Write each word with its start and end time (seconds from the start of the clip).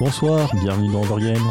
Bonsoir, 0.00 0.54
bienvenue 0.54 0.92
dans 0.92 1.00
Overgame. 1.00 1.42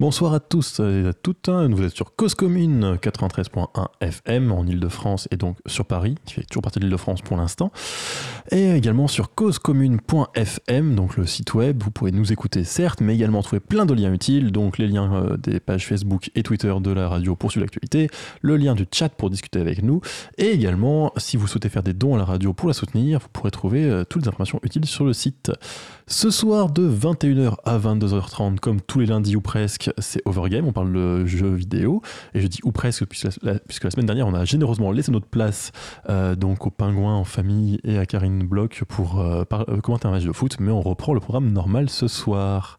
Bonsoir 0.00 0.34
à 0.34 0.40
tous 0.40 0.80
et 0.80 1.06
à 1.06 1.12
toutes. 1.12 1.48
Vous 1.48 1.84
êtes 1.84 1.94
sur 1.94 2.16
Cause 2.16 2.34
Commune 2.34 2.96
93.1 3.00 3.86
FM 4.00 4.50
en 4.50 4.66
Ile-de-France 4.66 5.28
et 5.30 5.36
donc 5.36 5.58
sur 5.66 5.84
Paris, 5.84 6.16
qui 6.26 6.34
fait 6.34 6.42
toujours 6.42 6.62
partie 6.62 6.80
de 6.80 6.84
l'Ile-de-France 6.84 7.22
pour 7.22 7.36
l'instant. 7.36 7.70
Et 8.50 8.72
également 8.72 9.08
sur 9.08 9.34
causecommune.fm, 9.34 10.94
donc 10.94 11.16
le 11.16 11.26
site 11.26 11.54
web. 11.54 11.82
Vous 11.82 11.90
pouvez 11.90 12.12
nous 12.12 12.32
écouter 12.32 12.64
certes, 12.64 13.00
mais 13.00 13.14
également 13.14 13.42
trouver 13.42 13.60
plein 13.60 13.86
de 13.86 13.94
liens 13.94 14.12
utiles, 14.12 14.50
donc 14.50 14.78
les 14.78 14.88
liens 14.88 15.14
euh, 15.14 15.36
des 15.36 15.60
pages 15.60 15.86
Facebook 15.86 16.30
et 16.34 16.42
Twitter 16.42 16.72
de 16.80 16.90
la 16.90 17.08
radio 17.08 17.36
pour 17.36 17.50
suivre 17.50 17.64
l'actualité, 17.64 18.08
le 18.40 18.56
lien 18.56 18.74
du 18.74 18.86
chat 18.90 19.10
pour 19.10 19.30
discuter 19.30 19.60
avec 19.60 19.82
nous, 19.82 20.00
et 20.38 20.50
également 20.50 21.12
si 21.16 21.36
vous 21.36 21.46
souhaitez 21.46 21.68
faire 21.68 21.82
des 21.82 21.94
dons 21.94 22.14
à 22.14 22.18
la 22.18 22.24
radio 22.24 22.52
pour 22.52 22.68
la 22.68 22.74
soutenir, 22.74 23.20
vous 23.20 23.28
pourrez 23.32 23.50
trouver 23.50 23.84
euh, 23.84 24.04
toutes 24.04 24.22
les 24.22 24.28
informations 24.28 24.60
utiles 24.62 24.86
sur 24.86 25.04
le 25.04 25.12
site. 25.12 25.52
Ce 26.06 26.30
soir 26.30 26.70
de 26.70 26.88
21h 26.88 27.54
à 27.64 27.78
22h30, 27.78 28.58
comme 28.58 28.80
tous 28.80 29.00
les 29.00 29.06
lundis 29.06 29.36
ou 29.36 29.40
presque, 29.40 29.90
c'est 29.98 30.20
Overgame, 30.26 30.66
on 30.66 30.72
parle 30.72 30.92
de 30.92 31.26
jeux 31.26 31.54
vidéo, 31.54 32.02
et 32.34 32.40
je 32.40 32.46
dis 32.46 32.58
ou 32.64 32.72
presque 32.72 33.06
puisque 33.06 33.28
la, 33.42 33.90
semaine 33.90 34.06
dernière 34.06 34.26
on 34.26 34.34
a 34.34 34.44
généreusement 34.44 34.90
laissé 34.90 35.10
notre 35.12 35.26
place 35.26 35.72
euh, 36.08 36.34
donc 36.34 36.66
aux 36.66 36.70
pingouins 36.70 37.14
en 37.14 37.24
famille 37.24 37.78
et 37.84 37.98
à 37.98 38.06
Karine 38.06 38.31
Bloch 38.40 38.82
pour 38.88 39.20
euh, 39.20 39.44
par- 39.44 39.68
euh, 39.68 39.80
commenter 39.80 40.08
un 40.08 40.10
match 40.12 40.24
de 40.24 40.32
foot, 40.32 40.56
mais 40.60 40.70
on 40.70 40.80
reprend 40.80 41.14
le 41.14 41.20
programme 41.20 41.52
normal 41.52 41.88
ce 41.90 42.08
soir. 42.08 42.78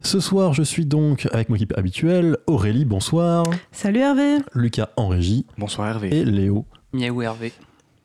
Ce 0.00 0.20
soir, 0.20 0.52
je 0.52 0.62
suis 0.62 0.84
donc 0.86 1.26
avec 1.32 1.48
mon 1.48 1.54
équipe 1.56 1.72
habituelle, 1.78 2.36
Aurélie, 2.46 2.84
bonsoir, 2.84 3.44
Salut 3.72 4.00
Hervé 4.00 4.36
Lucas 4.54 4.90
en 4.96 5.08
régie 5.08 5.46
Bonsoir 5.56 5.88
Hervé. 5.88 6.14
et 6.14 6.24
Léo 6.24 6.66
Miaou 6.92 7.22
Hervé. 7.22 7.52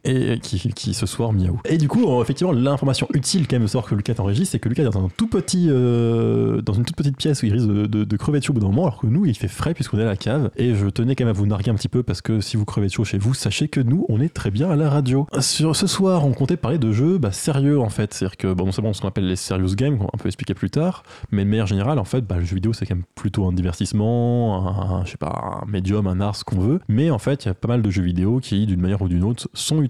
Et 0.05 0.39
qui, 0.41 0.57
qui 0.73 0.93
ce 0.93 1.05
soir 1.05 1.33
miaou. 1.33 1.59
Et 1.65 1.77
du 1.77 1.87
coup, 1.87 2.05
euh, 2.09 2.21
effectivement, 2.21 2.53
l'information 2.53 3.07
utile 3.13 3.47
quand 3.47 3.55
même 3.55 3.63
de 3.63 3.67
savoir 3.67 3.85
que 3.89 3.95
Lucas 3.95 4.13
est 4.13 4.19
en 4.19 4.23
régie, 4.25 4.45
c'est 4.45 4.59
que 4.59 4.69
Lucas 4.69 4.83
est 4.83 4.95
euh, 5.67 6.61
dans 6.61 6.73
une 6.73 6.85
toute 6.85 6.95
petite 6.95 7.17
pièce 7.17 7.41
où 7.43 7.45
il 7.45 7.53
risque 7.53 7.67
de, 7.67 7.85
de- 7.85 8.03
de 8.03 8.17
crever 8.17 8.39
de 8.39 8.43
chaud 8.45 8.51
au 8.51 8.55
bout 8.55 8.61
d'un 8.61 8.67
moment, 8.67 8.83
alors 8.83 8.99
que 8.99 9.07
nous, 9.07 9.25
il 9.25 9.35
fait 9.35 9.47
frais 9.47 9.73
puisqu'on 9.73 9.99
est 9.99 10.03
à 10.03 10.05
la 10.05 10.15
cave. 10.17 10.51
Et 10.55 10.75
je 10.75 10.87
tenais 10.87 11.15
quand 11.15 11.25
même 11.25 11.35
à 11.35 11.37
vous 11.37 11.45
narguer 11.45 11.71
un 11.71 11.75
petit 11.75 11.89
peu 11.89 12.03
parce 12.03 12.21
que 12.21 12.39
si 12.41 12.57
vous 12.57 12.65
crevez 12.65 12.87
de 12.87 12.91
chaud 12.91 13.03
chez 13.03 13.17
vous, 13.17 13.33
sachez 13.33 13.67
que 13.67 13.79
nous, 13.81 14.05
on 14.09 14.21
est 14.21 14.33
très 14.33 14.51
bien 14.51 14.69
à 14.69 14.75
la 14.75 14.89
radio. 14.89 15.27
Sur 15.39 15.75
ce 15.75 15.87
soir, 15.87 16.25
on 16.25 16.31
comptait 16.33 16.57
parler 16.57 16.77
de 16.77 16.91
jeux 16.91 17.17
bah, 17.17 17.31
sérieux 17.31 17.79
en 17.79 17.89
fait, 17.89 18.13
c'est-à-dire 18.13 18.37
que 18.37 18.53
bon, 18.53 18.69
bon, 18.81 18.93
ce 18.93 19.01
qu'on 19.01 19.07
appelle 19.07 19.27
les 19.27 19.35
serious 19.35 19.75
games, 19.75 19.97
qu'on 19.97 20.05
va 20.05 20.11
un 20.13 20.17
peu 20.17 20.27
expliquer 20.27 20.53
plus 20.53 20.69
tard, 20.69 21.03
mais 21.31 21.43
de 21.43 21.49
manière 21.49 21.67
générale, 21.67 21.99
en 21.99 22.05
fait, 22.05 22.21
bah, 22.25 22.37
le 22.37 22.45
jeu 22.45 22.55
vidéo, 22.55 22.73
c'est 22.73 22.85
quand 22.85 22.95
même 22.95 23.03
plutôt 23.15 23.45
un 23.47 23.51
divertissement, 23.53 24.67
un, 24.67 24.99
un- 25.01 25.05
je 25.05 25.11
sais 25.11 25.17
pas, 25.17 25.61
un 25.63 25.69
médium, 25.69 26.07
un 26.07 26.19
art, 26.21 26.35
ce 26.35 26.43
qu'on 26.43 26.59
veut. 26.59 26.79
Mais 26.87 27.09
en 27.11 27.19
fait, 27.19 27.45
il 27.45 27.47
y 27.47 27.51
a 27.51 27.53
pas 27.53 27.67
mal 27.67 27.81
de 27.81 27.89
jeux 27.89 28.03
vidéo 28.03 28.39
qui, 28.39 28.65
d'une 28.65 28.81
manière 28.81 29.01
ou 29.01 29.07
d'une 29.07 29.23
autre, 29.23 29.49
sont 29.53 29.81
utiles 29.81 29.88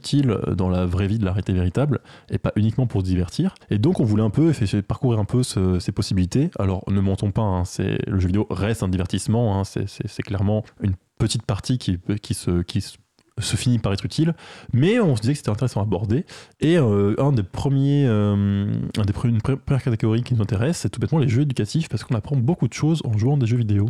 dans 0.56 0.70
la 0.70 0.86
vraie 0.86 1.08
vie 1.08 1.20
de 1.20 1.26
la 1.26 1.32
réalité 1.32 1.54
véritable 1.54 2.00
et 2.30 2.38
pas 2.38 2.52
uniquement 2.56 2.88
pour 2.88 3.02
se 3.02 3.06
divertir. 3.06 3.54
Et 3.70 3.78
donc, 3.78 4.00
on 4.00 4.04
voulait 4.04 4.24
un 4.24 4.30
peu 4.30 4.50
essayer 4.50 4.82
de 4.82 4.86
parcourir 4.88 5.20
un 5.20 5.26
peu 5.26 5.44
ce- 5.44 5.80
ces 5.80 5.92
possibilités. 5.92 6.50
Alors, 6.58 6.84
ne 6.90 7.00
mentons 7.02 7.32
pas, 7.32 7.42
hein, 7.42 7.66
c'est 7.66 8.00
le 8.08 8.20
jeu 8.20 8.28
vidéo 8.28 8.48
reste 8.50 8.84
un 8.84 8.88
divertissement. 8.88 9.60
hein, 9.60 9.64
c'est- 9.64 9.88
c'est 9.88 10.08
c'est 10.08 10.24
clairement 10.24 10.64
une 10.82 10.94
petite 11.18 11.44
partie 11.44 11.78
qui, 11.78 12.00
qui 12.22 12.34
se 12.34 12.62
qui 12.64 12.82
se 12.82 12.98
se 13.42 13.56
finit 13.56 13.80
par 13.80 13.94
être 13.94 14.04
utile, 14.04 14.34
mais 14.74 15.00
on 15.00 15.16
se 15.16 15.22
disait 15.22 15.32
que 15.32 15.38
c'était 15.38 15.50
intéressant 15.50 15.80
à 15.80 15.84
aborder. 15.84 16.26
Et 16.60 16.78
euh, 16.78 17.16
un 17.20 17.32
des 17.32 17.42
premiers, 17.44 18.06
euh, 18.06 18.66
un 18.98 19.06
des 19.06 19.14
pre- 19.14 19.30
une 19.30 19.38
pre- 19.38 19.56
première 19.56 19.82
catégorie 19.82 20.24
qui 20.24 20.34
nous 20.34 20.42
intéresse, 20.42 20.80
c'est 20.80 20.90
tout 20.90 21.00
bêtement 21.00 21.20
les 21.20 21.30
jeux 21.30 21.44
éducatifs 21.44 21.88
parce 21.88 22.04
qu'on 22.04 22.16
apprend 22.16 22.36
beaucoup 22.36 22.68
de 22.68 22.74
choses 22.74 23.02
en 23.06 23.18
jouant 23.18 23.38
des 23.38 23.46
jeux 23.48 23.56
vidéo. 23.56 23.86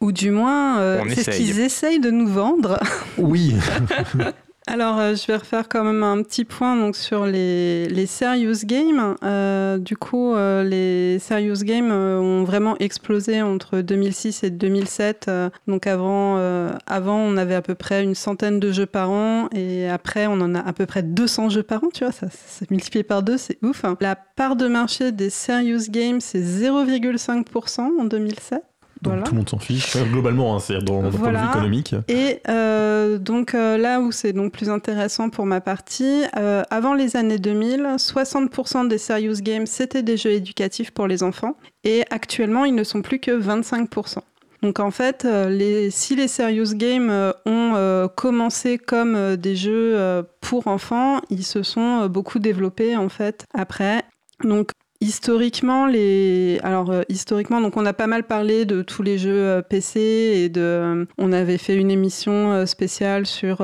Ou 0.00 0.10
du 0.10 0.30
moins, 0.30 0.78
euh, 0.80 1.02
On 1.04 1.08
c'est 1.10 1.22
ce 1.22 1.30
qu'ils 1.36 1.60
essayent 1.60 2.00
de 2.00 2.10
nous 2.10 2.26
vendre. 2.26 2.80
Oui, 3.18 3.52
Alors, 4.66 4.98
euh, 4.98 5.14
je 5.14 5.26
vais 5.26 5.36
refaire 5.36 5.68
quand 5.68 5.84
même 5.84 6.02
un 6.02 6.22
petit 6.22 6.46
point 6.46 6.74
donc, 6.74 6.96
sur 6.96 7.26
les, 7.26 7.86
les 7.86 8.06
serious 8.06 8.64
games. 8.64 9.14
Euh, 9.22 9.76
du 9.76 9.94
coup, 9.94 10.34
euh, 10.34 10.64
les 10.64 11.18
serious 11.18 11.62
games 11.62 11.90
euh, 11.92 12.18
ont 12.18 12.44
vraiment 12.44 12.74
explosé 12.78 13.42
entre 13.42 13.82
2006 13.82 14.42
et 14.42 14.50
2007. 14.50 15.26
Euh, 15.28 15.50
donc 15.66 15.86
avant, 15.86 16.36
euh, 16.38 16.72
avant, 16.86 17.18
on 17.18 17.36
avait 17.36 17.54
à 17.54 17.60
peu 17.60 17.74
près 17.74 18.02
une 18.02 18.14
centaine 18.14 18.58
de 18.58 18.72
jeux 18.72 18.86
par 18.86 19.10
an. 19.10 19.50
Et 19.52 19.86
après, 19.90 20.26
on 20.26 20.40
en 20.40 20.54
a 20.54 20.60
à 20.60 20.72
peu 20.72 20.86
près 20.86 21.02
200 21.02 21.50
jeux 21.50 21.62
par 21.62 21.84
an. 21.84 21.88
Tu 21.92 22.02
vois, 22.02 22.12
ça, 22.12 22.28
ça 22.30 22.64
multiplié 22.70 23.04
par 23.04 23.22
deux, 23.22 23.36
c'est 23.36 23.58
ouf. 23.62 23.82
La 24.00 24.16
part 24.16 24.56
de 24.56 24.66
marché 24.66 25.12
des 25.12 25.28
serious 25.28 25.90
games, 25.90 26.20
c'est 26.22 26.40
0,5% 26.40 28.00
en 28.00 28.04
2007. 28.04 28.62
Donc 29.04 29.12
Voilà. 29.12 29.22
tout 29.22 29.32
le 29.32 29.36
monde 29.38 29.48
s'en 29.48 29.58
fiche. 29.58 29.96
Globalement, 30.10 30.56
hein, 30.56 30.58
c'est 30.58 30.78
dans 30.82 31.02
le 31.02 31.10
point 31.10 31.10
de 31.10 31.16
Voilà. 31.18 31.42
vue 31.42 31.48
économique. 31.48 31.94
Et 32.08 32.40
euh, 32.48 33.18
donc 33.18 33.54
euh, 33.54 33.76
là 33.76 34.00
où 34.00 34.10
c'est 34.10 34.32
donc 34.32 34.52
plus 34.52 34.70
intéressant 34.70 35.28
pour 35.30 35.46
ma 35.46 35.60
partie, 35.60 36.22
euh, 36.36 36.62
avant 36.70 36.94
les 36.94 37.16
années 37.16 37.38
2000, 37.38 37.82
60% 37.98 38.88
des 38.88 38.98
serious 38.98 39.40
games 39.42 39.66
c'était 39.66 40.02
des 40.02 40.16
jeux 40.16 40.32
éducatifs 40.32 40.90
pour 40.90 41.06
les 41.06 41.22
enfants, 41.22 41.56
et 41.84 42.04
actuellement 42.10 42.64
ils 42.64 42.74
ne 42.74 42.84
sont 42.84 43.02
plus 43.02 43.20
que 43.20 43.30
25%. 43.30 44.18
Donc 44.62 44.80
en 44.80 44.90
fait, 44.90 45.24
les, 45.50 45.90
si 45.90 46.16
les 46.16 46.26
serious 46.26 46.74
games 46.74 47.10
ont 47.44 47.72
euh, 47.74 48.08
commencé 48.08 48.78
comme 48.78 49.36
des 49.36 49.56
jeux 49.56 50.22
pour 50.40 50.66
enfants, 50.68 51.20
ils 51.28 51.44
se 51.44 51.62
sont 51.62 52.06
beaucoup 52.06 52.38
développés 52.38 52.96
en 52.96 53.10
fait 53.10 53.44
après. 53.52 54.02
Donc 54.42 54.70
Historiquement, 55.00 55.88
euh, 55.92 57.02
historiquement, 57.08 57.60
donc 57.60 57.76
on 57.76 57.84
a 57.84 57.92
pas 57.92 58.06
mal 58.06 58.24
parlé 58.24 58.64
de 58.64 58.80
tous 58.80 59.02
les 59.02 59.18
jeux 59.18 59.42
euh, 59.42 59.62
PC 59.62 60.00
et 60.00 60.48
de, 60.48 60.60
euh, 60.60 61.04
on 61.18 61.32
avait 61.32 61.58
fait 61.58 61.74
une 61.74 61.90
émission 61.90 62.64
spéciale 62.64 63.26
sur 63.26 63.62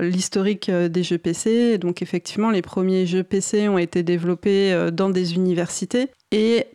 l'historique 0.00 0.70
des 0.70 1.02
jeux 1.02 1.18
PC. 1.18 1.78
Donc 1.78 2.02
effectivement, 2.02 2.50
les 2.50 2.62
premiers 2.62 3.06
jeux 3.06 3.24
PC 3.24 3.68
ont 3.68 3.78
été 3.78 4.02
développés 4.02 4.90
dans 4.92 5.10
des 5.10 5.34
universités 5.34 6.08
et 6.30 6.66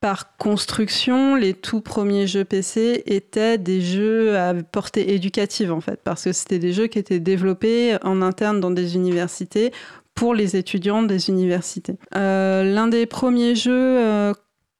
par 0.00 0.36
construction, 0.36 1.34
les 1.34 1.54
tout 1.54 1.80
premiers 1.80 2.26
jeux 2.26 2.44
PC 2.44 3.04
étaient 3.06 3.56
des 3.56 3.80
jeux 3.80 4.36
à 4.36 4.52
portée 4.52 5.14
éducative 5.14 5.72
en 5.72 5.80
fait, 5.80 5.98
parce 6.04 6.24
que 6.24 6.32
c'était 6.32 6.58
des 6.58 6.74
jeux 6.74 6.88
qui 6.88 6.98
étaient 6.98 7.20
développés 7.20 7.96
en 8.02 8.20
interne 8.20 8.60
dans 8.60 8.70
des 8.70 8.96
universités 8.96 9.72
pour 10.14 10.34
les 10.34 10.56
étudiants 10.56 11.02
des 11.02 11.28
universités. 11.28 11.96
Euh, 12.16 12.62
L'un 12.64 12.86
des 12.88 13.06
premiers 13.06 13.54
jeux 13.54 13.72
euh, 13.98 14.32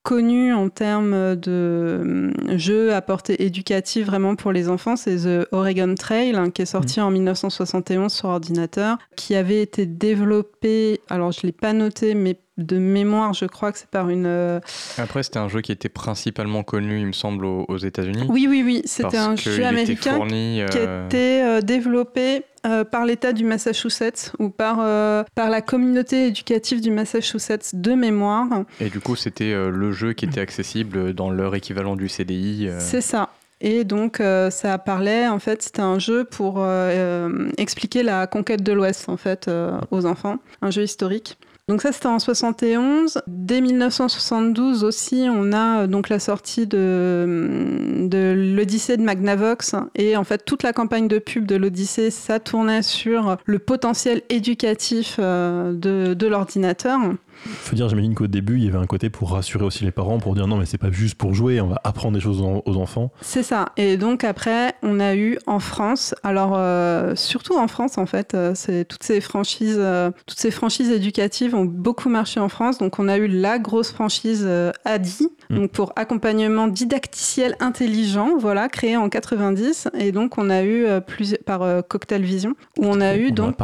connus 0.04 0.52
en 0.52 0.68
termes 0.68 1.34
de 1.34 1.50
euh, 1.50 2.30
jeux 2.58 2.92
à 2.94 3.00
portée 3.00 3.42
éducative 3.44 4.06
vraiment 4.06 4.36
pour 4.36 4.52
les 4.52 4.68
enfants, 4.68 4.96
c'est 4.96 5.16
The 5.16 5.48
Oregon 5.50 5.94
Trail, 5.94 6.34
hein, 6.36 6.50
qui 6.50 6.62
est 6.62 6.66
sorti 6.66 7.00
en 7.00 7.10
1971 7.10 8.12
sur 8.12 8.28
ordinateur, 8.28 8.98
qui 9.16 9.34
avait 9.34 9.62
été 9.62 9.86
développé, 9.86 11.00
alors 11.08 11.32
je 11.32 11.40
ne 11.42 11.46
l'ai 11.48 11.52
pas 11.52 11.72
noté, 11.72 12.14
mais 12.14 12.36
de 12.56 12.78
mémoire, 12.78 13.32
je 13.32 13.46
crois 13.46 13.72
que 13.72 13.78
c'est 13.78 13.90
par 13.90 14.10
une... 14.10 14.26
euh, 14.26 14.60
Après, 14.98 15.24
c'était 15.24 15.38
un 15.40 15.48
jeu 15.48 15.60
qui 15.60 15.72
était 15.72 15.88
principalement 15.88 16.62
connu, 16.62 17.00
il 17.00 17.06
me 17.06 17.12
semble, 17.12 17.46
aux, 17.46 17.64
aux 17.66 17.78
États-Unis. 17.78 18.26
Oui, 18.28 18.46
oui, 18.48 18.62
oui, 18.64 18.82
c'était 18.84 19.16
un 19.16 19.34
jeu 19.34 19.64
américain 19.64 20.14
fourni, 20.14 20.60
qui 20.70 20.78
était 20.78 21.42
euh, 21.42 21.60
développé 21.62 22.44
euh, 22.64 22.84
par 22.84 23.04
l'État 23.04 23.32
du 23.32 23.44
Massachusetts 23.44 24.32
ou 24.38 24.48
par, 24.48 24.78
euh, 24.80 25.24
par 25.34 25.50
la 25.50 25.60
communauté 25.60 26.26
éducative 26.28 26.80
du 26.80 26.90
Massachusetts 26.90 27.74
de 27.74 27.92
mémoire. 27.94 28.64
Et 28.80 28.90
du 28.90 29.00
coup, 29.00 29.16
c'était 29.16 29.52
euh, 29.52 29.70
le 29.70 29.92
jeu 29.92 30.12
qui 30.12 30.24
était 30.24 30.40
accessible 30.40 31.14
dans 31.14 31.30
leur 31.30 31.54
équivalent 31.54 31.96
du 31.96 32.08
CDI. 32.08 32.70
C'est 32.78 33.00
ça. 33.00 33.30
Et 33.60 33.84
donc, 33.84 34.20
euh, 34.20 34.50
ça 34.50 34.76
parlait, 34.76 35.26
en 35.26 35.38
fait, 35.38 35.62
c'était 35.62 35.80
un 35.80 35.98
jeu 35.98 36.24
pour 36.24 36.56
euh, 36.58 37.48
expliquer 37.56 38.02
la 38.02 38.26
conquête 38.26 38.62
de 38.62 38.72
l'Ouest, 38.72 39.08
en 39.08 39.16
fait, 39.16 39.48
euh, 39.48 39.78
aux 39.90 40.04
enfants. 40.04 40.36
Un 40.60 40.70
jeu 40.70 40.82
historique. 40.82 41.38
Donc 41.66 41.80
ça, 41.80 41.92
c'était 41.92 42.08
en 42.08 42.18
71. 42.18 43.22
Dès 43.26 43.62
1972 43.62 44.84
aussi, 44.84 45.26
on 45.30 45.52
a 45.52 45.82
euh, 45.82 45.86
donc 45.86 46.10
la 46.10 46.18
sortie 46.18 46.66
de, 46.66 48.06
de 48.06 48.34
l'Odyssée 48.54 48.98
de 48.98 49.02
Magnavox. 49.02 49.74
Et 49.94 50.14
en 50.16 50.24
fait, 50.24 50.44
toute 50.44 50.62
la 50.62 50.74
campagne 50.74 51.08
de 51.08 51.18
pub 51.18 51.46
de 51.46 51.56
l'Odyssée, 51.56 52.10
ça 52.10 52.38
tournait 52.38 52.82
sur 52.82 53.38
le 53.46 53.58
potentiel 53.58 54.20
éducatif 54.28 55.16
euh, 55.18 55.72
de 55.72 56.26
l'ordinateur. 56.26 57.00
Faut 57.44 57.76
dire, 57.76 57.88
j'imagine 57.88 58.14
qu'au 58.14 58.26
début, 58.26 58.58
il 58.58 58.64
y 58.64 58.68
avait 58.68 58.78
un 58.78 58.86
côté 58.86 59.10
pour 59.10 59.32
rassurer 59.32 59.64
aussi 59.64 59.84
les 59.84 59.90
parents, 59.90 60.18
pour 60.18 60.34
dire 60.34 60.46
non, 60.46 60.56
mais 60.56 60.66
c'est 60.66 60.78
pas 60.78 60.90
juste 60.90 61.16
pour 61.16 61.34
jouer, 61.34 61.60
on 61.60 61.68
va 61.68 61.80
apprendre 61.84 62.14
des 62.14 62.20
choses 62.20 62.42
aux 62.42 62.76
enfants. 62.76 63.12
C'est 63.20 63.42
ça. 63.42 63.66
Et 63.76 63.96
donc 63.96 64.24
après, 64.24 64.74
on 64.82 65.00
a 65.00 65.14
eu 65.14 65.38
en 65.46 65.60
France, 65.60 66.14
alors 66.22 66.54
euh, 66.56 67.14
surtout 67.14 67.56
en 67.56 67.68
France 67.68 67.98
en 67.98 68.06
fait, 68.06 68.34
euh, 68.34 68.52
c'est 68.54 68.84
toutes 68.84 69.02
ces 69.02 69.20
franchises, 69.20 69.76
euh, 69.78 70.10
toutes 70.26 70.38
ces 70.38 70.50
franchises 70.50 70.90
éducatives 70.90 71.54
ont 71.54 71.64
beaucoup 71.64 72.08
marché 72.08 72.40
en 72.40 72.48
France. 72.48 72.78
Donc 72.78 72.98
on 72.98 73.08
a 73.08 73.16
eu 73.18 73.26
la 73.28 73.58
grosse 73.58 73.92
franchise 73.92 74.48
Adi, 74.84 75.28
Mm. 75.50 75.56
donc 75.56 75.72
pour 75.72 75.92
accompagnement 75.96 76.68
didacticiel 76.68 77.56
intelligent, 77.60 78.36
voilà, 78.38 78.68
créé 78.68 78.96
en 78.96 79.08
90. 79.08 79.88
Et 79.98 80.12
donc 80.12 80.38
on 80.38 80.48
a 80.50 80.64
eu 80.64 80.86
plusieurs 81.06 81.40
par 81.44 81.86
Cocktail 81.86 82.22
Vision, 82.22 82.54
où 82.78 82.86
on 82.86 83.00
a 83.00 83.16
eu 83.16 83.32
donc 83.32 83.58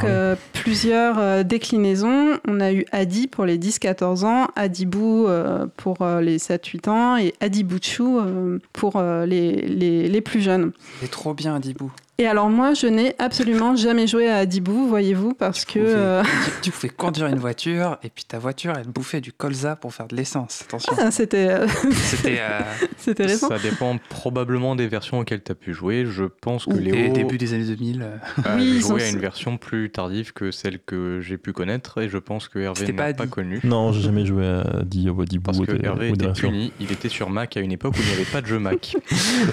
plusieurs 0.52 1.44
déclinaisons. 1.44 2.38
On 2.46 2.60
a 2.60 2.72
eu 2.72 2.84
Adi 2.92 3.26
pour 3.26 3.44
les 3.44 3.58
10-14 3.70 4.24
ans, 4.24 4.48
Adibou 4.56 5.26
euh, 5.26 5.66
pour 5.76 6.02
euh, 6.02 6.20
les 6.20 6.38
7-8 6.38 6.88
ans 6.90 7.16
et 7.16 7.34
Adibuchu 7.40 8.02
euh, 8.02 8.58
pour 8.72 9.00
les, 9.00 9.62
les, 9.62 10.08
les 10.08 10.20
plus 10.20 10.40
jeunes. 10.40 10.72
C'est 11.00 11.10
trop 11.10 11.34
bien, 11.34 11.54
Adibou. 11.56 11.92
Et 12.22 12.26
alors 12.26 12.50
moi, 12.50 12.74
je 12.74 12.86
n'ai 12.86 13.14
absolument 13.18 13.74
jamais 13.76 14.06
joué 14.06 14.28
à 14.28 14.36
Adibou, 14.36 14.86
voyez-vous, 14.86 15.32
parce 15.32 15.64
que... 15.64 15.72
Tu 15.72 15.78
pouvais- 15.80 15.94
euh, 15.96 16.22
tu, 16.60 16.60
tu 16.60 16.70
pouvais 16.70 16.88
conduire 16.90 17.28
une 17.28 17.38
voiture 17.38 17.96
et 18.02 18.10
puis 18.10 18.24
ta 18.24 18.38
voiture, 18.38 18.74
elle 18.76 18.88
bouffait 18.88 19.22
du 19.22 19.32
colza 19.32 19.74
pour 19.74 19.94
faire 19.94 20.06
de 20.06 20.14
l'essence. 20.14 20.60
Attention. 20.68 20.92
ah, 21.00 21.10
c'était 21.10 21.48
euh, 21.48 21.66
C'était 21.92 22.36
euh, 22.40 22.60
c'était 22.98 23.24
récent. 23.24 23.48
Ça 23.48 23.58
dépend 23.58 23.96
probablement 24.10 24.76
des 24.76 24.86
versions 24.86 25.20
auxquelles 25.20 25.42
tu 25.42 25.50
as 25.50 25.54
pu 25.54 25.72
jouer. 25.72 26.04
Je 26.04 26.24
pense 26.24 26.66
que 26.66 26.72
au 26.74 26.76
Léo 26.76 27.10
début 27.14 27.38
des 27.38 27.54
années 27.54 27.64
2000. 27.64 28.02
euh, 28.02 28.16
a 28.44 28.56
Oui, 28.56 28.80
joué 28.80 29.00
sont- 29.00 29.06
à 29.06 29.08
une 29.08 29.18
version 29.18 29.56
plus 29.56 29.88
tardive 29.90 30.34
que 30.34 30.50
celle 30.50 30.78
que 30.78 31.20
j'ai 31.22 31.38
pu 31.38 31.54
connaître 31.54 32.02
et 32.02 32.10
je 32.10 32.18
pense 32.18 32.48
que 32.48 32.58
Hervé 32.58 32.92
n'a 32.92 33.14
pas 33.14 33.26
connu. 33.28 33.60
Non, 33.64 33.92
j'ai 33.92 34.02
jamais 34.02 34.26
joué 34.26 34.46
à 34.46 34.82
Di 34.84 35.08
ou 35.08 35.22
à 35.22 35.24
Dibou 35.24 35.44
Parce 35.44 35.58
ou 35.58 35.64
que 35.64 35.82
Hervé 35.82 36.10
ou 36.10 36.14
était 36.14 36.30
puni, 36.32 36.70
il 36.80 36.92
était 36.92 37.08
sur 37.08 37.30
Mac 37.30 37.56
à 37.56 37.60
une 37.60 37.72
époque 37.72 37.94
où 37.96 38.00
il 38.02 38.06
n'y 38.08 38.12
avait 38.12 38.30
pas 38.30 38.42
de 38.42 38.46
jeu 38.46 38.58
Mac. 38.58 38.94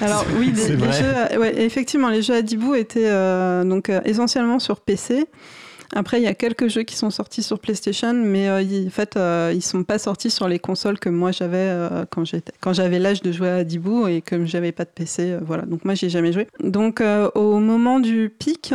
Alors 0.02 0.26
oui, 0.38 0.52
des- 0.52 0.60
C'est 0.60 0.70
les 0.72 0.76
vrai. 0.76 0.92
jeux, 1.32 1.40
ouais, 1.40 1.62
effectivement, 1.62 2.10
les 2.10 2.22
jeux 2.22 2.34
Adibou 2.36 2.57
étaient 2.76 3.08
euh, 3.10 3.64
donc 3.64 3.90
euh, 3.90 4.02
essentiellement 4.06 4.60
sur 4.60 4.82
PC. 4.82 5.26
Après, 5.96 6.20
il 6.20 6.24
y 6.24 6.28
a 6.28 6.34
quelques 6.34 6.68
jeux 6.68 6.84
qui 6.84 6.98
sont 6.98 7.10
sortis 7.10 7.42
sur 7.42 7.60
PlayStation, 7.60 8.14
mais 8.14 8.50
euh, 8.50 8.62
ils- 8.62 8.88
en 8.88 8.90
fait, 8.90 9.16
euh, 9.16 9.54
ils 9.56 9.62
sont 9.62 9.84
pas 9.86 9.98
sortis 9.98 10.30
sur 10.30 10.50
les 10.50 10.60
consoles 10.60 11.00
que 11.00 11.08
moi 11.08 11.32
j'avais 11.32 11.56
euh, 11.60 12.04
quand 12.10 12.26
j'étais, 12.26 12.52
quand 12.60 12.74
j'avais 12.74 13.00
l'âge 13.00 13.22
de 13.22 13.32
jouer 13.32 13.48
à 13.50 13.56
Adibou 13.58 14.06
et 14.06 14.22
comme 14.22 14.46
j'avais 14.46 14.74
pas 14.74 14.84
de 14.84 14.90
PC, 14.94 15.32
euh, 15.32 15.40
voilà. 15.42 15.64
Donc 15.64 15.86
moi, 15.86 15.94
j'ai 15.96 16.10
jamais 16.10 16.34
joué. 16.34 16.48
Donc 16.62 17.00
euh, 17.00 17.30
au 17.36 17.60
moment 17.60 18.02
du 18.02 18.30
pic, 18.38 18.74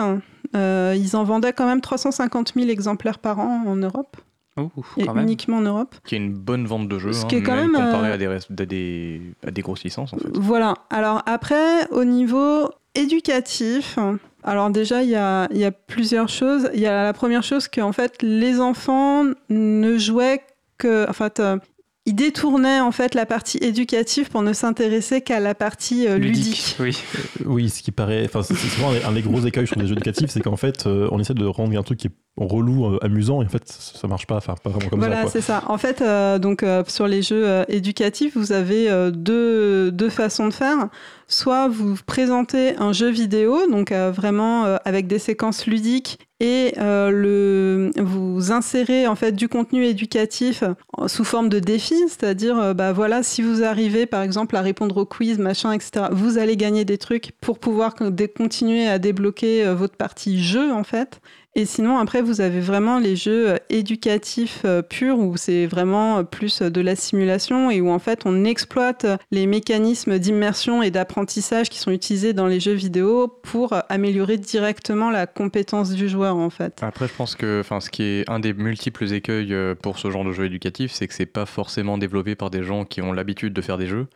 euh, 0.56 0.94
ils 0.96 1.14
en 1.14 1.24
vendaient 1.24 1.52
quand 1.52 1.66
même 1.66 1.82
350 1.82 2.52
000 2.56 2.68
exemplaires 2.70 3.18
par 3.18 3.40
an 3.40 3.64
en 3.66 3.76
Europe, 3.76 4.16
ouh, 4.56 4.70
et 4.96 5.04
quand 5.04 5.12
même. 5.14 5.24
uniquement 5.24 5.58
en 5.58 5.62
Europe. 5.62 5.94
qui 6.06 6.14
est 6.14 6.18
une 6.18 6.32
bonne 6.32 6.66
vente 6.66 6.88
de 6.88 6.98
jeux, 6.98 7.12
Ce 7.12 7.24
hein, 7.24 7.28
qui 7.28 7.36
est 7.36 7.42
quand 7.42 7.56
même, 7.56 7.72
comparé 7.72 8.08
euh, 8.10 8.14
à, 8.14 8.16
des, 8.16 8.26
à, 8.26 8.66
des, 8.66 9.20
à 9.46 9.50
des 9.50 9.60
grosses 9.62 9.84
licences 9.84 10.14
en 10.14 10.16
fait. 10.16 10.28
Voilà. 10.34 10.74
Alors 10.88 11.22
après, 11.26 11.86
au 11.90 12.04
niveau 12.04 12.70
éducatif, 12.94 13.98
alors 14.42 14.70
déjà, 14.70 15.02
il 15.02 15.10
y 15.10 15.14
a, 15.14 15.48
il 15.52 15.58
y 15.58 15.64
a 15.64 15.70
plusieurs 15.70 16.28
choses. 16.28 16.68
Il 16.74 16.80
y 16.80 16.86
a 16.86 17.04
la 17.04 17.12
première 17.12 17.42
chose 17.42 17.68
qu'en 17.68 17.92
fait, 17.92 18.22
les 18.22 18.60
enfants 18.60 19.24
ne 19.48 19.98
jouaient 19.98 20.40
que... 20.78 21.08
En 21.08 21.12
fait, 21.12 21.38
euh, 21.40 21.58
ils 22.04 22.16
détournaient 22.16 22.80
en 22.80 22.90
fait 22.90 23.14
la 23.14 23.26
partie 23.26 23.58
éducative 23.58 24.28
pour 24.28 24.42
ne 24.42 24.52
s'intéresser 24.52 25.20
qu'à 25.20 25.38
la 25.38 25.54
partie 25.54 26.08
euh, 26.08 26.18
ludique. 26.18 26.74
Oui. 26.80 26.98
Oui, 27.46 27.70
ce 27.70 27.80
qui 27.80 27.92
paraît. 27.92 28.24
Enfin, 28.24 28.42
c'est 28.42 28.56
souvent 28.56 28.90
un 28.90 28.94
des- 28.94 29.04
un 29.04 29.12
des 29.12 29.22
gros 29.22 29.40
écueils 29.46 29.68
sur 29.68 29.78
les 29.78 29.86
jeux 29.86 29.92
éducatifs, 29.92 30.30
c'est 30.30 30.40
qu'en 30.40 30.56
fait, 30.56 30.86
euh, 30.88 31.06
on 31.12 31.20
essaie 31.20 31.34
de 31.34 31.44
rendre 31.44 31.78
un 31.78 31.82
truc 31.84 31.98
qui 32.00 32.08
est 32.08 32.12
relou, 32.36 32.86
euh, 32.86 32.98
amusant, 33.02 33.42
et 33.42 33.46
en 33.46 33.48
fait, 33.48 33.66
ça 33.66 34.08
marche 34.08 34.26
pas. 34.26 34.36
Enfin, 34.36 34.54
pas 34.62 34.70
vraiment 34.70 34.88
comme 34.88 35.00
voilà, 35.00 35.16
ça. 35.16 35.22
Quoi. 35.22 35.30
c'est 35.30 35.40
ça. 35.40 35.64
En 35.68 35.78
fait, 35.78 36.00
euh, 36.00 36.38
donc 36.38 36.62
euh, 36.62 36.82
sur 36.86 37.06
les 37.06 37.22
jeux 37.22 37.46
euh, 37.46 37.64
éducatifs, 37.68 38.36
vous 38.36 38.52
avez 38.52 38.88
deux, 39.12 39.90
deux 39.92 40.08
façons 40.08 40.48
de 40.48 40.54
faire. 40.54 40.88
Soit 41.28 41.68
vous 41.68 41.96
présentez 42.06 42.76
un 42.76 42.92
jeu 42.92 43.08
vidéo, 43.08 43.66
donc 43.70 43.90
vraiment 43.90 44.64
avec 44.84 45.06
des 45.06 45.18
séquences 45.18 45.66
ludiques, 45.66 46.18
et 46.40 46.74
le, 46.76 47.90
vous 47.96 48.52
insérez 48.52 49.06
en 49.06 49.14
fait 49.14 49.32
du 49.32 49.48
contenu 49.48 49.86
éducatif 49.86 50.62
sous 51.06 51.24
forme 51.24 51.48
de 51.48 51.58
défi, 51.58 51.94
c'est-à-dire, 52.06 52.74
bah 52.74 52.92
voilà, 52.92 53.22
si 53.22 53.40
vous 53.40 53.62
arrivez 53.62 54.04
par 54.04 54.20
exemple 54.20 54.56
à 54.56 54.60
répondre 54.60 54.98
au 54.98 55.06
quiz, 55.06 55.38
machin, 55.38 55.72
etc., 55.72 56.06
vous 56.12 56.36
allez 56.36 56.58
gagner 56.58 56.84
des 56.84 56.98
trucs 56.98 57.32
pour 57.40 57.58
pouvoir 57.58 57.94
continuer 58.36 58.86
à 58.86 58.98
débloquer 58.98 59.72
votre 59.72 59.96
partie 59.96 60.42
jeu 60.42 60.70
en 60.70 60.84
fait. 60.84 61.22
Et 61.54 61.66
sinon, 61.66 61.98
après, 61.98 62.22
vous 62.22 62.40
avez 62.40 62.60
vraiment 62.60 62.98
les 62.98 63.14
jeux 63.14 63.50
euh, 63.50 63.56
éducatifs 63.68 64.62
euh, 64.64 64.80
purs 64.80 65.18
où 65.18 65.36
c'est 65.36 65.66
vraiment 65.66 66.18
euh, 66.18 66.22
plus 66.22 66.62
de 66.62 66.80
la 66.80 66.96
simulation 66.96 67.70
et 67.70 67.82
où 67.82 67.90
en 67.90 67.98
fait 67.98 68.22
on 68.24 68.44
exploite 68.44 69.06
les 69.30 69.46
mécanismes 69.46 70.18
d'immersion 70.18 70.82
et 70.82 70.90
d'apprentissage 70.90 71.68
qui 71.68 71.78
sont 71.78 71.90
utilisés 71.90 72.32
dans 72.32 72.46
les 72.46 72.58
jeux 72.58 72.72
vidéo 72.72 73.28
pour 73.28 73.74
améliorer 73.90 74.38
directement 74.38 75.10
la 75.10 75.26
compétence 75.26 75.90
du 75.90 76.08
joueur 76.08 76.36
en 76.36 76.48
fait. 76.48 76.82
Après, 76.82 77.06
je 77.06 77.12
pense 77.12 77.34
que 77.34 77.60
enfin, 77.60 77.80
ce 77.80 77.90
qui 77.90 78.02
est 78.02 78.30
un 78.30 78.40
des 78.40 78.54
multiples 78.54 79.12
écueils 79.12 79.54
pour 79.82 79.98
ce 79.98 80.10
genre 80.10 80.24
de 80.24 80.32
jeu 80.32 80.46
éducatif, 80.46 80.92
c'est 80.92 81.06
que 81.06 81.12
c'est 81.12 81.26
pas 81.26 81.44
forcément 81.44 81.98
développé 81.98 82.34
par 82.34 82.48
des 82.48 82.62
gens 82.62 82.86
qui 82.86 83.02
ont 83.02 83.12
l'habitude 83.12 83.52
de 83.52 83.60
faire 83.60 83.76
des 83.76 83.86
jeux. 83.86 84.06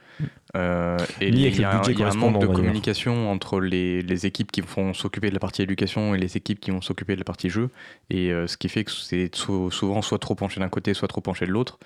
Euh, 0.57 0.97
et 1.21 1.29
il 1.29 1.41
avec 1.47 1.59
y 1.59 1.65
a, 1.65 1.71
un- 1.71 1.77
budget 1.79 1.93
il 1.93 1.99
y 1.99 2.03
a 2.03 2.07
un 2.07 2.09
correspondant, 2.11 2.33
manque 2.41 2.43
de 2.51 2.57
communication 2.57 3.31
entre 3.31 3.61
les, 3.61 4.01
les 4.03 4.27
équipes 4.27 4.51
qui 4.51 4.63
vont 4.63 4.95
s'occuper 4.95 5.29
de 5.29 5.35
la 5.35 5.41
partie 5.41 5.63
éducation 5.63 6.15
et 6.15 6.19
les 6.19 6.37
équipes 6.37 6.61
qui 6.61 6.71
vont 6.71 6.81
s'occuper 6.81 7.15
de 7.15 7.21
la 7.21 7.25
partie 7.25 7.51
jeu. 7.51 7.69
Et 8.11 8.33
euh, 8.33 8.47
ce 8.47 8.57
qui 8.57 8.69
fait 8.69 8.85
que 8.85 8.91
c'est 8.91 9.35
sou- 9.35 9.71
souvent 9.71 10.01
soit 10.03 10.19
trop 10.19 10.35
penché 10.35 10.59
d'un 10.61 10.69
côté, 10.69 10.95
soit 10.95 11.09
trop 11.09 11.21
penché 11.21 11.47
de 11.47 11.51
l'autre. 11.53 11.79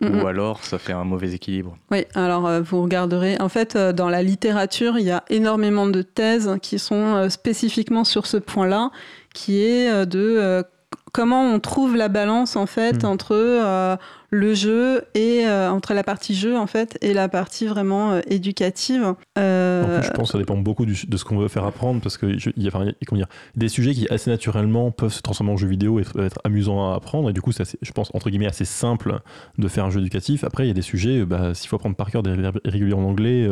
Ou 0.00 0.28
alors, 0.28 0.62
ça 0.62 0.78
fait 0.78 0.92
un 0.92 1.02
mauvais 1.02 1.32
équilibre. 1.32 1.76
Oui, 1.90 2.04
alors 2.14 2.46
euh, 2.46 2.60
vous 2.60 2.80
regarderez. 2.84 3.36
En 3.40 3.48
fait, 3.48 3.74
euh, 3.74 3.92
dans 3.92 4.08
la 4.08 4.22
littérature, 4.22 4.96
il 4.96 5.04
y 5.04 5.10
a 5.10 5.24
énormément 5.28 5.88
de 5.88 6.02
thèses 6.02 6.54
qui 6.62 6.78
sont 6.78 6.94
euh, 7.16 7.28
spécifiquement 7.30 8.04
sur 8.04 8.26
ce 8.26 8.36
point-là, 8.36 8.92
qui 9.34 9.60
est 9.60 9.90
euh, 9.90 10.04
de 10.04 10.20
euh, 10.38 10.62
comment 11.12 11.42
on 11.42 11.60
trouve 11.60 11.96
la 11.96 12.08
balance 12.08 12.56
en 12.56 12.66
fait 12.66 13.02
Mm. 13.02 13.06
entre 13.06 13.34
euh, 13.34 13.96
le 14.30 14.52
jeu 14.54 15.02
et 15.14 15.46
euh, 15.46 15.70
entre 15.70 15.94
la 15.94 16.02
partie 16.04 16.34
jeu 16.34 16.56
en 16.56 16.66
fait 16.66 16.98
et 17.00 17.14
la 17.14 17.28
partie 17.28 17.66
vraiment 17.66 18.12
euh, 18.12 18.20
éducative. 18.26 19.02
En 19.04 19.14
plus, 19.14 20.06
je 20.06 20.10
pense 20.12 20.28
que 20.28 20.32
ça 20.32 20.38
dépend 20.38 20.56
beaucoup 20.56 20.84
du- 20.86 21.06
de 21.06 21.16
ce 21.16 21.24
qu'on 21.24 21.38
veut 21.38 21.48
faire 21.48 21.64
apprendre 21.64 22.00
parce 22.00 22.16
que 22.18 22.36
je- 22.38 22.50
il 22.56 22.62
y 22.62 22.66
a, 22.66 22.70
enfin, 22.74 22.84
il 23.00 23.18
y 23.18 23.22
a- 23.22 23.28
des 23.56 23.68
sujets 23.68 23.94
qui 23.94 24.06
assez 24.10 24.30
naturellement 24.30 24.90
peuvent 24.90 25.12
se 25.12 25.22
transformer 25.22 25.52
en 25.52 25.56
jeu 25.56 25.66
vidéo 25.68 25.98
et 25.98 26.02
être, 26.02 26.20
être 26.20 26.38
amusants 26.44 26.92
à 26.92 26.96
apprendre 26.96 27.30
et 27.30 27.32
du 27.32 27.40
coup 27.40 27.52
c'est 27.52 27.64
je 27.80 27.92
pense 27.92 28.10
entre 28.14 28.28
guillemets 28.30 28.46
assez 28.46 28.64
simple 28.66 29.20
de 29.56 29.68
faire 29.68 29.84
un 29.86 29.90
jeu 29.90 30.00
éducatif 30.00 30.44
après 30.44 30.64
il 30.64 30.68
y 30.68 30.70
a 30.70 30.74
des 30.74 30.82
sujets 30.82 31.24
bah, 31.24 31.54
s'il 31.54 31.68
faut 31.68 31.76
apprendre 31.76 31.96
par 31.96 32.10
cœur 32.10 32.22
des 32.22 32.34
verbes 32.34 32.60
irréguliers 32.64 32.92
en 32.94 33.02
anglais 33.04 33.48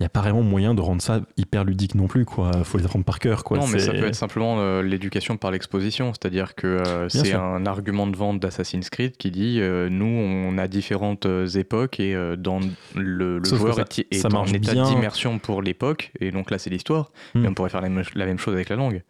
il 0.00 0.04
n'y 0.04 0.06
a 0.06 0.08
pas 0.08 0.20
vraiment 0.22 0.40
moyen 0.42 0.72
de 0.74 0.80
rendre 0.80 1.02
ça 1.02 1.20
hyper 1.36 1.62
ludique 1.64 1.94
non 1.94 2.06
plus 2.06 2.24
quoi 2.24 2.50
faut 2.64 2.78
les 2.78 2.86
apprendre 2.86 3.04
par 3.04 3.18
cœur 3.18 3.44
quoi 3.44 3.58
non, 3.58 3.66
mais 3.66 3.78
ça 3.80 3.92
peut 3.92 4.06
être 4.06 4.14
simplement 4.14 4.56
euh, 4.58 4.82
l'éducation 4.82 5.36
par 5.36 5.50
l'exposition, 5.50 6.12
c'est-à-dire 6.14 6.54
que 6.54 6.66
euh, 6.66 7.08
c'est 7.10 7.34
un 7.34 7.66
argument 7.66 8.06
de 8.06 8.16
vente 8.16 8.40
d'Assassin's 8.40 8.88
Creed 8.88 9.16
qui 9.18 9.30
dit 9.30 9.58
euh, 9.60 9.88
nous, 9.90 10.06
on 10.06 10.56
a 10.58 10.66
différentes 10.68 11.26
époques 11.54 12.00
et 12.00 12.14
dans 12.38 12.60
le, 12.96 13.38
le 13.38 13.44
joueur 13.44 13.74
ça- 13.76 13.82
est, 13.82 14.06
est 14.10 14.18
ça 14.20 14.28
en 14.28 14.32
marche 14.32 14.52
état 14.54 14.72
d'immersion 14.72 15.38
pour 15.38 15.60
l'époque, 15.62 16.12
et 16.20 16.30
donc 16.30 16.50
là, 16.50 16.58
c'est 16.58 16.70
l'histoire. 16.70 17.10
Hmm. 17.34 17.44
Et 17.44 17.48
on 17.48 17.54
pourrait 17.54 17.68
faire 17.70 17.80
la 17.82 17.88
même, 17.88 18.04
la 18.14 18.26
même 18.26 18.38
chose 18.38 18.54
avec 18.54 18.68
la 18.70 18.76
langue. 18.76 19.02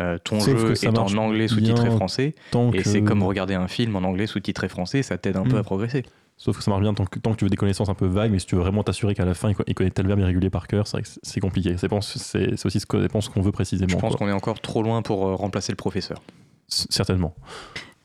Euh, 0.00 0.16
ton 0.22 0.38
Sauf 0.40 0.58
jeu 0.60 0.72
est 0.72 0.86
en 0.98 1.16
anglais 1.18 1.48
sous-titré 1.48 1.90
français, 1.90 2.34
et 2.72 2.78
que- 2.78 2.88
c'est 2.88 3.02
comme 3.02 3.22
regarder 3.22 3.54
un 3.54 3.66
film 3.68 3.96
en 3.96 4.02
anglais 4.04 4.26
sous-titré 4.28 4.68
français, 4.68 5.02
ça 5.02 5.18
t'aide 5.18 5.36
un 5.36 5.42
peu 5.42 5.56
Hmm. 5.56 5.60
à 5.60 5.62
progresser. 5.62 6.04
Sauf 6.38 6.56
que 6.56 6.62
ça 6.62 6.70
marche 6.70 6.82
bien 6.82 6.94
tant 6.94 7.04
que, 7.04 7.18
tant 7.18 7.32
que 7.32 7.36
tu 7.36 7.44
veux 7.44 7.50
des 7.50 7.56
connaissances 7.56 7.90
un 7.90 7.94
peu 7.94 8.06
vagues 8.06 8.30
mais 8.30 8.38
si 8.38 8.46
tu 8.46 8.54
veux 8.54 8.62
vraiment 8.62 8.82
t'assurer 8.82 9.14
qu'à 9.14 9.26
la 9.26 9.34
fin 9.34 9.50
il 9.50 9.54
co- 9.56 9.64
il 9.66 9.74
connaît 9.74 9.90
tel 9.90 10.06
verbe 10.06 10.20
irrégulier 10.20 10.48
par 10.50 10.66
cœur 10.66 10.86
c'est 10.86 10.98
c'est- 11.22 11.40
compliqué. 11.40 11.76
C'est 11.76 11.88
pense- 11.88 12.16
c'est 12.16 12.56
c'est 12.56 12.64
aussi 12.66 12.80
ce 12.80 12.86
qu'on 12.86 13.42
veut 13.42 13.52
précisément 13.52 13.88
Je 13.90 13.96
pense 13.98 14.16
qu'on 14.16 14.28
est 14.28 14.32
encore 14.32 14.60
trop 14.60 14.82
loin 14.82 15.02
pour 15.02 15.26
euh, 15.28 15.34
remplacer 15.34 15.72
le 15.72 15.76
professeur. 15.76 16.22
C- 16.68 16.86
certainement 16.90 17.34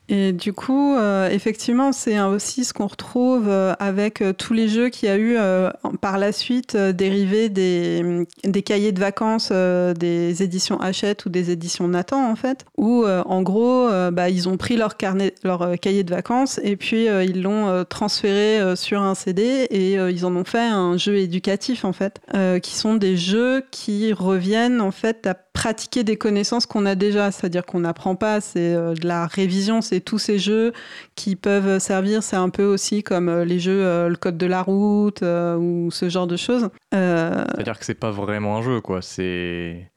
Et 0.10 0.34
du 0.34 0.52
coup, 0.52 0.96
euh, 0.96 1.30
effectivement, 1.30 1.94
c'est 1.94 2.20
aussi 2.20 2.66
ce 2.66 2.74
qu'on 2.74 2.88
retrouve 2.88 3.48
euh, 3.48 3.74
avec 3.80 4.22
euh, 4.22 4.34
tous 4.34 4.54
les 4.54 4.68
jeux 4.68 4.90
qu'il 4.90 5.08
y 5.08 5.12
a 5.12 5.18
eu 5.18 5.38
par 6.02 6.18
la 6.18 6.34
suite 6.34 6.76
euh, 6.76 6.92
dérivés 6.92 7.48
des, 7.48 8.26
des 8.44 8.64
cahiers 8.64 8.92
de 8.92 9.00
vacances 9.00 9.52
des 9.52 10.44
éditions 10.44 10.80
Hachette 10.80 11.26
ou 11.26 11.30
des 11.30 11.52
éditions 11.52 11.88
Nathan, 11.88 12.30
en 12.30 12.36
fait, 12.36 12.66
où 12.78 13.06
en 13.06 13.42
gros, 13.42 13.90
bah, 14.12 14.30
ils 14.30 14.50
ont 14.50 14.58
pris 14.58 14.76
leur, 14.76 14.98
carnet, 14.98 15.34
leur 15.44 15.80
cahier 15.80 16.04
de 16.04 16.14
vacances 16.14 16.60
et 16.64 16.76
puis 16.76 17.06
ils 17.06 17.42
l'ont 17.42 17.86
transféré 17.86 18.76
sur 18.76 19.02
un 19.02 19.16
CD 19.16 19.68
et 19.70 19.94
ils 19.94 20.26
en 20.26 20.36
ont 20.36 20.44
fait 20.44 20.60
un 20.60 20.98
jeu 20.98 21.18
éducatif, 21.18 21.86
en 21.86 21.94
fait, 21.94 22.22
qui 22.62 22.76
sont 22.76 22.96
des 22.96 23.18
jeux 23.18 23.64
qui 23.72 24.14
reviennent, 24.14 24.82
en 24.82 24.92
fait, 24.92 25.28
à 25.28 25.36
pratiquer 25.54 26.04
des 26.04 26.18
connaissances 26.18 26.66
qu'on 26.66 26.86
a 26.86 26.96
déjà, 26.96 27.32
c'est-à-dire 27.32 27.66
qu'on 27.66 27.82
n'apprend 27.82 28.16
pas, 28.16 28.42
c'est 28.42 28.74
euh, 28.74 28.94
de 28.96 29.08
la 29.08 29.28
révision, 29.28 29.82
c'est 29.82 30.02
tous 30.02 30.18
ces 30.18 30.40
jeux 30.40 30.74
qui 31.16 31.36
peuvent 31.36 31.80
servir, 31.80 32.24
c'est 32.24 32.36
un 32.36 32.50
peu 32.50 32.66
aussi 32.66 33.04
comme 33.04 33.30
euh, 33.30 33.46
les 33.46 33.60
jeux 33.60 33.86
euh, 33.86 34.10
le 34.10 34.16
code 34.16 34.38
de 34.38 34.48
la 34.48 34.62
route 34.64 35.22
ou 35.22 35.90
ce 35.92 36.10
genre 36.10 36.28
de 36.28 36.38
choses. 36.38 36.70
Euh, 36.94 37.46
C'est-à-dire 37.54 37.78
que 37.78 37.86
c'est 37.86 37.94
pas 37.94 38.12
vraiment 38.12 38.58
un 38.58 38.62
jeu, 38.64 38.82
quoi. 38.82 39.02
C'est 39.02 39.90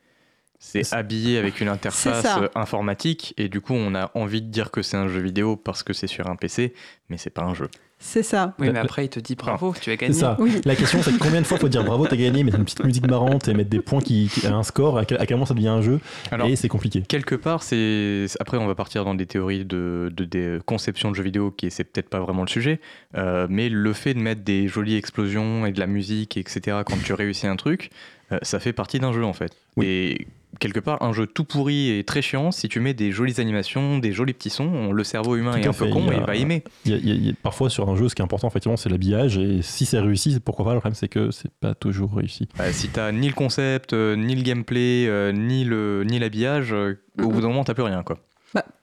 C'est 0.58 0.92
habillé 0.92 1.38
avec 1.38 1.60
une 1.60 1.68
interface 1.68 2.26
informatique 2.54 3.34
et 3.36 3.48
du 3.48 3.60
coup 3.60 3.74
on 3.74 3.94
a 3.94 4.10
envie 4.14 4.42
de 4.42 4.50
dire 4.50 4.70
que 4.70 4.82
c'est 4.82 4.96
un 4.96 5.08
jeu 5.08 5.20
vidéo 5.20 5.56
parce 5.56 5.82
que 5.82 5.92
c'est 5.92 6.06
sur 6.06 6.28
un 6.28 6.36
PC, 6.36 6.74
mais 7.08 7.16
c'est 7.16 7.30
pas 7.30 7.42
un 7.42 7.54
jeu. 7.54 7.68
C'est 7.98 8.22
ça. 8.22 8.54
Oui, 8.58 8.68
mais 8.70 8.78
après, 8.78 9.06
il 9.06 9.08
te 9.08 9.18
dit 9.18 9.34
bravo, 9.36 9.72
tu 9.80 9.88
as 9.90 9.94
C'est 9.94 9.96
gagné. 9.96 10.12
ça. 10.12 10.36
Oui. 10.38 10.52
La 10.66 10.76
question, 10.76 11.02
c'est 11.02 11.16
combien 11.18 11.40
de 11.40 11.46
fois 11.46 11.56
faut 11.58 11.68
dire 11.68 11.82
bravo, 11.82 12.06
t'as 12.06 12.16
gagné, 12.16 12.44
mettre 12.44 12.58
une 12.58 12.64
petite 12.64 12.84
musique 12.84 13.06
marrante 13.08 13.48
et 13.48 13.54
mettre 13.54 13.70
des 13.70 13.80
points 13.80 14.00
qui, 14.02 14.28
qui 14.32 14.46
a 14.46 14.54
un 14.54 14.62
score, 14.62 14.98
à 14.98 15.06
quel, 15.06 15.18
à 15.18 15.24
quel 15.26 15.36
moment 15.36 15.46
ça 15.46 15.54
devient 15.54 15.68
un 15.68 15.80
jeu, 15.80 15.98
Alors 16.30 16.46
et 16.46 16.56
c'est 16.56 16.68
compliqué. 16.68 17.00
quelque 17.08 17.34
part, 17.34 17.62
c'est 17.62 18.26
après 18.38 18.58
on 18.58 18.66
va 18.66 18.74
partir 18.74 19.04
dans 19.06 19.14
des 19.14 19.24
théories 19.26 19.64
de, 19.64 20.12
de- 20.14 20.24
des 20.26 20.58
conceptions 20.66 21.10
de 21.10 21.16
jeux 21.16 21.22
vidéo 21.22 21.50
qui 21.50 21.70
c'est 21.70 21.84
peut-être 21.84 22.10
pas 22.10 22.20
vraiment 22.20 22.42
le 22.42 22.48
sujet, 22.48 22.80
euh, 23.16 23.46
mais 23.48 23.70
le 23.70 23.92
fait 23.94 24.12
de 24.12 24.20
mettre 24.20 24.42
des 24.42 24.68
jolies 24.68 24.96
explosions 24.96 25.64
et 25.64 25.72
de 25.72 25.80
la 25.80 25.86
musique, 25.86 26.36
etc. 26.36 26.78
Quand 26.86 27.02
tu 27.02 27.14
réussis 27.14 27.46
un 27.46 27.56
truc, 27.56 27.90
euh, 28.30 28.38
ça 28.42 28.60
fait 28.60 28.74
partie 28.74 28.98
d'un 29.00 29.12
jeu 29.14 29.24
en 29.24 29.32
fait. 29.32 29.52
Oui. 29.76 29.86
Et 29.86 30.26
quelque 30.58 30.80
part, 30.80 31.02
un 31.02 31.12
jeu 31.12 31.26
tout 31.26 31.44
pourri 31.44 31.90
et 31.90 32.02
très 32.04 32.22
chiant, 32.22 32.50
si 32.50 32.68
tu 32.68 32.80
mets 32.80 32.94
des 32.94 33.12
jolies 33.12 33.40
animations, 33.40 33.98
des 33.98 34.12
jolis 34.12 34.32
petits 34.32 34.48
sons, 34.50 34.70
on- 34.72 34.92
le 34.92 35.04
cerveau 35.04 35.36
humain 35.36 35.52
Tout 35.52 35.58
est 35.58 35.66
un 35.66 35.72
peu 35.72 35.84
fait, 35.84 35.90
con 35.90 36.10
et 36.10 36.14
a- 36.14 36.18
il 36.18 36.24
va 36.24 36.34
aimer. 36.36 36.64
Il 36.86 36.92
y 36.92 36.94
a- 36.94 36.98
il 36.98 37.08
y 37.08 37.10
a- 37.10 37.14
il 37.14 37.26
y 37.26 37.30
a- 37.30 37.34
parfois 37.42 37.68
sur 37.68 37.88
un 37.90 37.95
jeu, 37.96 38.08
ce 38.08 38.14
qui 38.14 38.22
est 38.22 38.24
important, 38.24 38.48
effectivement, 38.48 38.76
c'est 38.76 38.88
l'habillage, 38.88 39.38
et 39.38 39.60
si 39.62 39.86
c'est 39.86 39.98
réussi, 39.98 40.38
pourquoi 40.40 40.64
pas. 40.64 40.74
Le 40.74 40.80
problème, 40.80 40.94
c'est 40.94 41.08
que 41.08 41.30
c'est 41.30 41.50
pas 41.60 41.74
toujours 41.74 42.14
réussi. 42.14 42.48
Bah, 42.56 42.72
si 42.72 42.88
t'as 42.88 43.12
ni 43.12 43.28
le 43.28 43.34
concept, 43.34 43.92
euh, 43.92 44.16
ni 44.16 44.34
le 44.34 44.42
gameplay, 44.42 45.06
euh, 45.08 45.32
ni 45.32 45.64
le 45.64 46.04
ni 46.04 46.18
l'habillage, 46.18 46.72
euh, 46.72 47.00
au 47.22 47.28
bout 47.28 47.40
d'un 47.40 47.48
moment 47.48 47.64
t'as 47.64 47.74
plus 47.74 47.82
rien 47.82 48.02
quoi. 48.02 48.18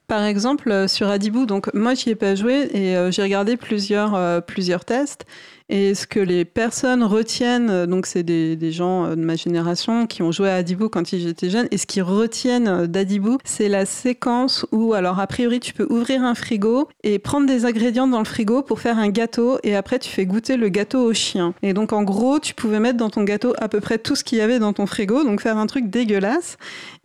Par 0.07 0.23
exemple, 0.23 0.89
sur 0.89 1.07
Adibou, 1.07 1.45
donc 1.45 1.73
moi 1.73 1.93
j'y 1.93 2.09
ai 2.09 2.15
pas 2.15 2.35
joué 2.35 2.67
et 2.73 2.97
euh, 2.97 3.09
j'ai 3.09 3.23
regardé 3.23 3.55
plusieurs, 3.55 4.15
euh, 4.15 4.41
plusieurs 4.41 4.83
tests. 4.83 5.25
Et 5.69 5.95
ce 5.95 6.05
que 6.05 6.19
les 6.19 6.45
personnes 6.45 7.03
retiennent, 7.03 7.69
euh, 7.69 7.85
donc 7.85 8.05
c'est 8.05 8.23
des, 8.23 8.71
gens 8.71 9.05
euh, 9.05 9.15
de 9.15 9.21
ma 9.21 9.35
génération 9.35 10.07
qui 10.07 10.21
ont 10.21 10.31
joué 10.31 10.49
à 10.49 10.55
Adibou 10.55 10.89
quand 10.89 11.13
ils 11.13 11.27
étaient 11.27 11.49
jeunes, 11.49 11.67
et 11.71 11.77
ce 11.77 11.85
qu'ils 11.85 12.03
retiennent 12.03 12.67
euh, 12.67 12.87
d'Adibou, 12.87 13.37
c'est 13.45 13.69
la 13.69 13.85
séquence 13.85 14.65
où, 14.71 14.93
alors 14.93 15.19
a 15.19 15.27
priori, 15.27 15.59
tu 15.59 15.73
peux 15.73 15.87
ouvrir 15.89 16.23
un 16.23 16.35
frigo 16.35 16.89
et 17.03 17.17
prendre 17.17 17.47
des 17.47 17.65
ingrédients 17.65 18.07
dans 18.07 18.19
le 18.19 18.25
frigo 18.25 18.61
pour 18.61 18.79
faire 18.79 18.97
un 18.97 19.09
gâteau, 19.09 19.57
et 19.63 19.75
après 19.75 19.99
tu 19.99 20.09
fais 20.09 20.25
goûter 20.25 20.57
le 20.57 20.69
gâteau 20.69 21.01
au 21.03 21.13
chien. 21.13 21.53
Et 21.61 21.73
donc 21.73 21.93
en 21.93 22.03
gros, 22.03 22.39
tu 22.39 22.53
pouvais 22.53 22.79
mettre 22.79 22.97
dans 22.97 23.09
ton 23.09 23.23
gâteau 23.23 23.53
à 23.57 23.69
peu 23.69 23.79
près 23.79 23.97
tout 23.97 24.15
ce 24.15 24.23
qu'il 24.23 24.39
y 24.39 24.41
avait 24.41 24.59
dans 24.59 24.73
ton 24.73 24.85
frigo, 24.85 25.23
donc 25.23 25.41
faire 25.41 25.57
un 25.57 25.67
truc 25.67 25.89
dégueulasse. 25.89 26.57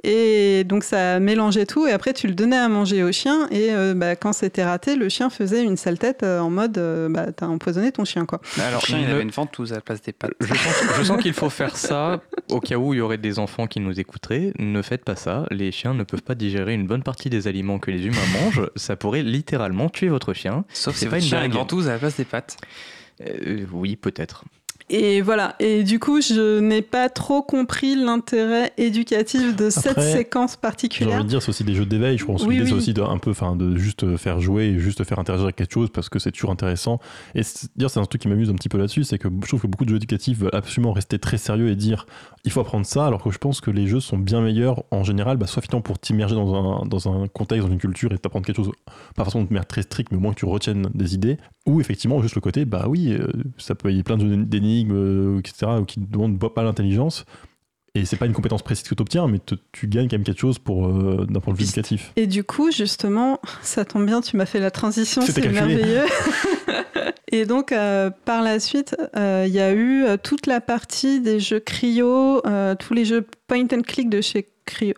Et 0.05 0.63
donc 0.65 0.85
ça 0.85 1.19
mélangeait 1.19 1.67
tout 1.67 1.87
et 1.89 1.91
après 1.91 2.13
tu 2.13 2.29
le 2.29 2.35
donnais 2.35 2.57
à 2.57 2.69
manger 2.69 3.03
au 3.03 3.11
chien 3.11 3.49
et 3.51 3.73
euh, 3.73 3.95
bah, 3.95 4.15
quand 4.15 4.33
c'était 4.33 4.65
raté, 4.65 4.95
le 4.95 5.09
chien 5.09 5.29
faisait 5.29 5.65
une 5.65 5.77
sale 5.77 5.99
tête 5.99 6.23
euh, 6.23 6.39
en 6.39 6.51
mode 6.51 6.79
euh, 6.79 7.09
bah, 7.09 7.33
t'as 7.33 7.47
empoisonné 7.47 7.91
ton 7.91 8.05
chien 8.05 8.25
quoi. 8.25 8.41
Alors 8.59 8.81
Le 8.83 8.87
chien, 8.87 9.01
il 9.01 9.11
avait 9.11 9.23
une 9.23 9.31
ventouse 9.31 9.73
à 9.73 9.77
la 9.77 9.81
place 9.81 10.01
des 10.01 10.13
pattes. 10.13 10.31
je 10.41 11.03
sens, 11.03 11.21
qu'il 11.21 11.33
faut 11.33 11.51
faire 11.51 11.77
ça 11.77 12.21
au 12.51 12.61
cas 12.61 12.77
où 12.77 12.95
il 12.95 12.99
y 12.99 13.01
aurait 13.01 13.19
des 13.19 13.41
enfants 13.41 13.67
qui 13.67 13.81
nous 13.81 13.99
écouteraient. 13.99 14.53
Ne 14.61 14.83
faites 14.83 15.05
pas 15.05 15.17
ça. 15.17 15.47
Les 15.51 15.73
chiens 15.73 15.95
ne 15.95 16.05
peuvent 16.05 16.23
pas 16.23 16.37
digérer 16.37 16.75
une 16.75 16.87
bonne 16.87 17.03
partie 17.03 17.29
des 17.29 17.49
aliments 17.49 17.81
que 17.81 17.91
les 17.91 18.07
humains 18.07 18.17
mangent. 18.41 18.71
Ça 18.77 18.95
pourrait 18.95 19.23
littéralement 19.23 19.89
tuer 19.89 20.09
votre 20.09 20.33
chien. 20.33 20.65
Sauf 20.73 20.95
C'est 20.95 21.01
si 21.01 21.05
pas 21.07 21.17
votre 21.17 21.25
une 21.25 21.29
chien 21.29 21.39
a 21.41 21.45
une 21.45 21.51
blague. 21.51 21.61
ventouse 21.61 21.89
à 21.89 21.93
la 21.95 21.99
place 21.99 22.17
des 22.17 22.25
pattes. 22.25 22.57
Euh, 23.27 23.67
oui, 23.73 23.97
peut-être. 23.97 24.45
Et 24.91 25.21
voilà, 25.21 25.55
et 25.61 25.85
du 25.85 25.99
coup 25.99 26.21
je 26.23 26.61
n'ai 26.61 26.81
pas 26.83 27.09
trop 27.11 27.43
compris 27.43 27.95
l'intérêt 27.95 28.73
éducatif 28.79 29.55
de 29.55 29.69
cette 29.69 30.01
séquence 30.01 30.53
J'ai 30.53 30.57
envie 30.57 30.61
particulière. 30.63 31.25
de 31.25 31.29
dire, 31.29 31.43
c'est 31.43 31.51
aussi 31.51 31.65
des 31.65 31.75
jeux 31.75 31.85
d'éveil. 31.85 32.17
Je 32.17 32.25
pense 32.25 32.43
que 32.43 32.49
Oui, 32.49 32.57
c'est 32.65 32.73
oui. 32.73 32.79
aussi 32.79 32.95
de, 32.95 33.03
un 33.03 33.19
peu, 33.19 33.31
enfin, 33.31 33.55
de 33.55 33.77
juste 33.77 34.17
faire 34.17 34.41
jouer 34.41 34.65
et 34.65 34.79
juste 34.79 35.05
faire 35.05 35.19
interagir 35.19 35.45
avec 35.45 35.57
quelque 35.57 35.73
chose 35.75 35.91
parce 35.93 36.09
que 36.09 36.19
c'est 36.19 36.33
toujours 36.33 36.51
intéressant. 36.51 37.01
Et 37.35 37.43
c'est- 37.43 37.69
dire, 37.77 37.91
c'est 37.91 38.01
un 38.01 38.05
truc 38.07 38.23
qui 38.23 38.29
m'amuse 38.29 38.49
un 38.51 38.55
petit 38.55 38.69
peu 38.71 38.79
là-dessus, 38.79 39.05
c'est 39.05 39.19
que 39.19 39.29
je 39.43 39.47
trouve 39.49 39.61
que 39.61 39.67
beaucoup 39.67 39.85
de 39.85 39.91
jeux 39.91 39.97
éducatifs 39.97 40.39
veulent 40.39 40.51
absolument 40.55 40.93
rester 40.93 41.19
très 41.19 41.37
sérieux 41.37 41.69
et 41.69 41.77
dire 41.77 42.07
il 42.45 42.51
faut 42.51 42.61
apprendre 42.61 42.87
ça, 42.87 43.07
alors 43.07 43.23
que 43.23 43.31
je 43.31 43.39
pense 43.39 43.61
que 43.61 43.71
les 43.71 43.87
jeux 43.87 44.01
sont 44.01 44.17
bien 44.17 44.41
meilleurs 44.41 44.85
en 44.91 45.05
général, 45.05 45.37
bah, 45.37 45.47
soit 45.47 45.61
finalement 45.61 45.83
pour 45.83 45.99
t'immerger 45.99 46.35
dans 46.35 46.55
un, 46.55 46.87
dans 46.87 47.09
un 47.13 47.27
contexte, 47.29 47.67
dans 47.67 47.73
une 47.73 47.79
culture 47.79 48.13
et 48.13 48.19
t'apprendre 48.19 48.47
quelque 48.47 48.57
chose, 48.57 48.71
pas 49.17 49.25
forcément 49.25 49.45
de 49.45 49.49
manière 49.51 49.67
très 49.67 49.83
stricte, 49.83 50.11
mais 50.13 50.17
au 50.17 50.21
moins 50.21 50.33
que 50.33 50.39
tu 50.39 50.47
retiennes 50.47 50.89
des 50.95 51.15
idées, 51.15 51.37
ou 51.69 51.81
effectivement 51.81 52.21
juste 52.23 52.35
le 52.35 52.41
côté, 52.41 52.65
bah 52.65 52.87
oui, 52.89 53.13
euh, 53.13 53.27
ça 53.59 53.75
peut 53.75 53.93
y 53.93 54.01
a 54.01 54.03
plein 54.03 54.17
d'énigmes, 54.17 54.93
euh, 54.95 55.39
etc., 55.39 55.67
ou 55.81 55.85
qui 55.85 56.01
ne 56.01 56.07
demandent 56.07 56.39
pas 56.53 56.63
l'intelligence. 56.63 57.25
Et 57.95 58.05
c'est 58.05 58.17
pas 58.17 58.27
une 58.27 58.33
compétence 58.33 58.63
précise 58.63 58.87
que 58.89 58.95
tu 58.95 59.01
obtiens, 59.03 59.27
mais 59.29 59.39
te- 59.39 59.55
tu 59.73 59.89
gagnes 59.89 60.09
quand 60.09 60.17
même 60.17 60.25
quelque 60.25 60.41
chose 60.41 60.59
pour 60.59 60.87
euh, 60.87 61.27
d'un 61.29 61.41
point 61.41 61.53
de 61.53 61.59
vue 61.59 61.65
éducatif. 61.65 62.13
Et 62.17 62.27
du 62.27 62.45
coup, 62.45 62.71
justement, 62.71 63.41
ça 63.63 63.85
tombe 63.85 64.07
bien, 64.07 64.21
tu 64.21 64.37
m'as 64.37 64.47
fait 64.47 64.61
la 64.61 64.71
transition, 64.71 65.23
c'est 65.23 65.47
merveilleux. 65.49 66.05
Et 67.33 67.45
donc, 67.45 67.73
euh, 67.73 68.11
par 68.25 68.43
la 68.43 68.61
suite, 68.61 68.97
euh, 69.17 69.45
il 69.47 69.53
y 69.53 69.61
a 69.61 69.75
eu 69.75 70.05
toute 70.23 70.47
la 70.47 70.61
partie 70.61 71.21
des 71.21 71.41
jeux 71.41 71.61
Cryo, 71.61 72.41
tous 72.79 72.95
les 72.95 73.05
jeux 73.05 73.27
point 73.47 73.67
and 73.73 73.83
click 73.87 74.09
de 74.09 74.21
chez 74.21 74.49
Cryo. 74.65 74.95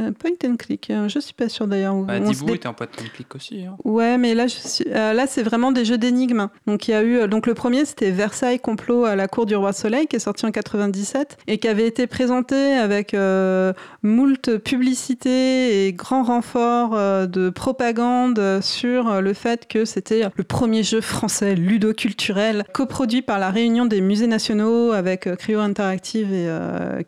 Euh, 0.00 0.10
point 0.10 0.30
and 0.46 0.56
click, 0.56 0.88
euh, 0.90 1.06
je 1.08 1.18
suis 1.18 1.34
pas 1.34 1.50
sûre 1.50 1.66
d'ailleurs. 1.66 1.94
où 1.94 2.04
Bah, 2.06 2.18
Dibou 2.18 2.46
dé- 2.46 2.54
était 2.54 2.66
en 2.66 2.72
point 2.72 2.86
de 2.86 3.08
clic 3.10 3.34
aussi. 3.34 3.66
hein. 3.66 3.76
Ouais, 3.84 4.16
mais 4.16 4.34
là, 4.34 4.46
je 4.46 4.54
suis- 4.56 4.86
euh, 4.88 5.12
là, 5.12 5.26
c'est 5.26 5.42
vraiment 5.42 5.70
des 5.70 5.84
jeux 5.84 5.98
d'énigmes. 5.98 6.48
Donc, 6.66 6.88
il 6.88 6.92
y 6.92 6.94
a 6.94 7.04
eu, 7.04 7.28
donc 7.28 7.46
le 7.46 7.52
premier, 7.52 7.84
c'était 7.84 8.10
Versailles 8.10 8.58
complot 8.58 9.04
à 9.04 9.16
la 9.16 9.28
cour 9.28 9.44
du 9.44 9.54
roi 9.54 9.74
Soleil, 9.74 10.06
qui 10.06 10.16
est 10.16 10.18
sorti 10.18 10.46
en 10.46 10.50
97 10.50 11.36
et 11.46 11.58
qui 11.58 11.68
avait 11.68 11.86
été 11.86 12.06
présenté 12.06 12.56
avec 12.56 13.12
euh, 13.12 13.74
moult 14.02 14.56
publicité 14.64 15.86
et 15.86 15.92
grand 15.92 16.22
renfort 16.22 16.94
euh, 16.94 17.26
de 17.26 17.50
propagande 17.50 18.60
sur 18.62 19.20
le 19.20 19.34
fait 19.34 19.68
que 19.68 19.84
c'était 19.84 20.22
le 20.34 20.44
premier 20.44 20.82
jeu 20.82 21.00
français 21.02 21.54
ludoculturel 21.54 22.64
coproduit 22.72 23.22
par 23.22 23.38
la 23.38 23.50
Réunion 23.50 23.84
des 23.86 24.00
musées 24.00 24.26
nationaux 24.26 24.92
avec 24.92 25.28
Cryo 25.36 25.60
Interactive 25.60 26.32
et 26.32 26.48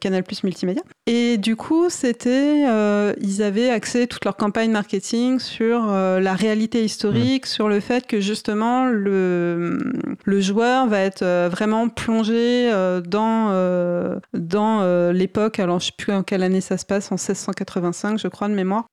Canal 0.01 0.23
Plus 0.23 0.45
Multimédia. 0.45 0.83
Et 1.07 1.37
du 1.39 1.57
coup, 1.57 1.87
c'était, 1.91 2.65
euh, 2.75 3.15
ils 3.21 3.43
avaient 3.43 3.71
axé 3.71 4.07
toute 4.07 4.25
leur 4.25 4.37
campagne 4.37 4.71
marketing 4.71 5.39
sur 5.39 5.87
euh, 5.89 6.19
la 6.19 6.35
réalité 6.35 6.85
historique, 6.85 7.47
sur 7.47 7.69
le 7.69 7.79
fait 7.79 8.07
que 8.07 8.21
justement 8.21 8.87
le, 8.87 9.79
le 10.25 10.41
joueur 10.41 10.89
va 10.89 11.01
être 11.01 11.23
euh, 11.23 11.49
vraiment 11.51 11.89
plongé 11.89 12.71
dans, 13.07 14.21
dans 14.33 15.11
l'époque, 15.13 15.59
alors 15.59 15.79
je 15.81 15.87
sais 15.87 15.93
plus 15.97 16.13
en 16.13 16.23
quelle 16.23 16.43
année 16.43 16.61
ça 16.61 16.77
se 16.77 16.85
passe, 16.85 17.13
en 17.13 17.17
1685 17.17 18.19
je 18.19 18.29
crois 18.29 18.49
de 18.49 18.55
mémoire. 18.55 18.85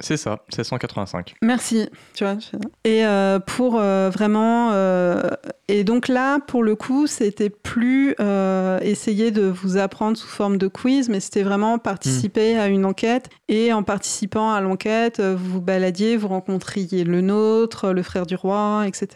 C'est 0.00 0.16
ça, 0.16 0.40
1685. 0.50 1.34
Merci, 1.40 1.88
tu 2.14 2.24
vois. 2.24 2.36
je- 2.40 2.56
Et 2.88 3.06
euh, 3.06 3.38
pour 3.38 3.76
euh, 3.78 4.10
vraiment, 4.12 4.70
euh, 4.72 5.22
et 5.68 5.84
donc 5.84 6.08
là, 6.08 6.40
pour 6.40 6.64
le 6.64 6.74
coup, 6.74 7.06
c'était 7.06 7.48
plus 7.48 8.16
euh, 8.20 8.80
essayer 8.82 9.30
de 9.30 9.42
vous 9.42 9.76
apprendre 9.76 10.16
sous 10.16 10.26
forme 10.26 10.58
de 10.58 10.66
quiz, 10.66 11.08
mais 11.08 11.20
c'était 11.20 11.44
vraiment 11.44 11.78
participer 11.78 12.58
à 12.58 12.66
une 12.66 12.84
enquête. 12.84 13.30
Et 13.48 13.72
en 13.72 13.84
participant 13.84 14.50
à 14.50 14.60
l'enquête, 14.60 15.20
vous 15.20 15.52
vous 15.54 15.60
baladiez, 15.60 16.16
vous 16.16 16.28
rencontriez 16.28 17.04
le 17.04 17.20
nôtre, 17.20 17.90
le 17.92 18.02
frère 18.02 18.26
du 18.26 18.34
roi, 18.34 18.84
etc. 18.88 19.06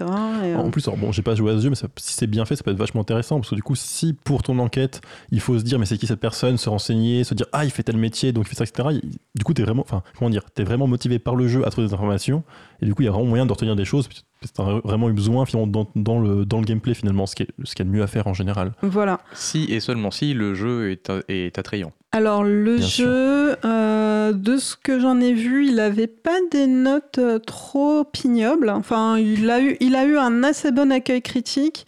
Et, 0.44 0.54
euh, 0.54 0.58
En 0.58 0.70
plus, 0.70 0.86
alors 0.86 0.96
bon, 0.98 1.10
j'ai 1.10 1.22
pas 1.22 1.34
joué 1.34 1.52
à 1.52 1.56
ce 1.56 1.62
jeu, 1.62 1.70
mais 1.70 1.76
ça- 1.76 1.88
si 1.96 2.12
c'est 2.14 2.26
bien 2.28 2.44
fait, 2.44 2.54
ça 2.54 2.62
peut 2.62 2.70
être 2.70 2.78
vachement 2.78 3.00
intéressant. 3.00 3.36
Parce 3.40 3.50
que 3.50 3.54
du 3.56 3.62
coup, 3.64 3.74
si 3.74 4.12
pour 4.12 4.44
ton 4.44 4.58
enquête, 4.60 5.00
il 5.32 5.40
faut 5.40 5.58
se 5.58 5.64
dire, 5.64 5.78
mais 5.80 5.86
c'est 5.86 5.98
qui 5.98 6.06
cette 6.06 6.20
personne, 6.20 6.56
se 6.56 6.68
renseigner, 6.68 7.24
se 7.24 7.34
dire, 7.34 7.46
ah, 7.52 7.64
il 7.64 7.72
fait 7.72 7.82
tel 7.82 7.96
métier, 7.96 8.30
donc 8.32 8.46
il 8.46 8.50
fait 8.50 8.54
ça, 8.54 8.64
etc. 8.64 8.90
il- 9.02 9.18
Du 9.34 9.44
coup, 9.44 9.54
t'es 9.54 9.62
vraiment, 9.62 9.82
enfin, 9.82 10.02
comment 10.18 10.30
dire, 10.30 10.42
t'es 10.52 10.64
vraiment 10.68 10.86
motivé 10.86 11.18
par 11.18 11.34
le 11.34 11.48
jeu 11.48 11.66
à 11.66 11.70
trouver 11.70 11.88
des 11.88 11.94
informations. 11.94 12.42
Et 12.80 12.86
du 12.86 12.94
coup, 12.94 13.02
il 13.02 13.06
y 13.06 13.08
a 13.08 13.10
vraiment 13.10 13.26
moyen 13.26 13.46
de 13.46 13.52
retenir 13.52 13.74
des 13.76 13.84
choses. 13.84 14.06
parce 14.08 14.20
que 14.20 14.56
T'as 14.56 14.80
vraiment 14.88 15.08
eu 15.08 15.12
besoin, 15.12 15.44
finalement, 15.46 15.66
dans, 15.66 15.88
dans 15.96 16.20
le, 16.20 16.44
dans 16.44 16.58
le 16.58 16.64
gameplay, 16.64 16.94
finalement, 16.94 17.26
ce 17.26 17.34
qui 17.34 17.42
est, 17.42 17.48
ce 17.64 17.74
qu'il 17.74 17.84
y 17.84 17.88
a 17.88 17.90
de 17.90 17.96
mieux 17.96 18.02
à 18.02 18.06
faire 18.06 18.26
en 18.28 18.34
général. 18.34 18.72
voilà. 18.82 19.18
Si 19.32 19.64
et 19.72 19.80
seulement 19.80 20.10
si 20.10 20.32
le 20.34 20.54
jeu 20.54 20.92
est, 20.92 21.10
est 21.28 21.58
attrayant. 21.58 21.92
Alors 22.12 22.42
le 22.44 22.76
Bien 22.76 22.86
jeu, 22.86 23.56
euh, 23.64 24.32
de 24.32 24.56
ce 24.56 24.76
que 24.76 24.98
j'en 25.00 25.20
ai 25.20 25.32
vu, 25.34 25.66
il 25.66 25.78
avait 25.80 26.06
pas 26.06 26.38
des 26.50 26.66
notes 26.66 27.18
euh, 27.18 27.38
trop 27.38 28.06
ignobles. 28.24 28.70
Enfin, 28.70 29.18
il 29.18 29.50
a 29.50 29.60
eu, 29.60 29.76
il 29.80 29.94
a 29.96 30.04
eu 30.04 30.16
un 30.16 30.42
assez 30.42 30.70
bon 30.72 30.90
accueil 30.92 31.20
critique. 31.20 31.84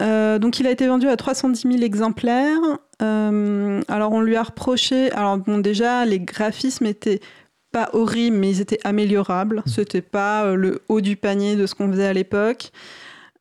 Euh, 0.00 0.38
donc 0.38 0.58
il 0.58 0.66
a 0.66 0.70
été 0.70 0.86
vendu 0.86 1.06
à 1.08 1.16
310 1.16 1.68
000 1.70 1.82
exemplaires. 1.82 2.56
Euh, 3.02 3.82
alors 3.88 4.12
on 4.12 4.20
lui 4.22 4.36
a 4.36 4.42
reproché. 4.42 5.10
Alors 5.12 5.36
bon 5.36 5.58
déjà 5.58 6.06
les 6.06 6.20
graphismes 6.20 6.86
étaient 6.86 7.20
pas 7.72 7.90
horribles, 7.94 8.36
mais 8.36 8.50
ils 8.50 8.60
étaient 8.60 8.78
améliorables. 8.84 9.62
C'était 9.66 10.02
pas 10.02 10.44
euh, 10.44 10.54
le 10.54 10.82
haut 10.88 11.00
du 11.00 11.16
panier 11.16 11.56
de 11.56 11.66
ce 11.66 11.74
qu'on 11.74 11.90
faisait 11.90 12.06
à 12.06 12.12
l'époque. 12.12 12.70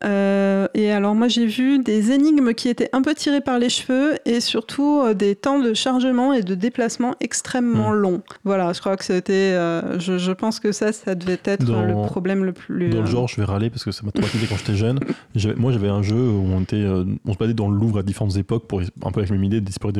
Euh, 0.03 0.67
et 0.73 0.91
alors 0.91 1.13
moi 1.13 1.27
j'ai 1.27 1.45
vu 1.45 1.79
des 1.79 2.11
énigmes 2.11 2.53
qui 2.53 2.69
étaient 2.69 2.89
un 2.93 3.01
peu 3.01 3.13
tirées 3.13 3.41
par 3.41 3.59
les 3.59 3.69
cheveux 3.69 4.15
et 4.25 4.39
surtout 4.39 5.01
euh, 5.03 5.13
des 5.13 5.35
temps 5.35 5.59
de 5.59 5.73
chargement 5.73 6.33
et 6.33 6.41
de 6.41 6.55
déplacement 6.55 7.13
extrêmement 7.19 7.91
longs. 7.91 8.21
Voilà, 8.43 8.73
je 8.73 8.79
crois 8.79 8.97
que 8.97 9.03
c'était, 9.05 9.33
euh, 9.53 9.99
je, 9.99 10.17
je 10.17 10.31
pense 10.31 10.59
que 10.59 10.71
ça, 10.71 10.91
ça 10.91 11.15
devait 11.15 11.39
être 11.45 11.65
Dans- 11.65 11.85
le 11.85 11.93
problème 12.07 12.43
le 12.43 12.53
plus. 12.53 12.89
Dans 12.89 13.01
le 13.01 13.05
genre, 13.05 13.27
je 13.27 13.35
vais 13.37 13.43
râler 13.43 13.69
parce 13.69 13.83
que 13.83 13.91
ça 13.91 14.03
m'a 14.03 14.11
traumatisé 14.11 14.47
quand 14.47 14.57
j'étais 14.57 14.75
jeune. 14.75 14.99
Moi, 15.57 15.71
j'avais 15.71 15.89
un 15.89 16.01
jeu 16.01 16.15
où 16.15 16.45
on, 16.51 16.61
était, 16.61 16.85
on 17.25 17.33
se 17.33 17.37
baladait 17.37 17.53
dans 17.53 17.69
le 17.69 17.77
Louvre 17.77 17.99
à 17.99 18.03
différentes 18.03 18.35
époques 18.37 18.67
pour 18.67 18.81
un 18.81 19.11
peu 19.11 19.19
avec 19.19 19.29
la 19.29 19.35
même 19.35 19.43
idée 19.43 19.61
d'explorer 19.61 19.93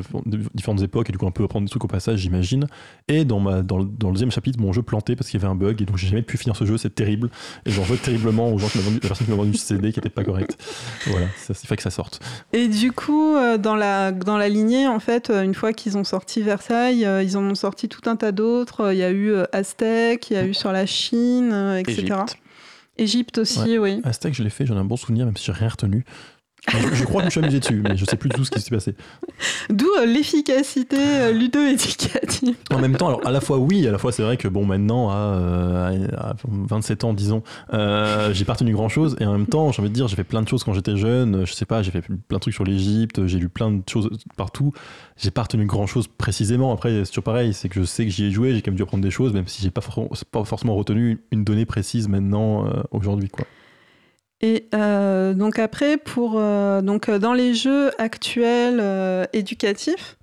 différentes 0.54 0.82
époques 0.82 1.10
et 1.10 1.12
du 1.12 1.18
coup 1.18 1.28
un 1.28 1.32
peu 1.32 1.44
apprendre 1.44 1.66
des 1.66 1.70
trucs 1.70 1.84
au 1.84 1.88
passage, 1.88 2.20
j'imagine. 2.20 2.68
Et 3.08 3.26
dans, 3.26 3.40
ma, 3.40 3.62
dans, 3.62 3.78
le, 3.80 3.86
dans 3.86 4.08
le 4.08 4.14
deuxième 4.14 4.32
chapitre, 4.32 4.60
mon 4.60 4.74
jeu 4.74 4.82
plantait 4.82 5.16
parce 5.16 5.30
qu'il 5.30 5.40
y 5.40 5.44
avait 5.44 5.52
un 5.52 5.56
bug 5.56 5.82
et 5.82 5.86
donc 5.86 5.98
j'ai 5.98 6.08
jamais 6.08 6.22
pu 6.22 6.38
finir 6.38 6.56
ce 6.56 6.66
jeu, 6.66 6.78
c'est 6.78 6.94
terrible. 6.94 7.30
Et 7.66 7.72
j'en 7.72 7.84
veux 7.84 7.98
terriblement 7.98 8.52
aux 8.52 8.58
gens 8.58 8.68
qui 8.68 8.78
m'ont 8.80 8.84
vendu, 8.86 9.00
la 9.02 9.08
personne 9.08 9.26
qui 9.26 9.32
m'a 9.32 9.38
vendu 9.38 9.54
ce 9.56 9.66
CD 9.66 9.91
qui 9.92 10.00
était 10.00 10.10
pas 10.10 10.24
correcte. 10.24 10.58
Voilà, 11.08 11.28
il 11.50 11.56
fallait 11.56 11.78
que 11.78 11.84
ça 11.84 11.90
sorte. 11.90 12.20
Et 12.54 12.68
du 12.68 12.92
coup, 12.92 13.36
euh, 13.36 13.58
dans, 13.58 13.76
la, 13.76 14.12
dans 14.12 14.38
la 14.38 14.50
lignée, 14.50 14.88
en 14.88 15.00
fait, 15.00 15.30
euh, 15.30 15.44
une 15.44 15.54
fois 15.54 15.74
qu'ils 15.74 15.98
ont 15.98 16.04
sorti 16.04 16.42
Versailles, 16.42 17.06
euh, 17.06 17.24
ils 17.24 17.38
en 17.38 17.44
ont 17.44 17.56
sorti 17.56 17.90
tout 17.90 18.10
un 18.10 18.16
tas 18.16 18.32
d'autres. 18.32 18.94
Il 18.94 18.98
y 18.98 19.04
a 19.04 19.12
eu 19.12 19.34
Aztec, 19.52 20.30
il 20.30 20.34
y 20.34 20.38
a 20.38 20.46
eu 20.46 20.54
sur 20.54 20.72
la 20.72 20.86
Chine, 20.86 21.54
etc. 21.80 22.02
Égypte. 22.02 22.38
Égypte 22.98 23.38
aussi, 23.40 23.78
oui. 23.78 24.02
Aztec, 24.04 24.34
je 24.34 24.44
l'ai 24.44 24.50
fait, 24.50 24.66
j'en 24.66 24.76
ai 24.76 24.80
un 24.80 24.86
bon 24.86 24.98
souvenir, 24.98 25.26
même 25.26 25.38
si 25.38 25.46
j'ai 25.46 25.52
rien 25.52 25.70
retenu. 25.70 26.06
Je, 26.70 26.96
je 26.96 27.04
crois 27.06 27.24
que 27.24 27.24
je 27.24 27.26
me 27.26 27.30
suis 27.32 27.40
amusé 27.40 27.60
dessus, 27.60 27.82
mais 27.84 27.98
je 27.98 28.06
sais 28.06 28.18
plus 28.18 28.30
du 28.30 28.36
tout 28.36 28.46
ce 28.46 28.52
qui 28.52 28.62
s'est 28.62 28.70
passé. 28.70 28.94
D'où 29.72 29.88
euh, 30.00 30.06
l'efficacité 30.06 30.96
euh, 31.00 31.32
ludo-éducative. 31.32 32.56
En 32.72 32.78
même 32.80 32.96
temps, 32.98 33.08
alors 33.08 33.26
à 33.26 33.32
la 33.32 33.42
fois 33.42 33.58
oui, 33.58 33.88
à 33.88 33.92
la 33.92 33.98
fois 33.98 34.12
c'est 34.12 34.22
vrai 34.22 34.38
que 34.38 34.48
bon 34.48 34.64
maintenant 34.66 35.10
à, 35.10 35.16
euh, 35.16 36.08
à 36.16 36.36
27 36.48 37.04
ans 37.04 37.14
disons, 37.14 37.42
euh, 37.74 38.32
j'ai 38.34 38.46
pas 38.46 38.54
retenu 38.54 38.74
grand 38.74 38.90
chose 38.90 39.18
et 39.20 39.26
en 39.26 39.32
même 39.32 39.48
temps 39.48 39.72
j'ai 39.72 39.82
envie 39.82 39.90
de 39.90 39.96
dire 39.96 40.08
j'ai 40.08 40.16
fait 40.16 40.24
plein 40.24 40.44
de 40.44 40.48
choses 40.48 40.64
quand 40.64 40.74
j'étais 40.74 40.98
jeune, 40.98 41.46
je 41.48 41.54
sais 41.54 41.66
pas, 41.66 41.82
j'ai 41.82 41.90
fait 41.92 42.02
plein 42.02 42.38
de 42.38 42.40
trucs 42.40 42.54
sur 42.54 42.64
l'Égypte, 42.64 43.26
j'ai 43.26 43.40
lu 43.40 43.50
plein 43.50 43.72
de 43.72 43.82
choses 43.90 44.10
partout, 44.38 44.72
j'ai 45.18 45.32
pas 45.32 45.42
retenu 45.44 45.66
grand 45.66 45.88
chose 45.88 46.08
précisément. 46.08 46.72
Après 46.74 47.04
c'est 47.06 47.10
toujours 47.12 47.24
pareil, 47.24 47.54
c'est 47.54 47.70
que 47.70 47.80
je 47.82 47.86
sais 47.86 48.06
que 48.06 48.12
j'y 48.12 48.26
ai 48.26 48.32
joué, 48.32 48.54
j'ai 48.54 48.62
quand 48.62 48.70
même 48.72 48.78
dû 48.78 48.84
apprendre 48.84 49.04
des 49.04 49.12
choses, 49.12 49.34
même 49.34 49.48
si 49.48 49.64
j'ai 49.64 49.72
pas, 49.72 49.82
for- 49.82 50.10
pas 50.32 50.44
forcément 50.46 50.76
retenu 50.76 51.22
une 51.32 51.44
donnée 51.44 51.66
précise 51.66 52.08
maintenant 52.08 52.68
euh, 52.68 52.84
aujourd'hui 52.92 53.30
quoi. 53.30 53.46
Et 54.42 54.68
euh, 54.74 55.34
donc 55.34 55.60
après, 55.60 55.98
pour, 55.98 56.34
euh, 56.36 56.82
donc, 56.82 57.10
euh, 57.10 57.20
dans 57.20 57.34
les 57.34 57.54
jeux 57.54 57.92
actuels 58.00 58.80
euh, 58.82 59.26
éducatifs, 59.34 60.18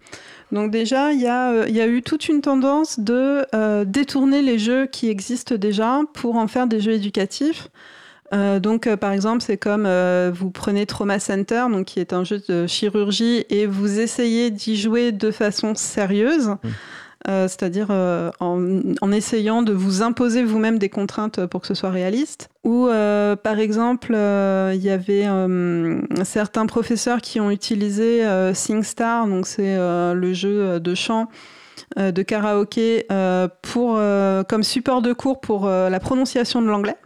donc 0.51 0.71
déjà, 0.71 1.13
il 1.13 1.21
y, 1.21 1.27
a, 1.27 1.53
euh, 1.53 1.67
il 1.69 1.77
y 1.77 1.81
a 1.81 1.87
eu 1.87 2.03
toute 2.03 2.29
une 2.29 2.41
tendance 2.41 2.99
de 2.99 3.45
euh, 3.55 3.85
détourner 3.85 4.41
les 4.43 4.59
jeux 4.59 4.87
qui 4.87 5.09
existent 5.09 5.57
déjà 5.57 6.01
pour 6.15 6.37
en 6.37 6.49
faire 6.49 6.67
des 6.67 6.81
jeux 6.81 6.93
éducatifs. 6.93 7.69
Donc, 8.31 8.95
par 8.97 9.13
exemple, 9.13 9.43
c'est 9.43 9.57
comme 9.57 9.89
vous 10.35 10.51
prenez 10.51 10.85
Trauma 10.85 11.19
Center, 11.19 11.65
donc, 11.71 11.87
qui 11.87 11.99
est 11.99 12.13
un 12.13 12.25
jeu 12.25 12.43
de 12.47 12.67
chirurgie, 12.67 13.47
et 13.49 13.65
vous 13.65 14.01
essayez 14.01 14.51
d'y 14.51 14.77
jouer 14.77 15.13
de 15.13 15.31
façon 15.31 15.75
sérieuse. 15.75 16.57
Euh, 17.27 17.49
c'est-à-dire 17.49 17.89
euh, 17.91 18.31
en, 18.39 19.13
essayant 19.13 19.63
de 19.63 19.73
vous 19.73 20.03
imposer 20.03 20.45
vous-même 20.45 20.79
des 20.79 20.89
contraintes 20.89 21.47
pour 21.47 21.63
que 21.63 21.67
ce 21.67 21.75
soit 21.75 21.91
réaliste. 21.91 22.49
Ou 22.63 22.87
euh, 22.87 23.35
par 23.35 23.59
exemple, 23.59 24.13
il 24.13 24.81
y 24.81 24.91
avait 24.91 25.27
certains 26.25 26.67
professeurs 26.67 27.21
qui 27.21 27.41
ont 27.41 27.51
utilisé 27.51 28.23
SingStar, 28.55 29.27
donc 29.27 29.47
c'est 29.47 29.77
le 29.77 30.33
jeu 30.33 30.79
de 30.79 30.95
chant 30.95 31.29
de 31.97 32.23
karaoké 32.23 33.07
pour, 33.63 34.01
comme 34.49 34.63
support 34.63 35.03
de 35.03 35.13
cours 35.13 35.41
pour 35.41 35.67
la 35.67 36.01
prononciation 36.01 36.63
de 36.63 36.69
l'anglais. 36.69 36.97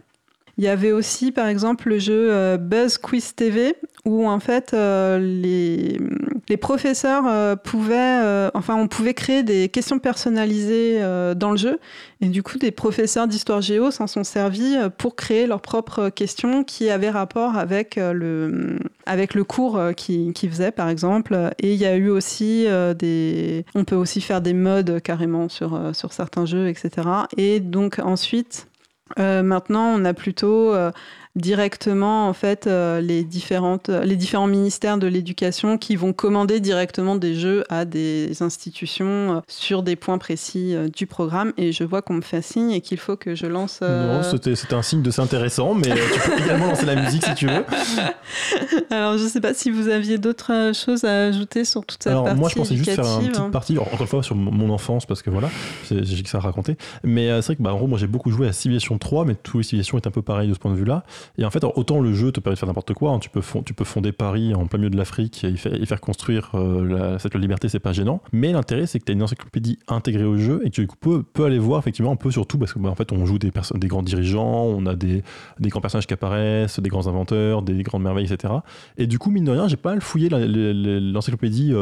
Il 0.63 0.67
y 0.67 0.69
avait 0.69 0.93
aussi, 0.93 1.33
par 1.33 1.47
exemple, 1.47 1.89
le 1.89 1.99
jeu 1.99 2.27
euh, 2.31 2.55
Buzz 2.55 2.97
Quiz 2.97 3.35
TV, 3.35 3.75
où 4.05 4.29
en 4.29 4.39
fait 4.39 4.73
euh, 4.73 5.19
les, 5.19 5.99
les 6.47 6.55
professeurs 6.55 7.25
euh, 7.27 7.57
pouvaient, 7.57 8.49
enfin, 8.53 8.75
on 8.75 8.87
pouvait 8.87 9.13
créer 9.13 9.43
des 9.43 9.67
questions 9.67 9.99
personnalisées 9.99 11.01
dans 11.35 11.51
le 11.51 11.57
jeu, 11.57 11.79
et 12.21 12.27
du 12.27 12.43
coup, 12.43 12.57
des 12.59 12.71
professeurs 12.71 13.27
d'histoire 13.27 13.59
géo 13.59 13.91
s'en 13.91 14.07
sont 14.07 14.23
servis 14.23 14.77
pour 14.97 15.17
créer 15.17 15.47
leurs 15.47 15.59
propres 15.59 16.07
questions 16.07 16.63
qui 16.63 16.89
avaient 16.89 17.09
rapport 17.09 17.57
avec 17.57 17.97
le, 17.97 18.79
avec 19.05 19.33
le 19.33 19.43
cours 19.43 19.77
qu'ils 19.97 20.31
qui 20.31 20.47
faisaient, 20.47 20.71
par 20.71 20.87
exemple. 20.87 21.51
Et 21.59 21.73
il 21.73 21.77
y 21.77 21.85
a 21.85 21.97
eu 21.97 22.07
aussi 22.07 22.67
des, 22.97 23.65
on 23.75 23.83
peut 23.83 23.97
aussi 23.97 24.21
faire 24.21 24.39
des 24.39 24.53
modes 24.53 25.01
carrément 25.01 25.49
sur 25.49 25.77
sur 25.91 26.13
certains 26.13 26.45
jeux, 26.45 26.69
etc. 26.69 27.05
Et 27.35 27.59
donc 27.59 27.99
ensuite. 27.99 28.67
Euh, 29.19 29.43
maintenant, 29.43 29.93
on 29.95 30.05
a 30.05 30.13
plutôt 30.13 30.73
euh, 30.73 30.91
directement 31.35 32.27
en 32.27 32.33
fait 32.33 32.67
euh, 32.67 33.01
les 33.01 33.23
différentes 33.23 33.89
les 33.89 34.15
différents 34.15 34.47
ministères 34.47 34.97
de 34.97 35.07
l'éducation 35.07 35.77
qui 35.79 35.95
vont 35.95 36.13
commander 36.13 36.59
directement 36.59 37.15
des 37.15 37.33
jeux 37.35 37.63
à 37.69 37.85
des 37.85 38.43
institutions 38.43 39.05
euh, 39.37 39.39
sur 39.47 39.81
des 39.81 39.95
points 39.95 40.19
précis 40.19 40.75
euh, 40.75 40.87
du 40.89 41.07
programme 41.07 41.53
et 41.57 41.71
je 41.71 41.83
vois 41.83 42.01
qu'on 42.03 42.13
me 42.13 42.21
fait 42.21 42.43
signe 42.43 42.71
et 42.71 42.81
qu'il 42.81 42.99
faut 42.99 43.15
que 43.17 43.33
je 43.33 43.47
lance 43.47 43.79
euh, 43.81 44.17
Non, 44.17 44.23
c'était 44.23 44.55
c'était 44.55 44.75
un 44.75 44.83
signe 44.83 45.01
de 45.01 45.09
c'est 45.09 45.21
intéressant, 45.21 45.73
mais 45.73 45.91
euh, 45.91 45.95
tu 46.13 46.29
peux 46.29 46.43
également 46.43 46.67
lancer 46.67 46.85
la 46.85 46.95
musique 46.95 47.23
si 47.25 47.33
tu 47.33 47.47
veux. 47.47 47.65
alors 48.91 49.17
je 49.17 49.25
sais 49.25 49.41
pas 49.41 49.53
si 49.53 49.71
vous 49.71 49.87
aviez 49.89 50.17
d'autres 50.17 50.51
euh, 50.53 50.73
choses 50.73 51.03
à 51.03 51.25
ajouter 51.25 51.65
sur 51.65 51.85
toute 51.85 52.03
cette 52.03 52.11
Alors 52.11 52.25
partie 52.25 52.39
moi 52.39 52.49
je 52.49 52.55
pensais 52.55 52.75
juste 52.75 52.91
faire 52.91 53.05
une 53.05 53.29
petite 53.29 53.51
partie, 53.51 53.73
alors, 53.73 53.87
encore 53.87 54.01
une 54.01 54.07
fois 54.07 54.23
sur 54.23 54.35
mon- 54.35 54.63
enfance 54.73 55.05
parce 55.05 55.21
que 55.21 55.29
voilà, 55.29 55.49
j'ai 55.89 56.23
que 56.23 56.29
ça 56.29 56.37
à 56.37 56.41
raconter. 56.41 56.77
Mais 57.03 57.29
euh, 57.29 57.41
c'est 57.41 57.47
vrai 57.47 57.55
que 57.57 57.61
bah, 57.61 57.73
en 57.73 57.77
gros 57.77 57.87
moi 57.87 57.99
j'ai 57.99 58.07
beaucoup 58.07 58.31
joué 58.31 58.47
à 58.47 58.53
Civilization 58.53 58.97
3, 58.97 59.25
mais 59.25 59.35
tous 59.35 59.57
les 59.57 59.63
civilisations 59.63 59.97
est 59.97 60.07
un 60.07 60.11
peu 60.11 60.21
pareil 60.21 60.49
de 60.49 60.53
ce 60.53 60.59
point 60.59 60.71
de 60.71 60.77
vue-là. 60.77 61.03
Et 61.37 61.45
en 61.45 61.49
fait 61.49 61.63
autant 61.63 61.99
le 61.99 62.13
jeu 62.13 62.31
te 62.31 62.39
permet 62.39 62.55
de 62.55 62.59
faire 62.59 62.67
n'importe 62.67 62.93
quoi, 62.93 63.11
hein, 63.11 63.19
tu, 63.19 63.29
peux 63.29 63.41
tu 63.65 63.73
peux 63.73 63.83
fonder 63.83 64.11
Paris 64.11 64.53
en 64.53 64.65
plein 64.65 64.79
milieu 64.79 64.89
de 64.89 64.97
l'Afrique 64.97 65.43
et 65.43 65.55
faire, 65.55 66.01
construire 66.01 66.51
euh, 66.55 66.85
la, 66.85 67.19
cette 67.19 67.35
liberté, 67.35 67.69
c'est 67.69 67.79
pas 67.79 67.93
gênant. 67.93 68.21
Mais 68.31 68.51
l'intérêt 68.51 68.85
c'est 68.85 68.99
que 68.99 69.05
tu 69.05 69.11
as 69.11 69.15
une 69.15 69.23
encyclopédie 69.23 69.79
intégrée 69.87 70.25
au 70.25 70.37
jeu 70.37 70.61
et 70.63 70.69
que 70.69 70.75
tu 70.75 70.87
peux, 70.99 71.23
peux 71.23 71.45
aller 71.45 71.59
voir 71.59 71.79
effectivement 71.79 72.11
un 72.11 72.15
peu 72.15 72.31
sur 72.31 72.47
tout 72.47 72.57
parce 72.57 72.73
que 72.73 72.79
bah, 72.79 72.89
en 72.89 72.95
fait 72.95 73.11
on 73.11 73.25
joue 73.25 73.39
des, 73.39 73.51
des 73.75 73.87
grands 73.87 74.03
dirigeants, 74.03 74.63
on 74.65 74.85
a 74.85 74.95
des, 74.95 75.23
des 75.59 75.69
grands 75.69 75.81
personnages 75.81 76.07
qui 76.07 76.13
apparaissent, 76.13 76.79
des 76.79 76.89
grands 76.89 77.07
inventeurs, 77.07 77.61
des 77.61 77.81
grandes 77.83 78.03
merveilles, 78.03 78.31
etc. 78.31 78.53
Et 78.97 79.07
du 79.07 79.19
coup 79.19 79.31
mine 79.31 79.45
de 79.45 79.51
rien 79.51 79.67
j'ai 79.67 79.77
pas 79.77 79.91
mal 79.91 80.01
fouillé 80.01 80.29
l'encyclopédie. 80.29 81.73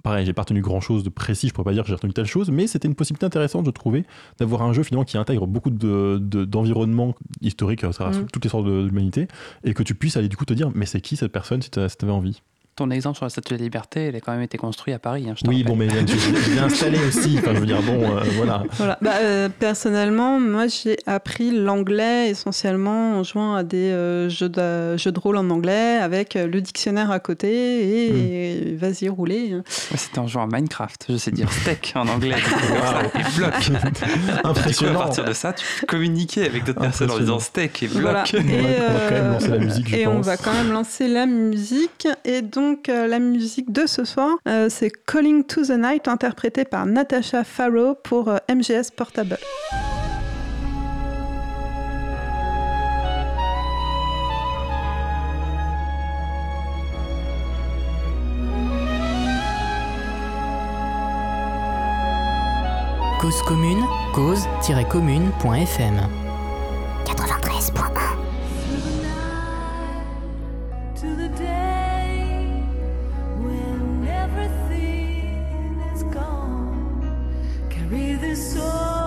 Euh, 0.00 0.02
Pareil, 0.02 0.26
j'ai 0.26 0.32
pas 0.32 0.42
retenu 0.42 0.60
grand 0.60 0.80
chose 0.80 1.02
de 1.04 1.08
précis, 1.10 1.48
je 1.48 1.52
pourrais 1.54 1.64
pas 1.64 1.72
dire 1.72 1.82
que 1.84 1.88
j'ai 1.88 1.94
retenu 1.94 2.12
telle 2.12 2.26
chose, 2.26 2.50
mais 2.50 2.66
c'était 2.66 2.88
une 2.88 2.94
possibilité 2.94 3.26
intéressante, 3.26 3.66
je 3.66 3.70
trouvais, 3.70 4.04
d'avoir 4.38 4.62
un 4.62 4.72
jeu 4.72 4.82
finalement 4.82 5.04
qui 5.04 5.18
intègre 5.18 5.46
beaucoup 5.46 5.70
de- 5.70 6.18
de- 6.20 6.44
d'environnements 6.44 7.14
historiques 7.40 7.84
à 7.84 7.90
travers 7.90 8.20
Mm. 8.22 8.26
toutes 8.32 8.44
les 8.44 8.50
sortes 8.50 8.66
de 8.66 8.86
l'humanité, 8.86 9.28
et 9.64 9.74
que 9.74 9.82
tu 9.82 9.94
puisses 9.94 10.16
aller 10.16 10.28
du 10.28 10.36
coup 10.36 10.44
te 10.44 10.54
dire, 10.54 10.70
mais 10.74 10.86
c'est 10.86 11.00
qui 11.00 11.16
cette 11.16 11.32
personne 11.32 11.62
si 11.62 11.70
tu 11.70 11.78
avais 11.80 12.12
envie? 12.12 12.42
Ton 12.76 12.88
exemple 12.90 13.16
sur 13.16 13.26
la 13.26 13.30
Statue 13.30 13.52
de 13.54 13.58
la 13.58 13.64
Liberté, 13.64 14.06
elle 14.06 14.16
a 14.16 14.20
quand 14.20 14.32
même 14.32 14.40
été 14.40 14.56
construite 14.56 14.94
à 14.94 14.98
Paris. 14.98 15.26
hein, 15.28 15.34
je 15.36 15.46
Oui, 15.48 15.62
rappelle. 15.62 15.66
bon, 15.66 15.76
mais 15.76 15.88
je 15.90 16.16
je 16.16 16.50
l'ai 16.54 16.58
installé 16.60 16.98
aussi, 17.06 17.36
enfin, 17.38 17.52
je 17.54 17.60
veux 17.60 17.66
dire, 17.66 17.82
bon, 17.82 18.16
euh, 18.16 18.20
voilà. 18.36 18.62
Voilà. 18.72 18.96
Bah, 19.02 19.10
euh, 19.20 19.48
personnellement, 19.50 20.40
moi, 20.40 20.66
j'ai 20.66 20.96
appris 21.06 21.50
l'anglais 21.50 22.30
essentiellement 22.30 23.18
en 23.18 23.22
jouant 23.22 23.54
à 23.54 23.64
des 23.64 23.90
euh, 23.90 24.30
jeux, 24.30 24.48
de, 24.48 24.96
jeux 24.96 25.12
de 25.12 25.18
rôle 25.18 25.36
en 25.36 25.50
anglais 25.50 25.98
avec 26.00 26.36
euh, 26.36 26.46
le 26.46 26.60
dictionnaire 26.62 27.10
à 27.10 27.20
côté 27.20 27.50
et, 28.06 28.10
Hmm. 28.10 28.76
vas-y, 28.76 29.08
roulez. 29.10 29.50
Moi, 29.50 29.62
c'était 29.96 30.18
en 30.18 30.26
jouant 30.26 30.44
à 30.44 30.46
Minecraft. 30.46 31.06
Je 31.10 31.16
sais 31.16 31.30
dire 31.32 31.52
steak 31.52 31.92
en 31.96 32.08
anglais. 32.08 32.36
et 33.14 33.38
bloc. 33.38 33.52
Du 33.60 33.72
coup, 33.72 34.30
à 34.44 34.48
Impressionnant. 34.48 34.98
partir 35.00 35.24
de 35.24 35.32
ça, 35.32 35.52
tu 35.52 35.64
peux 35.80 35.86
communiquer 35.86 36.46
avec 36.46 36.64
d'autres 36.64 36.80
personnes 36.80 37.10
en 37.10 37.14
Impressionnant. 37.14 37.36
disant 37.36 37.44
steak 37.46 37.82
et 37.82 37.88
bloc. 37.88 38.00
Voilà. 38.02 38.24
On 38.32 38.42
va- 38.42 38.90
on 38.90 38.92
va 38.92 39.08
quand 39.08 39.14
même 39.14 39.32
lancer 39.32 39.48
la 39.50 39.58
musique, 39.58 39.88
je 39.88 39.96
et 39.96 40.06
on 40.06 40.20
va 40.20 40.36
quand 40.36 40.52
même 40.52 40.72
lancer 40.72 41.08
la 41.08 41.26
musique. 41.26 42.08
Et 42.24 42.42
donc, 42.42 42.59
euh, 42.88 43.06
la 43.06 43.18
musique 43.18 43.72
de 43.72 43.86
ce 43.86 44.04
soir, 44.04 44.36
euh, 44.48 44.68
c'est 44.68 44.90
Calling 44.90 45.44
to 45.44 45.62
the 45.62 45.70
Night, 45.70 46.08
interprété 46.08 46.64
par 46.64 46.86
Natasha 46.86 47.44
Farrow 47.44 47.94
pour 47.94 48.28
euh, 48.28 48.38
MGS 48.48 48.90
Portable. 48.94 49.38
Cause 63.20 63.42
commune, 63.42 63.84
cause-commune.fm 64.14 66.00
93.1 67.04 68.29
breathe 77.90 78.20
the 78.20 78.36
soul. 78.36 78.99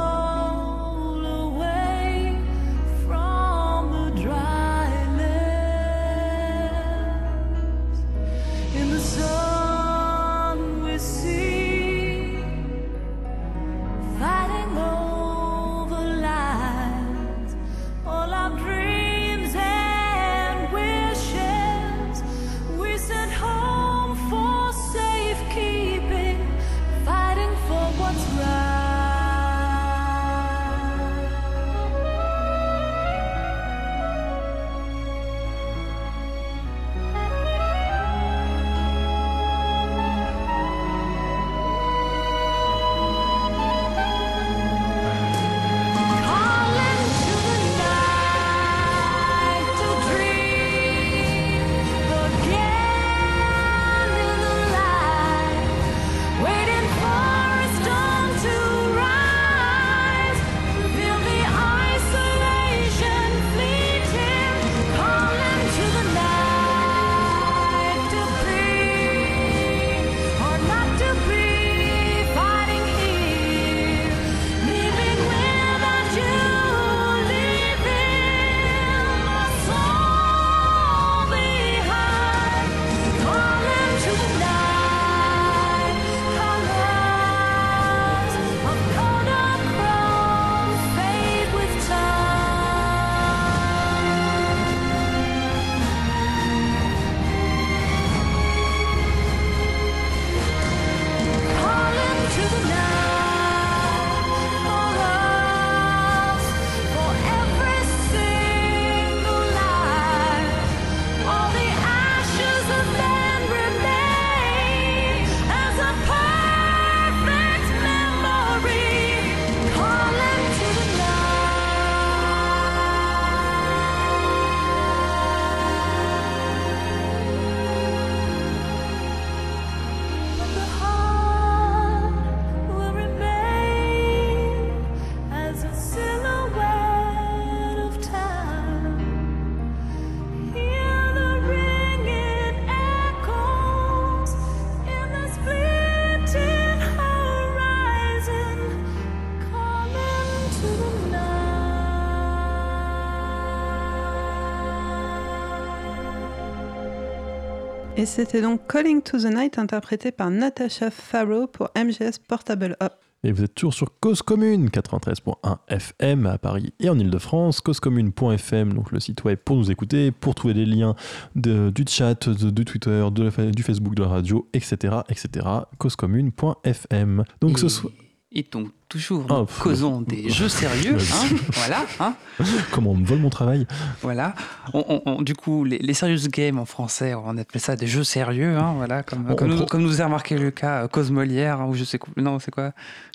Et 158.03 158.05
c'était 158.05 158.41
donc 158.41 158.67
Calling 158.69 159.01
to 159.01 159.17
the 159.17 159.33
Night 159.33 159.57
interprété 159.57 160.11
par 160.11 160.29
Natasha 160.29 160.91
Farrow 160.91 161.47
pour 161.47 161.69
MGS 161.73 162.19
Portable 162.27 162.75
Up. 162.83 162.91
Et 163.23 163.31
vous 163.31 163.43
êtes 163.45 163.55
toujours 163.55 163.73
sur 163.73 163.97
Cause 164.01 164.21
Commune 164.21 164.67
93.1 164.67 165.57
FM 165.69 166.25
à 166.25 166.37
Paris 166.37 166.73
et 166.81 166.89
en 166.89 166.99
Ile-de-France, 166.99 167.61
causecommune.fm, 167.61 168.73
donc 168.73 168.91
le 168.91 168.99
site 168.99 169.23
web 169.23 169.39
pour 169.45 169.55
nous 169.55 169.71
écouter, 169.71 170.11
pour 170.11 170.35
trouver 170.35 170.53
des 170.53 170.65
liens 170.65 170.95
de- 171.37 171.69
du 171.69 171.85
chat, 171.87 172.27
de- 172.27 172.49
du 172.49 172.65
Twitter, 172.65 173.05
de 173.09 173.23
la 173.23 173.31
fa- 173.31 173.45
du 173.45 173.63
Facebook, 173.63 173.95
de 173.95 174.03
la 174.03 174.09
radio, 174.09 174.49
etc. 174.51 174.95
etc. 175.07 175.47
causecommune.fm. 175.77 177.23
Donc 177.39 177.57
ce 177.57 177.69
soir, 177.69 177.93
Et 178.33 178.45
donc, 178.51 178.67
toujours, 178.93 179.25
Ah, 179.29 179.43
pff. 179.47 179.57
causons 179.59 180.01
des 180.01 180.29
jeux 180.29 180.47
sérieux, 180.49 180.95
hein, 180.97 181.35
voilà, 181.53 181.83
hein, 181.99 182.13
comment 182.71 182.91
on 182.91 182.95
me 182.95 183.05
vole 183.05 183.17
mon 183.19 183.29
travail 183.31 183.65
voilà. 184.03 184.35
On- 184.73 184.85
on- 184.87 185.01
on- 185.05 185.21
du 185.23 185.33
coup, 185.35 185.63
les, 185.65 185.79
les 185.79 185.93
serious 185.95 186.27
games 186.29 186.59
en 186.59 186.65
français, 186.65 187.15
on 187.15 187.37
appelle 187.37 187.59
ça 187.61 187.75
des 187.75 187.87
jeux 187.87 188.03
sérieux, 188.03 188.55
hein, 188.57 188.73
voilà, 188.77 189.01
comme, 189.01 189.25
nous, 189.27 189.55
pro- 189.55 189.65
comme 189.65 189.81
nous 189.81 190.01
a 190.01 190.05
remarqué 190.05 190.37
le 190.37 190.51
cas, 190.51 190.83
euh, 190.83 190.87
Cause 190.87 191.09
Molière, 191.11 191.61
hein, 191.61 191.65
ou 191.67 191.73
je 191.75 191.83
sais 191.83 191.97
quoi, 191.97 192.13
non, 192.17 192.37
c'est 192.39 192.51
quoi 192.51 192.71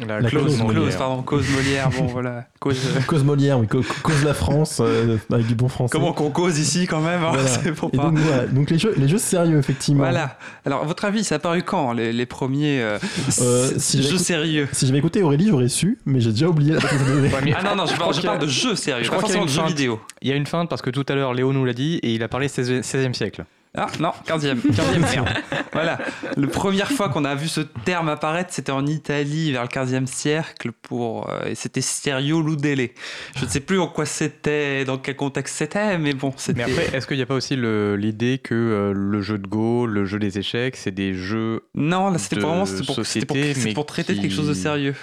La, 0.06 0.20
La 0.20 0.28
clause, 0.28 0.56
clause. 0.58 0.74
Cause, 0.74 0.96
pardon, 0.96 1.22
Cause 1.22 1.48
Molière, 1.50 1.90
bon, 1.90 2.06
voilà, 2.06 2.44
Cause... 2.58 2.76
euh, 2.96 3.00
Cause 3.06 3.22
Molière, 3.22 3.58
oui, 3.60 3.66
cause 3.68 4.24
la 4.24 4.34
France, 4.34 4.78
euh, 4.80 5.16
avec 5.32 5.46
du 5.46 5.54
bon 5.54 5.68
français. 5.68 5.92
Comment 5.92 6.12
qu'on 6.12 6.30
cause 6.30 6.58
ici 6.58 6.86
quand 6.88 7.00
même, 7.00 7.22
hein, 7.22 7.30
Voilà. 7.32 7.48
c'est 7.62 7.72
pour 7.72 7.90
Et 7.92 7.96
pas... 7.96 8.04
donc, 8.04 8.18
voilà. 8.18 8.46
donc 8.46 8.70
les 8.70 8.78
jeux, 8.78 8.94
les 8.96 9.06
jeux 9.08 9.18
sérieux, 9.18 9.58
effectivement. 9.58 10.02
Voilà. 10.02 10.38
Alors, 10.66 10.82
à 10.82 10.86
votre 10.86 11.04
avis, 11.04 11.22
ça 11.24 11.36
a 11.36 11.38
paru 11.38 11.62
quand, 11.62 11.92
les, 11.92 12.12
les 12.12 12.26
premiers 12.26 12.80
euh, 12.82 12.98
Euh, 13.40 13.70
si 13.78 14.02
jeux 14.02 14.18
sérieux? 14.18 14.68
Si 14.72 14.86
j'avais 14.86 14.98
écouté 14.98 15.22
Aurélie, 15.22 15.48
j'aurais 15.48 15.67
su, 15.68 15.98
mais 16.06 16.20
j'ai 16.20 16.30
déjà 16.30 16.48
oublié 16.48 16.74
la 16.74 16.80
date 16.80 16.98
de 16.98 17.12
donner. 17.12 17.28
Ouais, 17.28 17.40
mais 17.42 17.54
Ah 17.56 17.62
non, 17.62 17.76
non, 17.76 17.86
je, 17.86 17.94
je 17.94 17.98
parle, 17.98 18.40
je 18.40 18.46
de 18.46 18.50
jeux 18.50 18.76
sérieux, 18.76 19.04
je 19.04 19.10
pas 19.10 19.16
crois 19.16 19.28
qu'il 19.28 19.36
y 19.36 19.38
a 19.38 19.40
forcément 19.40 19.64
de 19.64 19.68
feinte. 19.68 19.78
vidéo. 19.78 20.00
Il 20.22 20.28
y 20.28 20.32
a 20.32 20.36
une 20.36 20.46
feinte 20.46 20.68
parce 20.68 20.82
que 20.82 20.90
tout 20.90 21.04
à 21.08 21.14
l'heure 21.14 21.34
Léo 21.34 21.52
nous 21.52 21.64
l'a 21.64 21.72
dit 21.72 21.96
et 22.02 22.12
il 22.12 22.22
a 22.22 22.28
parlé 22.28 22.48
16e, 22.48 22.82
16e 22.82 23.12
siècle. 23.14 23.44
Ah 23.76 23.86
non, 24.00 24.12
15e, 24.26 24.60
15e 24.60 25.10
terme. 25.12 25.28
Voilà. 25.72 25.98
La 26.36 26.46
première 26.46 26.90
fois 26.90 27.10
qu'on 27.10 27.24
a 27.24 27.34
vu 27.34 27.48
ce 27.48 27.60
terme 27.60 28.08
apparaître, 28.08 28.52
c'était 28.52 28.72
en 28.72 28.86
Italie 28.86 29.52
vers 29.52 29.62
le 29.62 29.68
15e 29.68 30.06
siècle 30.06 30.72
pour 30.72 31.28
euh, 31.28 31.44
et 31.44 31.54
c'était 31.54 31.82
Serio 31.82 32.40
Ludele. 32.42 32.88
Je 33.36 33.44
ne 33.44 33.50
sais 33.50 33.60
plus 33.60 33.78
en 33.78 33.86
quoi 33.86 34.06
c'était, 34.06 34.84
dans 34.84 34.98
quel 34.98 35.16
contexte 35.16 35.56
c'était, 35.56 35.98
mais 35.98 36.14
bon, 36.14 36.32
c'était 36.36 36.66
Mais 36.66 36.72
après, 36.72 36.96
est-ce 36.96 37.06
qu'il 37.06 37.18
n'y 37.18 37.22
a 37.22 37.26
pas 37.26 37.34
aussi 37.34 37.56
l'idée 37.56 38.38
que 38.38 38.54
euh, 38.54 38.92
le 38.94 39.20
jeu 39.20 39.38
de 39.38 39.46
Go, 39.46 39.86
le 39.86 40.06
jeu 40.06 40.18
des 40.18 40.38
échecs, 40.38 40.76
c'est 40.76 40.90
des 40.90 41.14
jeux. 41.14 41.68
Non, 41.74 42.10
là 42.10 42.18
c'était 42.18 42.40
vraiment 42.40 42.66
c'était 42.66 43.26
pour, 43.26 43.36
pour, 43.74 43.86
traiter 43.86 44.14
de 44.14 44.20
quelque 44.20 44.34
chose 44.34 44.48
de 44.48 44.54
sérieux. 44.54 44.94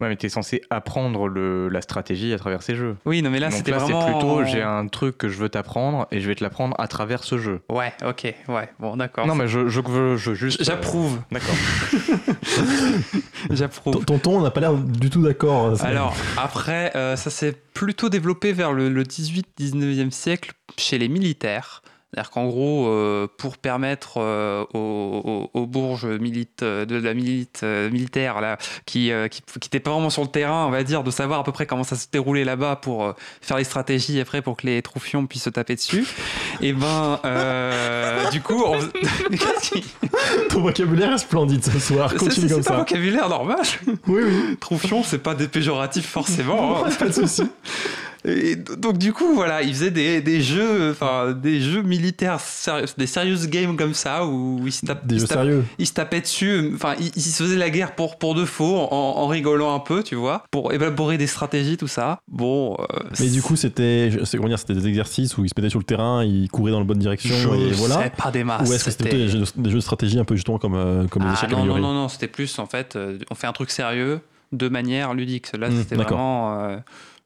Ouais, 0.00 0.08
mais 0.08 0.14
t'es 0.16 0.28
censé 0.28 0.62
apprendre 0.70 1.26
le, 1.26 1.68
la 1.68 1.80
stratégie 1.80 2.32
à 2.32 2.38
travers 2.38 2.62
ces 2.62 2.76
jeux. 2.76 2.94
Oui, 3.04 3.20
non 3.20 3.30
mais 3.30 3.40
là 3.40 3.48
Donc 3.48 3.56
c'était 3.58 3.72
là, 3.72 3.78
vraiment 3.78 4.00
c'est 4.06 4.12
plutôt 4.12 4.44
j'ai 4.44 4.62
un 4.62 4.86
truc 4.86 5.18
que 5.18 5.28
je 5.28 5.36
veux 5.38 5.48
t'apprendre 5.48 6.06
et 6.12 6.20
je 6.20 6.28
vais 6.28 6.36
te 6.36 6.44
l'apprendre 6.44 6.76
à 6.78 6.86
travers 6.86 7.24
ce 7.24 7.36
jeu. 7.36 7.62
Ouais, 7.68 7.92
OK, 8.06 8.32
ouais. 8.48 8.68
Bon, 8.78 8.96
d'accord. 8.96 9.26
Non, 9.26 9.34
mais 9.34 9.48
je, 9.48 9.66
je 9.68 9.80
veux 9.80 10.16
je 10.16 10.34
juste. 10.34 10.62
J'approuve, 10.62 11.16
euh, 11.16 11.34
D'accord. 11.34 11.54
j'approuve. 13.50 13.94
Ton- 13.94 14.00
Tonton, 14.18 14.38
on 14.38 14.42
n'a 14.42 14.50
pas 14.50 14.60
l'air 14.60 14.74
du 14.74 15.10
tout 15.10 15.22
d'accord. 15.22 15.66
euh, 15.66 15.76
Alors, 15.80 16.14
après, 16.36 16.92
euh, 16.96 17.16
ça 17.16 17.30
s'est 17.30 17.56
plutôt 17.74 18.08
développé 18.08 18.52
vers 18.52 18.72
le, 18.72 18.88
le 18.88 19.02
18-19e 19.02 20.10
siècle 20.10 20.52
chez 20.76 20.98
les 20.98 21.08
militaires. 21.08 21.82
C'est-à-dire 22.14 22.30
qu'en 22.30 22.46
gros, 22.46 22.86
euh, 22.88 23.26
pour 23.36 23.58
permettre 23.58 24.14
euh, 24.16 24.64
aux, 24.72 25.48
aux- 25.52 25.60
aux 25.60 25.66
bourges 25.66 26.06
milite, 26.06 26.64
de 26.64 26.96
la 26.96 27.12
milite, 27.12 27.60
euh, 27.64 27.90
militaire 27.90 28.40
là, 28.40 28.56
qui 28.86 29.10
n'étaient 29.10 29.28
qui, 29.60 29.78
pas 29.80 29.90
vraiment 29.90 30.08
sur 30.08 30.22
le 30.22 30.28
terrain, 30.28 30.64
on 30.66 30.70
va 30.70 30.84
dire, 30.84 31.04
de 31.04 31.10
savoir 31.10 31.40
à 31.40 31.44
peu 31.44 31.52
près 31.52 31.66
comment 31.66 31.84
ça 31.84 31.96
se 31.96 32.06
déroulait 32.10 32.44
là-bas 32.44 32.76
pour 32.76 33.04
euh, 33.04 33.12
faire 33.42 33.58
les 33.58 33.64
stratégies 33.64 34.20
après 34.20 34.40
pour 34.40 34.56
que 34.56 34.66
les 34.66 34.80
troufions 34.80 35.26
puissent 35.26 35.42
se 35.44 35.50
taper 35.50 35.74
dessus. 35.74 36.06
Et 36.62 36.72
ben, 36.72 37.20
euh, 37.26 38.30
du 38.30 38.40
coup, 38.40 38.64
on... 38.66 38.78
Ton 40.48 40.60
vocabulaire 40.62 41.12
est 41.12 41.18
splendide 41.18 41.64
ce 41.64 41.78
soir. 41.78 42.10
c'est 42.10 42.16
Continue 42.18 42.48
c'est 42.48 42.54
comme 42.54 42.64
pas 42.64 42.70
un 42.70 42.74
ça. 42.74 42.78
vocabulaire 42.80 43.28
normal. 43.28 43.58
Oui, 44.06 44.22
oui. 44.24 44.56
Troufion, 44.58 45.02
c'est 45.02 45.18
pas 45.18 45.34
des 45.34 45.48
péjoratifs 45.48 46.08
forcément. 46.08 46.84
hein. 46.86 46.90
Pas 46.98 47.08
de 47.08 47.12
souci. 47.12 47.42
Et 48.24 48.56
donc 48.56 48.98
du 48.98 49.12
coup 49.12 49.32
voilà, 49.34 49.62
ils 49.62 49.72
faisaient 49.72 49.90
des, 49.92 50.20
des 50.20 50.40
jeux, 50.42 50.90
enfin 50.90 51.32
des 51.32 51.60
jeux 51.60 51.82
militaires, 51.82 52.40
sérieux- 52.40 52.86
des 52.96 53.06
serious 53.06 53.46
games 53.46 53.76
comme 53.76 53.94
ça 53.94 54.26
où 54.26 54.60
ils 54.66 54.72
se, 54.72 54.84
tapent- 54.86 55.06
Des 55.06 55.14
ils 55.14 55.20
jeux 55.20 55.26
se 55.26 55.28
tapent- 55.32 55.38
sérieux. 55.44 55.64
ils 55.78 55.86
se 55.86 55.92
tapaient 55.92 56.20
dessus, 56.20 56.72
enfin 56.74 56.94
ils, 56.98 57.12
ils 57.14 57.22
se 57.22 57.42
faisaient 57.42 57.56
la 57.56 57.70
guerre 57.70 57.94
pour 57.94 58.18
pour 58.18 58.34
de 58.34 58.44
faux 58.44 58.76
en, 58.76 58.90
en 58.90 59.26
rigolant 59.28 59.74
un 59.74 59.78
peu, 59.80 60.02
tu 60.02 60.16
vois, 60.16 60.44
pour 60.50 60.72
élaborer 60.72 61.16
des 61.16 61.26
stratégies 61.28 61.76
tout 61.76 61.86
ça. 61.88 62.18
Bon. 62.28 62.76
euh, 62.80 62.84
Mais 63.20 63.28
du 63.28 63.40
coup, 63.40 63.54
c'était, 63.56 64.10
comment 64.32 64.48
dire, 64.48 64.58
c'était 64.58 64.74
des 64.74 64.86
exercices 64.88 65.36
où 65.38 65.44
ils 65.44 65.48
se 65.48 65.54
mettaient 65.56 65.70
sur 65.70 65.78
le 65.78 65.84
terrain, 65.84 66.24
ils 66.24 66.48
couraient 66.50 66.72
dans 66.72 66.80
la 66.80 66.84
bonne 66.84 66.98
direction 66.98 67.34
je 67.36 67.48
et 67.48 67.70
voilà. 67.72 68.10
pas 68.10 68.30
des 68.32 68.42
masses. 68.44 68.68
Ou 68.68 68.72
est-ce 68.72 68.84
que 68.84 68.90
c'était 68.90 69.10
des 69.10 69.28
jeux, 69.28 69.44
de 69.56 69.80
stratégie 69.80 70.18
un 70.18 70.24
peu 70.24 70.34
justement 70.34 70.58
comme, 70.58 70.74
euh, 70.74 71.06
comme 71.06 71.22
les 71.22 71.28
Ah 71.30 71.34
échecs 71.34 71.50
non, 71.50 71.58
non, 71.58 71.62
améliorés 71.62 71.80
non, 71.82 71.94
non, 71.94 72.08
c'était 72.08 72.26
plus 72.28 72.58
en 72.58 72.66
fait, 72.66 72.96
euh, 72.96 73.18
on 73.30 73.34
fait 73.36 73.46
un 73.46 73.52
truc 73.52 73.70
sérieux 73.70 74.20
de 74.52 74.68
manière 74.68 75.14
ludique. 75.14 75.56
Là, 75.56 75.68
Hmm, 75.68 75.76
c'était 75.78 75.94
vraiment. 75.96 76.58
euh, 76.64 76.78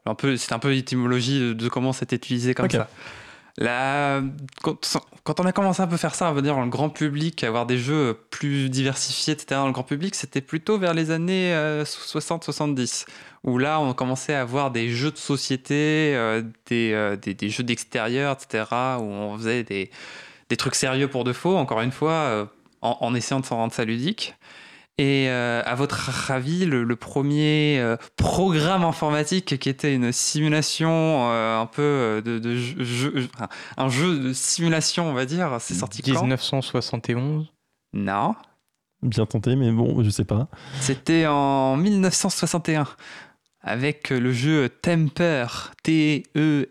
un 0.06 0.14
peu, 0.14 0.36
c'était 0.36 0.54
un 0.54 0.58
peu 0.58 0.70
l'étymologie 0.70 1.38
de, 1.38 1.52
de 1.52 1.68
comment 1.68 1.92
c'était 1.92 2.16
utilisé 2.16 2.54
comme 2.54 2.70
ça. 2.70 2.88
Quand, 4.62 4.76
quand 5.24 5.40
on 5.40 5.44
a 5.46 5.52
commencé 5.52 5.82
à 5.82 5.84
un 5.84 5.88
peu 5.88 5.96
faire 5.96 6.14
ça, 6.14 6.30
on 6.30 6.32
va 6.32 6.40
dire 6.40 6.54
dans 6.54 6.64
le 6.64 6.70
grand 6.70 6.88
public, 6.88 7.44
avoir 7.44 7.66
des 7.66 7.78
jeux 7.78 8.18
plus 8.30 8.68
diversifiés, 8.70 9.34
etc., 9.34 9.60
dans 9.60 9.66
le 9.66 9.72
grand 9.72 9.82
public, 9.82 10.14
c'était 10.14 10.40
plutôt 10.40 10.78
vers 10.78 10.94
les 10.94 11.10
années 11.10 11.52
60-70, 11.84 13.06
où 13.44 13.58
là, 13.58 13.80
on 13.80 13.92
commençait 13.92 14.34
à 14.34 14.40
avoir 14.40 14.70
des 14.70 14.90
jeux 14.90 15.10
de 15.10 15.18
société, 15.18 16.14
euh, 16.14 16.42
des, 16.66 16.92
euh, 16.92 17.16
des, 17.16 17.34
des 17.34 17.50
jeux 17.50 17.62
d'extérieur, 17.62 18.36
etc., 18.36 18.64
où 18.98 19.04
on 19.04 19.36
faisait 19.36 19.64
des, 19.64 19.90
des 20.48 20.56
trucs 20.56 20.74
sérieux 20.74 21.08
pour 21.08 21.24
de 21.24 21.32
faux, 21.32 21.56
encore 21.56 21.80
une 21.82 21.92
fois, 21.92 22.12
euh, 22.12 22.46
en, 22.80 22.98
en 23.00 23.14
essayant 23.14 23.40
de 23.40 23.46
s'en 23.46 23.56
rendre 23.56 23.72
ça 23.72 23.84
ludique. 23.84 24.34
Et 24.98 25.28
euh, 25.28 25.62
à 25.64 25.74
votre 25.74 26.30
avis, 26.30 26.66
le, 26.66 26.84
le 26.84 26.96
premier 26.96 27.78
euh, 27.80 27.96
programme 28.16 28.84
informatique 28.84 29.58
qui 29.58 29.68
était 29.68 29.94
une 29.94 30.12
simulation 30.12 31.30
euh, 31.30 31.58
un 31.60 31.66
peu 31.66 32.22
de, 32.24 32.38
de 32.38 32.56
jeu, 32.56 33.28
un 33.78 33.88
jeu 33.88 34.18
de 34.18 34.32
simulation, 34.32 35.08
on 35.08 35.14
va 35.14 35.24
dire, 35.24 35.56
c'est 35.60 35.74
sorti 35.74 36.02
quand? 36.02 36.20
1971. 36.20 37.46
Non, 37.94 38.34
Bien 39.02 39.26
tenté, 39.26 39.56
mais 39.56 39.72
bon, 39.72 40.02
je 40.04 40.10
sais 40.10 40.24
pas. 40.24 40.46
c'était 40.80 41.26
en 41.26 41.76
1961 41.76 42.86
avec 43.64 44.10
le 44.10 44.32
jeu 44.32 44.68
Temper, 44.68 45.46
T-E-M-P-E-R, 45.84 46.62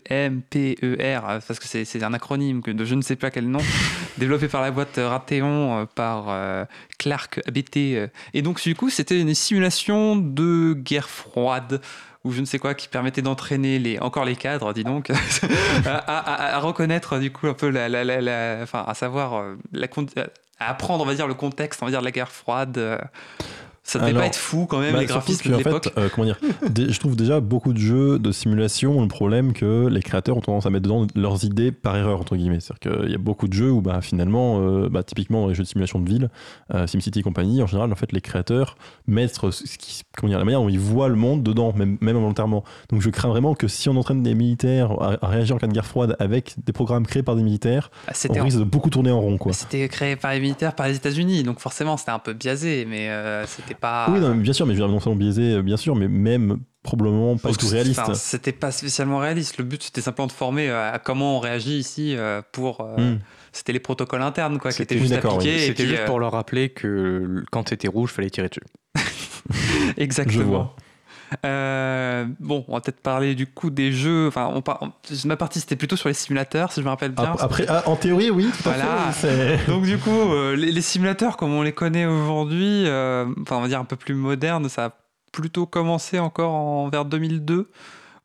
parce 1.46 1.58
que 1.58 1.66
c'est 1.66 2.02
un 2.02 2.12
acronyme 2.12 2.60
de 2.60 2.84
je 2.84 2.94
ne 2.94 3.00
sais 3.02 3.16
pas 3.16 3.30
quel 3.30 3.48
nom, 3.48 3.60
développé 4.18 4.48
par 4.48 4.60
la 4.60 4.70
boîte 4.70 4.98
Rateon, 4.98 5.80
euh, 5.80 5.86
par 5.86 6.26
euh, 6.28 6.66
Clark 6.98 7.40
ABT. 7.46 7.76
euh. 7.76 8.08
Et 8.34 8.42
donc, 8.42 8.60
du 8.62 8.74
coup, 8.74 8.90
c'était 8.90 9.18
une 9.18 9.34
simulation 9.34 10.16
de 10.16 10.74
guerre 10.74 11.08
froide 11.08 11.80
ou 12.24 12.32
je 12.32 12.40
ne 12.40 12.44
sais 12.46 12.58
quoi 12.60 12.74
qui 12.74 12.86
permettait 12.88 13.22
d'entraîner 13.22 13.80
les 13.80 13.98
encore 13.98 14.24
les 14.24 14.36
cadres 14.36 14.72
dis 14.72 14.84
donc 14.84 15.10
à, 15.84 16.56
reconnaître 16.60 17.18
du 17.18 17.32
coup 17.32 17.48
un 17.48 17.52
peu 17.52 17.68
la, 17.68 18.62
enfin 18.62 18.84
à 18.86 18.94
savoir 18.94 19.56
à 20.60 20.70
apprendre 20.70 21.02
on 21.02 21.06
va 21.06 21.16
dire 21.16 21.26
le 21.26 21.34
contexte 21.34 21.82
on 21.82 21.86
va 21.86 21.90
dire 21.90 21.98
de 21.98 22.04
la 22.04 22.12
guerre 22.12 22.30
froide. 22.30 23.00
Ça 23.84 23.98
devait 23.98 24.10
Alors, 24.10 24.22
pas 24.22 24.26
être 24.28 24.36
fou 24.36 24.66
quand 24.66 24.78
même 24.78 24.92
Bah, 24.92 25.00
les 25.00 25.06
graphismes 25.06 25.50
de 25.50 25.56
l'époque 25.56 25.92
euh, 25.98 26.08
comment 26.14 26.24
dire, 26.24 26.38
je 26.76 26.98
trouve 27.00 27.16
déjà 27.16 27.40
beaucoup 27.40 27.72
de 27.72 27.78
jeux 27.78 28.18
de 28.18 28.30
simulation 28.32 28.98
ont 28.98 29.02
le 29.02 29.08
problème 29.08 29.52
que 29.52 29.88
les 29.88 30.02
créateurs 30.02 30.36
ont 30.36 30.40
tendance 30.40 30.66
à 30.66 30.70
mettre 30.70 30.84
dedans 30.84 31.06
leurs 31.14 31.44
idées 31.44 31.72
par 31.72 31.96
erreur 31.96 32.20
entre 32.20 32.36
guillemets. 32.36 32.60
C'est-à-dire 32.60 33.00
qu'il 33.02 33.10
y 33.10 33.14
a 33.14 33.18
beaucoup 33.18 33.48
de 33.48 33.52
jeux 33.52 33.70
où 33.70 33.80
bah, 33.80 34.00
finalement, 34.00 34.60
euh, 34.60 34.88
bah, 34.88 35.02
typiquement 35.02 35.42
dans 35.42 35.48
les 35.48 35.54
jeux 35.54 35.64
de 35.64 35.68
simulation 35.68 35.98
de 35.98 36.08
ville, 36.08 36.30
euh, 36.74 36.86
SimCity 36.86 37.20
et 37.20 37.22
compagnie, 37.22 37.62
en 37.62 37.66
général, 37.66 37.92
en 37.92 37.96
fait, 37.96 38.12
les 38.12 38.20
créateurs 38.20 38.76
mettent 39.06 39.34
ce 39.50 39.78
qui, 39.78 40.02
comment 40.16 40.28
dire, 40.30 40.38
la 40.38 40.44
manière 40.44 40.60
dont 40.60 40.68
ils 40.68 40.78
voient 40.78 41.08
le 41.08 41.16
monde 41.16 41.42
dedans, 41.42 41.72
même, 41.74 41.98
même 42.00 42.16
involontairement. 42.16 42.64
Donc 42.90 43.02
je 43.02 43.10
crains 43.10 43.28
vraiment 43.28 43.54
que 43.54 43.68
si 43.68 43.88
on 43.88 43.96
entraîne 43.96 44.22
des 44.22 44.34
militaires 44.34 44.92
à, 45.02 45.16
à 45.24 45.28
réagir 45.28 45.56
en 45.56 45.58
cas 45.58 45.66
de 45.66 45.72
guerre 45.72 45.86
froide 45.86 46.16
avec 46.18 46.54
des 46.64 46.72
programmes 46.72 47.06
créés 47.06 47.22
par 47.22 47.36
des 47.36 47.42
militaires, 47.42 47.90
Ah, 48.06 48.10
on 48.10 48.14
c'était 48.14 48.40
risque 48.40 48.58
de 48.58 48.64
beaucoup 48.64 48.90
tourner 48.90 49.10
en 49.10 49.20
rond, 49.20 49.38
c'était 49.50 49.88
créé 49.88 50.16
par 50.16 50.32
les 50.32 50.40
militaires 50.40 50.74
par 50.74 50.86
les 50.86 50.96
États-Unis 50.96 51.42
donc 51.42 51.58
forcément 51.58 51.96
c'était 51.96 52.10
un 52.10 52.18
peu 52.18 52.32
biaisé 52.32 52.86
mais 52.88 53.08
euh, 53.08 53.44
c'était 53.72 53.80
pas 53.80 54.06
Oui, 54.10 54.20
non, 54.20 54.34
bien 54.34 54.52
sûr, 54.52 54.66
mais 54.66 54.74
je 54.74 54.80
veux 54.80 54.86
dire, 54.86 54.92
non 54.94 55.00
seulement 55.00 55.18
biaisé, 55.18 55.54
euh, 55.54 55.62
bien 55.62 55.76
sûr, 55.76 55.94
mais 55.96 56.08
même 56.08 56.58
probablement 56.82 57.36
pas 57.36 57.50
du 57.50 57.56
tout 57.56 57.68
réaliste. 57.68 57.98
enfin, 58.00 58.14
C'était 58.14 58.52
pas 58.52 58.70
spécialement 58.72 59.18
réaliste. 59.18 59.58
Le 59.58 59.64
but, 59.64 59.82
c'était 59.82 60.00
simplement 60.00 60.26
de 60.26 60.32
former 60.32 60.68
euh, 60.68 60.92
à 60.92 60.98
comment 60.98 61.36
on 61.36 61.40
réagit 61.40 61.78
ici 61.78 62.14
euh, 62.16 62.42
pour. 62.52 62.84
Hmm. 62.98 63.18
C'était 63.52 63.72
les 63.72 63.80
protocoles 63.80 64.22
internes, 64.22 64.58
quoi, 64.58 64.70
qui 64.70 64.78
C'était- 64.78 64.94
étaient 64.96 65.04
juste 65.06 65.12
oui, 65.22 65.30
appliqués. 65.30 65.56
et 65.64 65.66
C'était 65.66 65.86
juste 65.86 66.00
euh, 66.00 66.06
pour 66.06 66.18
leur 66.20 66.32
rappeler 66.32 66.70
que 66.70 67.44
quand 67.52 67.68
c'était 67.68 67.88
rouge, 67.88 68.10
fallait 68.10 68.30
tirer 68.30 68.48
dessus. 68.48 68.62
Exactement. 69.96 70.38
Je 70.38 70.42
vois. 70.42 70.76
Euh, 71.44 72.26
bon, 72.40 72.64
on 72.68 72.74
va 72.74 72.80
peut-être 72.80 73.00
parler 73.00 73.34
du 73.34 73.46
coup 73.46 73.70
des 73.70 73.92
jeux. 73.92 74.26
Enfin, 74.28 74.50
on 74.54 74.62
par- 74.62 74.80
ma 75.24 75.36
partie 75.36 75.60
c'était 75.60 75.76
plutôt 75.76 75.96
sur 75.96 76.08
les 76.08 76.14
simulateurs, 76.14 76.72
si 76.72 76.80
je 76.80 76.84
me 76.84 76.90
rappelle 76.90 77.12
bien. 77.12 77.34
Après, 77.38 77.64
ah, 77.68 77.82
en 77.86 77.96
théorie, 77.96 78.30
oui, 78.30 78.50
tout 78.62 78.68
à 78.68 78.72
Voilà. 78.72 79.12
fait. 79.12 79.58
Donc 79.68 79.84
du 79.84 79.98
coup, 79.98 80.10
euh, 80.10 80.54
les, 80.56 80.72
les 80.72 80.80
simulateurs 80.82 81.36
comme 81.36 81.52
on 81.54 81.62
les 81.62 81.72
connaît 81.72 82.06
aujourd'hui, 82.06 82.84
euh, 82.86 83.26
enfin 83.42 83.56
on 83.56 83.60
va 83.62 83.68
dire 83.68 83.80
un 83.80 83.84
peu 83.84 83.96
plus 83.96 84.14
modernes, 84.14 84.68
ça 84.68 84.86
a 84.86 84.90
plutôt 85.32 85.66
commencé 85.66 86.18
encore 86.18 86.52
en 86.54 86.88
vers 86.88 87.04
2002, 87.04 87.70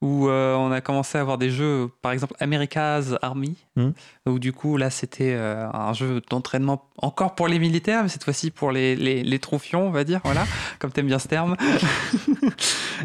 où 0.01 0.27
euh, 0.29 0.55
on 0.55 0.71
a 0.71 0.79
commencé 0.81 1.17
à 1.17 1.21
avoir 1.21 1.37
des 1.39 1.49
jeux, 1.49 1.89
par 2.01 2.11
exemple 2.11 2.35
America's 2.39 3.15
Army, 3.21 3.55
Mhm. 3.75 3.93
où 4.27 4.39
du 4.39 4.53
coup 4.53 4.75
là 4.77 4.89
c'était 4.89 5.33
euh, 5.35 5.67
un 5.71 5.93
jeu 5.93 6.21
d'entraînement 6.31 6.83
encore 6.99 7.35
pour 7.35 7.47
les 7.47 7.59
militaires, 7.59 8.01
mais 8.03 8.09
cette 8.09 8.23
fois-ci 8.23 8.49
pour 8.51 8.71
les, 8.71 8.95
les, 8.95 9.23
les 9.23 9.39
troufions, 9.39 9.87
on 9.87 9.91
va 9.91 10.03
dire, 10.03 10.19
voilà, 10.23 10.45
comme 10.79 10.91
t'aimes 10.91 11.07
bien 11.07 11.19
ce 11.19 11.27
terme. 11.27 11.55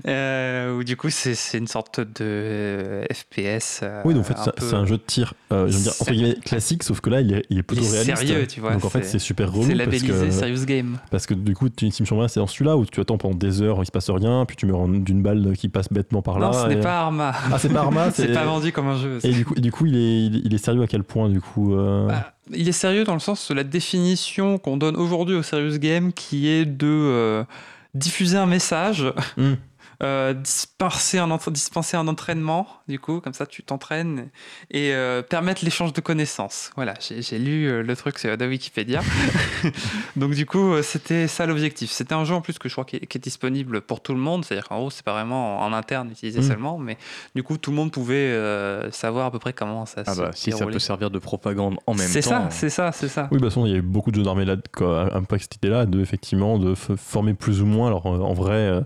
Euh, 0.08 0.78
où 0.78 0.84
du 0.84 0.96
coup 0.96 1.10
c'est 1.10 1.34
c'est 1.34 1.58
une 1.58 1.66
sorte 1.66 2.00
de 2.00 2.06
euh, 2.22 3.04
FPS. 3.12 3.82
Oui, 4.04 4.14
donc 4.14 4.22
en 4.22 4.24
fait, 4.24 4.34
un 4.38 4.44
c'est- 4.44 4.52
peu- 4.56 4.66
c'est 4.66 4.74
un 4.74 4.86
jeu 4.86 4.96
de 4.96 5.02
tir, 5.02 5.34
je 5.50 5.56
veux 5.56 5.68
dire, 5.68 5.92
entre 6.00 6.12
guillemets, 6.12 6.34
classique, 6.36 6.82
sauf 6.82 7.00
que 7.00 7.10
là, 7.10 7.20
il 7.20 7.32
est, 7.34 7.44
il 7.50 7.58
est 7.58 7.62
plutôt 7.62 7.82
Il 7.82 7.88
est 7.88 7.90
réaliste. 8.02 8.16
sérieux, 8.26 8.46
tu 8.46 8.60
vois, 8.60 8.72
Donc 8.72 8.84
en 8.84 8.88
fait, 8.88 9.02
c'est- 9.04 9.18
super 9.18 9.50
relou. 9.52 9.62
C'est 9.64 9.68
parce 9.76 9.78
labellisé 9.78 10.06
que, 10.08 10.30
Serious 10.30 10.64
Game. 10.64 10.98
parce 11.10 11.26
que 11.26 11.34
du 11.34 11.54
coup, 11.54 11.68
tu 11.68 11.84
une 11.84 11.92
simulation 11.92 12.26
c'est 12.28 12.40
dans 12.40 12.46
celui-là 12.46 12.76
où 12.76 12.86
tu 12.86 13.00
attends 13.00 13.18
pendant 13.18 13.34
des 13.36 13.60
heures, 13.62 13.78
il 13.82 13.86
se 13.86 13.90
passe 13.92 14.08
rien, 14.10 14.44
puis 14.46 14.56
tu 14.56 14.64
meurs 14.66 14.88
d'une 14.88 15.22
balle 15.22 15.52
qui 15.58 15.68
passe 15.68 15.92
bêtement 15.92 16.22
par 16.22 16.38
là. 16.38 16.46
non, 16.50 16.52
pas 16.82 17.00
Arma. 17.00 17.32
Ah, 17.52 17.58
c'est 17.58 17.72
pas 17.72 17.80
Arma, 17.80 18.10
c'est 18.14 18.32
pas 18.32 18.44
vendu 18.44 18.72
comme 18.72 18.88
un 18.88 18.96
jeu. 18.96 19.18
Et 19.24 19.32
du 19.32 19.44
coup, 19.44 19.54
du 19.54 19.70
coup 19.72 19.86
il, 19.86 19.96
est, 19.96 20.26
il, 20.26 20.36
est- 20.36 20.42
il 20.44 20.54
est 20.54 20.58
sérieux 20.58 20.82
à 20.82 20.86
quel 20.86 21.02
point, 21.04 21.28
du 21.28 21.40
coup 21.40 21.74
euh, 21.74 22.06
Bah, 22.08 22.32
il 22.52 22.68
est 22.68 22.72
sérieux 22.72 23.04
dans 23.04 23.14
le 23.14 23.20
sens 23.20 23.48
de 23.50 23.54
la 23.54 23.64
définition 23.64 24.58
qu'on 24.58 24.76
donne 24.76 24.96
aujourd'hui 24.96 25.34
au 25.36 25.42
Serious 25.42 25.78
Game 25.78 26.12
qui 26.12 26.48
est 26.48 26.64
de 26.64 26.86
euh, 26.86 27.44
diffuser 27.94 28.36
un 28.38 28.46
message, 28.46 29.06
Hmm. 29.36 29.54
Euh, 30.02 30.34
dispenser, 30.34 31.18
un 31.18 31.38
dispenser 31.48 31.96
un 31.96 32.08
entraînement, 32.08 32.66
du 32.88 32.98
coup, 32.98 33.20
comme 33.20 33.34
ça 33.34 33.46
tu 33.46 33.62
t'entraînes, 33.62 34.28
et 34.70 34.92
euh, 34.92 35.22
permettre 35.22 35.64
l'échange 35.64 35.92
de 35.92 36.00
connaissances. 36.00 36.70
Voilà, 36.76 36.94
j'ai 37.00 37.38
lu 37.38 37.66
euh, 37.66 37.82
le 37.82 37.96
truc 37.96 38.24
de 38.24 38.46
Wikipédia. 38.46 39.00
Donc 40.16 40.34
du 40.34 40.44
coup, 40.44 40.82
c'était 40.82 41.28
ça 41.28 41.46
l'objectif. 41.46 41.90
C'était 41.90 42.14
un 42.14 42.24
jeu 42.24 42.34
en 42.34 42.40
plus 42.42 42.58
que 42.58 42.68
je 42.68 42.74
crois 42.74 42.84
qui 42.84 42.96
est, 42.96 43.06
qui 43.06 43.18
est 43.18 43.20
disponible 43.20 43.80
pour 43.80 44.00
tout 44.02 44.12
le 44.12 44.20
monde, 44.20 44.44
c'est-à-dire 44.44 44.68
qu'en 44.68 44.78
gros, 44.78 44.90
c'est 44.90 45.04
pas 45.04 45.12
vraiment 45.12 45.60
en 45.60 45.72
interne 45.72 46.10
utilisé 46.10 46.42
Hmm. 46.42 46.48
seulement, 46.48 46.78
mais 46.78 46.98
du 47.34 47.42
coup, 47.42 47.56
tout 47.58 47.70
le 47.70 47.76
monde 47.76 47.90
pouvait 47.90 48.14
euh, 48.14 48.90
savoir 48.90 49.26
à 49.26 49.30
peu 49.30 49.38
près 49.38 49.52
comment 49.52 49.86
ça 49.86 50.02
Ah 50.06 50.14
se 50.14 50.20
bah, 50.20 50.30
si 50.34 50.52
ça 50.52 50.66
peut 50.66 50.78
servir 50.78 51.10
de 51.10 51.18
propagande 51.18 51.78
en 51.86 51.94
même 51.94 52.06
temps. 52.06 52.12
C'est 52.12 52.22
ça, 52.22 52.48
c'est 52.50 52.70
ça, 52.70 52.92
c'est 52.92 53.08
ça. 53.08 53.28
Oui, 53.30 53.38
bah, 53.38 53.38
de 53.38 53.38
toute 53.44 53.50
façon, 53.50 53.66
il 53.66 53.72
y 53.72 53.74
a 53.74 53.78
eu 53.78 53.82
beaucoup 53.82 54.10
de 54.10 54.16
jeux 54.16 54.22
d'armée 54.22 54.44
là, 54.44 54.56
un 54.80 55.22
peu 55.22 55.38
cette 55.38 55.56
idée-là, 55.56 55.86
de 55.86 56.00
effectivement 56.00 56.58
de 56.58 56.74
former 56.74 57.34
plus 57.34 57.62
ou 57.62 57.66
moins. 57.66 57.88
Alors 57.88 58.06
en 58.06 58.32
vrai, 58.34 58.56
euh, 58.56 58.80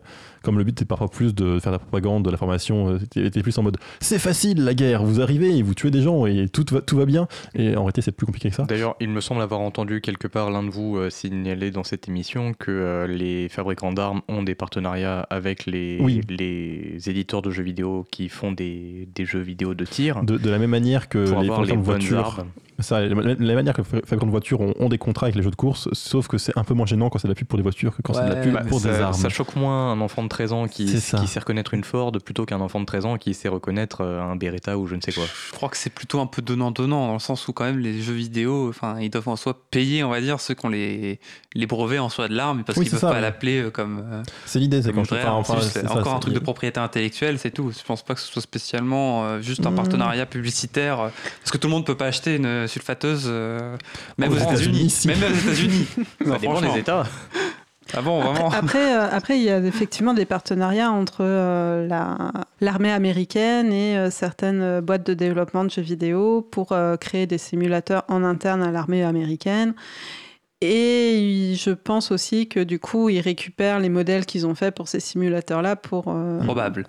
comme 0.47 0.59
le 0.59 0.65
but 0.65 0.81
est 0.81 0.85
parfois 0.85 1.09
plus 1.09 1.35
de 1.35 1.59
faire 1.59 1.73
de 1.73 1.75
la 1.75 1.81
propagande, 1.81 2.25
de 2.25 2.31
la 2.31 2.37
formation, 2.37 2.91
euh, 2.91 2.99
t'es 3.11 3.43
plus 3.43 3.59
en 3.59 3.65
mode 3.65 3.79
c'est 3.99 4.21
facile 4.21 4.63
la 4.63 4.75
guerre, 4.75 5.03
vous 5.03 5.21
arrivez, 5.21 5.59
et 5.59 5.63
vous 5.63 5.75
tuez 5.75 5.91
des 5.91 6.03
gens 6.03 6.25
et 6.25 6.49
tout 6.49 6.65
va, 6.71 6.81
tout 6.81 6.97
va 6.97 7.05
bien. 7.05 7.27
Et 7.57 7.77
en 7.77 7.81
réalité, 7.81 8.01
c'est 8.01 8.13
plus 8.13 8.27
compliqué 8.27 8.51
que 8.51 8.55
ça. 8.55 8.63
D'ailleurs, 8.63 8.95
il 9.01 9.09
me 9.09 9.21
semble 9.21 9.43
avoir 9.43 9.61
entendu 9.61 10.01
quelque 10.01 10.29
part 10.29 10.51
l'un 10.51 10.63
de 10.63 10.71
vous 10.71 10.99
euh, 10.99 11.11
signaler 11.11 11.73
dans 11.73 11.83
cette 11.83 12.07
émission 12.09 12.55
que 12.57 12.71
euh, 12.71 13.07
les 13.09 13.49
fabricants 13.49 13.93
d'armes 13.93 14.23
ont 14.29 14.45
des 14.45 14.55
partenariats 14.55 15.27
avec 15.31 15.67
les, 15.67 15.99
Oui. 16.01 16.21
les 16.29 16.97
éditeurs 17.11 17.43
de 17.43 17.51
jeux 17.51 17.65
vidéo 17.65 18.07
qui 18.13 18.29
font 18.29 18.53
des, 18.53 19.09
des 19.17 19.25
jeux 19.25 19.41
vidéo 19.41 19.75
de 19.75 19.85
tir 19.85 20.23
De, 20.23 20.39
de 20.39 20.49
la 20.51 20.59
même 20.59 20.71
manière 20.71 21.09
que 21.09 21.29
pour 21.29 21.41
les 21.41 21.49
avoir 21.49 21.63
les 21.63 21.75
fabricants 21.75 21.81
de 21.81 21.99
bonnes 21.99 22.23
voitures. 22.23 22.47
Ça, 22.81 23.01
la, 23.01 23.15
manière 23.55 23.75
que 23.75 23.81
les 23.81 24.01
fabricants 24.03 24.27
de 24.27 24.31
voitures 24.31 24.61
ont, 24.61 24.75
ont 24.79 24.89
des 24.89 24.99
contrats 24.99 25.27
avec 25.27 25.37
les 25.37 25.43
jeux 25.43 25.51
de 25.51 25.57
course, 25.57 25.89
sauf 25.93 26.29
que 26.29 26.39
c'est 26.39 26.57
un 26.59 26.65
peu 26.65 26.75
moins 26.75 26.87
gênant 26.87 27.09
quand 27.09 27.19
c'est 27.19 27.29
de 27.29 27.33
la 27.33 27.37
pub 27.37 27.47
pour 27.47 27.57
des 27.57 27.63
voitures 27.63 27.97
que 27.97 28.03
quand 28.03 28.13
c'est 28.15 28.25
de 28.25 28.29
la 28.29 28.37
pub 28.37 28.53
bah, 28.53 28.63
pour 28.69 28.81
des 28.81 28.93
ça, 28.93 29.07
armes. 29.07 29.15
ça 29.15 29.29
choque 29.29 29.57
moins 29.57 29.93
un 29.93 30.01
enfant 30.01 30.23
de 30.23 30.29
13 30.29 30.53
ans 30.53 30.67
qui, 30.69 30.87
sait 31.01 31.39
reconnaître 31.39 31.75
une 31.75 31.85
Ford 31.85 32.13
plutôt 32.25 32.45
qu'un 32.45 32.61
enfant 32.61 32.81
de 32.81 32.87
13 32.87 33.07
ans 33.07 33.17
qui 33.19 33.35
sait 33.35 33.49
reconnaître 33.49 34.03
euh, 34.03 34.21
un 34.21 34.37
Beretta 34.37 34.79
ou 34.79 34.87
je 34.87 34.95
ne 34.97 35.01
sais 35.01 35.13
quoi. 35.13 35.25
Je 35.49 35.53
crois 35.55 35.69
que 35.69 35.77
c'est 35.77 35.91
plutôt 35.91 36.21
un 36.21 36.27
peu 36.27 36.43
donnant-donnant, 36.43 37.07
dans 37.07 37.13
le 37.13 37.19
sens 37.19 37.47
où 37.49 37.53
quand 37.53 37.65
même 37.65 37.79
les 37.79 38.01
jeux 38.01 38.13
vidéo, 38.15 38.69
enfin, 38.69 38.99
ils 39.01 39.11
doivent 39.11 39.29
en 39.29 39.37
soi 39.37 39.57
payer, 39.71 40.03
on 40.05 40.11
va 40.11 40.21
dire, 40.21 40.41
ceux 40.41 40.55
qui 40.55 40.67
ont 40.67 40.71
les, 40.71 41.21
les 41.55 41.67
brevets 41.67 41.99
en 41.99 42.09
soi 42.09 42.29
de 42.29 42.35
l'arme, 42.35 42.65
parce 42.65 42.79
Oui, 42.79 42.85
qu'ils 42.85 42.91
c'est 42.91 43.01
peuvent 43.01 43.11
ça, 43.11 43.15
pas 43.15 43.21
l'appeler 43.21 43.63
euh, 43.63 43.71
comme, 43.71 44.03
euh, 44.11 44.23
C'est 44.45 44.59
l'idée, 44.59 44.83
c'est 44.83 44.93
quand 44.93 45.05
je 45.05 45.11
te 45.11 45.15
vrai, 45.15 45.25
parle. 45.25 45.45
c'est 45.45 45.53
enfin, 45.53 45.61
juste 45.63 45.87
ça, 45.87 45.99
encore 45.99 46.15
un 46.15 46.19
truc 46.21 46.35
de 46.35 46.39
propriété 46.39 46.81
intellectuelle, 46.81 47.39
c'est 47.39 47.51
tout. 47.51 47.71
Je 47.71 47.85
pense 47.85 48.03
pas 48.03 48.15
que 48.15 48.21
ce 48.21 48.27
soit 48.33 48.43
spécialement 48.43 49.25
euh, 49.25 49.41
juste 49.41 49.65
un 49.67 49.71
Hmm. 49.71 49.77
partenariat 49.77 50.27
publicitaire, 50.27 51.11
parce 51.41 51.51
que 51.53 51.59
tout 51.59 51.67
le 51.69 51.73
monde 51.75 51.85
peut 51.85 51.97
pas 51.97 52.07
acheter 52.07 52.37
une 52.37 52.66
sulfateuse, 52.67 53.27
euh, 53.29 53.77
même 54.19 54.33
Aux 54.33 54.37
États-Unis, 54.37 54.95
même 55.07 55.19
aux 55.23 55.35
États-Unis. 55.37 55.87
Ça 56.27 56.39
dépend 56.39 56.61
des 56.61 56.79
États. 56.79 57.05
Ah 57.95 58.03
bon, 58.03 58.21
vraiment 58.21 58.51
Après, 58.51 58.97
euh, 58.97 59.09
après, 59.13 59.39
il 59.39 59.45
y 59.45 59.51
a 59.51 59.59
effectivement 59.59 60.13
des 60.13 60.25
partenariats 60.25 60.91
entre 60.91 61.19
euh, 61.21 61.87
la- 61.87 62.33
l'armée 62.61 62.91
américaine 62.91 63.73
et 63.73 63.97
euh, 63.97 64.11
certaines 64.11 64.81
boîtes 64.81 65.07
de 65.07 65.15
développement 65.15 65.63
de 65.65 65.71
jeux 65.71 65.83
vidéo 65.83 66.43
pour 66.43 66.73
euh, 66.73 66.97
créer 66.97 67.27
des 67.29 67.39
simulateurs 67.39 68.03
en 68.09 68.25
interne 68.25 68.63
à 68.65 68.73
l'armée 68.73 69.05
américaine. 69.05 69.75
Et 70.63 71.55
je 71.57 71.71
pense 71.71 72.11
aussi 72.11 72.49
que 72.49 72.61
du 72.61 72.79
coup, 72.79 73.09
ils 73.09 73.21
récupèrent 73.21 73.79
les 73.79 73.89
modèles 73.91 74.25
qu'ils 74.27 74.47
ont 74.47 74.55
faits 74.55 74.75
pour 74.75 74.89
ces 74.89 75.01
simulateurs-là 75.01 75.77
pour. 75.77 76.07
euh, 76.09 76.41
Probable. 76.43 76.87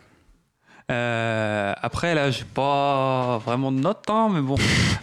Euh, 0.89 1.73
après, 1.81 2.15
là, 2.15 2.31
j'ai 2.31 2.45
pas 2.45 3.39
vraiment 3.45 3.73
de 3.73 3.79
notes, 3.79 4.05
hein, 4.09 4.29
mais 4.33 4.39
bon, 4.39 4.55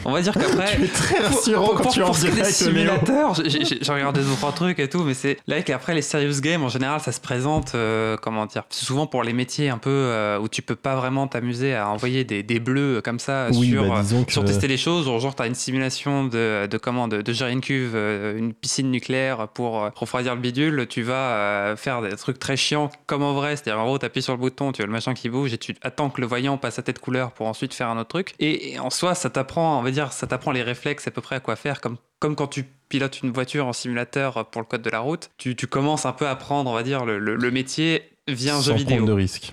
on 0.07 0.13
va 0.13 0.23
dire 0.23 0.33
qu'après. 0.33 0.77
Tu 0.77 0.85
es 0.85 0.89
très 0.89 1.19
rassurant 1.19 1.67
pour- 1.67 1.75
quand 1.83 1.89
tu 1.91 2.03
en 2.03 2.07
pour 2.07 2.17
ce 2.17 2.27
est 2.27 2.31
des 2.31 2.45
simulateurs, 2.45 3.35
j'ai- 3.35 3.93
regardé 3.93 4.21
deux 4.23 4.35
trois 4.37 4.53
trucs 4.53 4.79
et 4.79 4.89
tout, 4.89 5.03
mais 5.05 5.13
c'est 5.15 5.37
là 5.47 5.61
qu'après 5.63 5.95
les 5.95 6.01
serious 6.03 6.41
games 6.41 6.63
en 6.65 6.69
général 6.69 7.01
ça 7.01 7.13
se 7.13 7.21
présente 7.21 7.75
euh, 7.75 8.17
comment 8.21 8.47
dire, 8.47 8.63
c'est 8.71 8.85
souvent 8.85 9.07
pour 9.07 9.23
les 9.23 9.33
métiers 9.35 9.69
un 9.69 9.77
peu 9.79 9.91
euh, 9.91 10.39
où 10.39 10.49
tu 10.49 10.63
peux 10.63 10.75
pas 10.75 10.97
vraiment 10.97 11.27
t'amuser 11.27 11.75
à 11.75 11.89
envoyer 11.91 12.25
des, 12.25 12.43
des 12.43 12.61
bleus 12.61 13.03
comme 13.05 13.19
ça 13.19 13.49
Oui, 13.53 13.71
sur 13.71 13.87
bah, 13.89 14.01
que- 14.27 14.33
sur 14.33 14.45
tester 14.45 14.67
les 14.69 14.77
choses, 14.79 15.05
genre, 15.05 15.21
genre 15.21 15.35
t'as 15.35 15.47
une 15.47 15.55
simulation 15.55 16.25
de, 16.25 16.67
de 16.67 16.79
comment 16.79 17.09
de, 17.09 17.21
de 17.21 17.33
gérer 17.33 17.53
une 17.53 17.61
cuve, 17.61 17.95
une 17.95 18.55
piscine 18.55 18.91
nucléaire 18.91 19.49
pour 19.49 19.91
refroidir 19.95 20.35
le 20.35 20.41
bidule, 20.41 20.87
tu 20.89 21.03
vas 21.03 21.75
faire 21.77 22.01
des 22.03 22.17
trucs 22.17 22.39
très 22.39 22.57
chiants 22.57 22.91
comme 23.07 23.23
en 23.23 23.35
vrai, 23.35 23.57
c'est-à-dire 23.57 23.79
en 23.81 23.85
gros 23.85 23.99
t'appuies 23.99 24.23
sur 24.23 24.33
le 24.33 24.39
bouton, 24.41 24.73
tu 24.73 24.83
as 24.83 24.87
le 24.87 24.93
machin 24.93 25.13
qui 25.15 25.29
bouge 25.29 25.53
et 25.53 25.59
tu 25.59 25.74
attends 25.83 26.11
que 26.11 26.21
le 26.21 26.27
voyant 26.27 26.57
passe 26.59 26.79
à 26.79 26.83
tête 26.83 26.99
couleur 26.99 27.33
pour 27.33 27.47
ensuite 27.47 27.75
faire 27.75 27.89
un 27.89 27.99
autre 27.99 28.09
truc. 28.09 28.35
Et, 28.39 28.73
et 28.73 28.79
en 28.79 28.91
soi 28.91 29.15
ça 29.15 29.31
t'apprend, 29.31 29.79
on 29.79 29.83
va 29.83 29.91
dire, 29.91 30.13
ça 30.13 30.27
t'apprend 30.27 30.53
les 30.53 30.63
réflexes 30.63 31.07
à 31.07 31.11
peu 31.11 31.21
près 31.21 31.37
à 31.37 31.41
quoi 31.41 31.57
faire, 31.57 31.81
comme 31.81 31.97
comme 32.21 32.37
quand 32.37 32.47
tu 32.47 32.65
pilotes 32.89 33.23
une 33.23 33.33
voiture 33.33 33.67
en 33.67 33.73
simulateur 33.75 34.47
pour 34.47 34.63
le 34.63 34.67
code 34.67 34.81
de 34.83 34.89
la 34.91 35.01
route, 35.01 35.31
tu, 35.37 35.55
tu 35.57 35.67
commences 35.67 36.07
un 36.07 36.13
peu 36.13 36.27
à 36.27 36.31
apprendre, 36.31 36.71
on 36.71 36.75
va 36.75 36.83
dire, 36.83 37.05
le, 37.05 37.19
le- 37.19 37.35
le 37.37 37.51
métier 37.51 38.03
via 38.29 38.55
un 38.55 38.59
sans 38.59 38.71
jeu 38.71 38.75
vidéo. 38.75 38.97
prendre 38.97 39.09
de 39.09 39.13
risques. 39.13 39.53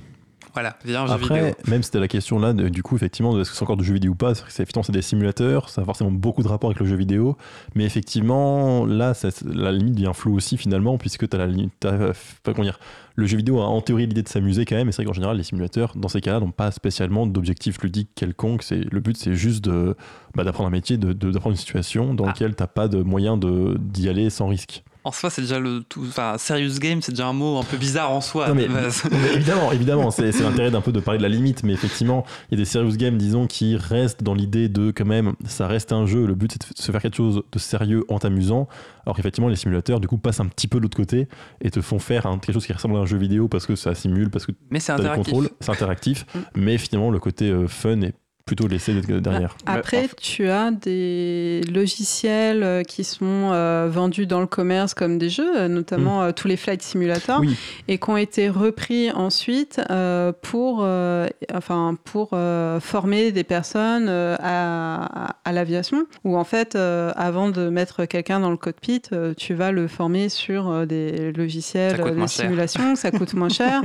Voilà, 0.53 0.77
via 0.85 1.01
un 1.01 1.07
jeu 1.07 1.13
Après, 1.13 1.39
vidéo. 1.39 1.55
même 1.67 1.81
c'était 1.83 1.99
la 1.99 2.07
question 2.09 2.37
là, 2.39 2.51
de- 2.53 2.67
du 2.69 2.83
coup, 2.83 2.95
effectivement, 2.97 3.39
est-ce 3.39 3.49
que 3.51 3.55
c'est 3.57 3.63
encore 3.63 3.77
du 3.77 3.83
jeu 3.85 3.93
vidéo 3.93 4.11
ou 4.11 4.15
pas 4.15 4.35
C'est 4.35 4.43
c'est- 4.49 4.63
effectivement, 4.63 4.83
c'est 4.83 4.91
des 4.91 5.01
simulateurs, 5.01 5.69
ça 5.69 5.81
a 5.81 5.85
forcément 5.85 6.11
beaucoup 6.11 6.43
de 6.43 6.47
rapport 6.49 6.69
avec 6.69 6.79
le 6.79 6.85
jeu 6.85 6.95
vidéo, 6.97 7.37
mais 7.75 7.85
effectivement, 7.85 8.85
là, 8.85 9.13
ça- 9.13 9.29
la 9.45 9.71
limite 9.71 9.95
devient 9.95 10.11
floue 10.13 10.35
aussi 10.35 10.57
finalement, 10.57 10.97
puisque 10.97 11.27
tu 11.29 11.35
as 11.35 11.39
la 11.39 11.47
limite, 11.47 11.71
t'as, 11.79 11.91
euh, 11.93 12.13
pas 12.43 12.53
comment 12.53 12.65
dire, 12.65 12.79
le 13.15 13.25
jeu 13.25 13.37
vidéo 13.37 13.59
a 13.59 13.65
en 13.65 13.81
théorie 13.81 14.07
l'idée 14.07 14.23
de 14.23 14.27
s'amuser 14.27 14.65
quand 14.65 14.75
même, 14.75 14.85
mais 14.87 14.91
c'est 14.91 15.01
vrai 15.03 15.07
qu'en 15.07 15.13
général, 15.13 15.37
les 15.37 15.43
simulateurs, 15.43 15.93
dans 15.95 16.07
ces 16.07 16.21
cas-là, 16.21 16.39
n'ont 16.39 16.51
pas 16.51 16.71
spécialement 16.71 17.27
d'objectif 17.27 17.81
ludique 17.81 18.09
quelconque. 18.15 18.63
C'est 18.63 18.81
le 18.91 18.99
but, 18.99 19.17
c'est 19.17 19.35
juste 19.35 19.63
de 19.65 19.95
bah, 20.35 20.43
d'apprendre 20.43 20.67
un 20.67 20.71
métier, 20.71 20.97
de- 20.97 21.13
de- 21.13 21.31
d'apprendre 21.31 21.53
une 21.53 21.59
situation 21.59 22.13
dans 22.13 22.23
Ah. 22.23 22.27
laquelle 22.27 22.55
t'as 22.55 22.67
pas 22.67 22.87
de 22.87 23.01
moyen 23.03 23.37
de 23.37 23.77
d'y 23.79 24.07
aller 24.09 24.29
sans 24.29 24.47
risque. 24.47 24.83
En 25.03 25.11
soi, 25.11 25.31
c'est 25.31 25.41
déjà 25.41 25.59
le 25.59 25.81
tout. 25.81 26.03
Enfin, 26.07 26.35
serious 26.37 26.77
game, 26.79 27.01
c'est 27.01 27.11
déjà 27.11 27.25
un 27.27 27.33
mot 27.33 27.57
un 27.57 27.63
peu 27.63 27.75
bizarre 27.77 28.11
en 28.11 28.21
soi. 28.21 28.47
Non, 28.49 28.53
mais- 28.55 28.63
de 28.67 28.73
base. 28.73 29.03
Mais 29.11 29.33
évidemment, 29.33 29.71
évidemment, 29.71 30.11
c'est 30.11 30.31
l'intérêt 30.41 30.69
d'un 30.69 30.81
peu 30.81 30.91
de 30.91 30.99
parler 30.99 31.17
de 31.17 31.23
la 31.23 31.29
limite, 31.29 31.63
mais 31.63 31.73
effectivement, 31.73 32.23
il 32.51 32.57
y 32.57 32.61
a 32.61 32.63
des 32.63 32.69
serious 32.69 32.95
games, 32.97 33.17
disons, 33.17 33.47
qui 33.47 33.75
restent 33.77 34.21
dans 34.21 34.35
l'idée 34.35 34.69
de 34.69 34.91
quand 34.91 35.05
même, 35.05 35.33
ça 35.45 35.65
reste 35.65 35.91
un 35.91 36.05
jeu, 36.05 36.25
le 36.27 36.35
but 36.35 36.51
c'est 36.51 36.77
de 36.77 36.81
se 36.81 36.91
faire 36.91 37.01
quelque 37.01 37.15
chose 37.17 37.41
de 37.51 37.59
sérieux 37.59 38.03
en 38.09 38.19
t'amusant, 38.19 38.67
alors 39.05 39.15
qu'effectivement, 39.15 39.47
les 39.49 39.55
simulateurs, 39.55 39.99
du 39.99 40.07
coup, 40.07 40.17
passent 40.19 40.39
un 40.39 40.45
petit 40.45 40.67
peu 40.67 40.77
de 40.77 40.83
l'autre 40.83 40.97
côté 40.97 41.27
et 41.61 41.71
te 41.71 41.81
font 41.81 41.97
faire 41.97 42.23
quelque 42.41 42.53
chose 42.53 42.65
qui 42.67 42.73
ressemble 42.73 42.95
à 42.97 42.99
un 42.99 43.05
jeu 43.05 43.17
vidéo 43.17 43.47
parce 43.47 43.65
que 43.65 43.75
ça 43.75 43.95
simule, 43.95 44.29
parce 44.29 44.45
que 44.45 44.51
Mais 44.69 44.79
c'est 44.79 44.93
tu 44.95 45.01
as 45.01 45.03
des 45.03 45.09
interactif. 45.09 45.49
c'est 45.61 45.71
interactif, 45.71 46.25
mais 46.55 46.77
finalement, 46.77 47.09
le 47.09 47.19
côté 47.19 47.49
euh, 47.49 47.67
fun 47.67 48.01
est 48.01 48.13
plutôt 48.45 48.67
laissé 48.67 48.93
d'être 48.93 49.07
derrière. 49.21 49.55
Après, 49.65 50.01
Mais 50.03 50.09
tu 50.19 50.47
as 50.49 50.71
des 50.71 51.61
logiciels 51.71 52.63
euh, 52.63 52.83
qui 52.83 53.03
sont 53.03 53.51
euh, 53.51 53.87
vendus 53.91 54.25
dans 54.25 54.39
le 54.39 54.47
commerce 54.47 54.93
comme 54.93 55.17
des 55.17 55.29
jeux, 55.29 55.57
euh, 55.57 55.67
notamment 55.67 56.23
euh, 56.23 56.31
tous 56.31 56.47
les 56.47 56.57
flight 56.57 56.81
simulators, 56.81 57.39
Oui, 57.39 57.55
et 57.87 57.97
qui 57.97 58.09
ont 58.09 58.17
été 58.17 58.49
repris 58.49 59.11
ensuite 59.11 59.81
euh, 59.89 60.31
pour, 60.41 60.79
euh, 60.81 61.27
enfin, 61.53 61.97
pour 62.03 62.29
euh, 62.33 62.79
former 62.79 63.31
des 63.31 63.43
personnes 63.43 64.07
euh, 64.09 64.35
à, 64.39 65.33
à- 65.45 65.51
l'aviation, 65.53 66.05
où 66.23 66.37
en 66.37 66.43
fait, 66.45 66.75
euh, 66.75 67.11
avant 67.15 67.49
de 67.49 67.69
mettre 67.69 68.05
quelqu'un 68.05 68.39
dans 68.39 68.51
le 68.51 68.57
cockpit, 68.57 69.01
euh, 69.11 69.33
tu 69.35 69.53
vas 69.53 69.71
le 69.71 69.87
former 69.87 70.29
sur 70.29 70.69
euh, 70.69 70.85
des 70.85 71.31
logiciels, 71.33 71.97
des 72.15 72.27
simulations, 72.27 72.95
ça 72.95 73.11
coûte 73.11 73.33
moins 73.33 73.49
cher. 73.61 73.81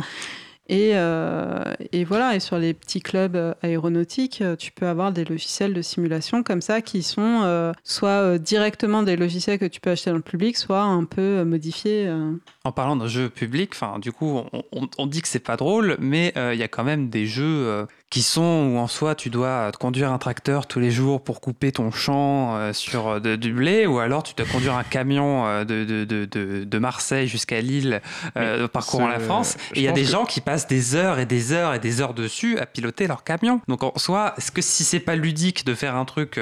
Et, 0.68 0.92
euh, 0.94 1.62
et 1.92 2.05
voilà, 2.05 2.35
et 2.35 2.40
sur 2.40 2.59
les 2.59 2.74
petits 2.74 3.00
clubs 3.00 3.37
euh, 3.37 3.55
aéronautiques, 3.62 4.42
euh, 4.42 4.57
tu 4.57 4.72
peux 4.72 4.87
avoir 4.87 5.12
des 5.12 5.24
logiciels 5.24 5.72
de 5.72 5.83
simulation 5.83 6.42
comme 6.42 6.61
ça 6.61 6.81
qui 6.81 7.02
sont 7.02 7.72
soit 7.85 8.38
directement 8.38 9.02
des 9.02 9.16
logiciels 9.16 9.59
que 9.59 9.64
tu 9.64 9.81
peux 9.81 9.90
acheter 9.90 10.11
dans 10.11 10.16
le 10.16 10.22
public, 10.22 10.57
soit 10.57 10.83
un 10.83 11.05
peu 11.05 11.44
modifiés. 11.44 12.11
En 12.64 12.72
parlant 12.72 12.96
d'un 12.96 13.07
jeu 13.07 13.29
public, 13.29 13.74
du 14.00 14.12
coup, 14.12 14.40
on, 14.98 15.07
dit 15.07 15.22
que 15.22 15.29
c'est 15.29 15.38
pas 15.38 15.57
drôle, 15.57 15.96
mais 16.00 16.33
il 16.37 16.59
y 16.59 16.62
a 16.62 16.68
quand 16.68 16.85
même 16.85 17.09
des 17.09 17.26
jeux 17.26 17.87
qui 18.08 18.22
sont 18.22 18.70
où 18.72 18.78
en 18.78 18.86
soi 18.86 19.14
tu 19.16 19.30
dois 19.30 19.70
te 19.72 19.78
conduire 19.78 20.12
un 20.12 20.18
tracteur 20.18 20.66
tous 20.66 20.78
les 20.78 20.92
jours 20.92 21.24
pour 21.24 21.40
couper 21.40 21.72
ton 21.72 21.90
champ 21.90 22.56
euh, 22.56 22.72
sur 22.72 23.08
euh, 23.08 23.20
de- 23.20 23.34
du 23.36 23.52
blé, 23.52 23.84
ou 23.86 23.98
alors 23.98 24.22
tu 24.22 24.32
dois 24.34 24.46
conduire 24.46 24.74
un 24.76 24.84
camion 24.84 25.44
euh, 25.46 25.64
de, 25.64 25.84
de, 26.04 26.64
de, 26.64 26.78
Marseille 26.78 27.26
jusqu'à 27.26 27.60
Lille 27.60 28.00
euh, 28.36 28.68
parcourant 28.68 29.08
la 29.08 29.18
France. 29.18 29.56
Et 29.74 29.80
il 29.80 29.82
y 29.82 29.88
a 29.88 29.92
des 29.92 30.02
que- 30.04 30.08
gens 30.10 30.24
qui 30.24 30.40
passent 30.40 30.68
des 30.68 30.94
heures 30.94 31.18
et 31.18 31.26
des 31.26 31.52
heures 31.52 31.74
et 31.74 31.80
des 31.80 32.00
heures 32.00 32.14
dessus 32.14 32.58
à 32.58 32.66
piloter 32.66 33.06
leur 33.08 33.24
camion. 33.24 33.60
Donc 33.66 33.82
en 33.82 33.92
soi, 33.98 34.34
est-ce 34.38 34.52
que 34.52 34.62
si 34.62 34.84
c'est 34.84 35.00
pas 35.00 35.16
ludique 35.16 35.64
de 35.66 35.74
faire 35.74 35.96
un 35.96 36.04
truc 36.04 36.38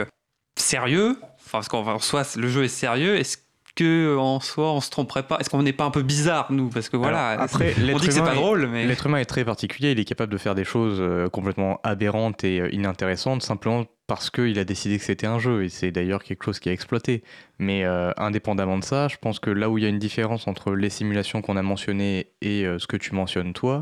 sérieux, 0.59 1.17
enfin 1.37 1.59
parce 1.59 1.69
qu'en 1.69 1.87
en 1.87 1.99
soi 1.99 2.23
le 2.37 2.49
jeu 2.49 2.65
est 2.65 2.69
sérieux, 2.69 3.17
est-ce 3.17 3.39
que 3.75 4.17
en 4.17 4.41
soi 4.41 4.73
on 4.73 4.81
se 4.81 4.91
tromperait 4.91 5.25
pas 5.25 5.39
Est-ce 5.39 5.51
qu'on 5.51 5.63
n'est 5.63 5.73
pas 5.73 5.85
un 5.85 5.91
peu 5.91 6.03
bizarre 6.03 6.51
nous? 6.53 6.69
Parce 6.69 6.89
que 6.89 6.97
voilà, 6.97 7.31
Alors, 7.31 7.45
après, 7.45 7.75
on 7.79 7.81
l'être 7.87 8.01
dit 8.01 8.07
que 8.07 8.13
c'est 8.13 8.19
humain 8.21 8.29
pas 8.29 8.35
est- 8.35 8.41
drôle, 8.41 8.67
mais 8.69 8.87
L'être 8.87 9.07
humain 9.07 9.19
est 9.19 9.25
très 9.25 9.45
particulier, 9.45 9.93
il 9.93 10.01
est 10.01 10.05
capable 10.05 10.33
de 10.33 10.39
faire 10.39 10.55
des 10.55 10.65
choses 10.65 10.99
euh, 11.01 11.29
complètement 11.29 11.81
aberrantes 11.83 12.45
et 12.45 12.61
euh, 12.61 12.69
inintéressantes 12.73 13.43
simplement 13.43 13.85
parce 14.07 14.31
qu'il 14.31 14.59
a 14.59 14.65
décidé 14.65 14.99
que 14.99 15.05
c'était 15.05 15.27
un 15.27 15.39
jeu 15.39 15.65
et 15.65 15.69
c'est 15.71 15.91
d'ailleurs 15.91 16.23
quelque 16.23 16.45
chose 16.45 16.61
qui 16.61 16.69
a 16.69 16.73
exploité. 16.73 17.25
Mais 17.59 17.85
euh, 17.85 18.13
indépendamment 18.17 18.79
de 18.79 18.85
ça, 18.85 19.09
je 19.09 19.17
pense 19.17 19.39
que 19.41 19.51
là 19.51 19.71
où 19.71 19.79
il 19.79 19.85
y 19.85 19.87
a 19.87 19.91
une 19.91 19.99
différence 19.99 20.47
entre 20.47 20.73
les 20.75 20.91
simulations 20.91 21.41
qu'on 21.43 21.57
a 21.57 21.63
mentionnées 21.63 22.29
et 22.43 22.65
euh, 22.67 22.79
ce 22.79 22.87
que 22.87 22.97
tu 22.99 23.15
mentionnes 23.15 23.55
toi, 23.55 23.81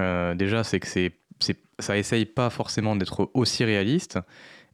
euh, 0.00 0.34
déjà 0.34 0.62
c'est 0.64 0.80
que 0.80 0.86
c'est- 0.86 1.12
ça 1.80 1.96
essaye 1.96 2.24
pas 2.26 2.50
forcément 2.50 2.96
d'être 2.96 3.30
aussi 3.34 3.64
réaliste. 3.64 4.18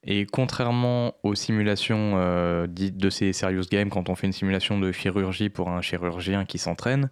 Et 0.06 0.26
contrairement 0.26 1.14
aux 1.22 1.34
simulations 1.34 2.14
euh, 2.16 2.66
dites 2.66 2.96
de 2.98 3.08
ces 3.08 3.32
serious 3.32 3.64
games, 3.70 3.88
quand 3.88 4.08
on 4.08 4.14
fait 4.14 4.26
une 4.26 4.32
simulation 4.32 4.78
de 4.78 4.92
chirurgie 4.92 5.48
pour 5.48 5.70
un 5.70 5.80
chirurgien 5.80 6.44
qui 6.44 6.58
s'entraîne, 6.58 7.08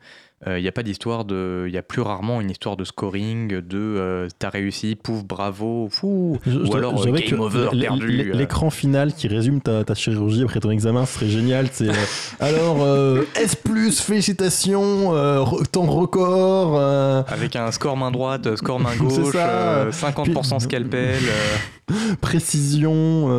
il 0.47 0.61
n'y 0.63 0.69
a 0.69 0.73
pas 0.73 0.83
d'histoire 0.83 1.25
de. 1.25 1.65
Il 1.69 1.73
y 1.75 1.79
a 1.79 1.83
plus 1.83 2.03
rarement 2.03 2.41
une 2.41 2.51
histoire 2.51 2.77
de 2.77 2.85
scoring, 2.85 3.49
de 3.61 3.79
euh, 3.79 4.29
t'as 4.39 4.51
réussi, 4.51 4.97
pouf, 4.97 5.25
bravo, 5.25 5.89
fou. 5.91 6.39
Ou 6.47 6.77
alors 6.77 7.01
euh, 7.01 7.13
game 7.13 7.21
que 7.21 7.35
over, 7.37 7.69
perdu. 7.81 8.31
euh. 8.33 8.35
L'écran 8.37 8.71
final 8.71 9.13
qui 9.15 9.29
résume 9.29 9.61
ta, 9.61 9.85
ta 9.85 9.95
chirurgie 9.95 10.43
après 10.43 10.59
ton 10.61 10.71
examen 10.71 11.07
serait 11.07 11.29
génial. 11.29 11.69
C'est 11.71 11.89
euh, 11.89 11.93
alors 12.41 12.79
euh, 12.83 13.23
S 13.37 13.57
félicitations, 14.01 15.15
euh, 15.15 15.45
temps 15.71 15.87
record. 15.87 16.77
euh, 16.77 17.23
Avec 17.29 17.57
un 17.57 17.71
score 17.71 17.97
main 17.97 18.11
droite, 18.11 18.47
euh, 18.47 18.57
score 18.57 18.81
main 18.81 18.95
gauche, 18.99 19.33
ça. 19.33 19.49
euh, 19.49 19.91
50% 19.91 20.25
Puis- 20.25 20.61
scalpel. 20.61 21.17
euh, 21.23 21.57
précision, 22.21 22.93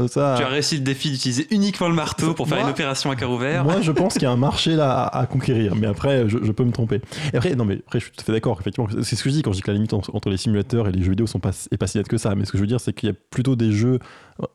euh, 0.04 0.08
ça. 0.08 0.36
tu 0.38 0.44
as 0.44 0.48
réussi 0.48 0.76
le 0.76 0.82
défi 0.84 1.10
d'utiliser 1.10 1.48
uniquement 1.50 1.88
le 1.88 1.96
marteau 1.96 2.34
pour 2.34 2.48
faire 2.48 2.58
Moi- 2.60 2.68
une 2.68 2.72
opération 2.74 3.10
à 3.10 3.16
cœur 3.16 3.32
ouvert. 3.32 3.63
Moi, 3.63 3.82
je 3.82 3.92
pense 3.92 4.13
qu'il 4.13 4.24
y 4.24 4.26
a 4.26 4.32
un 4.32 4.38
marché 4.38 4.76
là 4.76 4.92
à, 4.92 5.22
à 5.22 5.26
conquérir, 5.26 5.76
mais 5.76 5.88
après, 5.88 6.28
je, 6.30 6.38
je 6.44 6.52
peux 6.52 6.63
me 6.63 6.72
tromper. 6.72 6.92
Et 7.34 7.38
après, 7.38 7.56
non, 7.56 7.65
mais 7.65 7.82
je 7.93 7.99
suis 7.99 8.12
tout 8.12 8.21
à 8.21 8.23
fait 8.23 8.32
d'accord. 8.32 8.58
Effectivement, 8.60 8.89
c'est 9.03 9.15
ce 9.15 9.23
que 9.23 9.29
je 9.29 9.36
dis 9.36 9.41
quand 9.41 9.51
je 9.51 9.58
dis 9.58 9.62
que 9.62 9.71
la 9.71 9.75
limite 9.75 9.93
entre, 9.93 10.29
les 10.29 10.38
simulateurs 10.38 10.88
et 10.88 10.91
les 10.91 11.03
jeux 11.03 11.12
vidéo 11.12 11.27
sont 11.27 11.39
pas, 11.39 11.51
est 11.71 11.77
pas 11.77 11.88
si 11.88 11.97
nette 11.97 12.08
que 12.08 12.17
ça. 12.17 12.36
Mais 12.36 12.45
ce 12.45 12.51
que 12.51 12.58
je 12.58 12.63
veux 12.63 12.67
dire, 12.67 12.79
c'est 12.79 12.93
qu'il 12.93 13.10
y 13.10 13.12
a 13.12 13.15
plutôt 13.29 13.56
des 13.56 13.71
jeux 13.71 13.99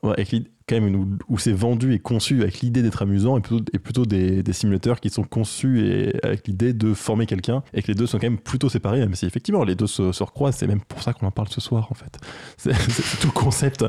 avec 0.02 0.34
quand 0.68 0.78
même 0.78 0.94
où, 0.96 1.08
où 1.30 1.38
c'est 1.38 1.52
vendu 1.54 1.94
et 1.94 1.98
conçu 1.98 2.42
avec 2.42 2.60
l'idée 2.60 2.82
d'être 2.82 3.00
amusant, 3.00 3.38
et 3.38 3.40
plutôt, 3.40 3.64
et 3.72 3.78
plutôt 3.78 4.04
des, 4.04 4.42
des 4.42 4.52
simulateurs 4.52 5.00
qui 5.00 5.08
sont 5.08 5.22
conçus 5.22 5.80
et 5.80 6.14
avec 6.22 6.46
l'idée 6.46 6.74
de 6.74 6.92
former 6.92 7.24
quelqu'un, 7.24 7.62
et 7.72 7.80
que 7.80 7.86
les 7.88 7.94
deux 7.94 8.06
sont 8.06 8.18
quand 8.18 8.26
même 8.26 8.36
plutôt 8.38 8.68
séparés, 8.68 8.98
même 8.98 9.14
si 9.14 9.24
effectivement 9.24 9.64
les 9.64 9.74
deux 9.74 9.86
se, 9.86 10.12
se 10.12 10.22
recroisent. 10.22 10.56
C'est 10.56 10.66
même 10.66 10.82
pour 10.82 11.02
ça 11.02 11.14
qu'on 11.14 11.26
en 11.26 11.30
parle 11.30 11.48
ce 11.48 11.62
soir, 11.62 11.88
en 11.90 11.94
fait. 11.94 12.18
C'est 12.58 12.74
c'est 12.90 13.18
tout 13.18 13.28
le 13.28 13.32
concept. 13.32 13.82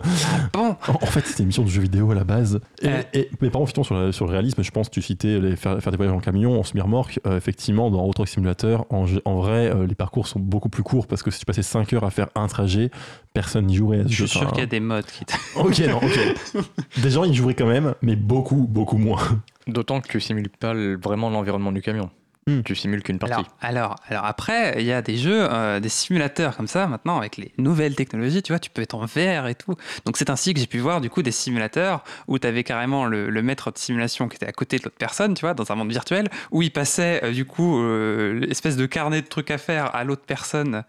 Bon, 0.53 0.77
En, 0.87 0.93
en 0.93 1.05
fait, 1.07 1.25
c'est 1.25 1.39
une 1.39 1.43
émission 1.45 1.63
de 1.63 1.69
jeux 1.69 1.81
vidéo 1.81 2.11
à 2.11 2.15
la 2.15 2.23
base. 2.23 2.61
Et, 2.81 2.87
Euh. 2.87 3.01
et- 3.13 3.29
mais 3.41 3.49
par 3.49 3.59
contre, 3.61 3.83
sur, 3.83 3.93
la- 3.95 4.13
sur 4.13 4.25
le 4.25 4.31
réalisme, 4.31 4.63
je 4.63 4.71
pense 4.71 4.87
que 4.87 4.93
tu 4.93 5.01
citais 5.01 5.37
les, 5.41 5.57
faire, 5.57 5.81
faire 5.83 5.91
des 5.91 5.97
voyages 5.97 6.15
en 6.15 6.19
camion, 6.21 6.57
en 6.57 6.63
semi-remorque. 6.63 7.19
euh, 7.27 7.35
effectivement, 7.35 7.91
dans 7.91 8.05
Auto 8.05 8.25
Simulator, 8.25 8.85
en, 8.89 9.05
en 9.25 9.35
vrai, 9.35 9.67
euh, 9.75 9.85
les 9.85 9.95
parcours 9.95 10.27
sont 10.27 10.39
beaucoup 10.39 10.69
plus 10.69 10.83
courts 10.83 11.07
parce 11.07 11.23
que 11.23 11.29
si 11.31 11.39
tu 11.39 11.45
passais 11.45 11.61
5 11.63 11.91
heures 11.91 12.05
à 12.05 12.09
faire 12.09 12.29
un 12.35 12.47
trajet, 12.47 12.89
personne 13.33 13.65
n'y 13.67 13.75
jouerait 13.75 13.99
à 13.99 14.03
ce 14.03 14.09
je 14.09 14.15
jeu. 14.15 14.27
suis 14.27 14.39
sûr 14.39 14.49
qu'il 14.51 14.59
y 14.59 14.63
a 14.63 14.65
des 14.65 14.79
modes 14.79 15.05
qui. 15.05 15.25
t- 15.25 15.33
Ok, 15.57 15.78
non, 15.87 15.97
ok. 15.97 16.63
des 17.01 17.09
gens 17.09 17.23
y 17.23 17.33
joueraient 17.33 17.53
quand 17.53 17.67
même, 17.67 17.95
mais 18.01 18.15
beaucoup, 18.15 18.67
beaucoup 18.67 18.97
moins. 18.97 19.41
D'autant 19.67 20.01
que 20.01 20.07
tu 20.07 20.19
simules 20.19 20.49
pas 20.49 20.73
vraiment 20.73 21.29
l'environnement 21.29 21.71
du 21.71 21.81
camion. 21.81 22.09
Hmm. 22.49 22.63
Tu 22.63 22.75
simules 22.75 23.03
qu'une 23.03 23.19
partie. 23.19 23.35
Alors, 23.35 23.47
alors, 23.61 23.95
alors 24.07 24.25
après, 24.25 24.75
il 24.79 24.85
y 24.85 24.91
a 24.91 25.01
des 25.01 25.17
jeux, 25.17 25.47
euh, 25.51 25.79
des 25.79 25.89
simulateurs 25.89 26.57
comme 26.57 26.67
ça 26.67 26.87
maintenant 26.87 27.19
avec 27.19 27.37
les 27.37 27.51
nouvelles 27.57 27.95
technologies, 27.95 28.41
tu 28.41 28.51
vois, 28.51 28.59
tu 28.59 28.71
peux 28.71 28.81
être 28.81 28.95
en 28.95 29.05
VR 29.05 29.47
et 29.47 29.55
tout. 29.55 29.75
Donc 30.05 30.17
c'est 30.17 30.29
ainsi 30.29 30.53
que 30.53 30.59
j'ai 30.59 30.67
pu 30.67 30.79
voir 30.79 30.99
du 30.99 31.09
coup 31.09 31.21
des 31.21 31.31
simulateurs 31.31 32.03
où 32.27 32.39
tu 32.39 32.47
avais 32.47 32.63
carrément 32.63 33.05
le, 33.05 33.29
le 33.29 33.41
maître 33.43 33.71
de 33.71 33.77
simulation 33.77 34.27
qui 34.27 34.37
était 34.37 34.47
à 34.47 34.51
côté 34.51 34.77
de 34.79 34.83
l'autre 34.83 34.97
personne, 34.97 35.35
tu 35.35 35.41
vois, 35.41 35.53
dans 35.53 35.71
un 35.71 35.75
monde 35.75 35.91
virtuel, 35.91 36.27
où 36.51 36.61
il 36.63 36.71
passait 36.71 37.23
euh, 37.23 37.31
du 37.31 37.45
coup 37.45 37.79
euh, 37.79 38.39
l'espèce 38.39 38.77
de 38.77 38.85
carnet 38.87 39.21
de 39.21 39.27
trucs 39.27 39.51
à 39.51 39.59
faire 39.59 39.95
à 39.95 40.03
l'autre 40.03 40.23
personne 40.25 40.83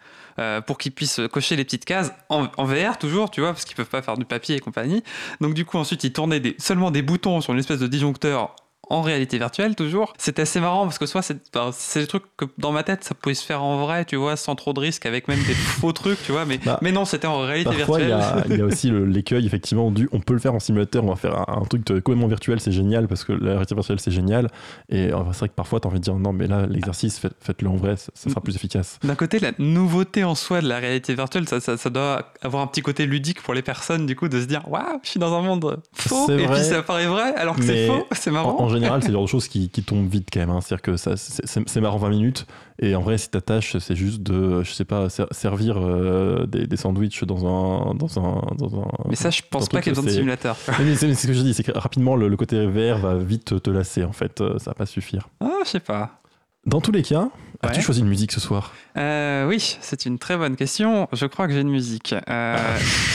pour 0.66 0.78
qu'il 0.78 0.92
puisse 0.92 1.20
cocher 1.30 1.54
les 1.54 1.64
petites 1.64 1.84
cases 1.84 2.14
en, 2.30 2.46
en 2.56 2.64
VR 2.64 2.96
toujours, 2.96 3.30
tu 3.30 3.42
vois, 3.42 3.52
parce 3.52 3.66
qu'ils 3.66 3.76
peuvent 3.76 3.90
pas 3.90 4.00
faire 4.00 4.16
du 4.16 4.24
papier 4.24 4.56
et 4.56 4.60
compagnie. 4.60 5.04
Donc 5.42 5.52
du 5.52 5.66
coup 5.66 5.76
ensuite 5.76 6.02
il 6.02 6.14
tournait 6.14 6.40
des, 6.40 6.56
seulement 6.58 6.90
des 6.90 7.02
boutons 7.02 7.42
sur 7.42 7.52
une 7.52 7.58
espèce 7.58 7.78
de 7.78 7.86
disjoncteur 7.86 8.56
en 8.90 9.03
réalité 9.03 9.38
virtuelle 9.38 9.74
toujours. 9.74 10.12
C'était 10.18 10.42
assez 10.42 10.61
marrant 10.61 10.83
parce 10.85 10.98
que 10.98 11.07
soit 11.07 11.22
c'est 11.22 11.38
c'est 11.72 12.00
des 12.00 12.07
trucs 12.07 12.24
que 12.37 12.44
dans 12.59 12.72
ma 12.72 12.83
tête 12.83 13.03
ça 13.05 13.14
pouvait 13.14 13.35
se 13.35 13.44
faire 13.44 13.62
en 13.62 13.85
vrai, 13.85 14.05
tu 14.05 14.16
vois, 14.16 14.37
sans 14.37 14.55
trop 14.57 14.72
de 14.72 14.81
risques 14.81 15.07
avec 15.07 15.29
même 15.29 15.42
des 15.44 15.55
faux 15.55 15.92
trucs, 15.92 16.22
tu 16.22 16.33
vois, 16.33 16.44
mais, 16.44 16.59
Bah, 16.59 16.79
mais 16.83 16.92
non, 16.92 17.05
c'était 17.05 17.26
en 17.26 17.38
réalité 17.40 17.76
Parfois, 17.76 17.98
virtuelle. 18.00 18.44
il 18.50 18.59
y 18.59 18.61
a 18.61 18.64
aussi 18.64 18.90
l'écueil, 19.07 19.46
effectivement, 19.46 19.90
du 19.90 20.09
on 20.12 20.20
peut 20.20 20.35
le 20.35 20.40
faire 20.40 20.55
en 20.55 20.61
simulateur, 20.61 21.05
on 21.05 21.09
va 21.11 21.16
faire 21.16 21.37
un, 21.48 21.61
un 21.62 21.64
truc 21.64 21.87
de- 21.87 22.00
complètement 22.00 22.26
virtuel, 22.29 22.61
c'est 22.61 22.72
génial, 22.72 23.09
parce 23.09 23.24
que 23.24 23.33
la 23.33 23.53
réalité 23.53 23.74
virtuelle, 23.74 24.00
c'est 24.00 24.11
génial. 24.11 24.48
Et 24.88 25.09
c'est 25.09 25.38
vrai 25.38 25.48
que 25.48 25.55
parfois, 25.55 25.81
tu 25.81 25.87
as 25.87 25.90
envie 25.90 26.00
de 26.00 26.05
dire 26.05 26.14
non, 26.16 26.33
mais 26.33 26.46
là, 26.46 26.66
l'exercice, 26.66 27.18
faites- 27.18 27.35
faites-le 27.40 27.68
en 27.68 27.76
vrai, 27.76 27.96
ça, 27.96 28.11
ça 28.14 28.29
sera 28.31 28.40
plus 28.40 28.57
efficace. 28.57 28.98
D'un 29.05 29.14
côté, 29.14 29.38
la 29.38 29.53
nouveauté 29.59 30.24
en 30.24 30.35
soi 30.35 30.61
de 30.61 30.68
la 30.68 30.79
réalité 30.79 31.14
virtuelle, 31.14 31.48
ça, 31.48 31.61
ça, 31.61 31.76
ça 31.76 31.90
doit 31.90 32.33
avoir 32.42 32.62
un 32.62 32.66
petit 32.66 32.83
côté 32.83 33.07
ludique 33.07 33.40
pour 33.42 33.55
les 33.55 33.62
personnes, 33.62 34.07
du 34.07 34.16
coup, 34.16 34.29
de 34.29 34.40
se 34.40 34.46
dire 34.46 34.62
Waouh, 34.68 34.98
je 35.05 35.11
suis 35.11 35.20
dans 35.20 35.33
un 35.35 35.42
monde 35.42 35.81
faux, 35.92 36.24
C'est 36.26 36.35
et 36.35 36.46
vrai, 36.46 36.57
puis 36.61 36.64
ça 36.64 36.83
paraît 36.83 37.07
vrai, 37.07 37.35
alors 37.37 37.57
que 37.57 37.62
c'est 37.62 37.87
faux, 37.87 38.07
c'est 38.12 38.31
En, 38.31 38.33
marrant. 38.33 38.61
en 38.61 38.68
général, 38.80 39.02
c'est 39.02 39.08
le 39.08 39.14
genre 39.14 39.24
de 39.24 39.28
choses 39.28 39.48
qui, 39.48 39.68
qui 39.70 39.82
tombent 39.82 40.08
vite 40.08 40.28
quand 40.32 40.40
même. 40.40 40.50
hein. 40.50 40.60
C'est-à-dire 40.60 40.82
que 40.82 40.96
ça, 40.96 41.16
c'est, 41.16 41.80
marrant 41.80 41.98
20 41.98 42.10
minutes. 42.10 42.46
Et 42.82 42.94
en 42.94 43.02
vrai, 43.02 43.18
si 43.18 43.28
ta 43.30 43.40
tâche, 43.40 43.76
c'est 43.78 43.94
juste 43.94 44.22
de, 44.22 44.62
je 44.62 44.72
sais 44.72 44.84
pas, 44.84 45.08
ser- 45.10 45.26
servir 45.32 45.76
euh, 45.78 46.46
des, 46.46 46.66
des 46.66 46.76
sandwichs 46.76 47.24
dans 47.24 47.46
un, 47.46 47.94
dans 47.94 48.18
un, 48.18 48.42
dans 48.56 48.80
un. 48.80 48.88
Mais 49.08 49.16
ça, 49.16 49.30
je 49.30 49.42
pense 49.48 49.68
pas 49.68 49.80
qu'il 49.80 49.88
y 49.92 49.92
ait 49.92 49.94
besoin 49.94 50.04
de 50.10 50.10
simulateur. 50.16 50.56
Mais 50.80 50.94
c'est, 50.96 51.14
ce 51.14 51.26
que 51.26 51.32
je 51.32 51.42
dis, 51.42 51.52
c'est 51.54 51.62
que 51.62 51.72
rapidement, 51.76 52.16
le, 52.16 52.28
le 52.28 52.36
côté 52.36 52.66
vert 52.66 52.98
va 52.98 53.14
vite 53.16 53.44
te, 53.46 53.54
te 53.56 53.70
lasser. 53.70 54.04
En 54.04 54.12
fait, 54.12 54.40
Euh, 54.40 54.58
ça 54.58 54.70
va 54.70 54.74
pas 54.74 54.86
suffire. 54.86 55.28
Ah, 55.40 55.48
je 55.64 55.68
sais 55.70 55.80
pas. 55.80 56.19
Dans 56.66 56.80
tous 56.82 56.92
les 56.92 57.02
cas, 57.02 57.28
as-tu 57.62 57.76
Ouais. 57.78 57.82
choisi 57.82 58.00
une 58.00 58.08
musique 58.08 58.32
ce 58.32 58.40
soir? 58.40 58.72
Euh, 58.98 59.48
oui, 59.48 59.78
c'est 59.80 60.04
une 60.04 60.18
très 60.18 60.36
bonne 60.36 60.56
question. 60.56 61.08
Je 61.12 61.24
crois 61.26 61.46
que 61.46 61.54
j'ai 61.54 61.61
une 61.62 61.70
musique. 61.70 62.14
Euh, 62.28 62.56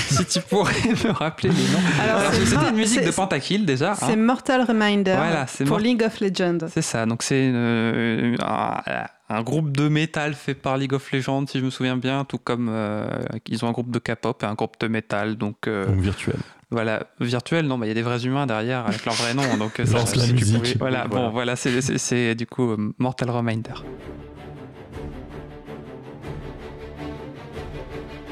si 0.09 0.25
tu 0.25 0.39
pourrais 0.41 0.73
me 1.05 1.11
rappeler 1.11 1.49
les 1.49 1.55
noms. 1.55 1.79
Alors, 2.01 2.33
c'était 2.33 2.69
une 2.69 2.75
musique 2.75 3.03
de 3.05 3.11
Pentakill 3.11 3.65
déjà. 3.65 3.91
hein. 3.91 3.95
C'est 3.99 4.15
Mortal 4.15 4.63
Reminder 4.63 5.13
Voilà, 5.15 5.45
c'est 5.47 5.63
pour 5.63 5.77
Mort- 5.77 5.79
League 5.85 6.01
of 6.03 6.19
Legends. 6.19 6.67
C'est 6.71 6.81
ça, 6.81 7.05
donc 7.05 7.21
c'est 7.21 7.45
une- 7.47 8.35
un, 8.41 8.81
un 9.29 9.41
groupe 9.43 9.75
de 9.77 9.89
métal 9.89 10.33
fait 10.33 10.55
par 10.55 10.77
League 10.77 10.93
of 10.93 11.11
Legends, 11.11 11.45
si 11.47 11.59
je 11.59 11.65
me 11.65 11.69
souviens 11.69 11.97
bien, 11.97 12.25
tout 12.25 12.39
comme 12.39 12.69
euh, 12.71 13.07
ils 13.47 13.63
ont 13.63 13.67
un 13.67 13.71
groupe 13.73 13.91
de 13.91 13.99
K-pop 13.99 14.41
et 14.41 14.45
un 14.47 14.53
groupe 14.55 14.75
de 14.79 14.87
métal, 14.87 15.35
donc 15.35 15.67
euh, 15.67 15.85
Donc 15.85 15.99
virtuel. 15.99 16.37
Voilà, 16.75 17.07
virtuel, 17.21 17.65
non, 17.67 17.77
bah, 17.77 17.85
il 17.85 17.89
y 17.89 17.91
a 17.91 17.95
des 17.95 18.01
vrais 18.01 18.21
humains 18.25 18.45
derrière 18.45 18.85
avec 18.85 19.05
leur 19.05 19.15
vrai 19.15 19.33
nom, 19.33 19.55
donc 19.57 19.79
euh, 19.79 19.85
ça, 19.85 19.93
Lance 19.93 20.13
la 20.15 20.23
si 20.23 20.27
tu 20.29 20.33
musique. 20.35 20.57
pouvais- 20.57 20.75
Voilà, 20.77 21.07
Voilà. 21.09 21.27
bon, 21.27 21.31
voilà, 21.31 21.55
c'est- 21.55 21.79
c'est 21.79 21.97
c'est, 21.97 22.35
du 22.35 22.45
coup 22.45 22.69
euh, 22.71 22.93
Mortal 22.99 23.29
Reminder. 23.29 23.75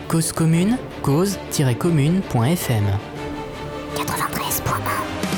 Cause 0.09 0.31
commune, 0.33 0.77
cause-commune.fm 1.01 2.83
93.1 3.95 3.95
93.1 3.95 5.32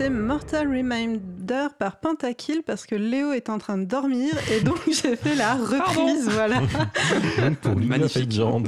c'était 0.00 0.08
Mortal 0.08 0.66
Reminder 0.66 1.66
par 1.78 1.96
Pentakill 1.96 2.62
parce 2.64 2.86
que 2.86 2.94
Léo 2.94 3.32
est 3.32 3.50
en 3.50 3.58
train 3.58 3.76
de 3.76 3.84
dormir 3.84 4.32
et 4.50 4.60
donc 4.60 4.78
j'ai 4.86 5.14
fait 5.14 5.34
la 5.34 5.56
reprise. 5.56 6.26
Voilà. 6.30 6.60
Pour 7.60 7.72
of 7.72 7.84
Magnifique. 7.84 8.32
Legends. 8.32 8.62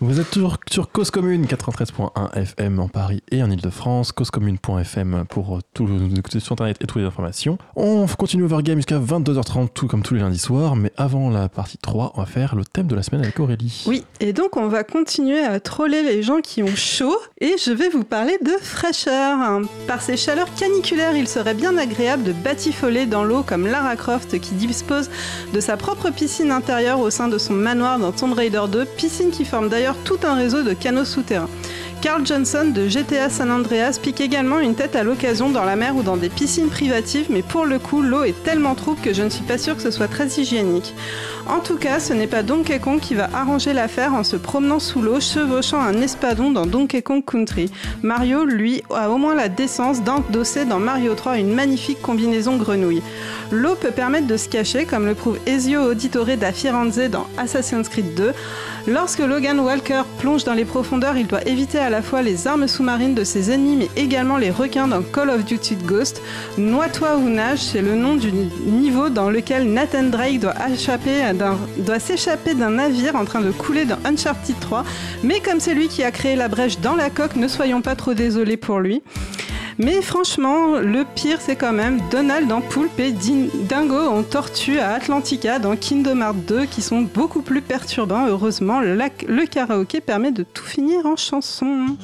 Vous 0.00 0.20
êtes 0.20 0.30
toujours 0.30 0.56
sur 0.70 0.90
Cause 0.90 1.10
Commune 1.10 1.44
93.1 1.44 2.34
FM 2.34 2.78
en 2.78 2.88
Paris 2.88 3.22
et 3.30 3.42
en 3.42 3.50
Ile-de-France, 3.50 4.12
causecommune.fm 4.12 5.24
pour 5.28 5.56
euh, 5.56 5.60
tout 5.74 5.86
nous 5.86 6.14
écouter 6.16 6.40
sur 6.40 6.52
internet 6.52 6.76
et 6.80 6.86
toutes 6.86 7.00
les 7.00 7.06
informations. 7.06 7.58
On 7.76 8.06
continue 8.06 8.44
Overgame 8.44 8.76
jusqu'à 8.76 8.98
22h30, 8.98 9.68
tout 9.74 9.86
comme 9.86 10.02
tous 10.02 10.14
les 10.14 10.20
lundis 10.20 10.38
soirs, 10.38 10.76
mais 10.76 10.92
avant 10.96 11.30
la 11.30 11.48
partie 11.48 11.78
3, 11.78 12.12
on 12.14 12.20
va 12.20 12.26
faire 12.26 12.54
le 12.54 12.64
thème 12.64 12.86
de 12.86 12.94
la 12.94 13.02
semaine 13.02 13.22
avec 13.22 13.38
Aurélie. 13.40 13.84
Oui, 13.86 14.04
et 14.20 14.32
donc 14.32 14.56
on 14.56 14.68
va 14.68 14.84
continuer 14.84 15.40
à 15.40 15.58
troller 15.60 16.02
les 16.02 16.22
gens 16.22 16.40
qui 16.40 16.62
ont 16.62 16.76
chaud 16.76 17.16
et 17.40 17.56
je 17.64 17.72
vais 17.72 17.88
vous 17.88 18.04
parler 18.04 18.38
de 18.44 18.52
fraîcheur. 18.60 19.62
Par 19.86 20.02
ces 20.02 20.16
chaleurs 20.16 20.52
caniculaires, 20.54 21.16
il 21.16 21.28
serait 21.28 21.54
bien 21.54 21.76
agréable 21.76 22.24
de 22.24 22.32
batifoler 22.32 23.06
dans 23.06 23.24
l'eau 23.24 23.42
comme 23.42 23.66
Lara 23.66 23.96
Croft 23.96 24.38
qui 24.40 24.54
dispose 24.54 25.10
de 25.52 25.60
sa 25.60 25.76
propre 25.76 26.10
piscine 26.10 26.50
intérieure 26.50 27.00
au 27.00 27.10
sein 27.10 27.28
de 27.28 27.38
son 27.38 27.54
manoir 27.54 27.98
dans 27.98 28.12
Tomb 28.12 28.32
Raider 28.32 28.62
2, 28.70 28.84
piscine 28.84 29.30
qui 29.30 29.44
forme 29.44 29.68
tout 30.04 30.18
un 30.24 30.34
réseau 30.34 30.62
de 30.62 30.72
canaux 30.72 31.04
souterrains. 31.04 31.48
Carl 32.00 32.24
Johnson 32.24 32.70
de 32.72 32.86
GTA 32.86 33.28
San 33.28 33.50
Andreas 33.50 33.98
pique 34.00 34.20
également 34.20 34.60
une 34.60 34.76
tête 34.76 34.94
à 34.94 35.02
l'occasion 35.02 35.50
dans 35.50 35.64
la 35.64 35.74
mer 35.74 35.96
ou 35.96 36.02
dans 36.02 36.16
des 36.16 36.28
piscines 36.28 36.68
privatives, 36.68 37.26
mais 37.28 37.42
pour 37.42 37.66
le 37.66 37.80
coup, 37.80 38.02
l'eau 38.02 38.22
est 38.22 38.40
tellement 38.44 38.76
trouble 38.76 39.00
que 39.00 39.12
je 39.12 39.22
ne 39.24 39.28
suis 39.28 39.42
pas 39.42 39.58
sûre 39.58 39.74
que 39.74 39.82
ce 39.82 39.90
soit 39.90 40.06
très 40.06 40.28
hygiénique. 40.28 40.94
En 41.48 41.58
tout 41.58 41.76
cas, 41.76 41.98
ce 41.98 42.12
n'est 42.12 42.26
pas 42.28 42.42
Donkey 42.42 42.78
Kong 42.78 43.00
qui 43.00 43.14
va 43.14 43.28
arranger 43.34 43.72
l'affaire 43.72 44.14
en 44.14 44.22
se 44.22 44.36
promenant 44.36 44.78
sous 44.78 45.02
l'eau, 45.02 45.18
chevauchant 45.18 45.80
un 45.80 46.00
espadon 46.00 46.52
dans 46.52 46.66
Donkey 46.66 47.02
Kong 47.02 47.24
Country. 47.24 47.70
Mario, 48.02 48.44
lui, 48.44 48.82
a 48.94 49.10
au 49.10 49.16
moins 49.16 49.34
la 49.34 49.48
décence 49.48 50.02
d'endosser 50.02 50.66
dans 50.66 50.78
Mario 50.78 51.14
3 51.14 51.38
une 51.38 51.52
magnifique 51.52 52.00
combinaison 52.00 52.56
grenouille. 52.58 53.02
L'eau 53.50 53.74
peut 53.74 53.90
permettre 53.90 54.26
de 54.26 54.36
se 54.36 54.48
cacher, 54.48 54.84
comme 54.84 55.06
le 55.06 55.14
prouve 55.14 55.38
Ezio 55.46 55.80
Auditore 55.90 56.36
da 56.36 56.52
Firenze 56.52 57.10
dans 57.10 57.26
Assassin's 57.38 57.88
Creed 57.88 58.14
2. 58.14 58.32
Lorsque 58.86 59.20
Logan 59.20 59.58
Walker 59.60 60.02
plonge 60.18 60.44
dans 60.44 60.54
les 60.54 60.64
profondeurs, 60.64 61.16
il 61.16 61.26
doit 61.26 61.46
éviter 61.46 61.78
à 61.78 61.87
la 61.90 62.02
fois 62.02 62.22
les 62.22 62.46
armes 62.46 62.68
sous-marines 62.68 63.14
de 63.14 63.24
ses 63.24 63.50
ennemis, 63.50 63.76
mais 63.76 63.88
également 63.96 64.36
les 64.36 64.50
requins 64.50 64.88
dans 64.88 65.02
Call 65.02 65.30
of 65.30 65.44
Duty 65.44 65.76
Ghost. 65.76 66.22
Noie-toi 66.56 67.16
ou 67.16 67.28
nage, 67.28 67.60
c'est 67.60 67.82
le 67.82 67.94
nom 67.94 68.16
du 68.16 68.30
niveau 68.32 69.08
dans 69.08 69.30
lequel 69.30 69.72
Nathan 69.72 70.04
Drake 70.04 70.40
doit, 70.40 70.54
doit 71.78 71.98
s'échapper 71.98 72.54
d'un 72.54 72.70
navire 72.70 73.16
en 73.16 73.24
train 73.24 73.40
de 73.40 73.50
couler 73.50 73.84
dans 73.84 73.98
Uncharted 74.04 74.58
3. 74.60 74.84
Mais 75.22 75.40
comme 75.40 75.60
c'est 75.60 75.74
lui 75.74 75.88
qui 75.88 76.02
a 76.04 76.10
créé 76.10 76.36
la 76.36 76.48
brèche 76.48 76.80
dans 76.80 76.94
la 76.94 77.10
coque, 77.10 77.36
ne 77.36 77.48
soyons 77.48 77.80
pas 77.80 77.96
trop 77.96 78.14
désolés 78.14 78.56
pour 78.56 78.80
lui. 78.80 79.02
Mais 79.78 80.02
franchement, 80.02 80.78
le 80.80 81.04
pire, 81.14 81.40
c'est 81.40 81.54
quand 81.54 81.72
même 81.72 82.00
Donald 82.10 82.50
en 82.50 82.60
poulpe 82.60 82.98
et 82.98 83.12
Din- 83.12 83.46
Dingo 83.68 83.94
en 84.08 84.24
tortue 84.24 84.78
à 84.80 84.90
Atlantica 84.94 85.60
dans 85.60 85.76
Kingdom 85.76 86.20
Hearts 86.20 86.34
2 86.48 86.64
qui 86.66 86.82
sont 86.82 87.02
beaucoup 87.02 87.42
plus 87.42 87.62
perturbants. 87.62 88.26
Heureusement, 88.26 88.80
la- 88.80 89.08
le 89.28 89.46
karaoké 89.46 90.00
permet 90.00 90.32
de 90.32 90.42
tout 90.42 90.64
finir 90.64 91.06
en 91.06 91.14
chanson. 91.14 91.96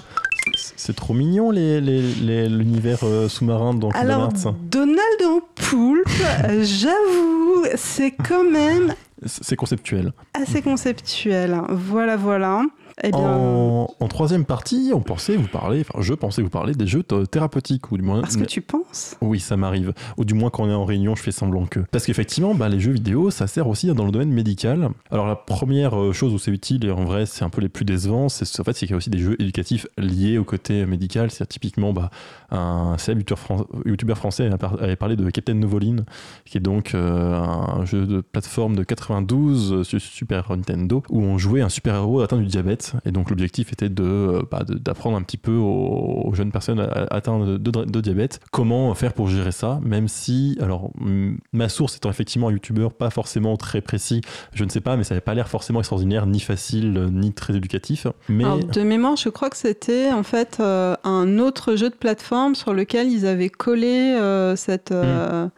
C'est 0.76 0.94
trop 0.94 1.14
mignon 1.14 1.50
l'univers 1.50 2.98
euh, 3.02 3.28
sous-marin 3.28 3.74
dans 3.74 3.88
Kingdom 3.90 4.06
Alors, 4.08 4.22
Hearts. 4.34 4.54
Donald 4.70 5.22
en 5.26 5.40
poulpe, 5.56 6.06
j'avoue, 6.62 7.64
c'est 7.76 8.12
quand 8.12 8.44
même 8.44 8.94
C'est 9.26 9.42
c'est 9.42 9.56
conceptuel. 9.56 10.12
assez 10.34 10.62
conceptuel. 10.62 11.60
Voilà, 11.70 12.16
voilà. 12.16 12.62
Eh 13.02 13.10
bien, 13.10 13.18
En, 13.18 13.88
en 13.98 14.08
troisième 14.08 14.44
partie, 14.44 14.92
on 14.94 15.00
pensait 15.00 15.36
vous 15.36 15.48
parler, 15.48 15.80
enfin 15.80 16.00
je 16.00 16.14
pensais 16.14 16.42
vous 16.42 16.48
parler 16.50 16.74
des 16.74 16.86
jeux 16.86 17.02
thérapeutiques 17.02 17.90
ou 17.90 17.96
du 17.96 18.02
moins. 18.04 18.20
parce 18.20 18.36
que 18.36 18.44
tu 18.44 18.60
penses 18.60 19.16
Oui, 19.20 19.40
ça 19.40 19.56
m'arrive. 19.56 19.92
Ou 20.16 20.24
du 20.24 20.34
moins 20.34 20.50
quand 20.50 20.64
on 20.64 20.70
est 20.70 20.74
en 20.74 20.84
réunion, 20.84 21.14
je 21.16 21.22
fais 21.22 21.32
semblant 21.32 21.66
que. 21.66 21.80
Parce 21.90 22.06
qu'effectivement, 22.06 22.54
bah, 22.54 22.68
les 22.68 22.78
jeux 22.78 22.92
vidéo, 22.92 23.30
ça 23.30 23.46
sert 23.48 23.66
aussi 23.68 23.92
dans 23.92 24.04
le 24.04 24.12
domaine 24.12 24.30
médical. 24.32 24.90
Alors 25.10 25.26
la 25.26 25.34
première 25.36 25.98
euh, 26.00 26.12
chose 26.12 26.32
où 26.32 26.38
c'est 26.38 26.52
utile, 26.52 26.84
et 26.84 26.90
en 26.92 27.04
vrai 27.04 27.26
c'est 27.26 27.44
un 27.44 27.50
peu 27.50 27.60
les 27.60 27.68
plus 27.68 27.84
décevants, 27.84 28.28
c'est 28.28 28.60
en 28.60 28.64
fait 28.64 28.74
qu'il 28.74 28.88
y 28.90 28.92
a 28.92 28.96
aussi 28.96 29.10
des 29.10 29.18
jeux 29.18 29.36
éducatifs 29.40 29.86
liés 29.98 30.38
au 30.38 30.44
côté 30.44 30.86
médical. 30.86 31.30
C'est 31.32 31.46
typiquement 31.48 31.92
bah, 31.92 32.10
un 32.52 32.96
célèbre 32.98 33.20
youtubeur 33.22 33.38
fran- 33.38 33.66
youtubeur 33.84 34.16
français 34.18 34.46
avait 34.46 34.56
par- 34.58 34.80
avait 34.80 34.96
parlé 34.96 35.16
de 35.16 35.28
Captain 35.30 35.54
Novoline, 35.54 36.04
qui 36.44 36.58
est 36.58 36.60
donc 36.60 36.94
euh, 36.94 37.34
un 37.34 37.84
jeu 37.84 38.06
de 38.06 38.20
plateforme 38.20 38.76
de 38.76 38.84
92 38.84 39.72
euh, 39.72 39.84
sur 39.84 40.00
Super 40.00 40.50
Nintendo, 40.50 41.02
où 41.10 41.20
on 41.22 41.38
jouait 41.38 41.60
un 41.60 41.68
super-héros 41.68 42.20
atteint 42.20 42.36
du 42.38 42.46
diabète. 42.46 42.83
Et 43.04 43.12
donc 43.12 43.30
l'objectif 43.30 43.72
était 43.72 43.88
de, 43.88 44.02
euh, 44.04 44.42
bah, 44.50 44.62
de- 44.64 44.74
d'apprendre 44.74 45.16
un 45.16 45.22
petit 45.22 45.36
peu 45.36 45.52
aux, 45.56 46.22
aux 46.26 46.34
jeunes 46.34 46.52
personnes 46.52 46.80
atteintes 47.10 47.44
de, 47.46 47.56
de- 47.56 47.84
de 47.84 48.00
diabète 48.00 48.40
comment 48.50 48.94
faire 48.94 49.12
pour 49.12 49.28
gérer 49.28 49.52
ça, 49.52 49.80
même 49.82 50.08
si, 50.08 50.56
alors 50.60 50.90
mm, 50.98 51.36
ma 51.52 51.68
source 51.68 51.96
étant 51.96 52.10
effectivement 52.10 52.48
un 52.48 52.52
youtubeur 52.52 52.92
pas 52.92 53.10
forcément 53.10 53.56
très 53.56 53.80
précis, 53.80 54.20
je 54.52 54.64
ne 54.64 54.68
sais 54.70 54.80
pas, 54.80 54.96
mais 54.96 55.04
ça 55.04 55.14
n'avait 55.14 55.20
pas 55.24 55.34
l'air 55.34 55.48
forcément 55.48 55.80
extraordinaire, 55.80 56.26
ni 56.26 56.40
facile, 56.40 57.08
ni 57.12 57.32
très 57.32 57.54
éducatif. 57.56 58.06
Mais 58.28 58.44
Alors, 58.44 58.58
de 58.58 58.82
mémoire, 58.82 59.16
je 59.16 59.28
crois 59.28 59.50
que 59.50 59.56
c'était 59.56 60.12
en 60.12 60.22
fait 60.22 60.58
euh, 60.60 60.94
un 61.04 61.38
autre 61.38 61.76
jeu 61.76 61.90
de 61.90 61.94
plateforme 61.94 62.54
sur 62.54 62.72
lequel 62.74 63.10
ils 63.10 63.26
avaient 63.26 63.48
collé 63.50 64.16
euh, 64.18 64.56
cette, 64.56 64.92
euh, 64.92 65.48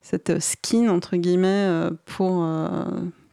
cette 0.00 0.40
skin, 0.40 0.88
entre 0.88 1.16
guillemets, 1.16 1.68
pour, 2.06 2.44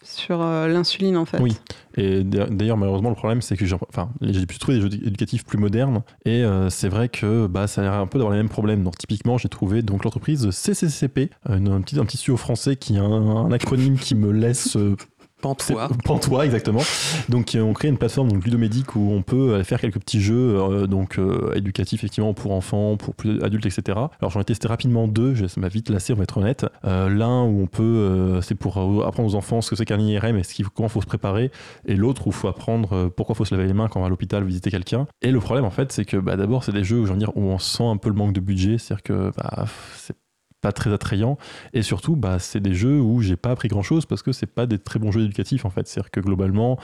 sur 0.04 0.42
euh, 0.42 0.68
l'insuline 0.68 1.18
en 1.18 1.26
fait. 1.26 1.40
Oui. 1.40 1.58
Et 1.96 2.24
d'a- 2.24 2.48
d'ailleurs, 2.48 2.78
malheureusement, 2.78 3.10
le 3.10 3.16
problème, 3.16 3.42
c'est 3.42 3.58
que 3.58 3.66
j'ai 3.66 4.46
pu 4.46 4.58
trouver 4.58 4.78
des 4.80 4.82
jeux 4.82 4.94
éducatifs 5.08 5.44
plus 5.46 5.58
modernes. 5.58 6.04
Et 6.26 6.44
euh, 6.44 6.70
c'est 6.70 6.88
vrai 6.90 7.10
que 7.10 7.48
bah, 7.48 7.68
ça 7.68 7.82
a 7.82 7.84
l'air 7.84 7.94
un 7.96 8.08
peu 8.08 8.18
d'avoir 8.20 8.34
les 8.34 8.40
mêmes 8.40 8.50
problèmes. 8.50 8.84
Donc, 8.84 8.98
typiquement, 8.98 9.38
j'ai 9.38 9.50
trouvé 9.50 9.82
donc 9.82 10.04
l'entreprise 10.06 10.50
CCCP, 10.52 11.30
une- 11.50 11.68
un, 11.70 11.82
petit, 11.82 12.00
un 12.00 12.06
petit 12.06 12.18
studio 12.18 12.38
français 12.38 12.76
qui 12.76 12.98
a 12.98 13.04
un 13.04 13.52
acronyme 13.52 13.98
qui 13.98 14.16
me 14.16 14.32
laisse. 14.32 14.78
Pantois. 15.42 15.90
Pantois, 16.04 16.46
exactement. 16.46 16.82
Donc, 17.30 17.56
euh, 17.56 17.62
on 17.62 17.74
crée 17.74 17.88
une 17.88 17.98
plateforme 17.98 18.32
donc 18.32 18.44
ludomédique 18.44 18.96
où 18.96 19.12
on 19.12 19.22
peut 19.22 19.64
faire 19.64 19.80
quelques 19.80 20.00
petits 20.00 20.22
jeux 20.22 20.58
euh, 20.58 20.88
donc 20.88 21.18
euh, 21.18 21.54
éducatifs 21.56 22.00
effectivement 22.02 22.34
pour 22.34 22.52
enfants, 22.52 22.98
pour 22.98 23.16
plus 23.16 23.42
adultes, 23.42 23.66
etc. 23.66 23.98
Alors, 24.20 24.32
j'en 24.32 24.42
ai 24.42 24.46
testé 24.46 24.68
rapidement 24.68 25.08
deux. 25.08 25.48
Ça 25.48 25.62
m'a 25.62 25.70
vite 25.70 25.90
lassé, 25.90 26.14
on 26.14 26.18
va 26.18 26.24
être 26.24 26.38
honnête. 26.38 26.66
L'un 26.84 27.44
où 27.44 27.62
on 27.62 27.68
peut, 27.68 28.40
c'est 28.42 28.56
pour 28.56 28.78
apprendre 29.06 29.30
aux 29.30 29.36
enfants 29.36 29.62
ce 29.62 29.70
que 29.70 29.76
c'est 29.76 29.86
qu'un 29.86 30.00
IRM 30.00 30.38
et 30.38 30.44
ce 30.44 30.64
comment 30.64 30.90
faut 30.90 31.02
se 31.02 31.08
préparer. 31.08 31.52
Et 31.86 31.96
l'autre 31.96 32.28
où 32.28 32.30
il 32.30 32.36
faut 32.36 32.48
apprendre 32.48 33.10
pourquoi 33.10 33.36
faut 33.36 33.46
se 33.46 33.56
laver 33.56 33.68
les 33.68 33.74
mains 33.74 33.88
quand 33.88 34.00
on 34.00 34.02
va 34.02 34.08
à 34.08 34.10
l'hôpital 34.10 34.44
visiter 34.44 34.72
quelqu'un. 34.72 35.08
Et 35.22 35.32
le 35.32 35.40
problème 35.40 35.66
en 35.66 35.72
fait, 35.72 35.92
c'est 35.92 36.06
que 36.06 36.18
bah, 36.18 36.36
d'abord 36.36 36.64
c'est 36.64 36.72
des 36.72 36.84
jeux 36.84 37.00
où, 37.00 37.16
dire, 37.16 37.36
où 37.36 37.44
on 37.44 37.60
sent 37.60 37.84
un 37.84 37.98
peu 37.98 38.10
le 38.10 38.16
manque 38.16 38.34
de 38.34 38.40
budget, 38.40 38.78
c'est-à-dire 38.78 39.04
que 39.04 39.32
bah, 39.38 39.66
c'est 39.96 40.16
pas 40.62 40.72
très 40.72 40.92
attrayant. 40.94 41.38
Et 41.74 41.82
surtout 41.82 42.16
bah, 42.16 42.40
c'est 42.40 42.60
des 42.60 42.74
jeux 42.74 43.00
où 43.00 43.22
j'ai 43.22 43.36
pas 43.36 43.52
appris 43.52 43.68
grand 43.68 43.84
chose 43.84 44.06
parce 44.06 44.24
que 44.24 44.32
c'est 44.32 44.48
pas 44.48 44.66
des 44.66 44.80
très 44.80 45.00
bons 45.00 45.12
jeux 45.12 45.24
éducatifs 45.24 45.66
en 45.66 45.70
fait. 45.70 45.88
C'est 45.88 46.00
à 46.00 46.04
dire 46.04 46.12
que 46.12 46.20
globalement 46.20 46.80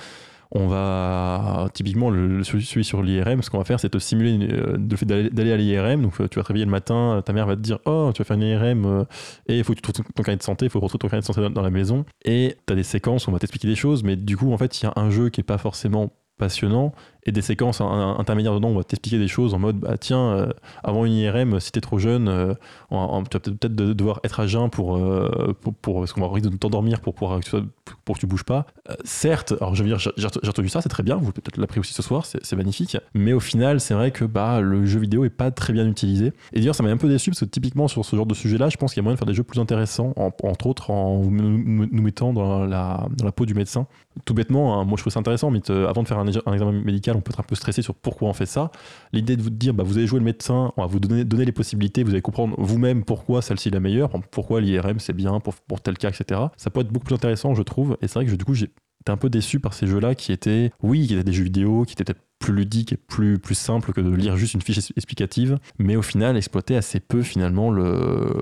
on 0.52 0.68
va 0.68 1.68
typiquement 1.74 2.10
le, 2.10 2.44
celui 2.44 2.84
sur 2.84 3.02
l'IRM 3.02 3.42
ce 3.42 3.50
qu'on 3.50 3.58
va 3.58 3.64
faire 3.64 3.80
c'est 3.80 3.90
te 3.90 3.98
simuler 3.98 4.48
euh, 4.52 4.78
le 4.78 4.96
fait 4.96 5.06
d'aller 5.06 5.52
à 5.52 5.58
l'IRM 5.58 6.02
donc 6.04 6.14
tu 6.14 6.22
vas 6.22 6.28
te 6.28 6.40
réveiller 6.40 6.66
le 6.66 6.72
matin 6.72 7.22
ta 7.26 7.34
mère 7.34 7.48
va 7.48 7.56
te 7.56 7.62
dire 7.62 7.80
oh 7.86 8.12
tu 8.14 8.22
vas 8.22 8.26
faire 8.26 8.38
une 8.38 8.44
IRM 8.44 8.86
euh, 8.86 9.04
et 9.48 9.58
il 9.58 9.64
faut 9.64 9.74
que 9.74 9.80
tu 9.80 9.82
trouves 9.82 10.06
ton, 10.16 10.24
carnet 10.24 10.38
de 10.38 10.44
santé 10.44 10.66
il 10.66 10.70
faut 10.70 10.80
retrouves 10.80 11.00
ton 11.00 11.08
carnet 11.08 11.22
de 11.22 11.26
santé 11.26 11.42
dans, 11.42 11.50
dans 11.50 11.62
la 11.62 11.70
maison. 11.70 12.06
Et 12.24 12.58
tu 12.68 12.74
as 12.74 12.76
des 12.76 12.84
séquences 12.84 13.28
on 13.28 13.32
va 13.32 13.40
t'expliquer 13.40 13.68
des 13.68 13.76
choses 13.76 14.04
mais 14.04 14.16
du 14.16 14.38
coup 14.38 14.52
en 14.54 14.58
fait 14.58 14.80
il 14.80 14.86
y 14.86 14.88
a 14.88 14.94
un 14.96 15.10
jeu 15.10 15.30
qui 15.30 15.42
est 15.42 15.46
pas 15.46 15.58
forcément 15.58 16.12
passionnant 16.38 16.94
et 17.26 17.32
des 17.32 17.42
séquences 17.42 17.82
intermédiaires 17.82 18.54
dedans 18.54 18.68
on 18.70 18.76
va 18.78 18.84
t'expliquer 18.84 19.18
des 19.18 19.28
choses 19.28 19.54
en 19.54 19.60
mode 19.60 19.78
bah 19.78 19.98
tiens 20.00 20.20
euh, 20.32 20.50
avant 20.84 21.06
une 21.06 21.14
IRM 21.14 21.60
si 21.60 21.72
t'es 21.72 21.82
trop 21.82 21.98
jeune 21.98 22.28
euh, 22.28 22.54
tu 22.92 22.96
vas 22.96 23.22
peut-être 23.30 23.50
peut-être 23.58 23.76
de- 23.76 23.94
devoir 23.94 24.20
être 24.24 24.40
à 24.40 24.48
jeun 24.48 24.70
pour, 24.70 24.96
euh, 24.98 25.56
pour, 25.62 25.74
pour- 25.74 26.00
parce 26.00 26.14
qu'on 26.14 26.22
va 26.22 26.28
risquer 26.34 26.50
de 26.50 26.56
t'endormir 26.58 27.02
pour 27.02 27.16
sois- 27.44 27.62
pour 28.04 28.16
que 28.16 28.20
tu 28.20 28.28
bouges 28.28 28.44
pas. 28.44 28.66
Certes 29.04 29.54
alors 29.60 29.74
je 29.76 29.84
veux 29.84 29.90
dire 29.90 29.98
j'ai 29.98 30.28
entendu 30.50 30.70
ça 30.70 30.82
c'est 30.82 30.90
très 30.90 31.04
bien 31.04 31.16
vous 31.16 31.32
peut-être 31.32 31.58
l'appris 31.58 31.80
aussi 31.80 31.94
ce 31.94 32.02
soir 32.02 32.26
c'est 32.26 32.56
magnifique. 32.56 32.98
Mais 33.14 33.34
au 33.34 33.40
final 33.40 33.80
c'est 33.80 33.94
vrai 33.96 34.12
que 34.12 34.26
bah 34.26 34.62
le 34.62 34.86
jeu 34.86 35.00
vidéo 35.00 35.26
est 35.26 35.30
pas 35.30 35.50
très 35.52 35.74
bien 35.74 35.88
utilisé. 35.88 36.32
Et 36.54 36.60
d'ailleurs 36.60 36.76
ça 36.76 36.84
m'a 36.84 36.90
un 36.90 36.98
peu 36.98 37.10
déçu 37.10 37.32
parce 37.32 37.40
que 37.40 37.46
typiquement 37.46 37.88
sur 37.88 38.06
ce 38.06 38.16
genre 38.16 38.26
de 38.28 38.34
sujet 38.36 38.58
là 38.58 38.70
je 38.70 38.78
pense 38.78 38.94
qu'il 38.94 39.02
y 39.02 39.04
a 39.04 39.04
moyen 39.04 39.16
de 39.16 39.20
faire 39.20 39.28
des 39.28 39.34
jeux 39.34 39.44
plus 39.44 39.60
intéressants 39.60 40.14
en- 40.16 40.32
entre 40.44 40.68
autres 40.68 40.92
en 40.92 41.20
nous, 41.24 41.88
mettant 41.92 42.34
dans 42.34 42.66
la, 42.66 43.08
dans 43.18 43.26
la 43.26 43.32
peau 43.32 43.46
du 43.46 43.54
médecin. 43.56 43.88
Tout 44.26 44.34
bêtement 44.34 44.80
hein, 44.80 44.86
moi 44.86 44.96
je 44.98 45.04
trouve 45.04 45.12
ça 45.14 45.20
intéressant 45.20 45.50
mais 45.52 45.60
avant 45.72 46.04
de 46.04 46.08
faire 46.08 46.20
un 46.20 46.28
examen 46.28 46.72
médical 46.72 47.15
on 47.16 47.22
peut 47.22 47.32
être 47.32 47.40
un 47.40 47.44
peu 47.44 47.56
stressé 47.56 47.82
sur 47.82 47.96
pourquoi 47.96 48.30
on 48.30 48.34
fait 48.34 48.46
ça. 48.46 48.72
L'idée 49.14 49.36
de 49.36 49.42
vous 49.42 49.50
dire 49.50 49.74
bah, 49.74 49.84
vous 49.84 49.98
allez 49.98 50.08
jouer 50.08 50.20
le 50.20 50.26
médecin 50.26 50.72
on 50.78 50.82
va 50.82 50.88
vous 50.88 51.00
donner, 51.00 51.46
les 51.46 51.52
possibilités 51.52 52.04
vous 52.04 52.12
allez 52.12 52.22
comprendre 52.22 52.56
vous-même 52.58 53.04
pourquoi 53.04 53.42
celle-ci 53.42 53.70
est 53.70 53.72
la 53.72 53.80
meilleure 53.80 54.10
pourquoi 54.32 54.62
l'IRM 54.62 55.00
c'est 55.00 55.14
bien 55.14 55.40
pour, 55.40 55.56
pour 55.56 55.82
tel 55.82 55.98
cas 55.98 56.10
etc 56.10 56.42
ça 56.58 56.70
peut 56.70 56.82
être 56.82 56.90
beaucoup 56.90 57.06
plus 57.06 57.16
intéressant 57.16 57.54
je 57.54 57.62
trouve 57.62 57.98
et 58.02 58.08
c'est 58.08 58.16
vrai 58.16 58.26
que 58.26 58.32
du 58.32 58.46
coup 58.46 58.54
j'ai 58.54 58.72
un 59.12 59.18
peu 59.18 59.30
déçu 59.30 59.60
par 59.60 59.74
ces 59.74 59.88
jeux-là 59.88 60.16
qui 60.16 60.32
étaient 60.32 60.72
oui 60.82 61.08
qui 61.08 61.14
étaient 61.14 61.24
des 61.24 61.34
jeux 61.34 61.44
vidéo 61.44 61.84
qui 61.86 61.94
étaient 61.94 62.04
peut-être 62.04 62.22
plus 62.40 62.54
ludiques 62.54 62.92
et 62.94 62.98
plus, 62.98 63.40
plus 63.40 63.56
simples 63.56 63.94
que 63.94 64.02
de 64.02 64.10
lire 64.10 64.36
juste 64.36 64.54
une 64.54 64.62
fiche 64.62 64.78
explicative 64.96 65.58
mais 65.80 65.96
au 65.96 66.02
final 66.02 66.38
exploitaient 66.38 66.76
assez 66.76 67.00
peu 67.00 67.22
finalement 67.22 67.72
le, 67.72 68.34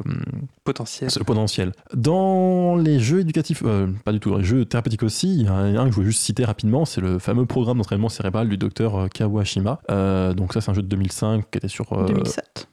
Potentiel. 0.64 1.10
le 1.18 1.24
potentiel. 1.26 1.72
Dans 1.94 2.76
les 2.76 3.00
jeux 3.00 3.20
éducatifs, 3.20 3.64
euh, 3.66 3.88
pas 4.06 4.14
du 4.14 4.20
tout, 4.20 4.32
dans 4.32 4.38
les 4.38 4.44
jeux 4.44 4.64
thérapeutiques 4.66 5.04
aussi, 5.04 5.36
il 5.36 5.46
y 5.46 5.50
en 5.50 5.56
a 5.56 5.60
un 5.60 5.86
que 5.86 5.92
je 5.92 5.96
voulais 5.96 6.08
juste 6.08 6.22
citer 6.22 6.46
rapidement, 6.46 6.86
c'est 6.86 7.02
le 7.02 7.20
fameux 7.20 7.46
programme 7.46 7.78
d'entraînement 7.78 8.10
cérébral 8.10 8.48
du 8.48 8.58
docteur 8.58 8.96
euh, 8.96 9.08
Kawashima. 9.08 9.82
Euh, 9.92 10.34
donc 10.34 10.54
ça, 10.54 10.62
c'est 10.62 10.72
un 10.72 10.74
jeu 10.74 10.82
de 10.82 10.88
2005 10.88 11.52
qui 11.52 11.58
était 11.58 11.68
sur... 11.68 11.92
euh, 11.94 12.06
2007. 12.06 12.68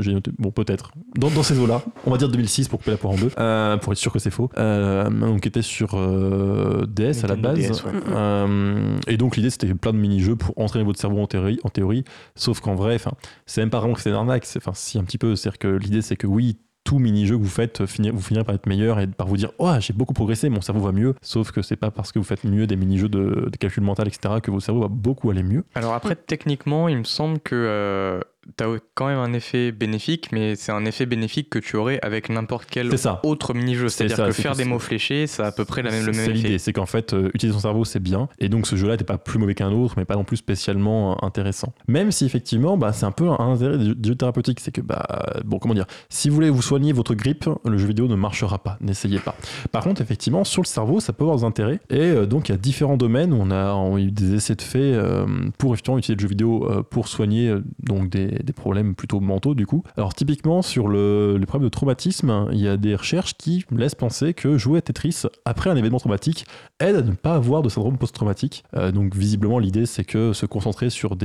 J'ai 0.00 0.12
noté, 0.12 0.30
bon, 0.38 0.50
peut-être. 0.50 0.90
Dans, 1.16 1.30
dans 1.30 1.42
ces 1.42 1.58
eaux-là, 1.58 1.82
on 2.06 2.10
va 2.10 2.18
dire 2.18 2.28
2006 2.28 2.68
pour 2.68 2.80
couper 2.80 2.90
la 2.90 2.96
poire 2.98 3.14
en 3.14 3.16
deux, 3.16 3.30
euh, 3.38 3.76
pour 3.78 3.92
être 3.92 3.98
sûr 3.98 4.12
que 4.12 4.18
c'est 4.18 4.30
faux. 4.30 4.50
Euh, 4.58 5.08
donc, 5.08 5.40
qui 5.40 5.48
était 5.48 5.62
sur 5.62 5.94
euh, 5.94 6.84
DS 6.86 7.24
à 7.24 7.28
la 7.28 7.36
base. 7.36 7.58
DS, 7.58 7.84
ouais. 7.84 7.92
Euh, 8.14 8.96
et 9.06 9.16
donc, 9.16 9.36
l'idée, 9.36 9.48
c'était 9.50 9.72
plein 9.74 9.92
de 9.92 9.98
mini-jeux 9.98 10.36
pour 10.36 10.52
entraîner 10.58 10.84
votre 10.84 11.00
cerveau 11.00 11.20
en 11.22 11.26
théorie, 11.26 11.58
en 11.64 11.70
théorie 11.70 12.04
sauf 12.34 12.60
qu'en 12.60 12.74
vrai, 12.74 12.94
enfin, 12.96 13.12
c'est 13.46 13.62
même 13.62 13.70
pas 13.70 13.78
vraiment 13.78 13.94
que 13.94 14.00
c'est 14.02 14.10
une 14.10 14.16
arnaque, 14.16 14.44
c'est- 14.44 14.58
enfin, 14.58 14.72
si 14.74 14.98
un 14.98 15.04
petit 15.04 15.18
peu, 15.18 15.34
c'est-à-dire 15.34 15.58
que 15.58 15.68
l'idée, 15.68 16.02
c'est 16.02 16.16
que 16.16 16.26
oui, 16.26 16.58
tout 16.84 16.98
mini-jeu 16.98 17.36
que 17.36 17.42
vous 17.42 17.48
faites, 17.48 17.84
finir- 17.86 18.12
vous 18.14 18.22
finirez 18.22 18.44
par 18.44 18.54
être 18.54 18.66
meilleur 18.66 18.98
et 19.00 19.06
par 19.06 19.26
vous 19.26 19.36
dire 19.36 19.52
Oh, 19.58 19.70
j'ai 19.80 19.92
beaucoup 19.92 20.14
progressé, 20.14 20.48
mon 20.48 20.60
cerveau 20.62 20.80
va 20.80 20.92
mieux. 20.92 21.14
Sauf 21.22 21.52
que 21.52 21.60
c'est 21.62 21.76
pas 21.76 21.90
parce 21.90 22.10
que 22.10 22.18
vous 22.18 22.24
faites 22.24 22.44
mieux 22.44 22.66
des 22.66 22.76
mini-jeux 22.76 23.08
de, 23.10 23.48
de 23.50 23.56
calcul 23.58 23.82
mental, 23.82 24.08
etc., 24.08 24.34
que 24.42 24.50
votre 24.50 24.64
cerveau 24.64 24.80
va 24.80 24.88
beaucoup 24.88 25.30
aller 25.30 25.42
mieux. 25.42 25.64
Alors 25.74 25.92
après, 25.92 26.16
techniquement, 26.16 26.88
il 26.88 26.96
me 26.98 27.04
semble 27.04 27.38
que 27.40 28.20
tu 28.56 28.64
as 28.64 28.78
quand 28.94 29.06
même 29.08 29.18
un 29.18 29.32
effet 29.32 29.72
bénéfique, 29.72 30.30
mais 30.32 30.56
c'est 30.56 30.72
un 30.72 30.84
effet 30.84 31.06
bénéfique 31.06 31.50
que 31.50 31.58
tu 31.58 31.76
aurais 31.76 31.98
avec 32.02 32.28
n'importe 32.28 32.66
quel 32.70 32.96
ça. 32.98 33.20
autre 33.22 33.54
mini-jeu. 33.54 33.88
C'est 33.88 34.08
C'est-à-dire 34.08 34.26
que 34.26 34.32
faire 34.32 34.56
des 34.56 34.64
mots 34.64 34.78
fléchés, 34.78 35.26
ça 35.26 35.44
a 35.44 35.46
à 35.48 35.52
peu 35.52 35.64
près 35.64 35.82
la 35.82 35.90
même, 35.90 36.06
le 36.06 36.12
C'est 36.12 36.26
même 36.26 36.32
l'idée, 36.32 36.48
effet. 36.50 36.58
c'est 36.58 36.72
qu'en 36.72 36.86
fait, 36.86 37.12
euh, 37.12 37.30
utiliser 37.34 37.54
son 37.54 37.60
cerveau, 37.62 37.84
c'est 37.84 38.00
bien. 38.00 38.28
Et 38.38 38.48
donc, 38.48 38.66
ce 38.66 38.76
jeu-là 38.76 38.94
n'était 38.94 39.04
pas 39.04 39.18
plus 39.18 39.38
mauvais 39.38 39.54
qu'un 39.54 39.70
autre, 39.72 39.94
mais 39.96 40.04
pas 40.04 40.16
non 40.16 40.24
plus 40.24 40.38
spécialement 40.38 41.12
euh, 41.12 41.26
intéressant. 41.26 41.72
Même 41.88 42.10
si, 42.12 42.24
effectivement, 42.24 42.76
bah, 42.76 42.92
c'est 42.92 43.04
un 43.06 43.12
peu 43.12 43.28
un 43.28 43.52
intérêt 43.52 43.78
des 43.78 44.08
jeux 44.08 44.14
thérapeutiques. 44.14 44.60
C'est 44.60 44.72
que, 44.72 44.80
bah, 44.80 45.06
bon, 45.44 45.58
comment 45.58 45.74
dire, 45.74 45.86
si 46.08 46.28
vous 46.28 46.34
voulez 46.34 46.50
vous 46.50 46.62
soigner 46.62 46.92
votre 46.92 47.14
grippe, 47.14 47.48
le 47.64 47.78
jeu 47.78 47.86
vidéo 47.86 48.08
ne 48.08 48.16
marchera 48.16 48.58
pas. 48.58 48.78
N'essayez 48.80 49.18
pas. 49.18 49.34
Par 49.72 49.84
contre, 49.84 50.00
effectivement, 50.00 50.44
sur 50.44 50.62
le 50.62 50.66
cerveau, 50.66 51.00
ça 51.00 51.12
peut 51.12 51.24
avoir 51.24 51.36
des 51.38 51.44
intérêts. 51.44 51.80
Et 51.90 52.00
euh, 52.00 52.26
donc, 52.26 52.48
il 52.48 52.52
y 52.52 52.54
a 52.54 52.58
différents 52.58 52.96
domaines 52.96 53.32
où 53.32 53.38
on 53.40 53.50
a 53.50 53.74
on 53.74 53.96
a 53.96 54.00
eu 54.00 54.10
des 54.10 54.34
essais 54.34 54.54
de 54.54 54.62
fait 54.62 54.78
euh, 54.78 55.26
pour 55.58 55.72
effectivement 55.74 55.98
utiliser 55.98 56.16
le 56.16 56.20
jeu 56.22 56.28
vidéo 56.28 56.68
pour 56.90 57.08
soigner 57.08 57.54
donc 57.82 58.08
des, 58.10 58.29
des 58.42 58.52
problèmes 58.52 58.94
plutôt 58.94 59.20
mentaux, 59.20 59.54
du 59.54 59.66
coup. 59.66 59.82
Alors, 59.96 60.14
typiquement, 60.14 60.62
sur 60.62 60.88
le, 60.88 61.36
les 61.38 61.46
problèmes 61.46 61.68
de 61.68 61.70
traumatisme, 61.72 62.48
il 62.52 62.60
y 62.60 62.68
a 62.68 62.76
des 62.76 62.94
recherches 62.94 63.34
qui 63.34 63.64
laissent 63.70 63.94
penser 63.94 64.34
que 64.34 64.58
jouer 64.58 64.78
à 64.78 64.82
Tetris 64.82 65.22
après 65.44 65.70
un 65.70 65.76
événement 65.76 65.98
traumatique 65.98 66.46
aide 66.80 66.96
à 66.96 67.02
ne 67.02 67.12
pas 67.12 67.34
avoir 67.34 67.62
de 67.62 67.68
syndrome 67.68 67.98
post-traumatique. 67.98 68.64
Euh, 68.76 68.92
donc, 68.92 69.14
visiblement, 69.14 69.58
l'idée, 69.58 69.86
c'est 69.86 70.04
que 70.04 70.32
se 70.32 70.46
concentrer 70.46 70.90
sur, 70.90 71.16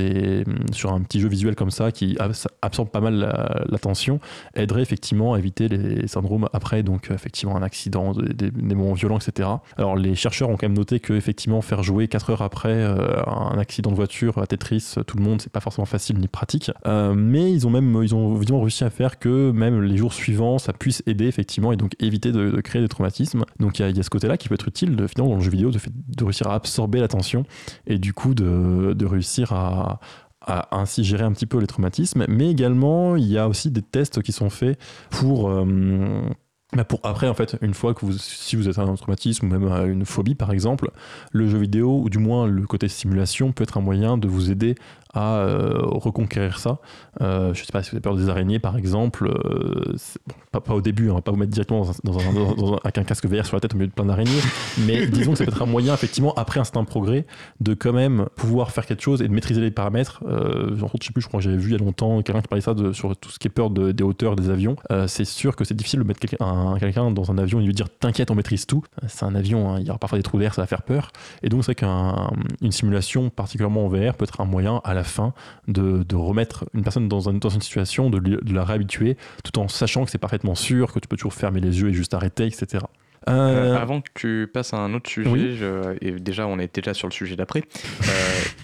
sur 0.72 0.92
un 0.92 1.00
petit 1.02 1.20
jeu 1.20 1.28
visuel 1.28 1.54
comme 1.54 1.70
ça 1.70 1.92
qui 1.92 2.16
abs- 2.18 2.48
absorbe 2.62 2.88
pas 2.88 3.00
mal 3.00 3.14
la- 3.14 3.64
l'attention 3.68 4.20
aiderait 4.54 4.82
effectivement 4.82 5.34
à 5.34 5.38
éviter 5.38 5.68
les 5.68 6.06
syndromes 6.08 6.48
après, 6.52 6.82
donc 6.82 7.10
effectivement 7.10 7.56
un 7.56 7.62
accident, 7.62 8.12
des, 8.12 8.50
moments 8.50 8.92
violents, 8.92 9.18
etc. 9.18 9.48
Alors 9.76 9.96
les 9.96 10.14
chercheurs 10.14 10.48
ont 10.48 10.56
quand 10.56 10.68
même 10.68 10.76
noté 10.76 11.00
que 11.00 11.12
effectivement 11.12 11.60
faire 11.62 11.82
jouer 11.82 12.08
4 12.08 12.30
heures 12.30 12.42
après 12.42 12.72
euh, 12.72 13.22
un 13.26 13.58
accident 13.58 13.90
de 13.90 13.96
voiture 13.96 14.38
à 14.38 14.46
Tetris, 14.46 14.94
tout 15.06 15.16
le 15.16 15.22
monde, 15.22 15.40
c'est 15.40 15.52
pas 15.52 15.60
forcément 15.60 15.86
facile 15.86 16.18
ni 16.18 16.28
pratique. 16.28 16.70
Euh, 16.86 16.95
mais 17.14 17.52
ils 17.52 17.66
ont 17.66 17.70
même 17.70 18.00
ils 18.02 18.14
ont 18.14 18.60
réussi 18.60 18.84
à 18.84 18.90
faire 18.90 19.18
que 19.18 19.50
même 19.50 19.82
les 19.82 19.96
jours 19.96 20.12
suivants, 20.12 20.58
ça 20.58 20.72
puisse 20.72 21.02
aider 21.06 21.26
effectivement 21.26 21.72
et 21.72 21.76
donc 21.76 21.92
éviter 22.00 22.32
de, 22.32 22.60
créer 22.60 22.82
des 22.82 22.88
traumatismes. 22.88 23.44
Donc 23.60 23.78
il 23.78 23.96
y 23.96 24.00
a, 24.00 24.02
ce 24.02 24.10
côté-là 24.10 24.36
qui 24.36 24.48
peut 24.48 24.54
être 24.54 24.68
utile 24.68 24.90
finalement 25.08 25.30
dans 25.30 25.38
le 25.38 25.44
jeu 25.44 25.50
vidéo 25.50 25.70
de, 25.70 26.24
réussir 26.24 26.48
à 26.48 26.54
absorber 26.54 27.00
l'attention 27.00 27.44
et 27.86 27.98
du 27.98 28.12
coup 28.12 28.34
de, 28.34 29.04
réussir 29.04 29.52
à 29.52 30.00
à 30.46 30.78
ainsi 30.78 31.02
gérer 31.02 31.24
un 31.24 31.32
petit 31.32 31.46
peu 31.46 31.58
les 31.58 31.66
traumatismes, 31.66 32.24
mais 32.28 32.48
également 32.48 33.16
il 33.16 33.24
y 33.24 33.36
a 33.36 33.48
aussi 33.48 33.70
des 33.70 33.82
tests 33.82 34.22
qui 34.22 34.30
sont 34.30 34.48
faits 34.48 34.78
pour 35.10 35.50
euh, 35.50 36.22
bah, 36.72 36.84
pour 36.84 37.00
après 37.04 37.28
en 37.28 37.34
fait 37.34 37.56
une 37.62 37.74
fois 37.74 37.94
que 37.94 38.04
vous 38.04 38.12
si 38.12 38.56
vous 38.56 38.68
êtes 38.68 38.78
un 38.78 38.92
traumatisme 38.94 39.46
ou 39.46 39.48
même 39.48 39.70
euh, 39.70 39.86
une 39.86 40.04
phobie 40.04 40.34
par 40.34 40.52
exemple 40.52 40.90
le 41.30 41.48
jeu 41.48 41.58
vidéo 41.58 42.00
ou 42.02 42.10
du 42.10 42.18
moins 42.18 42.46
le 42.46 42.66
côté 42.66 42.88
simulation 42.88 43.52
peut 43.52 43.62
être 43.62 43.78
un 43.78 43.80
moyen 43.80 44.18
de 44.18 44.26
vous 44.26 44.50
aider 44.50 44.74
à 45.14 45.36
euh, 45.36 45.78
reconquérir 45.82 46.58
ça 46.58 46.78
Euh, 47.22 47.54
je 47.54 47.64
sais 47.64 47.72
pas 47.72 47.82
si 47.82 47.90
vous 47.90 47.96
avez 47.96 48.02
peur 48.02 48.14
des 48.16 48.28
araignées 48.28 48.58
par 48.58 48.76
exemple 48.76 49.26
euh, 49.28 49.94
bon, 50.26 50.34
pas, 50.52 50.60
pas 50.60 50.74
au 50.74 50.82
début 50.82 51.08
hein, 51.08 51.12
on 51.12 51.14
va 51.16 51.22
pas 51.22 51.30
vous 51.32 51.38
mettre 51.38 51.52
directement 51.52 51.80
dans 51.82 51.90
un- 51.90 51.94
dans 52.04 52.18
un- 52.18 52.32
dans 52.34 52.50
un- 52.50 52.54
dans 52.54 52.74
un- 52.74 52.78
avec 52.84 52.98
un 52.98 53.04
casque 53.04 53.24
VR 53.26 53.46
sur 53.46 53.56
la 53.56 53.60
tête 53.60 53.72
au 53.72 53.76
milieu 53.76 53.86
de 53.88 53.92
plein 53.94 54.04
d'araignées 54.04 54.40
mais 54.86 55.06
disons 55.06 55.32
que 55.32 55.38
ça 55.38 55.44
peut 55.46 55.50
être 55.52 55.62
un 55.62 55.66
moyen 55.66 55.94
effectivement 55.94 56.34
après 56.34 56.60
un 56.60 56.64
certain 56.64 56.84
progrès 56.84 57.24
de 57.60 57.72
quand 57.74 57.92
même 57.94 58.26
pouvoir 58.36 58.70
faire 58.70 58.84
quelque 58.84 59.02
chose 59.02 59.22
et 59.22 59.28
de 59.28 59.32
maîtriser 59.32 59.60
les 59.60 59.70
paramètres. 59.70 60.22
Euh, 60.26 60.76
genre, 60.76 60.90
je 61.00 61.06
sais 61.06 61.12
plus, 61.12 61.22
je 61.22 61.28
crois 61.28 61.38
que 61.40 61.44
j'avais 61.44 61.56
vu 61.56 61.70
il 61.70 61.72
y 61.72 61.74
a 61.74 61.84
longtemps 61.84 62.20
quelqu'un 62.22 62.42
qui 62.42 62.48
parlait 62.48 62.60
ça 62.60 62.74
de, 62.74 62.92
sur 62.92 63.16
tout 63.16 63.30
ce 63.30 63.38
qui 63.38 63.46
est 63.48 63.50
peur 63.50 63.70
de- 63.70 63.92
des 63.92 64.02
hauteurs 64.04 64.36
des 64.36 64.50
avions. 64.50 64.76
C'est 65.06 65.24
sûr 65.24 65.56
que 65.56 65.64
c'est 65.64 65.74
difficile 65.74 66.00
de 66.00 66.04
mettre 66.04 66.20
quelqu'un 66.20 66.44
un- 66.44 66.78
quelqu'un 66.78 67.10
dans 67.10 67.30
un 67.30 67.38
avion 67.38 67.60
et 67.60 67.64
lui 67.64 67.72
dire 67.74 67.88
t'inquiète, 67.88 68.30
on 68.30 68.34
maîtrise 68.34 68.66
tout. 68.66 68.82
C'est 69.08 69.24
un 69.24 69.34
avion, 69.34 69.70
hein, 69.70 69.78
il 69.80 69.86
y 69.86 69.90
aura 69.90 69.98
parfois 69.98 70.18
des 70.18 70.22
trous 70.22 70.38
d'air, 70.38 70.52
ça 70.54 70.62
va 70.62 70.66
faire 70.66 70.82
peur. 70.82 71.10
Et 71.42 71.48
donc 71.48 71.64
c'est 71.64 71.78
vrai 71.80 71.88
qu'une 72.60 72.72
simulation, 72.72 73.30
particulièrement 73.30 73.86
en 73.86 73.88
VR, 73.88 74.14
peut 74.14 74.24
être 74.24 74.40
un 74.40 74.44
moyen 74.46 74.80
à 74.84 74.94
la 74.94 75.04
fin 75.06 75.32
de, 75.68 76.02
de 76.02 76.14
remettre 76.16 76.66
une 76.74 76.82
personne 76.82 77.08
dans, 77.08 77.28
un- 77.28 77.34
dans 77.34 77.48
une 77.48 77.60
situation, 77.62 78.10
de, 78.10 78.18
lui- 78.18 78.38
de 78.42 78.54
la 78.54 78.64
réhabituer, 78.64 79.16
tout 79.44 79.58
en 79.58 79.68
sachant 79.68 80.04
que 80.04 80.10
c'est 80.10 80.18
parfaitement 80.18 80.54
sûr, 80.54 80.92
que 80.92 80.98
tu 80.98 81.08
peux 81.08 81.16
toujours 81.16 81.34
fermer 81.34 81.60
les 81.60 81.80
yeux 81.80 81.88
et 81.88 81.92
juste 81.94 82.12
arrêter, 82.14 82.46
etc. 82.46 82.84
Euh, 83.28 83.32
Euh, 83.72 83.76
avant 83.76 84.00
que 84.02 84.08
tu 84.14 84.48
passes 84.52 84.72
à 84.72 84.76
un 84.76 84.94
autre 84.94 85.10
sujet, 85.10 85.28
Oui. 85.30 85.56
je- 85.56 85.96
et 86.00 86.12
déjà 86.12 86.46
on 86.46 86.60
est 86.60 86.72
déjà 86.72 86.94
sur 86.94 87.08
le 87.08 87.12
sujet 87.12 87.34
d'après, 87.34 87.62
euh, 88.02 88.04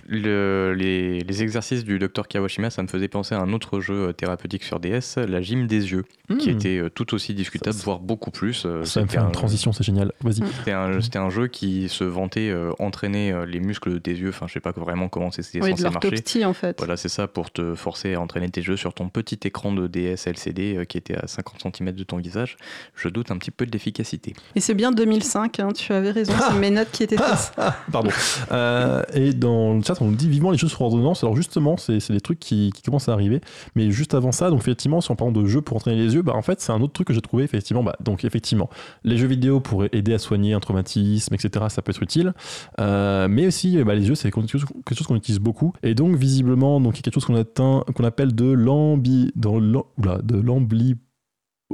le- 0.08 0.74
les, 0.76 1.20
les 1.20 1.42
exercices 1.42 1.84
du 1.84 1.98
docteur 1.98 2.28
Kawashima, 2.28 2.70
ça 2.70 2.82
me 2.82 2.88
faisait 2.88 3.08
penser 3.08 3.34
à 3.34 3.40
un 3.40 3.52
autre 3.52 3.80
jeu 3.80 4.08
euh, 4.08 4.12
thérapeutique 4.12 4.64
sur 4.64 4.80
DS, 4.80 5.16
la 5.16 5.40
gym 5.40 5.66
des 5.66 5.92
yeux, 5.92 6.04
qui 6.38 6.50
hmm, 6.50 6.56
était 6.56 6.78
euh, 6.78 6.88
tout 6.90 7.14
aussi 7.14 7.34
discutable, 7.34 7.76
Ça- 7.76 7.84
voire 7.84 7.98
beaucoup 8.00 8.30
plus. 8.30 8.64
euh, 8.66 8.84
ça 8.84 9.00
va 9.02 9.06
me 9.06 9.18
un- 9.22 9.26
une 9.26 9.32
transition, 9.32 9.72
c'est 9.72 9.84
génial. 9.84 10.12
Vas-y. 10.22 10.42
C'était 10.58 10.72
un, 10.72 11.00
c'était 11.00 11.18
un 11.18 11.30
jeu 11.30 11.46
qui 11.46 11.88
se 11.88 12.04
vantait 12.04 12.50
euh, 12.50 12.70
entraîner 12.78 13.34
les 13.46 13.60
muscles 13.60 14.00
des 14.00 14.18
yeux, 14.20 14.30
enfin 14.30 14.46
je 14.48 14.54
sais 14.54 14.60
pas 14.60 14.72
vraiment 14.72 15.08
comment 15.08 15.30
c'était 15.30 15.60
Oui, 15.62 15.70
de 15.72 15.76
censé 15.76 15.82
marcher. 15.84 16.08
l'orthoptie 16.10 16.44
en 16.44 16.52
fait. 16.52 16.76
Voilà, 16.78 16.96
c'est 16.96 17.08
ça 17.08 17.26
pour 17.28 17.50
te 17.50 17.74
forcer 17.74 18.14
à 18.14 18.20
entraîner 18.20 18.48
tes 18.50 18.62
jeux 18.62 18.76
sur 18.76 18.94
ton 18.94 19.08
petit 19.08 19.38
écran 19.44 19.72
de 19.72 19.86
DS 19.86 20.26
LCD 20.26 20.76
euh, 20.76 20.84
qui 20.84 20.98
était 20.98 21.16
à 21.16 21.26
50 21.26 21.76
cm 21.76 21.92
de 21.92 22.02
ton 22.04 22.16
visage. 22.18 22.56
Je 22.94 23.08
doute 23.08 23.30
un 23.30 23.38
petit 23.38 23.50
peu 23.50 23.66
de 23.66 23.70
l'efficacité. 23.72 24.34
Et 24.54 24.60
c'est 24.60 24.74
bien 24.74 24.92
2005, 24.92 25.60
hein, 25.60 25.68
tu 25.74 25.92
avais 25.92 26.10
raison, 26.10 26.32
c'est 26.50 26.58
mes 26.58 26.70
notes 26.70 26.90
qui 26.92 27.02
étaient 27.02 27.16
tristes. 27.16 27.54
Pardon. 27.90 28.10
Euh, 28.50 29.02
et 29.14 29.32
dans 29.32 29.74
le 29.74 29.82
on 30.00 30.06
nous 30.06 30.14
dit 30.14 30.28
vivement 30.28 30.50
les 30.50 30.58
jeux 30.58 30.68
sur 30.68 30.80
ordonnance. 30.82 31.22
Alors 31.24 31.36
justement, 31.36 31.76
c'est 31.76 32.10
des 32.10 32.20
trucs 32.20 32.38
qui, 32.38 32.70
qui 32.74 32.82
commencent 32.82 33.08
à 33.08 33.12
arriver. 33.12 33.40
Mais 33.74 33.90
juste 33.90 34.14
avant 34.14 34.32
ça, 34.32 34.50
donc 34.50 34.60
effectivement, 34.60 35.00
si 35.00 35.10
on 35.10 35.16
parle 35.16 35.32
de 35.32 35.44
jeux 35.46 35.60
pour 35.60 35.76
entraîner 35.76 35.96
les 35.96 36.14
yeux, 36.14 36.22
bah 36.22 36.34
en 36.34 36.42
fait, 36.42 36.60
c'est 36.60 36.72
un 36.72 36.80
autre 36.80 36.92
truc 36.92 37.08
que 37.08 37.14
j'ai 37.14 37.20
trouvé 37.20 37.44
effectivement. 37.44 37.82
Bah, 37.82 37.96
donc 38.00 38.24
effectivement, 38.24 38.70
les 39.04 39.16
jeux 39.16 39.26
vidéo 39.26 39.60
pour 39.60 39.84
aider 39.84 40.14
à 40.14 40.18
soigner 40.18 40.54
un 40.54 40.60
traumatisme, 40.60 41.34
etc. 41.34 41.66
Ça 41.68 41.82
peut 41.82 41.90
être 41.90 42.02
utile. 42.02 42.34
Euh, 42.80 43.28
mais 43.28 43.46
aussi, 43.46 43.82
bah, 43.84 43.94
les 43.94 44.04
jeux, 44.04 44.14
c'est 44.14 44.30
quelque 44.30 44.48
chose 44.48 45.06
qu'on 45.06 45.16
utilise 45.16 45.40
beaucoup. 45.40 45.72
Et 45.82 45.94
donc 45.94 46.16
visiblement, 46.16 46.80
donc 46.80 46.94
il 46.94 46.98
y 46.98 47.00
a 47.00 47.02
quelque 47.02 47.14
chose 47.14 47.24
qu'on 47.24 47.34
atteint, 47.34 47.84
qu'on 47.94 48.04
appelle 48.04 48.34
de 48.34 48.50
l'ambi, 48.50 49.32
dans 49.36 49.56
oula, 49.56 50.18
de 50.22 50.40
l'ambly 50.40 50.96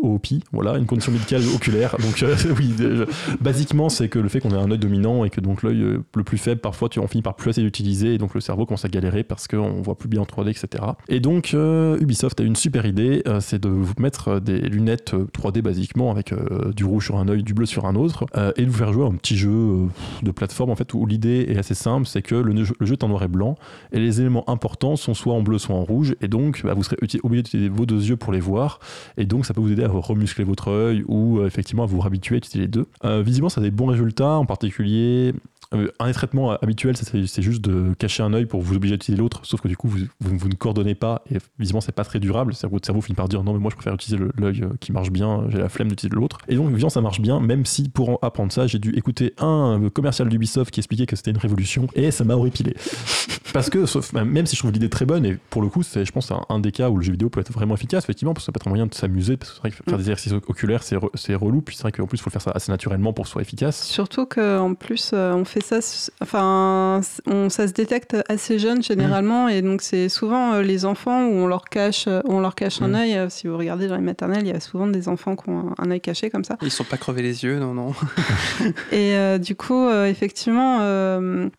OPI, 0.02 0.42
voilà, 0.52 0.76
une 0.78 0.86
condition 0.86 1.12
médicale 1.12 1.42
oculaire. 1.54 1.96
Donc 1.98 2.22
euh, 2.22 2.34
oui, 2.58 2.74
euh, 2.80 3.06
basiquement, 3.40 3.88
c'est 3.88 4.08
que 4.08 4.18
le 4.18 4.28
fait 4.28 4.40
qu'on 4.40 4.50
ait 4.50 4.54
un 4.58 4.70
œil 4.70 4.78
dominant 4.78 5.24
et 5.24 5.30
que 5.30 5.40
donc 5.40 5.62
l'œil 5.62 5.82
euh, 5.82 5.98
le 6.14 6.24
plus 6.24 6.38
faible, 6.38 6.60
parfois, 6.60 6.88
tu 6.88 6.98
en 7.00 7.06
finis 7.06 7.22
par 7.22 7.34
plus 7.34 7.50
assez 7.50 7.62
l'utiliser 7.62 8.14
et 8.14 8.18
donc 8.18 8.34
le 8.34 8.40
cerveau 8.40 8.66
commence 8.66 8.84
à 8.84 8.88
galérer 8.88 9.22
parce 9.24 9.48
qu'on 9.48 9.80
voit 9.82 9.96
plus 9.96 10.08
bien 10.08 10.22
en 10.22 10.24
3D, 10.24 10.50
etc. 10.50 10.84
Et 11.08 11.20
donc 11.20 11.52
euh, 11.54 11.98
Ubisoft 12.00 12.40
a 12.40 12.44
une 12.44 12.56
super 12.56 12.86
idée, 12.86 13.22
c'est 13.40 13.60
de 13.62 13.68
vous 13.68 13.94
mettre 13.98 14.40
des 14.40 14.60
lunettes 14.60 15.14
euh, 15.14 15.26
3D 15.36 15.60
basiquement 15.62 16.10
avec 16.10 16.34
du 16.74 16.84
rouge 16.84 17.06
sur 17.06 17.16
un 17.16 17.28
œil, 17.28 17.42
du 17.42 17.54
bleu 17.54 17.66
sur 17.66 17.86
un 17.86 17.94
autre 17.94 18.26
et 18.56 18.62
de 18.64 18.70
vous 18.70 18.76
faire 18.76 18.92
jouer 18.92 19.04
un 19.06 19.12
petit 19.14 19.36
jeu 19.36 19.86
de 20.22 20.30
plateforme 20.30 20.70
en 20.70 20.76
fait 20.76 20.92
où 20.94 21.06
l'idée 21.06 21.46
est 21.48 21.58
assez 21.58 21.74
simple, 21.74 22.06
c'est 22.06 22.22
que 22.22 22.34
le, 22.34 22.64
jeu- 22.64 22.74
est 22.80 23.04
en 23.04 23.08
noir 23.08 23.22
et 23.22 23.28
blanc 23.28 23.56
et 23.92 23.98
les 23.98 24.20
éléments 24.20 24.48
importants 24.48 24.96
sont 24.96 25.14
soit 25.14 25.34
en 25.34 25.42
bleu, 25.42 25.58
soit 25.58 25.74
en 25.74 25.82
rouge 25.84 26.14
et 26.20 26.28
donc 26.28 26.62
bah, 26.64 26.74
vous 26.74 26.82
serez 26.82 26.96
obligé 27.22 27.42
d'utiliser 27.42 27.68
vos 27.68 27.86
deux 27.86 28.08
yeux 28.08 28.16
pour 28.16 28.32
les 28.32 28.40
voir 28.40 28.80
et 29.16 29.24
donc 29.24 29.46
ça 29.46 29.54
peut 29.54 29.60
vous 29.60 29.72
aider 29.72 29.84
à 29.84 29.87
remuscler 29.90 30.44
votre 30.44 30.68
œil 30.68 31.04
ou 31.08 31.38
euh, 31.38 31.46
effectivement 31.46 31.84
à 31.84 31.86
vous 31.86 32.02
habituer 32.04 32.36
à 32.36 32.38
utiliser 32.38 32.60
les 32.60 32.68
deux. 32.68 32.86
Euh, 33.04 33.22
visiblement 33.22 33.48
ça 33.48 33.60
a 33.60 33.64
des 33.64 33.70
bons 33.70 33.86
résultats, 33.86 34.36
en 34.36 34.46
particulier 34.46 35.34
un 35.72 36.06
des 36.06 36.12
traitements 36.14 36.52
habituels 36.52 36.96
c'est 36.96 37.42
juste 37.42 37.60
de 37.62 37.92
cacher 37.98 38.22
un 38.22 38.32
œil 38.32 38.46
pour 38.46 38.62
vous 38.62 38.74
obliger 38.76 38.94
à 38.94 38.96
utiliser 38.96 39.20
l'autre, 39.20 39.40
sauf 39.44 39.60
que 39.60 39.68
du 39.68 39.76
coup 39.76 39.88
vous, 39.88 39.98
vous- 40.20 40.38
vous 40.38 40.48
ne 40.48 40.54
coordonnez 40.54 40.94
pas 40.94 41.22
et 41.30 41.36
visiblement 41.58 41.80
c'est 41.82 41.92
pas 41.92 42.04
très 42.04 42.20
durable, 42.20 42.54
c'est-à-dire 42.54 42.70
que 42.70 42.74
votre 42.76 42.86
cerveau 42.86 43.00
finit 43.02 43.16
par 43.16 43.28
dire 43.28 43.42
non 43.42 43.52
mais 43.52 43.58
moi 43.58 43.70
je 43.70 43.76
préfère 43.76 43.94
utiliser 43.94 44.22
l'œil 44.38 44.62
euh, 44.62 44.68
qui 44.80 44.92
marche 44.92 45.10
bien, 45.10 45.44
j'ai 45.50 45.58
la 45.58 45.68
flemme 45.68 45.88
d'utiliser 45.88 46.16
l'autre. 46.16 46.38
Et 46.48 46.56
donc 46.56 46.70
évidemment 46.70 46.88
ça 46.90 47.00
marche 47.02 47.20
bien, 47.20 47.38
même 47.40 47.66
si 47.66 47.88
pour 47.90 48.08
en 48.10 48.18
apprendre 48.22 48.50
ça 48.52 48.66
j'ai 48.66 48.78
dû 48.78 48.92
écouter 48.96 49.34
un 49.38 49.80
euh, 49.82 49.90
commercial 49.90 50.28
d'Ubisoft 50.28 50.70
qui 50.70 50.80
expliquait 50.80 51.06
que 51.06 51.16
c'était 51.16 51.32
une 51.32 51.38
révolution 51.38 51.86
et 51.94 52.10
ça 52.10 52.24
m'a 52.24 52.34
horripilé. 52.34 52.74
Parce 53.54 53.70
que, 53.70 53.86
sauf, 53.86 54.12
même 54.12 54.44
si 54.44 54.56
je 54.56 54.60
trouve 54.60 54.72
l'idée 54.72 54.90
très 54.90 55.06
bonne, 55.06 55.24
et 55.24 55.38
pour 55.48 55.62
le 55.62 55.68
coup, 55.68 55.82
c'est, 55.82 56.04
je 56.04 56.12
pense, 56.12 56.26
c'est 56.28 56.34
un, 56.34 56.44
un 56.50 56.60
des 56.60 56.70
cas 56.70 56.90
où 56.90 56.98
le 56.98 57.02
jeu 57.02 57.12
vidéo 57.12 57.30
peut 57.30 57.40
être 57.40 57.50
vraiment 57.50 57.74
efficace, 57.74 58.04
effectivement, 58.04 58.34
parce 58.34 58.44
que 58.44 58.46
ça 58.46 58.52
peut 58.52 58.58
être 58.60 58.66
un 58.66 58.70
moyen 58.70 58.86
de 58.86 58.92
s'amuser, 58.92 59.38
parce 59.38 59.52
que 59.52 59.56
c'est 59.56 59.60
vrai 59.62 59.70
que 59.70 59.76
faire 59.76 59.96
des 59.96 60.02
exercices 60.04 60.34
oculaires, 60.34 60.82
c'est, 60.82 60.96
re- 60.96 61.08
c'est 61.14 61.34
relou, 61.34 61.62
puis 61.62 61.74
c'est 61.74 61.80
vrai 61.82 61.92
qu'en 61.92 62.06
plus, 62.06 62.18
il 62.18 62.20
faut 62.20 62.28
le 62.28 62.32
faire 62.32 62.42
ça 62.42 62.50
assez 62.50 62.70
naturellement 62.70 63.14
pour 63.14 63.22
que 63.24 63.28
ce 63.28 63.32
soit 63.32 63.40
efficace. 63.40 63.84
Surtout 63.86 64.26
qu'en 64.26 64.74
plus, 64.74 65.12
euh, 65.14 65.32
on 65.32 65.46
fait 65.46 65.57
fait 65.60 65.80
ça. 65.80 66.10
Enfin, 66.20 67.00
on, 67.26 67.48
ça 67.48 67.66
se 67.68 67.72
détecte 67.72 68.16
assez 68.28 68.58
jeune 68.58 68.82
généralement, 68.82 69.48
et 69.48 69.62
donc 69.62 69.82
c'est 69.82 70.08
souvent 70.08 70.54
euh, 70.54 70.62
les 70.62 70.84
enfants 70.84 71.26
où 71.26 71.32
on 71.32 71.46
leur 71.46 71.64
cache, 71.64 72.06
euh, 72.08 72.20
on 72.26 72.40
leur 72.40 72.54
cache 72.54 72.80
un 72.82 72.88
Mm. 72.88 72.94
œil. 72.94 73.26
Si 73.30 73.46
vous 73.46 73.56
regardez 73.56 73.88
dans 73.88 73.96
les 73.96 74.02
maternelles, 74.02 74.42
il 74.46 74.48
y 74.52 74.56
a 74.56 74.60
souvent 74.60 74.86
des 74.86 75.08
enfants 75.08 75.36
qui 75.36 75.48
ont 75.50 75.74
un, 75.78 75.84
un 75.86 75.90
œil 75.90 76.00
caché 76.00 76.30
comme 76.30 76.44
ça. 76.44 76.56
Ils 76.62 76.70
sont 76.70 76.84
pas 76.84 76.96
crevés 76.96 77.22
les 77.22 77.44
yeux, 77.44 77.58
non, 77.58 77.74
non. 77.74 77.92
Et 78.92 79.14
euh, 79.16 79.38
du 79.38 79.54
coup, 79.56 79.86
euh, 79.86 80.06
effectivement, 80.06 80.78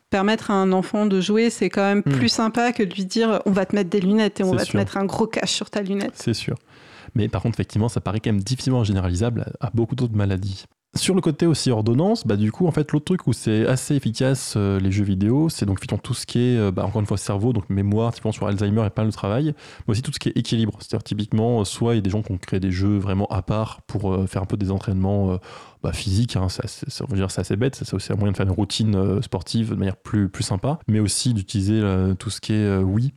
permettre 0.10 0.52
à 0.52 0.56
un 0.56 0.72
enfant 0.72 1.06
de 1.06 1.22
jouer, 1.22 1.50
c'est 1.50 1.70
quand 1.70 1.82
même 1.84 2.00
Mm. 2.06 2.12
plus 2.14 2.30
sympa 2.30 2.72
que 2.72 2.84
de 2.84 2.93
lui 2.93 3.06
dire 3.06 3.41
on 3.45 3.52
va 3.52 3.66
te 3.66 3.76
mettre 3.76 3.89
des 3.89 4.00
lunettes 4.00 4.39
et 4.39 4.43
on 4.43 4.52
va 4.54 4.64
sûr. 4.64 4.74
te 4.74 4.78
mettre 4.78 4.97
un 4.97 5.06
gros 5.06 5.28
cache 5.28 5.52
sur 5.52 5.70
ta 5.70 5.82
lunette. 5.82 6.14
C'est 6.16 6.34
sûr. 6.34 6.56
Mais 7.16 7.28
par 7.28 7.41
contre, 7.41 7.56
effectivement, 7.56 7.89
ça 7.89 8.02
paraît 8.02 8.20
quand 8.20 8.32
même 8.32 8.41
difficilement 8.41 8.84
généralisable 8.84 9.52
à 9.60 9.70
beaucoup 9.74 9.95
d'autres 9.95 10.16
maladies. 10.16 10.66
Sur 10.96 11.14
le 11.14 11.22
côté 11.22 11.46
aussi 11.46 11.70
ordonnance, 11.70 12.26
bah 12.26 12.36
du 12.36 12.52
coup, 12.52 12.66
en 12.66 12.72
fait, 12.72 12.92
l'autre 12.92 13.06
truc 13.06 13.28
où 13.28 13.34
c'est 13.34 13.68
assez 13.68 13.96
efficace, 13.96 14.56
euh, 14.58 14.80
les 14.80 14.92
jeux 14.92 15.04
vidéo, 15.04 15.48
c'est 15.48 15.68
donc 15.68 15.80
tout 16.02 16.16
ce 16.16 16.26
qui 16.26 16.40
est, 16.40 16.58
euh, 16.58 16.72
bah, 16.72 16.84
encore 16.84 17.00
une 17.00 17.06
fois, 17.06 17.16
cerveau, 17.16 17.54
donc 17.54 17.70
mémoire, 17.70 18.12
typiquement 18.12 18.32
sur 18.32 18.48
Alzheimer 18.48 18.84
et 18.88 18.90
pas 18.90 19.04
le 19.04 19.12
travail, 19.12 19.54
mais 19.88 19.92
aussi 19.92 20.02
tout 20.02 20.12
ce 20.12 20.18
qui 20.18 20.30
est 20.30 20.38
équilibre. 20.38 20.78
C'est-à-dire, 20.80 21.04
typiquement, 21.04 21.62
euh, 21.62 21.64
soit 21.64 21.94
il 21.94 21.98
y 21.98 22.00
a 22.00 22.02
des 22.02 22.10
gens 22.10 22.24
qui 22.24 22.32
ont 22.32 22.40
créé 22.40 22.60
des 22.60 22.72
jeux 22.72 22.98
vraiment 22.98 23.28
à 23.28 23.44
part 23.44 23.82
pour 23.84 24.28
faire 24.28 24.42
un 24.42 24.46
peu 24.46 24.58
des 24.58 24.72
entraînements 24.72 25.38
bah, 25.84 25.94
physiques, 25.94 26.36
hein, 26.36 26.48
on 27.02 27.06
va 27.06 27.16
dire, 27.16 27.30
c'est 27.30 27.42
assez 27.42 27.56
bête, 27.56 27.76
c'est 27.76 27.94
aussi 27.94 28.12
un 28.12 28.16
moyen 28.16 28.32
de 28.32 28.38
faire 28.38 28.48
une 28.48 28.52
routine 28.52 29.22
sportive 29.22 29.70
de 29.70 29.76
manière 29.76 29.96
plus, 29.96 30.28
plus 30.28 30.44
sympa, 30.44 30.80
mais 30.88 31.00
aussi 31.00 31.36
d'utiliser 31.36 31.82
tout 32.18 32.32
ce 32.32 32.42
qui 32.42 32.54
est 32.54 32.78
oui, 32.78 33.14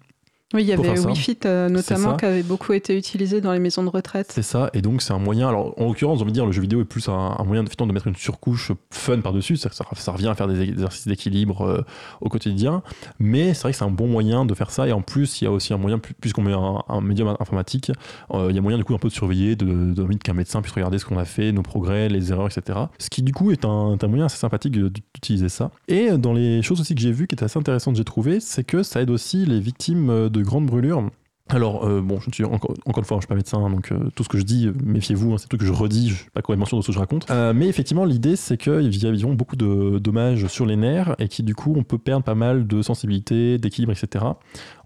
Oui, 0.54 0.62
il 0.62 0.66
y 0.68 0.72
avait 0.72 0.82
faire 0.82 0.96
ça. 0.98 1.06
Wii 1.08 1.16
Fit 1.16 1.38
euh, 1.44 1.68
notamment 1.68 2.16
qui 2.16 2.24
avait 2.24 2.42
beaucoup 2.42 2.72
été 2.72 2.96
utilisé 2.96 3.40
dans 3.40 3.52
les 3.52 3.58
maisons 3.58 3.82
de 3.84 3.88
retraite. 3.88 4.30
C'est 4.32 4.42
ça, 4.42 4.70
et 4.74 4.82
donc 4.82 5.02
c'est 5.02 5.12
un 5.12 5.18
moyen. 5.18 5.48
Alors 5.48 5.74
en 5.80 5.86
l'occurrence, 5.86 6.18
j'ai 6.18 6.22
envie 6.22 6.32
de 6.32 6.34
dire, 6.34 6.46
le 6.46 6.52
jeu 6.52 6.60
vidéo 6.62 6.80
est 6.80 6.84
plus 6.84 7.08
un, 7.08 7.36
un 7.38 7.44
moyen 7.44 7.62
effectivement, 7.62 7.86
de 7.86 7.92
mettre 7.92 8.06
une 8.06 8.16
surcouche 8.16 8.72
fun 8.90 9.20
par-dessus, 9.20 9.56
ça, 9.56 9.70
ça 9.70 10.12
revient 10.12 10.28
à 10.28 10.34
faire 10.34 10.48
des 10.48 10.60
exercices 10.60 11.06
d'équilibre 11.08 11.62
euh, 11.62 11.80
au 12.20 12.28
quotidien, 12.28 12.82
mais 13.18 13.54
c'est 13.54 13.62
vrai 13.62 13.72
que 13.72 13.78
c'est 13.78 13.84
un 13.84 13.90
bon 13.90 14.06
moyen 14.06 14.44
de 14.44 14.54
faire 14.54 14.70
ça, 14.70 14.86
et 14.86 14.92
en 14.92 15.02
plus, 15.02 15.40
il 15.40 15.44
y 15.44 15.46
a 15.46 15.50
aussi 15.50 15.72
un 15.72 15.78
moyen, 15.78 15.98
pu- 15.98 16.14
puisqu'on 16.20 16.42
met 16.42 16.52
un, 16.52 16.82
un 16.88 17.00
médium 17.00 17.28
informatique, 17.40 17.90
euh, 18.32 18.48
il 18.50 18.56
y 18.56 18.58
a 18.58 18.62
moyen 18.62 18.78
du 18.78 18.84
coup 18.84 18.94
un 18.94 18.98
peu 18.98 19.08
de 19.08 19.12
surveiller, 19.12 19.56
de, 19.56 19.66
de, 19.66 20.02
de- 20.02 20.14
qu'un 20.18 20.34
médecin 20.34 20.60
puisse 20.62 20.74
regarder 20.74 20.98
ce 20.98 21.04
qu'on 21.06 21.18
a 21.18 21.24
fait, 21.24 21.52
nos 21.52 21.62
progrès, 21.62 22.08
les 22.08 22.30
erreurs, 22.32 22.46
etc. 22.46 22.78
Ce 22.98 23.08
qui 23.10 23.22
du 23.22 23.32
coup 23.32 23.50
est 23.50 23.64
un, 23.64 23.96
un 24.00 24.06
moyen 24.08 24.26
assez 24.26 24.36
sympathique 24.38 24.72
de- 24.72 24.88
d'utiliser 24.88 25.48
ça. 25.48 25.70
Et 25.88 26.10
dans 26.18 26.32
les 26.32 26.62
choses 26.62 26.80
aussi 26.80 26.94
que 26.94 27.00
j'ai 27.00 27.12
vues 27.12 27.26
qui 27.26 27.34
étaient 27.34 27.44
assez 27.44 27.58
intéressantes, 27.58 27.96
j'ai 27.96 28.04
trouvé, 28.04 28.40
c'est 28.40 28.64
que 28.64 28.82
ça 28.82 29.00
aide 29.02 29.10
aussi 29.10 29.46
les 29.46 29.60
victimes 29.60 30.10
euh, 30.10 30.28
de 30.42 30.48
grandes 30.48 30.66
brûlures. 30.66 31.08
Alors, 31.48 31.84
euh, 31.84 32.00
bon, 32.00 32.18
je 32.20 32.30
suis 32.32 32.44
encore, 32.44 32.72
encore 32.86 33.00
une 33.00 33.04
fois, 33.04 33.16
je 33.18 33.22
suis 33.22 33.26
pas 33.28 33.34
médecin, 33.34 33.68
donc 33.68 33.90
euh, 33.90 34.08
tout 34.14 34.22
ce 34.22 34.28
que 34.28 34.38
je 34.38 34.44
dis, 34.44 34.68
euh, 34.68 34.72
méfiez-vous, 34.82 35.32
hein, 35.34 35.36
c'est 35.38 35.48
tout 35.48 35.58
que 35.58 35.66
je 35.66 35.72
redis, 35.72 36.08
je 36.08 36.14
suis 36.14 36.30
pas 36.30 36.40
complètement 36.40 36.64
sûr 36.66 36.78
de 36.78 36.82
ce 36.82 36.86
que 36.86 36.92
je 36.92 36.98
raconte. 36.98 37.28
Mais 37.30 37.66
effectivement, 37.66 38.04
l'idée, 38.04 38.36
c'est 38.36 38.56
qu'il 38.56 38.80
y 38.96 39.06
a 39.06 39.26
beaucoup 39.34 39.56
de 39.56 39.98
dommages 39.98 40.46
sur 40.46 40.64
les 40.64 40.76
nerfs 40.76 41.14
et 41.18 41.28
qui, 41.28 41.42
du 41.42 41.54
coup, 41.54 41.74
on 41.76 41.82
peut 41.82 41.98
perdre 41.98 42.24
pas 42.24 42.36
mal 42.36 42.66
de 42.66 42.80
sensibilité, 42.80 43.58
d'équilibre, 43.58 43.92
etc. 43.92 44.24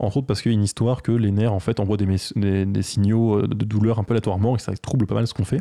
Entre 0.00 0.16
autres 0.16 0.26
parce 0.26 0.40
qu'il 0.42 0.50
y 0.50 0.54
a 0.54 0.58
une 0.58 0.64
histoire 0.64 1.02
que 1.02 1.12
les 1.12 1.30
nerfs, 1.30 1.52
en 1.52 1.60
fait, 1.60 1.78
envoient 1.78 1.98
des, 1.98 2.06
des- 2.66 2.82
signaux 2.82 3.42
de 3.46 3.64
douleur 3.64 3.98
un 3.98 4.02
peu 4.02 4.14
aléatoirement 4.14 4.56
et 4.56 4.58
ça 4.58 4.72
trouble 4.76 5.06
pas 5.06 5.14
mal 5.14 5.26
ce 5.26 5.34
qu'on 5.34 5.44
fait. 5.44 5.60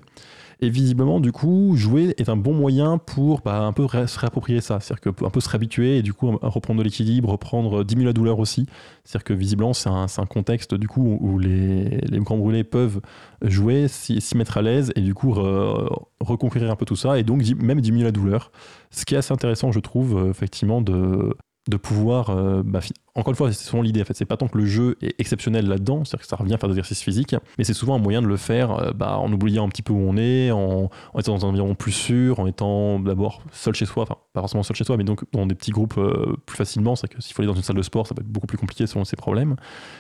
Et 0.62 0.70
visiblement, 0.70 1.20
du 1.20 1.32
coup, 1.32 1.74
jouer 1.76 2.14
est 2.18 2.30
un 2.30 2.38
bon 2.38 2.54
moyen 2.54 2.98
pour 2.98 3.42
bah, 3.42 3.62
un 3.62 3.74
peu 3.74 3.88
se 3.88 4.20
réapproprier 4.20 4.62
ça. 4.62 4.80
C'est-à-dire 4.80 5.02
que 5.14 5.26
un 5.26 5.30
peu 5.30 5.40
se 5.40 5.50
réhabituer 5.50 5.98
et 5.98 6.02
du 6.02 6.14
coup 6.14 6.38
reprendre 6.42 6.80
de 6.80 6.84
l'équilibre, 6.84 7.30
reprendre, 7.30 7.84
diminuer 7.84 8.08
la 8.08 8.14
douleur 8.14 8.40
aussi. 8.40 8.66
C'est-à-dire 9.04 9.24
que 9.24 9.34
visiblement, 9.34 9.74
c'est 9.74 9.90
un, 9.90 10.08
contexte 10.26 10.74
du 10.74 10.88
coup 10.88 11.18
où 11.22 11.40
les, 11.40 12.02
les 12.02 12.20
grands 12.20 12.38
brûlés 12.38 12.64
peuvent 12.64 13.02
jouer, 13.42 13.88
s'y 13.88 14.38
mettre 14.38 14.58
à 14.58 14.62
l'aise 14.62 14.92
et 14.96 15.02
du 15.02 15.14
coup 15.14 15.32
re- 15.34 15.90
reconquérir 16.20 16.72
un 16.72 16.76
peu 16.76 16.86
tout 16.86 16.96
ça 16.96 17.20
et 17.20 17.24
donc 17.24 17.44
même 17.58 17.82
diminuer 17.82 18.06
la 18.06 18.12
douleur. 18.12 18.52
Ce 18.92 19.06
qui 19.06 19.16
est 19.16 19.18
assez 19.18 19.34
intéressant, 19.34 19.72
je 19.72 19.80
trouve, 19.80 20.18
euh, 20.18 20.30
effectivement, 20.30 20.82
de, 20.82 21.36
de 21.70 21.78
pouvoir. 21.78 22.30
euh, 22.30 22.64
bah, 22.64 22.80
encore 23.16 23.32
une 23.32 23.38
fois, 23.38 23.52
c'est 23.54 23.64
souvent 23.64 23.82
l'idée. 23.82 24.02
En 24.02 24.06
fait, 24.06 24.14
c'est 24.14 24.26
pas 24.26 24.36
tant 24.36 24.50
que 24.50 24.58
le 24.58 24.66
jeu 24.66 24.98
est 25.02 25.16
exceptionnel 25.20 25.68
là-dedans, 25.68 26.04
c'est-à-dire 26.04 26.24
que 26.24 26.28
ça 26.28 26.36
revient 26.36 26.54
à 26.54 26.58
faire 26.58 26.68
des 26.68 26.74
exercices 26.74 27.02
physiques, 27.02 27.34
mais 27.58 27.64
c'est 27.64 27.74
souvent 27.74 27.96
un 27.96 28.00
moyen 28.00 28.22
de 28.22 28.28
le 28.28 28.36
faire 28.36 28.72
euh, 28.72 28.92
bah, 28.92 29.18
en 29.18 29.32
oubliant 29.32 29.66
un 29.66 29.70
petit 29.70 29.84
peu 29.84 29.94
où 29.94 30.00
on 30.00 30.18
est, 30.18 30.52
en, 30.52 30.90
étant 31.18 31.34
dans 31.34 31.46
un 31.46 31.50
environnement 31.50 31.76
plus 31.76 31.94
sûr, 31.94 32.42
en 32.42 32.48
étant 32.48 33.00
d'abord 33.00 33.42
seul 33.54 33.74
chez 33.74 33.86
soi, 33.86 34.04
enfin 34.04 34.18
pas 34.34 34.42
forcément 34.42 34.64
seul 34.64 34.76
chez 34.76 34.84
soi, 34.84 34.98
mais 34.98 35.06
donc 35.06 35.24
dans 35.32 35.46
des 35.46 35.56
petits 35.56 35.72
groupes 35.72 35.98
euh, 35.98 36.36
plus 36.46 36.58
facilement. 36.58 36.98
C'est 36.98 37.08
que 37.08 37.22
s'il 37.22 37.34
faut 37.34 37.42
aller 37.42 37.48
dans 37.48 37.56
une 37.56 37.64
salle 37.64 37.78
de 37.78 37.82
sport, 37.82 38.06
ça 38.06 38.14
peut 38.14 38.22
être 38.22 38.28
beaucoup 38.28 38.48
plus 38.48 38.58
compliqué 38.58 38.86
selon 38.86 39.06
ses 39.06 39.16
problèmes. 39.16 39.56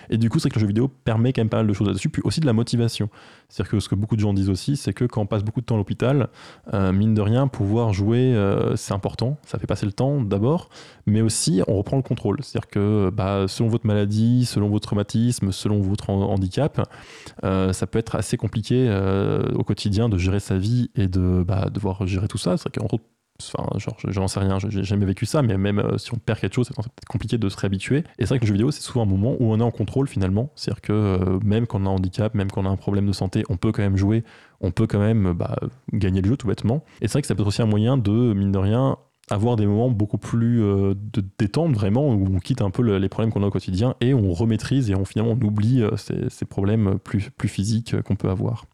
Et 0.09 0.17
du 0.17 0.29
coup, 0.29 0.39
c'est 0.39 0.49
que 0.49 0.55
le 0.55 0.61
jeu 0.61 0.67
vidéo 0.67 0.89
permet 0.89 1.31
quand 1.31 1.41
même 1.41 1.49
pas 1.49 1.57
mal 1.57 1.67
de 1.67 1.73
choses 1.73 1.87
là-dessus, 1.87 2.09
puis 2.09 2.21
aussi 2.25 2.41
de 2.41 2.45
la 2.45 2.53
motivation. 2.53 3.09
C'est-à-dire 3.47 3.71
que 3.71 3.79
ce 3.79 3.87
que 3.87 3.95
beaucoup 3.95 4.17
de 4.17 4.21
gens 4.21 4.33
disent 4.33 4.49
aussi, 4.49 4.75
c'est 4.75 4.91
que 4.91 5.05
quand 5.05 5.21
on 5.21 5.25
passe 5.25 5.43
beaucoup 5.43 5.61
de 5.61 5.65
temps 5.65 5.75
à 5.75 5.77
l'hôpital, 5.77 6.27
euh, 6.73 6.91
mine 6.91 7.13
de 7.13 7.21
rien, 7.21 7.47
pouvoir 7.47 7.93
jouer, 7.93 8.35
c'est 8.75 8.93
important. 8.93 9.37
Ça 9.45 9.57
fait 9.57 9.67
passer 9.67 9.85
le 9.85 9.93
temps 9.93 10.21
d'abord, 10.21 10.69
mais 11.05 11.21
aussi 11.21 11.61
on 11.67 11.77
reprend 11.77 11.95
le 11.95 12.03
contrôle. 12.03 12.39
C'est-à-dire 12.41 12.67
que 12.67 13.04
bah, 13.11 13.45
selon 13.47 13.69
votre 13.69 13.85
maladie, 13.87 14.45
selon 14.45 14.69
votre 14.69 14.87
traumatisme, 14.87 15.51
selon 15.51 15.81
votre 15.81 16.09
han- 16.09 16.21
handicap, 16.23 16.81
euh, 17.43 17.73
ça 17.73 17.87
peut 17.87 17.99
être 17.99 18.15
assez 18.15 18.37
compliqué 18.37 18.87
euh, 18.89 19.43
au 19.55 19.63
quotidien 19.63 20.09
de 20.09 20.17
gérer 20.17 20.39
sa 20.39 20.57
vie 20.57 20.89
et 20.95 21.07
de 21.07 21.43
bah, 21.47 21.69
devoir 21.71 22.05
gérer 22.07 22.27
tout 22.27 22.37
ça. 22.37 22.57
C'est 22.57 22.75
qu'en 22.75 22.85
gros, 22.85 22.99
Enfin, 23.41 23.67
genre, 23.79 23.97
je- 23.99 24.11
j'en 24.11 24.29
sais 24.29 24.39
rien, 24.39 24.59
j'ai 24.59 24.85
jamais 24.85 25.05
vécu 25.05 25.25
ça, 25.25 25.41
mais 25.41 25.57
même 25.57 25.79
euh, 25.79 25.97
si 25.97 26.13
on 26.13 26.17
perd 26.17 26.39
quelque 26.39 26.53
chose, 26.53 26.67
c'est 26.67 26.73
peut-être 26.73 27.05
compliqué 27.09 27.37
de 27.37 27.49
se 27.49 27.57
réhabituer. 27.57 27.97
Et 28.17 28.21
c'est 28.21 28.27
vrai 28.29 28.39
que 28.39 28.45
le 28.45 28.47
jeu 28.47 28.53
vidéo, 28.53 28.71
c'est 28.71 28.81
souvent 28.81 29.01
un 29.01 29.05
moment 29.05 29.35
où 29.41 29.51
on 29.51 29.59
est 29.59 29.63
en 29.63 29.71
contrôle 29.71 30.07
finalement. 30.07 30.51
C'est-à-dire 30.55 30.79
que 30.81 30.93
euh, 30.93 31.39
même 31.43 31.67
quand 31.67 31.81
on 31.81 31.85
a 31.85 31.89
un 31.89 31.93
handicap, 31.95 32.33
même 32.33 32.49
quand 32.49 32.61
on 32.63 32.65
a 32.65 32.69
un 32.69 32.77
problème 32.77 33.05
de 33.05 33.11
santé, 33.11 33.43
on 33.49 33.57
peut 33.57 33.73
quand 33.73 33.81
même 33.81 33.97
jouer, 33.97 34.23
on 34.61 34.71
peut 34.71 34.87
quand 34.87 34.99
même 34.99 35.33
bah, 35.33 35.57
gagner 35.91 36.21
le 36.21 36.29
jeu 36.29 36.37
tout 36.37 36.47
bêtement. 36.47 36.85
Et 37.01 37.09
c'est 37.09 37.13
vrai 37.13 37.21
que 37.23 37.27
ça 37.27 37.35
peut 37.35 37.41
être 37.41 37.47
aussi 37.49 37.61
un 37.61 37.65
moyen 37.65 37.97
de, 37.97 38.33
mine 38.33 38.53
de 38.53 38.57
rien, 38.57 38.97
avoir 39.31 39.55
des 39.55 39.65
moments 39.65 39.89
beaucoup 39.89 40.17
plus 40.17 40.61
euh, 40.63 40.93
de 41.13 41.23
détente 41.39 41.73
vraiment, 41.73 42.09
où 42.13 42.27
on 42.35 42.39
quitte 42.39 42.61
un 42.61 42.69
peu 42.69 42.83
le- 42.83 42.97
les 42.99 43.09
problèmes 43.09 43.31
qu'on 43.31 43.43
a 43.43 43.47
au 43.47 43.51
quotidien 43.51 43.95
et 44.01 44.13
on 44.13 44.33
remaîtrise 44.33 44.89
et 44.91 44.95
on 44.95 45.03
finalement 45.05 45.35
on 45.39 45.45
oublie 45.45 45.81
euh, 45.81 45.95
ces, 45.97 46.29
ces 46.29 46.45
problèmes 46.45 46.99
plus, 46.99 47.29
plus 47.31 47.47
physiques 47.49 47.93
euh, 47.95 48.01
qu'on 48.01 48.15
peut 48.15 48.29
avoir. 48.29 48.65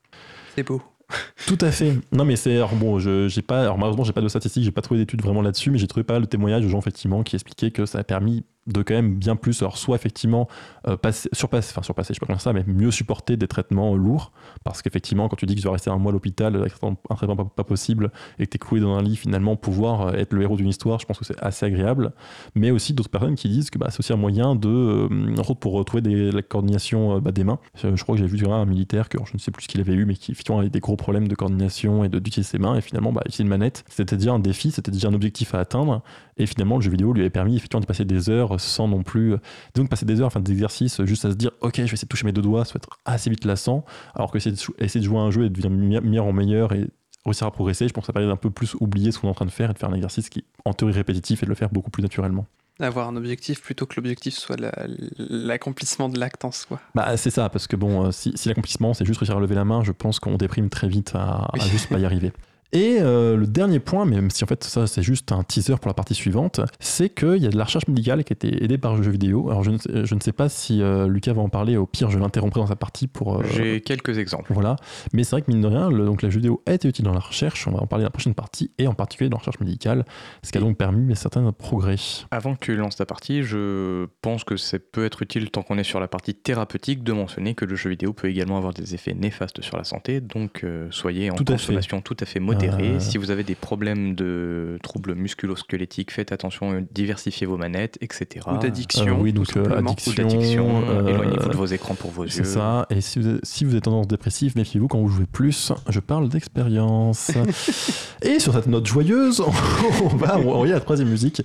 C'est 0.56 0.64
beau. 0.64 0.82
Tout 1.47 1.58
à 1.62 1.72
fait. 1.72 1.93
Non, 2.14 2.24
mais 2.26 2.36
c'est 2.36 2.56
alors 2.56 2.76
bon, 2.76 2.99
je 2.99 3.28
j'ai 3.28 3.41
pas 3.41 3.62
alors 3.62 3.78
malheureusement 3.78 4.04
j'ai 4.04 4.14
pas 4.14 4.22
de 4.22 4.28
statistiques, 4.30 4.64
j'ai 4.64 4.72
pas 4.72 4.82
trouvé 4.82 4.99
d'études 4.99 5.22
vraiment 5.22 5.41
là-dessus, 5.41 5.70
mais 5.72 5.78
j'ai 5.78 5.88
trouvé 5.88 6.04
pas 6.04 6.14
mal 6.14 6.22
de 6.22 6.28
témoignages 6.28 6.64
de 6.64 6.70
gens 6.70 6.80
effectivement 6.80 7.24
qui 7.24 7.36
expliquaient 7.36 7.72
que 7.72 7.86
ça 7.86 7.99
a 7.99 8.04
permis 8.04 8.45
de 8.68 8.84
quand 8.84 8.93
même 8.93 9.16
bien 9.16 9.36
plus, 9.36 9.62
alors 9.62 9.78
soit 9.78 9.95
effectivement 9.95 10.47
euh, 10.88 10.95
enfin 10.95 11.12
surpasser, 11.34 11.74
je 11.74 12.14
sais 12.14 12.20
pas 12.20 12.26
comment 12.28 12.39
ça, 12.39 12.53
mais 12.53 12.64
mieux 12.68 12.91
supporter 12.91 13.36
des 13.36 13.47
traitements 13.47 13.95
lourds, 13.95 14.32
parce 14.64 14.82
qu'effectivement 14.82 15.30
quand 15.30 15.36
tu 15.36 15.45
dis 15.45 15.55
que 15.55 15.62
tu 15.62 15.68
vas 15.68 15.74
rester 15.74 15.89
un 15.89 15.97
mois 15.97 16.12
à 16.12 16.14
l'hôpital 16.14 16.55
avec 16.55 16.74
un 16.84 17.16
traitement 17.16 17.36
pas, 17.36 17.64
possible 17.64 18.12
et 18.38 18.45
que 18.45 18.51
t'es 18.51 18.57
cloué 18.57 18.80
dans 18.80 18.95
un 18.95 19.01
lit 19.01 19.16
finalement 19.16 19.55
pouvoir 19.55 20.01
euh, 20.01 20.14
être 20.14 20.34
le 20.34 20.43
héros 20.43 20.57
d'une 20.57 20.68
histoire, 20.68 20.99
je 20.99 21.05
pense 21.05 21.18
que 21.18 21.26
c'est 21.26 21.41
assez 21.41 21.66
agréable, 21.66 22.12
mais 22.55 22.72
aussi 22.72 22.93
d'autres 22.93 23.09
personnes 23.09 23.36
qui 23.36 23.49
disent 23.49 23.70
que 23.70 23.80
bah, 23.80 23.88
c'est 23.89 23.99
aussi 23.99 24.14
un 24.14 24.18
moyen 24.18 24.55
de, 24.55 24.70
euh, 24.70 25.53
pour 25.59 25.74
retrouver 25.74 26.01
des, 26.01 26.32
la 26.32 26.41
coordination 26.41 27.18
euh, 27.18 27.20
bah, 27.20 27.32
des 27.32 27.43
mains. 27.43 27.59
Je, 27.76 28.01
crois 28.03 28.16
que 28.16 28.22
j'ai 28.22 28.28
vu 28.28 28.45
un 28.47 28.66
militaire 28.66 29.09
que 29.09 29.18
je 29.26 29.34
ne 29.34 29.39
sais 29.39 29.51
plus 29.51 29.64
ce 29.64 29.68
qu'il 29.68 29.82
avait 29.82 29.93
eu, 29.93 30.05
mais 30.05 30.16
qui 30.16 30.32
effectivement 30.32 30.59
avait 30.59 30.70
des 30.70 30.80
gros 30.80 30.95
problèmes 30.95 31.28
de 31.28 31.36
coordination 31.36 32.03
et 32.03 32.09
d'utiliser 32.09 32.43
ses 32.43 32.59
mains, 32.59 32.76
et 32.76 32.82
finalement 32.82 33.12
bah, 33.12 33.22
utiliser 33.26 33.43
une 33.43 33.49
manette, 33.49 33.84
c'était 33.89 34.18
déjà 34.18 34.34
un 34.34 34.39
défi, 34.39 34.72
c'était 34.72 34.91
déjà 34.91 35.07
un 35.07 35.14
objectif 35.14 35.55
à 35.55 35.59
atteindre, 35.59 36.01
et 36.38 36.45
finalement 36.45 36.78
le 36.78 36.82
jeu 36.82 36.91
vidéo 36.91 37.14
lui 37.14 37.22
avait 37.22 37.30
permis 37.30 37.55
effectivement 37.55 37.82
de 37.82 37.86
passer 37.86 38.05
des 38.05 38.30
heures 38.30 38.51
sans 38.58 38.88
non 38.88 39.04
plus, 39.04 39.36
donc 39.76 39.89
passer 39.89 40.06
des 40.06 40.20
heures, 40.22 40.28
enfin 40.28 40.39
des 40.39 40.52
exercices, 40.52 41.04
juste 41.06 41.26
à 41.26 41.32
se 41.32 41.36
dire 41.36 41.52
ok 41.62 41.76
je 41.78 41.82
vais 41.82 41.86
essayer 41.86 42.06
de 42.06 42.08
toucher 42.10 42.26
mes 42.26 42.32
deux 42.34 42.41
doigts, 42.41 42.66
ça 42.66 42.74
va 42.74 42.78
être 42.78 42.89
assez 43.06 43.30
vite 43.30 43.45
lassant, 43.45 43.86
alors 44.16 44.32
que 44.32 44.38
essayer 44.38 44.56
de, 44.56 44.84
essayer 44.84 44.99
de 44.99 45.06
jouer 45.06 45.18
à 45.20 45.22
un 45.22 45.32
jeu 45.32 45.45
et 45.45 45.49
de 45.49 45.62
devenir 45.62 46.02
meilleur 46.02 46.26
en 46.26 46.34
meilleur 46.34 46.74
et 46.74 46.88
réussir 47.26 47.45
à 47.47 47.52
progresser, 47.52 47.88
je 47.88 47.93
pense 47.93 48.04
que 48.04 48.08
ça 48.08 48.14
permet 48.14 48.28
d'un 48.28 48.36
peu 48.36 48.49
plus 48.49 48.76
oublier 48.80 49.12
ce 49.12 49.20
qu'on 49.20 49.28
est 49.28 49.32
en 49.32 49.36
train 49.36 49.45
de 49.45 49.52
faire 49.52 49.70
et 49.70 49.74
de 49.74 49.78
faire 49.80 49.89
un 49.89 49.93
exercice 49.93 50.30
qui 50.30 50.39
est 50.39 50.45
en 50.66 50.74
théorie 50.74 50.93
répétitif 50.93 51.43
et 51.43 51.45
de 51.45 51.49
le 51.52 51.56
faire 51.56 51.70
beaucoup 51.70 51.91
plus 51.91 52.02
naturellement. 52.02 52.47
Avoir 52.80 53.08
un 53.08 53.16
objectif 53.16 53.62
plutôt 53.62 53.86
que 53.86 53.93
l'objectif 53.97 54.34
soit 54.34 54.60
la- 54.60 54.72
l'accomplissement 55.18 56.10
de 56.10 56.20
l'acte 56.20 56.43
en 56.45 56.52
soi. 56.52 56.80
Bah 56.95 57.16
c'est 57.18 57.30
ça, 57.30 57.49
parce 57.49 57.68
que 57.68 57.76
bon, 57.76 58.06
euh, 58.08 58.12
si, 58.12 58.32
si 58.36 58.47
l'accomplissement 58.47 58.93
c'est 58.93 59.06
juste 59.06 59.20
réussir 59.20 59.38
à 59.38 59.39
lever 59.39 59.56
la 59.56 59.66
main, 59.66 59.84
je 59.84 59.91
pense 59.91 60.20
qu'on 60.20 60.36
déprime 60.38 60.70
très 60.70 60.88
vite 60.88 61.12
à, 61.14 61.47
juste 61.70 61.89
pas 61.89 61.99
y 61.99 62.06
arriver. 62.06 62.32
Et 62.74 62.97
euh, 63.01 63.36
le 63.36 63.47
dernier 63.47 63.80
point, 63.80 64.05
même 64.05 64.30
si 64.30 64.43
en 64.43 64.47
fait 64.47 64.63
ça 64.63 64.88
c'est 64.88 65.03
juste 65.03 65.32
un 65.34 65.43
teaser 65.43 65.76
pour 65.76 65.88
la 65.89 65.93
partie 65.93 66.13
suivante, 66.13 66.61
c'est 66.80 67.09
qu'il 67.09 67.38
y 67.38 67.45
a 67.45 67.49
de 67.49 67.57
la 67.57 67.65
recherche 67.65 67.88
médicale 67.88 68.24
qui 68.24 68.32
a 68.32 68.36
été 68.36 68.63
aidée 68.63 68.78
par 68.78 68.95
le 68.95 69.03
jeu 69.03 69.11
vidéo. 69.11 69.49
Alors 69.49 69.63
je 69.63 69.72
ne 69.72 69.78
sais, 69.78 70.05
je 70.05 70.15
ne 70.15 70.19
sais 70.22 70.32
pas 70.32 70.47
si 70.47 70.82
euh, 70.82 71.07
Lucas 71.07 71.34
va 71.34 71.41
en 71.41 71.49
parler, 71.49 71.76
au 71.76 71.86
pire 71.86 72.09
je 72.09 72.17
l'interromprai 72.17 72.61
dans 72.61 72.67
sa 72.67 72.78
partie 72.78 73.07
pour... 73.07 73.39
euh, 73.39 73.43
J'ai 73.53 73.82
quelques 73.82 74.17
exemples. 74.17 74.53
Voilà, 74.53 74.78
mais 75.11 75.24
c'est 75.26 75.32
vrai 75.32 75.41
que 75.41 75.51
mine 75.51 75.59
de 75.61 75.67
rien, 75.67 75.89
le- 75.89 76.05
donc 76.05 76.22
la 76.22 76.30
jeu 76.30 76.38
vidéo 76.39 76.61
a 76.65 76.74
été 76.74 76.88
utile 76.88 77.03
dans 77.03 77.13
la 77.13 77.19
recherche, 77.19 77.67
on 77.67 77.72
va 77.72 77.82
en 77.82 77.88
parler 77.88 78.03
dans 78.03 78.07
la 78.07 78.11
prochaine 78.11 78.36
partie, 78.36 78.72
et 78.78 78.88
en 78.88 78.93
particulier 78.93 79.30
dans 79.30 79.36
la 79.38 79.39
recherche 79.39 79.59
médicale, 79.59 80.05
ce 80.41 80.51
qui 80.53 80.57
a 80.57 80.61
donc 80.61 80.78
permis 80.78 81.13
certains 81.17 81.51
progrès. 81.51 81.95
Avant 82.32 82.55
que 82.55 82.65
tu 82.65 82.76
lances 82.78 82.95
ta 82.95 83.05
partie, 83.05 83.43
je 83.43 84.05
pense 84.22 84.45
que 84.45 84.55
ça 84.55 84.78
peut 84.80 85.03
être 85.03 85.22
utile, 85.24 85.51
tant 85.51 85.61
qu'on 85.61 85.78
est 85.78 85.84
sur 85.84 85.99
la 85.99 86.07
partie 86.07 86.36
thérapeutique, 86.36 87.03
de 87.03 87.11
mentionner 87.11 87.53
que 87.53 87.65
le 87.65 87.76
jeu 87.76 87.89
vidéo 87.89 88.13
peut 88.13 88.30
également 88.30 88.55
avoir 88.57 88.74
des 88.74 88.95
effets 88.95 89.13
néfastes 89.13 89.61
sur 89.61 89.76
la 89.76 89.84
santé, 89.84 90.22
donc 90.22 90.65
soyez 90.91 91.32
en 91.32 91.36
Tout 91.36 91.43
à 91.49 91.51
consommation 91.53 91.99
tout 91.99 92.15
à 92.22 92.26
fait 92.26 92.39
modérée 92.39 92.61
modéré. 92.62 92.89
Euh, 92.95 92.99
Si 92.99 93.18
vous 93.18 93.32
avez 93.32 93.43
des 93.43 93.55
problèmes 93.55 94.16
de 94.16 94.78
troubles 94.84 95.16
musculo-squelettiques, 95.16 96.12
faites 96.12 96.32
attention, 96.32 96.74
euh, 96.74 96.82
diversifiez 96.93 97.47
vos 97.47 97.57
manettes, 97.57 97.97
etc. 98.01 98.45
Ou 98.51 98.57
d'addiction. 98.57 99.07
Euh, 99.07 99.22
oui, 99.22 99.34
donc 99.34 99.55
euh, 99.57 99.78
addiction. 99.78 100.14
d'addiction, 100.14 100.84
euh, 100.89 101.07
éloignez-vous 101.07 101.49
de 101.49 101.57
vos 101.57 101.66
écrans 101.66 101.95
pour 101.95 102.12
vos 102.12 102.24
yeux. 102.24 102.30
C'est 102.30 102.43
ça. 102.45 102.86
Et 102.89 103.01
si 103.01 103.20
vous, 103.20 103.28
êtes, 103.28 103.45
si 103.45 103.66
vous 103.66 103.76
êtes 103.76 103.84
tendance 103.84 104.07
dépressive, 104.07 104.53
méfiez-vous 104.55 104.88
quand 104.88 104.99
vous 104.99 105.09
jouez 105.09 105.26
plus. 105.32 105.72
Je 105.89 105.99
parle 105.99 106.30
d'expérience. 106.30 107.32
et 108.22 108.39
sur 108.39 108.53
cette 108.53 108.68
note 108.68 108.86
joyeuse, 108.86 109.41
on 110.03 110.16
va 110.16 110.38
envoyer 110.38 110.74
la 110.74 110.80
troisième 110.80 111.09
musique. 111.09 111.41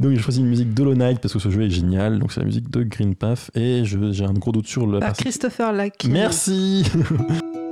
Donc 0.00 0.12
j'ai 0.12 0.18
choisi 0.18 0.40
une 0.40 0.48
musique 0.48 0.74
d'Hollow 0.74 0.94
Knight 0.94 1.20
parce 1.20 1.34
que 1.34 1.40
ce 1.40 1.50
jeu 1.50 1.62
est 1.62 1.70
génial. 1.70 2.18
Donc 2.18 2.32
c'est 2.32 2.40
la 2.40 2.46
musique 2.46 2.70
de 2.70 2.82
Green 2.82 3.14
Path. 3.14 3.50
Et 3.54 3.82
j'ai 3.84 4.24
un 4.24 4.32
gros 4.32 4.52
doute 4.52 4.66
sur 4.66 4.86
la 4.86 5.00
Par. 5.00 5.12
Christopher 5.14 5.72
Lack. 5.72 6.04
Merci. 6.04 6.84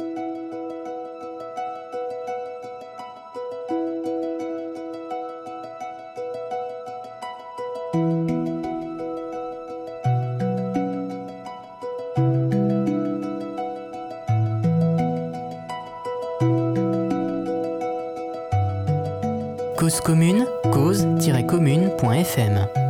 Commune, 20.03 20.47
cause-commune.fm 20.73 22.82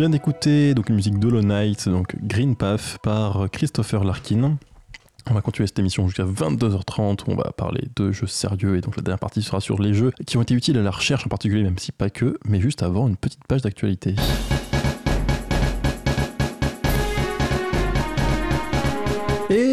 vient 0.00 0.08
d'écouter 0.08 0.72
donc 0.72 0.88
une 0.88 0.94
musique 0.94 1.18
d'Hollow 1.18 1.42
Knight, 1.42 1.86
donc 1.86 2.16
Green 2.22 2.56
Path 2.56 2.96
par 3.02 3.50
Christopher 3.50 4.02
Larkin. 4.02 4.56
On 5.30 5.34
va 5.34 5.42
continuer 5.42 5.66
cette 5.66 5.78
émission 5.78 6.08
jusqu'à 6.08 6.24
22h30 6.24 7.24
où 7.26 7.32
on 7.32 7.36
va 7.36 7.52
parler 7.54 7.86
de 7.96 8.10
jeux 8.10 8.26
sérieux 8.26 8.78
et 8.78 8.80
donc 8.80 8.96
la 8.96 9.02
dernière 9.02 9.18
partie 9.18 9.42
sera 9.42 9.60
sur 9.60 9.78
les 9.78 9.92
jeux 9.92 10.12
qui 10.26 10.38
ont 10.38 10.42
été 10.42 10.54
utiles 10.54 10.78
à 10.78 10.82
la 10.82 10.90
recherche 10.90 11.26
en 11.26 11.28
particulier, 11.28 11.64
même 11.64 11.76
si 11.76 11.92
pas 11.92 12.08
que, 12.08 12.38
mais 12.46 12.60
juste 12.60 12.82
avant 12.82 13.08
une 13.08 13.16
petite 13.16 13.44
page 13.46 13.60
d'actualité. 13.60 14.14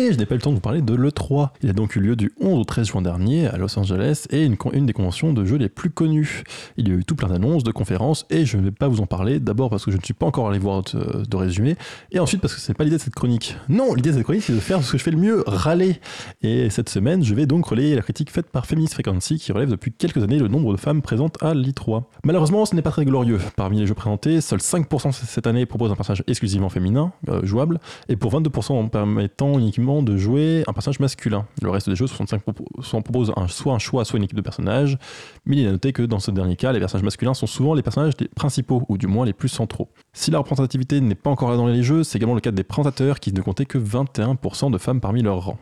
Et 0.08 0.14
je 0.14 0.18
n'ai 0.18 0.26
pas 0.26 0.36
le 0.36 0.42
temps 0.42 0.52
de 0.52 0.56
vous 0.56 0.62
parler 0.62 0.82
de 0.82 0.94
l'E3. 0.94 1.50
Il 1.62 1.70
a 1.70 1.74
donc 1.74 1.98
eu 1.98 2.00
lieu 2.00 2.16
du 2.16 2.32
11 2.40 2.60
au 2.60 2.64
13 2.64 2.88
juin 2.88 3.02
dernier 3.02 3.48
à 3.48 3.58
Los 3.58 3.78
Angeles 3.78 4.26
et 4.30 4.46
une, 4.46 4.56
une 4.72 4.86
des 4.86 4.94
conventions 4.94 5.34
de 5.34 5.44
jeux 5.44 5.58
les 5.58 5.68
plus 5.68 5.90
connues. 5.90 6.44
Il 6.78 6.88
y 6.88 6.92
a 6.94 6.96
eu 6.96 7.04
tout 7.04 7.16
plein 7.16 7.28
d'annonces, 7.28 7.66
de 7.66 7.72
conférences 7.72 8.26
et 8.30 8.46
je 8.46 8.56
ne 8.56 8.62
vais 8.62 8.72
pas 8.72 8.88
vous 8.88 9.02
en 9.02 9.06
parler. 9.06 9.42
D'abord 9.42 9.70
parce 9.70 9.84
que 9.84 9.92
je 9.92 9.98
ne 9.98 10.02
suis 10.02 10.14
pas 10.14 10.26
encore 10.26 10.48
allé 10.48 10.60
voir 10.60 10.84
de, 10.84 11.26
de 11.26 11.36
résumé 11.36 11.76
et 12.14 12.20
ensuite 12.20 12.40
parce 12.40 12.56
que 12.56 12.62
c'est 12.62 12.74
pas 12.74 12.86
l'idée 12.86 12.96
de 12.96 13.02
cette 13.02 13.16
chronique. 13.16 13.58
Non, 13.68 13.96
l'idée 13.96 14.12
de 14.12 14.16
cette 14.16 14.24
chronique 14.24 14.44
c'est 14.44 14.54
de 14.54 14.62
faire 14.62 14.82
ce 14.82 14.94
que 14.94 14.98
je 14.98 15.04
fais 15.04 15.12
le 15.12 15.18
mieux, 15.18 15.44
râler. 15.46 16.00
Et 16.42 16.70
cette 16.70 16.88
semaine, 16.88 17.22
je 17.22 17.36
vais 17.36 17.46
donc 17.46 17.66
relayer 17.66 17.94
la 17.94 18.02
critique 18.02 18.32
faite 18.32 18.48
par 18.50 18.66
Feminist 18.66 18.94
Frequency 18.94 19.40
qui 19.40 19.52
relève 19.52 19.70
depuis 19.70 19.92
quelques 19.92 20.24
années 20.24 20.40
le 20.40 20.48
nombre 20.48 20.72
de 20.72 20.80
femmes 20.80 21.02
présentes 21.02 21.38
à 21.44 21.54
l'I3. 21.54 22.04
Malheureusement, 22.24 22.66
ce 22.66 22.76
n'est 22.76 22.82
pas 22.82 22.92
très 22.92 23.04
glorieux. 23.04 23.40
Parmi 23.58 23.78
les 23.80 23.88
jeux 23.88 23.94
présentés, 23.94 24.40
seuls 24.40 24.60
5% 24.60 25.12
cette 25.12 25.48
année 25.48 25.66
proposent 25.66 25.92
un 25.92 25.96
personnage 25.96 26.24
exclusivement 26.28 26.70
féminin, 26.70 27.12
euh, 27.28 27.46
jouable, 27.46 27.82
et 28.08 28.16
pour 28.16 28.32
22% 28.32 28.72
en 28.72 28.88
permettant 28.88 29.60
uniquement 29.60 29.97
de 30.04 30.18
jouer 30.18 30.64
un 30.68 30.74
personnage 30.74 31.00
masculin. 31.00 31.46
Le 31.62 31.70
reste 31.70 31.90
des 31.90 31.96
jeux, 31.96 32.08
65 32.08 32.42
propo- 32.44 32.66
soit 32.84 33.02
proposent 33.02 33.34
un, 33.36 33.48
soit 33.48 33.74
un 33.74 33.80
choix, 33.80 34.06
soit 34.06 34.18
une 34.18 34.24
équipe 34.24 34.38
de 34.38 34.42
personnages, 34.42 34.98
mais 35.46 35.58
il 35.58 35.64
est 35.66 35.68
à 35.68 35.72
noter 35.72 35.94
que 35.94 36.04
dans 36.04 36.20
ce 36.20 36.32
dernier 36.32 36.56
cas, 36.56 36.72
les 36.72 36.80
personnages 36.80 37.04
masculins 37.04 37.34
sont 37.34 37.48
souvent 37.48 37.74
les 37.74 37.82
personnages 37.84 38.16
des 38.18 38.28
principaux, 38.28 38.84
ou 38.90 38.98
du 38.98 39.08
moins 39.08 39.26
les 39.26 39.34
plus 39.34 39.50
centraux. 39.50 39.90
Si 40.14 40.32
la 40.32 40.38
représentativité 40.40 41.02
n'est 41.02 41.16
pas 41.16 41.30
encore 41.30 41.50
là 41.52 41.58
dans 41.58 41.68
les 41.68 41.84
jeux, 41.84 42.04
c'est 42.04 42.18
également 42.18 42.36
le 42.36 42.42
cas 42.42 42.52
des 42.52 42.64
présentateurs 42.64 43.20
qui 43.20 43.34
ne 43.34 43.42
comptaient 43.42 43.66
que 43.66 43.78
21% 43.78 44.72
de 44.72 44.78
femmes 44.78 45.00
parmi 45.02 45.22
leurs 45.22 45.44
rangs. 45.44 45.58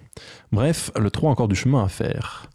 Bref, 0.52 0.92
le 1.00 1.10
3 1.12 1.30
a 1.30 1.32
encore 1.34 1.48
du 1.48 1.56
chemin 1.56 1.84
à 1.84 1.88
faire. 1.88 2.48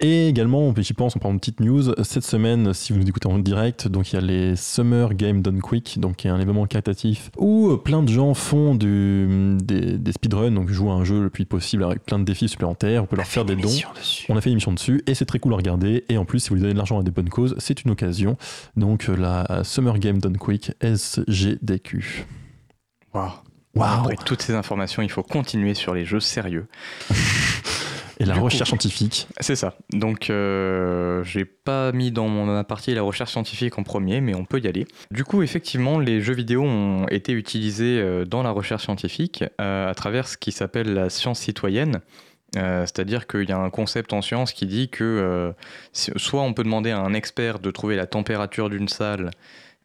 Et 0.00 0.28
également, 0.28 0.72
j'y 0.76 0.92
pense, 0.92 1.16
on 1.16 1.18
prend 1.18 1.32
une 1.32 1.40
petite 1.40 1.58
news. 1.58 1.92
Cette 2.04 2.22
semaine, 2.22 2.72
si 2.72 2.92
vous 2.92 3.00
nous 3.00 3.08
écoutez 3.08 3.26
en 3.26 3.38
direct, 3.40 3.88
donc 3.88 4.12
il 4.12 4.14
y 4.14 4.18
a 4.18 4.20
les 4.20 4.54
Summer 4.54 5.12
Game 5.14 5.42
Done 5.42 5.60
Quick, 5.60 5.98
donc 5.98 6.16
qui 6.16 6.28
est 6.28 6.30
un 6.30 6.38
événement 6.38 6.66
caritatif 6.66 7.32
où 7.36 7.76
plein 7.78 8.04
de 8.04 8.08
gens 8.08 8.32
font 8.34 8.76
du, 8.76 9.56
des, 9.60 9.98
des 9.98 10.12
speedruns, 10.12 10.52
donc 10.52 10.68
jouent 10.68 10.92
à 10.92 10.94
un 10.94 11.02
jeu 11.02 11.20
le 11.20 11.30
plus 11.30 11.46
possible 11.46 11.82
avec 11.82 12.04
plein 12.04 12.20
de 12.20 12.24
défis 12.24 12.48
supplémentaires. 12.48 13.02
On 13.02 13.06
peut 13.06 13.16
leur 13.16 13.26
faire 13.26 13.44
des 13.44 13.56
dons. 13.56 13.68
On 14.28 14.36
a 14.36 14.40
fait 14.40 14.50
une 14.50 14.54
émission 14.54 14.72
dessus 14.72 15.02
et 15.08 15.14
c'est 15.14 15.26
très 15.26 15.40
cool 15.40 15.54
à 15.54 15.56
regarder. 15.56 16.04
Et 16.08 16.16
en 16.16 16.24
plus, 16.24 16.38
si 16.38 16.50
vous 16.50 16.56
donnez 16.58 16.74
de 16.74 16.78
l'argent 16.78 17.00
à 17.00 17.02
des 17.02 17.10
bonnes 17.10 17.30
causes, 17.30 17.56
c'est 17.58 17.82
une 17.82 17.90
occasion. 17.90 18.36
Donc 18.76 19.08
euh, 19.08 19.16
la 19.16 19.64
Summer 19.64 19.98
Game 19.98 20.18
Done 20.18 20.36
Quick, 20.36 20.72
SGDQ. 20.80 22.24
Waouh. 23.14 23.30
Waouh 23.74 24.00
Après 24.00 24.16
toutes 24.24 24.42
ces 24.42 24.54
informations, 24.54 25.02
il 25.02 25.10
faut 25.10 25.24
continuer 25.24 25.74
sur 25.74 25.92
les 25.92 26.04
jeux 26.04 26.20
sérieux. 26.20 26.68
Et 28.20 28.24
la 28.24 28.32
Du 28.34 28.38
coup- 28.40 28.46
recherche 28.46 28.68
scientifique. 28.70 29.28
C'est 29.40 29.54
ça. 29.56 29.74
Donc, 29.92 30.28
euh, 30.28 31.22
j'ai 31.24 31.44
pas 31.44 31.92
mis 31.92 32.10
dans 32.10 32.26
mon 32.28 32.64
partie 32.64 32.92
la 32.94 33.02
recherche 33.02 33.30
scientifique 33.32 33.78
en 33.78 33.84
premier, 33.84 34.20
mais 34.20 34.34
on 34.34 34.44
peut 34.44 34.58
y 34.60 34.66
aller. 34.66 34.86
Du 35.12 35.24
coup, 35.24 35.42
effectivement, 35.42 35.98
les 36.00 36.20
jeux 36.20 36.34
vidéo 36.34 36.62
ont 36.64 37.06
été 37.08 37.32
utilisés 37.32 38.00
euh, 38.00 38.24
dans 38.24 38.42
la 38.42 38.50
recherche 38.50 38.82
scientifique 38.84 39.44
euh, 39.60 39.88
à 39.90 39.94
travers 39.94 40.26
ce 40.26 40.36
qui 40.36 40.50
s'appelle 40.52 40.92
la 40.94 41.10
science 41.10 41.38
citoyenne. 41.40 42.00
Euh, 42.56 42.80
C'est-à-dire 42.86 43.26
qu'il 43.26 43.48
y 43.48 43.52
a 43.52 43.58
un 43.58 43.70
concept 43.70 44.12
en 44.12 44.22
science 44.22 44.52
qui 44.52 44.66
dit 44.66 44.88
que 44.88 45.52
soit 45.92 46.42
on 46.42 46.54
peut 46.54 46.64
demander 46.64 46.90
à 46.90 46.98
un 47.00 47.12
expert 47.14 47.58
de 47.58 47.70
trouver 47.70 47.94
la 47.94 48.06
température 48.06 48.70
d'une 48.70 48.88
salle 48.88 49.30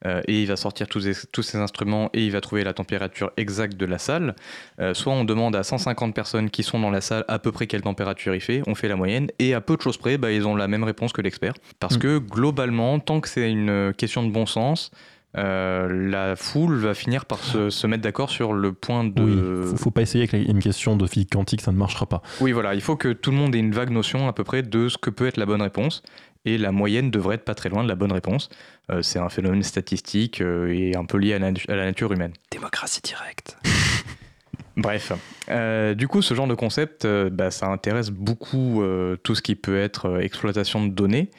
euh, 0.06 0.22
et 0.28 0.42
il 0.42 0.48
va 0.48 0.56
sortir 0.56 0.88
tous, 0.88 1.02
ces 1.42 1.58
instruments 1.58 2.10
et 2.14 2.26
il 2.26 2.32
va 2.32 2.42
trouver 2.42 2.64
la 2.64 2.74
température 2.74 3.32
exacte 3.38 3.78
de 3.78 3.86
la 3.86 3.98
salle, 3.98 4.36
euh, 4.80 4.94
soit 4.94 5.14
on 5.14 5.24
demande 5.24 5.56
à 5.56 5.64
150 5.64 6.14
personnes 6.14 6.50
qui 6.50 6.64
sont 6.64 6.80
dans 6.80 6.92
la 6.92 7.02
salle 7.02 7.26
à 7.28 7.40
peu 7.40 7.52
près 7.52 7.68
quelle 7.68 7.82
température 7.82 8.36
il 8.36 8.42
fait, 8.42 8.62
on 8.68 8.76
fait 8.76 8.88
la 8.88 8.96
moyenne, 8.96 9.30
et 9.40 9.54
à 9.54 9.62
peu 9.62 9.78
de 9.78 9.82
choses 9.82 9.98
près, 9.98 10.18
bah, 10.18 10.32
ils 10.32 10.46
ont 10.48 10.56
la 10.56 10.68
même 10.68 10.84
réponse 10.84 11.14
que 11.14 11.22
l'expert. 11.22 11.54
Parce 11.80 11.96
Mm. 11.96 12.00
que 12.00 12.18
globalement, 12.18 13.00
tant 13.00 13.20
que 13.22 13.30
c'est 13.30 13.50
une 13.50 13.94
question 13.98 14.24
de 14.24 14.32
bon 14.32 14.46
sens, 14.46 14.92
euh, 15.36 16.10
la 16.10 16.36
foule 16.36 16.76
va 16.76 16.94
finir 16.94 17.26
par 17.26 17.40
se, 17.40 17.72
se 17.72 17.88
mettre 17.88 18.04
d'accord 18.04 18.30
sur 18.30 18.54
le 18.54 18.72
point 18.72 19.04
de... 19.04 19.22
Oui, 19.22 19.70
faut, 19.72 19.78
faut 19.78 19.92
pas 19.92 20.04
essayer 20.04 20.28
avec 20.28 20.48
une 20.48 20.60
question 20.60 20.96
de 20.96 21.08
physique 21.08 21.32
quantique, 21.32 21.62
ça 21.62 21.72
ne 21.72 21.78
marchera 21.78 22.06
pas. 22.06 22.22
Oui, 22.40 22.52
voilà, 22.52 22.76
il 22.76 22.82
faut 22.82 22.96
que 22.96 23.14
tout 23.14 23.32
le 23.32 23.38
monde 23.38 23.56
ait 23.56 23.60
une 23.60 23.74
vague 23.74 23.90
notion 23.90 24.28
à 24.28 24.34
peu 24.34 24.44
près 24.44 24.62
de 24.62 24.90
ce 24.90 24.98
que 24.98 25.10
peut 25.10 25.26
être 25.28 25.38
la 25.38 25.46
bonne 25.46 25.62
réponse. 25.62 26.04
Et 26.46 26.58
la 26.58 26.74
moyenne 26.74 27.10
devrait 27.10 27.36
être 27.36 27.46
pas 27.46 27.56
très 27.56 27.70
loin 27.70 27.84
de 27.84 27.88
la 27.88 27.96
bonne 27.96 28.12
réponse. 28.12 28.50
Euh, 28.92 29.02
c'est 29.02 29.20
un 29.20 29.30
phénomène 29.30 29.64
statistique 29.64 30.42
euh, 30.42 30.68
et 30.74 30.96
un 30.96 31.06
peu 31.06 31.18
lié 31.18 31.34
à 31.34 31.40
la, 31.40 31.52
natu- 31.52 31.70
à 31.72 31.76
la 31.76 31.86
nature 31.86 32.12
humaine. 32.12 32.34
Démocratie 32.52 33.02
directe. 33.02 33.58
Bref, 34.78 35.12
Euh, 35.50 35.94
du 35.94 36.08
coup, 36.08 36.22
ce 36.22 36.34
genre 36.34 36.48
de 36.48 36.56
concept, 36.56 37.06
euh, 37.06 37.30
bah, 37.30 37.52
ça 37.52 37.68
intéresse 37.68 38.10
beaucoup 38.10 38.82
euh, 38.82 39.16
tout 39.18 39.36
ce 39.36 39.42
qui 39.42 39.56
peut 39.56 39.78
être 39.80 40.20
exploitation 40.22 40.86
de 40.86 40.92
données, 40.92 41.30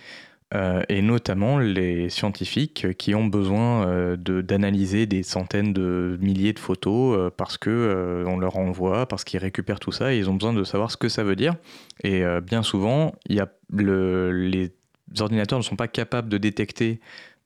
et 0.88 1.02
notamment 1.02 1.58
les 1.58 2.08
scientifiques 2.10 2.96
qui 2.96 3.12
ont 3.16 3.26
besoin 3.26 4.14
de- 4.16 4.40
d'analyser 4.40 5.04
des 5.06 5.24
centaines 5.24 5.72
de 5.72 6.16
milliers 6.20 6.52
de 6.52 6.60
photos 6.60 7.32
parce 7.36 7.58
que 7.58 8.22
on 8.28 8.38
leur 8.38 8.56
envoie, 8.56 9.08
parce 9.08 9.24
qu'ils 9.24 9.40
récupèrent 9.40 9.80
tout 9.80 9.90
ça, 9.90 10.14
et 10.14 10.18
ils 10.18 10.30
ont 10.30 10.34
besoin 10.34 10.52
de 10.52 10.62
savoir 10.62 10.92
ce 10.92 10.96
que 10.96 11.08
ça 11.08 11.24
veut 11.24 11.34
dire. 11.34 11.56
Et 12.04 12.22
bien 12.40 12.62
souvent, 12.62 13.16
y 13.28 13.40
a 13.40 13.48
le- 13.72 14.30
les 14.30 14.70
ordinateurs 15.18 15.58
ne 15.58 15.64
sont 15.64 15.74
pas 15.74 15.88
capables 15.88 16.28
de 16.28 16.38
détecter 16.38 17.00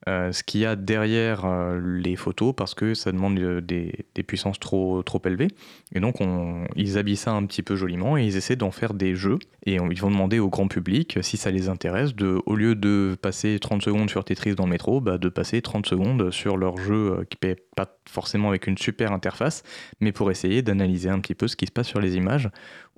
euh, 0.07 0.31
ce 0.31 0.45
qu'il 0.45 0.61
y 0.61 0.65
a 0.65 0.77
derrière 0.77 1.45
euh, 1.45 1.81
les 1.81 2.15
photos 2.15 2.55
parce 2.57 2.75
que 2.75 2.95
ça 2.95 3.11
demande 3.11 3.39
euh, 3.41 3.61
des, 3.61 3.93
puissances 4.27 4.61
trop, 4.61 5.03
trop 5.03 5.21
élevées. 5.25 5.49
Et 5.93 6.01
donc, 6.01 6.21
on- 6.21 6.65
ils 6.77 6.99
habillent 6.99 7.17
ça 7.17 7.33
un 7.33 7.45
petit 7.47 7.63
peu 7.63 7.75
joliment 7.75 8.17
et 8.17 8.25
ils 8.25 8.37
essaient 8.37 8.57
d'en 8.57 8.71
faire 8.71 8.95
des 8.95 9.17
jeux. 9.17 9.39
Et 9.67 9.75
ils 9.75 10.01
vont 10.01 10.11
demander 10.11 10.39
au 10.39 10.49
grand 10.49 10.69
public, 10.69 11.19
si 11.21 11.37
ça 11.37 11.51
les 11.51 11.69
intéresse, 11.69 12.15
de, 12.15 12.41
au 12.47 12.55
lieu 12.55 12.75
de 12.75 13.19
passer 13.21 13.59
30 13.59 13.83
secondes 13.83 14.09
sur 14.09 14.25
Tetris 14.25 14.55
dans 14.55 14.65
le 14.65 14.71
métro, 14.71 15.01
bah, 15.01 15.19
de 15.19 15.29
passer 15.29 15.61
30 15.61 15.85
secondes 15.87 16.31
sur 16.31 16.57
leur 16.57 16.79
jeu 16.79 17.27
qui 17.29 17.37
paie 17.37 17.57
pas 17.77 17.99
forcément 18.09 18.49
avec 18.49 18.67
une 18.67 18.79
super 18.79 19.13
interface, 19.13 19.63
mais 20.01 20.11
pour 20.13 20.31
essayer 20.31 20.63
d'analyser 20.63 21.11
un 21.11 21.21
petit 21.21 21.35
peu 21.35 21.49
ce 21.49 21.57
qui 21.57 21.67
se 21.67 21.73
passe 21.73 21.87
sur 21.87 22.01
les 22.01 22.17
images 22.17 22.49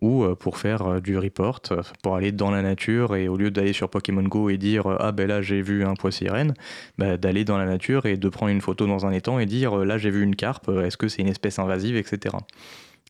ou 0.01 0.25
euh, 0.25 0.35
pour 0.35 0.59
faire 0.59 0.83
euh, 0.83 1.01
du 1.01 1.19
report, 1.19 1.61
euh, 1.71 1.83
pour 2.03 2.17
aller 2.17 2.33
dans 2.33 2.51
la 2.51 2.63
nature 2.63 3.17
et 3.17 3.29
au 3.29 3.37
lieu 3.37 3.51
d'aller 3.51 3.73
sur 3.73 3.89
Pokémon 3.89 4.23
Go 4.23 4.51
et 4.51 4.57
dire 4.57 4.87
ah 4.99 5.13
ben 5.13 5.29
là 5.29 5.43
j'ai 5.43 5.63
vu 5.63 5.85
un 5.85 5.95
poisson 5.95 6.11
sirène, 6.11 6.55
bah, 6.99 7.17
d'aller 7.17 7.45
dans 7.45 7.57
la 7.57 7.67
nature 7.67 8.05
et 8.07 8.17
de 8.17 8.29
prendre 8.29 8.51
une 8.51 8.61
photo 8.61 8.87
dans 8.87 9.07
un 9.07 9.13
étang 9.13 9.39
et 9.39 9.47
dire 9.47 9.77
là 9.77 9.97
j'ai 9.97 10.11
vu 10.11 10.23
une 10.23 10.35
carpe, 10.35 10.69
est-ce 10.69 10.97
que 10.97 11.07
c'est 11.07 11.23
une 11.23 11.29
espèce 11.29 11.61
invasive, 11.61 11.97
etc. 11.97 12.35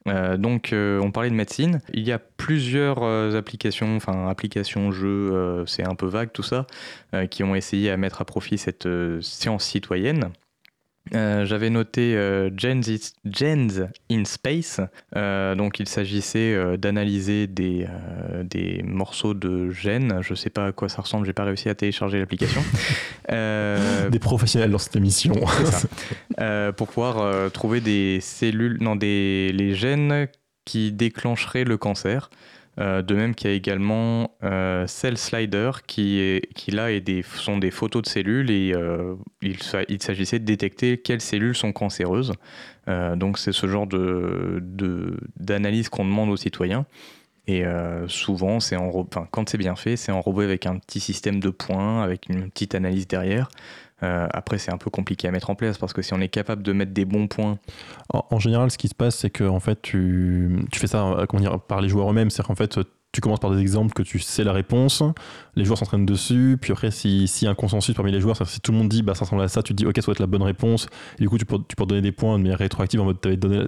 Donc 0.07 0.71
on 0.75 1.11
parlait 1.11 1.31
de 1.31 1.35
médecine. 1.35 1.81
Il 1.95 2.07
y 2.07 2.13
a 2.13 2.19
plusieurs 2.19 3.03
applications, 3.35 3.97
enfin 3.97 4.29
applications, 4.29 4.93
jeux, 4.93 5.65
c'est 5.67 5.83
un 5.83 5.95
peu 5.95 6.07
vague 6.07 6.31
tout 6.33 6.43
ça, 6.43 6.67
qui 7.31 7.43
ont 7.43 7.55
essayé 7.55 7.91
à 7.91 7.97
mettre 7.97 8.21
à 8.21 8.27
profit 8.27 8.59
cette 8.59 8.87
science 9.23 9.65
citoyenne. 9.65 10.31
Euh, 11.15 11.45
J'avais 11.45 11.71
noté 11.71 12.15
euh, 12.17 12.51
Gens, 12.57 12.81
in 14.11 14.25
Space. 14.25 14.81
Euh, 15.17 15.55
donc 15.55 15.81
il 15.81 15.89
s'agissait 15.89 16.55
euh, 16.55 16.77
d'analyser 16.77 17.47
des, 17.47 17.87
des 18.45 18.83
morceaux 18.85 19.35
de 19.35 19.71
gènes. 19.71 20.19
Je 20.23 20.35
sais 20.35 20.51
pas 20.51 20.67
à 20.67 20.73
quoi 20.73 20.89
ça 20.89 21.03
ressemble, 21.03 21.27
j'ai 21.27 21.33
pas 21.33 21.45
réussi 21.45 21.69
à 21.69 21.75
télécharger 21.75 22.19
l'application. 22.19 22.63
Des 23.31 24.19
professionnels 24.19 24.71
dans 24.71 24.79
cette 24.79 24.97
émission. 24.97 25.35
ça. 26.37 26.73
Pour 26.77 26.89
pouvoir 26.89 27.51
trouver 27.53 27.81
des 27.81 28.21
cellules, 28.21 28.79
non, 28.81 28.97
des, 28.97 29.53
les 29.53 29.75
gènes 29.75 30.27
qui 30.65 30.91
déclencheraient 30.91 31.65
le 31.65 31.77
cancer. 31.77 32.31
Euh, 32.79 33.03
de 33.03 33.15
même 33.15 33.35
qu'il 33.35 33.51
y 33.51 33.53
a 33.53 33.57
également 33.57 34.31
euh, 34.45 34.87
Cell 34.87 35.19
Slider 35.19 35.71
qui, 35.87 36.19
est, 36.21 36.49
qui 36.55 36.71
là 36.71 36.99
des, 37.01 37.23
sont 37.23 37.59
des 37.59 37.71
photos 37.71 38.03
de 38.03 38.09
cellules 38.09 38.51
et 38.51 38.73
euh, 38.75 39.17
il, 39.43 39.61
sa- 39.63 39.83
il 39.89 40.01
s'agissait 40.03 40.39
de 40.39 40.45
détecter 40.45 40.97
quelles 40.99 41.21
cellules 41.21 41.57
sont 41.57 41.73
cancéreuses. 41.73 42.33
Donc 43.17 43.39
c'est 43.39 43.53
ce 43.53 43.69
genre 43.69 43.87
de, 43.87 44.59
de- 44.63 45.17
d'analyse 45.37 45.89
qu'on 45.89 46.05
demande 46.05 46.31
aux 46.31 46.37
citoyens. 46.37 46.87
Et 47.47 47.65
souvent, 48.09 48.61
c'est 48.61 48.77
enfin, 48.77 49.27
quand 49.31 49.49
c'est 49.49 49.59
bien 49.59 49.77
fait, 49.77 49.97
c'est 49.97 50.13
enrobé 50.13 50.45
avec 50.45 50.67
un 50.67 50.79
petit 50.79 51.01
système 51.01 51.41
de 51.41 51.51
points, 51.51 52.03
avec 52.03 52.29
une 52.29 52.51
petite 52.51 52.75
analyse 52.77 53.09
derrière. 53.09 53.49
Euh, 54.03 54.27
après, 54.33 54.59
c'est 54.59 54.73
un 54.73 54.79
peu 54.79 54.91
compliqué 54.91 55.29
à 55.29 55.31
mettre 55.31 55.51
en 55.51 55.55
place 55.55 55.79
parce 55.79 55.93
que 55.93 56.03
si 56.03 56.15
on 56.15 56.21
est 56.21 56.29
capable 56.29 56.63
de 56.63 56.73
mettre 56.73 56.93
des 56.93 57.05
bons 57.05 57.29
points, 57.29 57.59
En, 58.13 58.39
général, 58.39 58.71
ce 58.71 58.79
qui 58.79 58.89
se 58.89 58.95
passe, 58.95 59.17
c'est 59.17 59.31
que 59.31 59.45
en 59.45 59.61
fait, 59.61 59.81
tu, 59.83 60.67
tu 60.73 60.81
fais 60.81 60.87
ça 60.87 61.05
euh, 61.07 61.27
comment 61.27 61.41
dire, 61.41 61.61
par 61.61 61.81
les 61.81 61.89
joueurs 61.89 62.11
eux-mêmes. 62.11 62.31
C'est 62.31 62.43
qu'en 62.43 62.55
fait, 62.55 62.79
tu 63.13 63.21
commences 63.21 63.41
par 63.41 63.51
des 63.51 63.61
exemples 63.61 63.93
que 63.93 64.03
tu 64.03 64.21
sais 64.21 64.45
la 64.45 64.53
réponse, 64.53 65.03
les 65.57 65.65
joueurs 65.65 65.79
s'entraînent 65.79 66.07
dessus, 66.07 66.57
puis 66.61 66.73
après, 66.73 66.91
s'il 66.91 67.27
si 67.29 67.45
y 67.45 67.49
a 67.49 67.51
un 67.51 67.55
consensus 67.55 67.95
parmi 67.95 68.13
les 68.13 68.21
joueurs, 68.21 68.37
c'est-à-dire 68.37 68.53
si 68.53 68.61
tout 68.61 68.71
le 68.71 68.79
monde 68.79 68.89
dit 68.89 69.03
bah, 69.03 69.15
ça 69.15 69.25
ressemble 69.25 69.43
à 69.43 69.49
ça, 69.49 69.63
tu 69.63 69.75
dis 69.75 69.85
ok, 69.85 69.97
ça 69.97 70.03
doit 70.03 70.13
être 70.13 70.21
la 70.21 70.27
bonne 70.27 70.43
réponse, 70.43 70.89
du 71.19 71.29
coup, 71.29 71.37
tu 71.37 71.45
peux, 71.45 71.59
tu 71.67 71.75
peux 71.75 71.87
donner 71.87 72.03
des 72.03 72.13
points 72.13 72.39
de 72.39 72.43
manière 72.43 72.59
rétroactive 72.59 73.01
en 73.01 73.05
mode 73.05 73.21
t'avais 73.21 73.37
donné, 73.37 73.67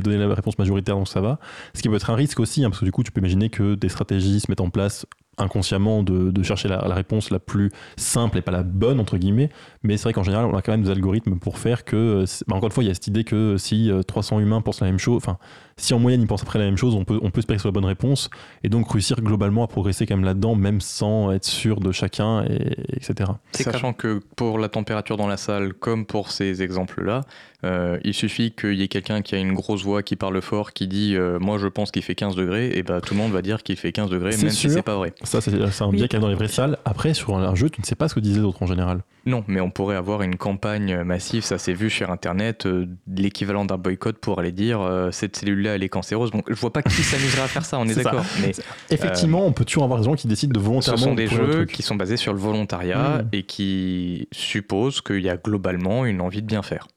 donné 0.00 0.18
la 0.18 0.32
réponse 0.34 0.58
majoritaire, 0.58 0.96
donc 0.96 1.08
ça 1.08 1.20
va. 1.20 1.38
Ce 1.74 1.82
qui 1.82 1.88
peut 1.88 1.96
être 1.96 2.10
un 2.10 2.14
risque 2.14 2.38
aussi, 2.38 2.64
hein, 2.64 2.70
parce 2.70 2.80
que 2.80 2.84
du 2.84 2.92
coup, 2.92 3.02
tu 3.02 3.10
peux 3.10 3.20
imaginer 3.20 3.50
que 3.50 3.74
des 3.74 3.88
stratégies 3.88 4.40
se 4.40 4.50
mettent 4.50 4.60
en 4.60 4.70
place 4.70 5.06
inconsciemment 5.38 6.02
de, 6.02 6.30
de 6.30 6.42
chercher 6.42 6.68
la, 6.68 6.86
la 6.86 6.94
réponse 6.94 7.30
la 7.30 7.38
plus 7.38 7.70
simple 7.96 8.38
et 8.38 8.42
pas 8.42 8.52
la 8.52 8.62
bonne 8.62 9.00
entre 9.00 9.16
guillemets. 9.18 9.50
Mais 9.82 9.96
c'est 9.96 10.04
vrai 10.04 10.12
qu'en 10.12 10.22
général 10.22 10.46
on 10.46 10.56
a 10.56 10.62
quand 10.62 10.72
même 10.72 10.82
des 10.82 10.90
algorithmes 10.90 11.38
pour 11.38 11.58
faire 11.58 11.84
que 11.84 11.96
euh, 11.96 12.26
c'est- 12.26 12.44
bah, 12.48 12.56
encore 12.56 12.66
une 12.68 12.72
fois 12.72 12.84
il 12.84 12.88
y 12.88 12.90
a 12.90 12.94
cette 12.94 13.06
idée 13.06 13.24
que 13.24 13.56
si 13.56 13.90
euh, 13.90 14.02
300 14.02 14.40
humains 14.40 14.60
pensent 14.60 14.80
la 14.80 14.86
même 14.86 14.98
chose 14.98 15.16
enfin 15.16 15.38
si 15.76 15.92
en 15.92 15.98
moyenne 15.98 16.20
ils 16.20 16.26
pensent 16.28 16.42
après 16.42 16.58
la 16.60 16.66
même 16.66 16.76
chose 16.76 16.94
on 16.94 17.04
peut 17.04 17.18
on 17.22 17.30
peut 17.30 17.40
espérer 17.40 17.56
que 17.56 17.60
ce 17.60 17.62
soit 17.62 17.70
la 17.70 17.80
bonne 17.80 17.84
réponse. 17.84 18.30
Et 18.62 18.68
donc 18.68 18.90
réussir 18.92 19.20
globalement 19.20 19.64
à 19.64 19.66
progresser 19.66 20.06
quand 20.06 20.16
même 20.16 20.24
là-dedans 20.24 20.54
même 20.54 20.80
sans 20.80 21.32
être 21.32 21.44
sûr 21.44 21.80
de 21.80 21.90
chacun 21.92 22.44
et, 22.44 22.76
etc 22.96 23.30
C'est 23.52 23.64
sachant 23.64 23.92
que 23.92 24.20
pour 24.36 24.58
la 24.58 24.68
température 24.68 25.16
dans 25.16 25.26
la 25.26 25.36
salle, 25.36 25.74
comme 25.74 26.06
pour 26.06 26.30
ces 26.30 26.62
exemples-là, 26.62 27.22
euh, 27.64 27.98
il 28.04 28.14
suffit 28.14 28.52
qu'il 28.52 28.74
y 28.74 28.82
ait 28.82 28.88
quelqu'un 28.88 29.22
qui 29.22 29.34
a 29.34 29.38
une 29.38 29.52
grosse 29.54 29.82
voix, 29.82 30.02
qui 30.02 30.16
parle 30.16 30.40
fort, 30.42 30.72
qui 30.72 30.86
dit 30.86 31.16
euh, 31.16 31.38
Moi 31.40 31.58
je 31.58 31.66
pense 31.66 31.90
qu'il 31.90 32.02
fait 32.02 32.14
15 32.14 32.36
degrés, 32.36 32.70
et 32.76 32.82
bah 32.82 33.00
tout 33.00 33.14
le 33.14 33.18
monde 33.20 33.32
va 33.32 33.42
dire 33.42 33.62
qu'il 33.62 33.76
fait 33.76 33.90
15 33.92 34.10
degrés, 34.10 34.36
même 34.36 34.50
si 34.50 34.56
sûr. 34.56 34.70
c'est 34.70 34.82
pas 34.82 34.96
vrai. 34.96 35.12
ça 35.22 35.40
c'est 35.40 35.52
un 35.54 35.88
Oui. 35.88 35.96
biais 35.96 36.08
qu'il 36.08 36.16
y 36.16 36.16
a 36.16 36.20
dans 36.20 36.28
les 36.28 36.34
vraies 36.34 36.48
salles 36.48 36.78
après 36.84 37.14
sur 37.14 37.34
un 37.36 37.54
jeu 37.54 37.70
tu 37.70 37.80
ne 37.80 37.86
sais 37.86 37.94
pas 37.94 38.08
ce 38.08 38.14
que 38.14 38.20
disaient 38.20 38.40
les 38.40 38.44
autres 38.46 38.62
en 38.62 38.66
général 38.66 39.00
Non, 39.26 39.44
mais 39.48 39.60
on 39.60 39.70
pourrait 39.70 39.96
avoir 39.96 40.22
une 40.22 40.36
campagne 40.36 41.02
massive, 41.02 41.42
ça 41.44 41.58
s'est 41.58 41.72
vu 41.72 41.90
sur 41.90 42.10
internet, 42.10 42.66
euh, 42.66 42.86
l'équivalent 43.16 43.64
d'un 43.64 43.78
boycott 43.78 44.18
pour 44.18 44.38
aller 44.38 44.52
dire 44.52 44.80
euh, 44.80 45.10
cette 45.10 45.36
cellule-là 45.36 45.76
elle 45.76 45.82
est 45.82 45.88
cancéreuse. 45.88 46.30
Bon, 46.30 46.42
je 46.48 46.54
vois 46.54 46.72
pas 46.72 46.82
qui 46.82 47.02
s'amuserait 47.02 47.42
à 47.42 47.48
faire 47.48 47.64
ça, 47.64 47.78
on 47.78 47.86
est, 47.88 47.94
d'accord. 47.94 48.24
Mais 48.42 48.52
effectivement 48.90 49.46
on 49.46 49.52
peut 49.52 49.64
toujours 49.64 49.84
avoir 49.84 49.98
des 50.00 50.04
gens 50.04 50.14
qui 50.14 50.26
décident 50.28 50.52
de 50.52 50.58
ce 50.60 50.64
volontairement 50.64 50.98
sont 50.98 51.14
des 51.14 51.26
jeux 51.26 51.64
qui 51.64 51.82
sont 51.82 51.94
basés 51.94 52.16
sur 52.16 52.32
le 52.32 52.38
volontariat 52.38 52.94
Mm. 52.94 53.28
et 53.32 53.42
qui 53.42 54.28
supposent 54.32 55.00
qu'il 55.00 55.20
y 55.20 55.28
a 55.28 55.36
globalement 55.36 56.04
une 56.06 56.20
envie 56.20 56.42
de 56.42 56.46
bien 56.46 56.62
faire. 56.62 56.88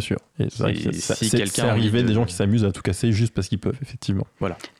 C'est 0.00 0.06
sûr 0.06 0.18
et 0.38 0.46
c'est 0.50 0.62
vrai 0.62 0.74
que 0.74 0.92
Si- 0.92 1.00
si 1.14 1.28
c'est 1.28 1.36
quelqu'un 1.38 1.68
arrivé 1.68 2.02
de- 2.02 2.08
des 2.08 2.14
gens 2.14 2.24
qui 2.24 2.34
s'amusent 2.34 2.64
à 2.64 2.72
tout 2.72 2.82
casser 2.82 3.12
juste 3.12 3.32
parce 3.34 3.48
qu'ils 3.48 3.58
peuvent 3.58 3.78
effectivement 3.82 4.26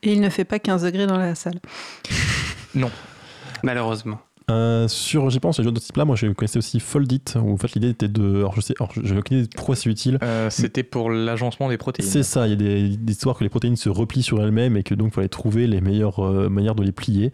Et 0.03 0.13
il 0.13 0.21
ne 0.21 0.29
fait 0.29 0.45
pas 0.45 0.59
15 0.59 0.83
degrés 0.83 1.07
dans 1.07 1.19
la 1.19 1.35
salle. 1.35 1.61
Malheureusement. 3.63 4.19
Euh, 4.49 4.87
sur, 4.87 5.29
j'y 5.29 5.41
pense, 5.41 5.59
les 5.59 5.65
jeux 5.65 5.73
de 5.73 5.81
ce 5.81 5.87
type-là, 5.87 6.05
moi 6.05 6.15
je 6.15 6.29
connaissais 6.29 6.59
aussi 6.59 6.79
Foldit, 6.79 7.21
où 7.35 7.53
en 7.53 7.57
fait 7.57 7.75
l'idée 7.75 7.89
était 7.89 8.07
de. 8.07 8.37
Alors 8.37 8.55
je 8.55 8.61
sais, 8.61 8.75
alors 8.79 8.93
je 8.95 9.13
n'ai 9.13 9.19
aucune 9.19 9.39
idée 9.39 9.49
de 9.49 9.53
pourquoi 9.57 9.75
c'est 9.75 9.91
utile. 9.91 10.19
Euh, 10.23 10.51
C'était 10.51 10.85
pour 10.85 11.11
l'agencement 11.11 11.69
des 11.69 11.77
protéines. 11.79 12.09
C'est 12.09 12.23
ça, 12.23 12.47
il 12.47 12.51
y 12.51 12.53
a 12.53 12.57
des, 12.57 12.97
des 12.97 13.13
histoires 13.13 13.37
que 13.37 13.43
les 13.43 13.51
protéines 13.51 13.75
se 13.75 13.89
replient 13.89 14.23
sur 14.23 14.41
elles-mêmes 14.41 14.77
et 14.77 14.85
que 14.85 14.95
donc 14.95 15.09
il 15.09 15.15
fallait 15.15 15.29
trouver 15.29 15.67
les 15.67 15.81
meilleures 15.81 16.25
euh, 16.25 16.49
manières 16.49 16.77
de 16.77 16.85
les 16.85 16.93
plier. 16.93 17.33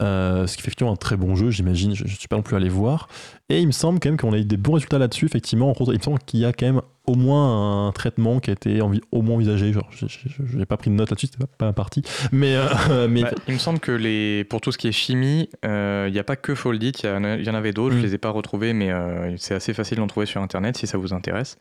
Euh, 0.00 0.46
ce 0.46 0.56
qui 0.56 0.62
fait 0.62 0.68
effectivement 0.68 0.92
un 0.92 0.96
très 0.96 1.18
bon 1.18 1.36
jeu, 1.36 1.50
j'imagine, 1.50 1.94
je 1.94 2.04
ne 2.04 2.08
suis 2.08 2.28
pas 2.28 2.36
non 2.36 2.42
plus 2.42 2.56
allé 2.56 2.70
voir. 2.70 3.08
Et 3.50 3.60
il 3.60 3.66
me 3.66 3.72
semble 3.72 4.00
quand 4.00 4.08
même 4.08 4.16
qu'on 4.16 4.32
a 4.32 4.38
eu 4.38 4.46
des 4.46 4.56
bons 4.56 4.72
résultats 4.72 4.98
là-dessus, 4.98 5.26
effectivement. 5.26 5.74
Il 5.78 5.92
me 5.98 6.02
semble 6.02 6.18
qu'il 6.20 6.40
y 6.40 6.46
a 6.46 6.54
quand 6.54 6.64
même 6.64 6.80
au 7.06 7.14
moins 7.16 7.86
un 7.88 7.92
traitement 7.92 8.40
qui 8.40 8.50
a 8.50 8.54
été 8.54 8.80
envi- 8.80 9.00
au 9.12 9.20
moins 9.22 9.34
envisagé. 9.36 9.72
Genre, 9.72 9.88
je 9.92 10.56
n'ai 10.56 10.64
pas 10.66 10.76
pris 10.78 10.90
de 10.90 10.94
note 10.94 11.10
là-dessus, 11.10 11.26
c'était 11.26 11.38
pas, 11.38 11.46
pas 11.58 11.66
ma 11.66 11.72
partie. 11.72 12.02
Mais, 12.32 12.56
euh, 12.56 12.66
mais 13.08 13.22
Bah, 13.22 13.30
il 13.46 13.54
me 13.54 13.58
semble 13.58 13.78
que 13.78 13.92
les, 13.92 14.44
pour 14.44 14.60
tout 14.60 14.72
ce 14.72 14.78
qui 14.78 14.88
est 14.88 14.92
chimie, 14.92 15.48
euh, 15.66 16.06
il 16.08 16.12
n'y 16.12 16.18
a 16.18 16.24
pas 16.24 16.36
que 16.36 16.54
Foldit, 16.54 16.92
il 17.02 17.06
y, 17.06 17.12
en 17.12 17.22
y 17.24 17.48
avait 17.48 17.72
d'autres, 17.72 17.94
Mm. 17.94 17.98
je 17.98 18.02
les 18.06 18.14
ai 18.14 18.18
pas 18.18 18.30
retrouvés, 18.30 18.72
mais 18.72 18.90
euh, 18.90 19.34
c'est 19.36 19.54
assez 19.54 19.74
facile 19.74 19.98
d'en 19.98 20.06
trouver 20.06 20.26
sur 20.26 20.40
Internet 20.40 20.76
si 20.78 20.86
ça 20.86 20.96
vous 20.98 21.12
intéresse. 21.12 21.58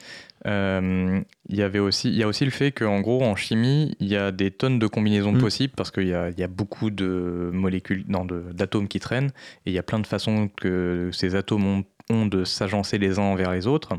Euh, 0.48 1.22
Il 1.50 1.56
y 1.58 1.62
avait 1.62 1.80
aussi, 1.80 2.08
il 2.10 2.16
y 2.16 2.24
a 2.24 2.28
aussi 2.28 2.46
le 2.46 2.52
fait 2.52 2.72
qu'en 2.72 3.02
gros, 3.02 3.22
en 3.24 3.36
chimie, 3.36 3.96
il 4.00 4.08
y 4.08 4.16
a 4.16 4.32
des 4.32 4.50
tonnes 4.52 4.80
de 4.80 4.88
combinaisons 4.88 5.34
Mm. 5.34 5.40
possibles 5.40 5.74
parce 5.76 5.92
qu'il 5.92 6.08
y 6.08 6.14
a, 6.14 6.30
il 6.30 6.40
y 6.40 6.44
a 6.44 6.48
beaucoup 6.48 6.90
de 6.90 7.50
molécules, 7.54 8.06
d'atomes 8.54 8.88
qui 8.88 9.00
traînent, 9.00 9.32
et 9.66 9.72
il 9.72 9.74
y 9.74 9.78
a 9.80 9.84
plein 9.84 10.00
de 10.00 10.08
façons 10.08 10.50
que 10.56 11.10
ces 11.12 11.36
atomes 11.36 11.66
ont, 11.66 11.84
ont 12.10 12.26
de 12.26 12.44
s'agencer 12.44 12.98
les 12.98 13.20
uns 13.20 13.24
envers 13.24 13.52
les 13.52 13.68
autres. 13.68 13.94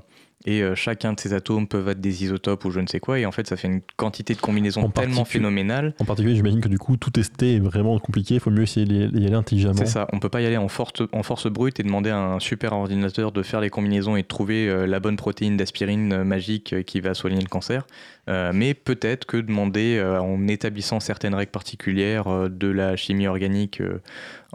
Et 0.45 0.63
euh, 0.63 0.75
chacun 0.75 1.13
de 1.13 1.21
ces 1.21 1.33
atomes 1.33 1.67
peuvent 1.67 1.89
être 1.89 2.01
des 2.01 2.23
isotopes 2.25 2.65
ou 2.65 2.71
je 2.71 2.81
ne 2.81 2.87
sais 2.87 3.01
quoi, 3.01 3.19
et 3.19 3.27
en 3.27 3.33
fait, 3.33 3.47
ça 3.47 3.57
fait 3.57 3.69
une 3.69 3.81
quantité 3.97 4.35
de 4.35 4.41
combinaisons 4.41 4.83
En 4.83 4.91
tellement 4.91 5.25
phénoménale 5.25 5.95
en 5.99 6.05
particulier, 6.05 6.37
j'imagine 6.37 6.61
que 6.61 6.69
du 6.69 6.79
coup, 6.79 6.97
tout 6.97 7.11
tester 7.11 7.57
est 7.57 7.61
vraiment 7.61 7.99
compliqué. 7.99 8.35
Il 8.35 8.41
faut 8.41 8.51
mieux 8.51 8.63
essayer 8.63 8.87
d'y 8.87 9.27
aller 9.27 9.35
intelligemment. 9.35 9.75
C'est 9.77 9.87
ça, 9.87 10.07
on 10.13 10.19
peut 10.19 10.29
pas 10.29 10.41
y 10.41 10.47
aller 10.47 10.57
en 10.57 10.69
force, 10.69 11.03
en 11.13 11.23
force 11.23 11.47
brute 11.47 11.81
et 11.81 11.83
demander 11.83 12.11
à 12.11 12.19
un 12.19 12.41
super 12.41 12.73
ordinateur 12.73 13.33
de 13.33 13.43
faire 13.43 13.61
les 13.61 13.71
combinaisons 13.71 14.17
et 14.17 14.23
de 14.23 14.27
trouver 14.27 14.69
euh, 14.69 14.87
la 14.87 15.01
bonne 15.01 15.17
protéine 15.17 15.57
d'aspirine 15.57 16.13
euh, 16.13 16.25
magique 16.25 16.85
qui 16.85 17.01
va 17.01 17.15
soigner 17.15 17.41
le 17.41 17.49
cancer. 17.49 17.87
Euh, 18.29 18.53
mais 18.55 18.75
peut-être 18.75 19.27
que 19.27 19.37
demander, 19.37 20.03
en 20.03 20.49
établissant 20.49 21.01
certaines 21.01 21.35
règles 21.35 21.51
particulières 21.51 22.49
de 22.49 22.69
la 22.69 22.97
chimie 22.97 23.27
organique, 23.27 23.83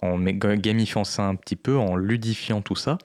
en 0.02 0.20
gamifiant 0.20 1.04
ça 1.04 1.24
un 1.24 1.36
petit 1.36 1.56
peu, 1.56 1.78
en 1.78 1.96
ludifiant 1.96 2.62
tout 2.62 2.76
ça, 2.76 2.98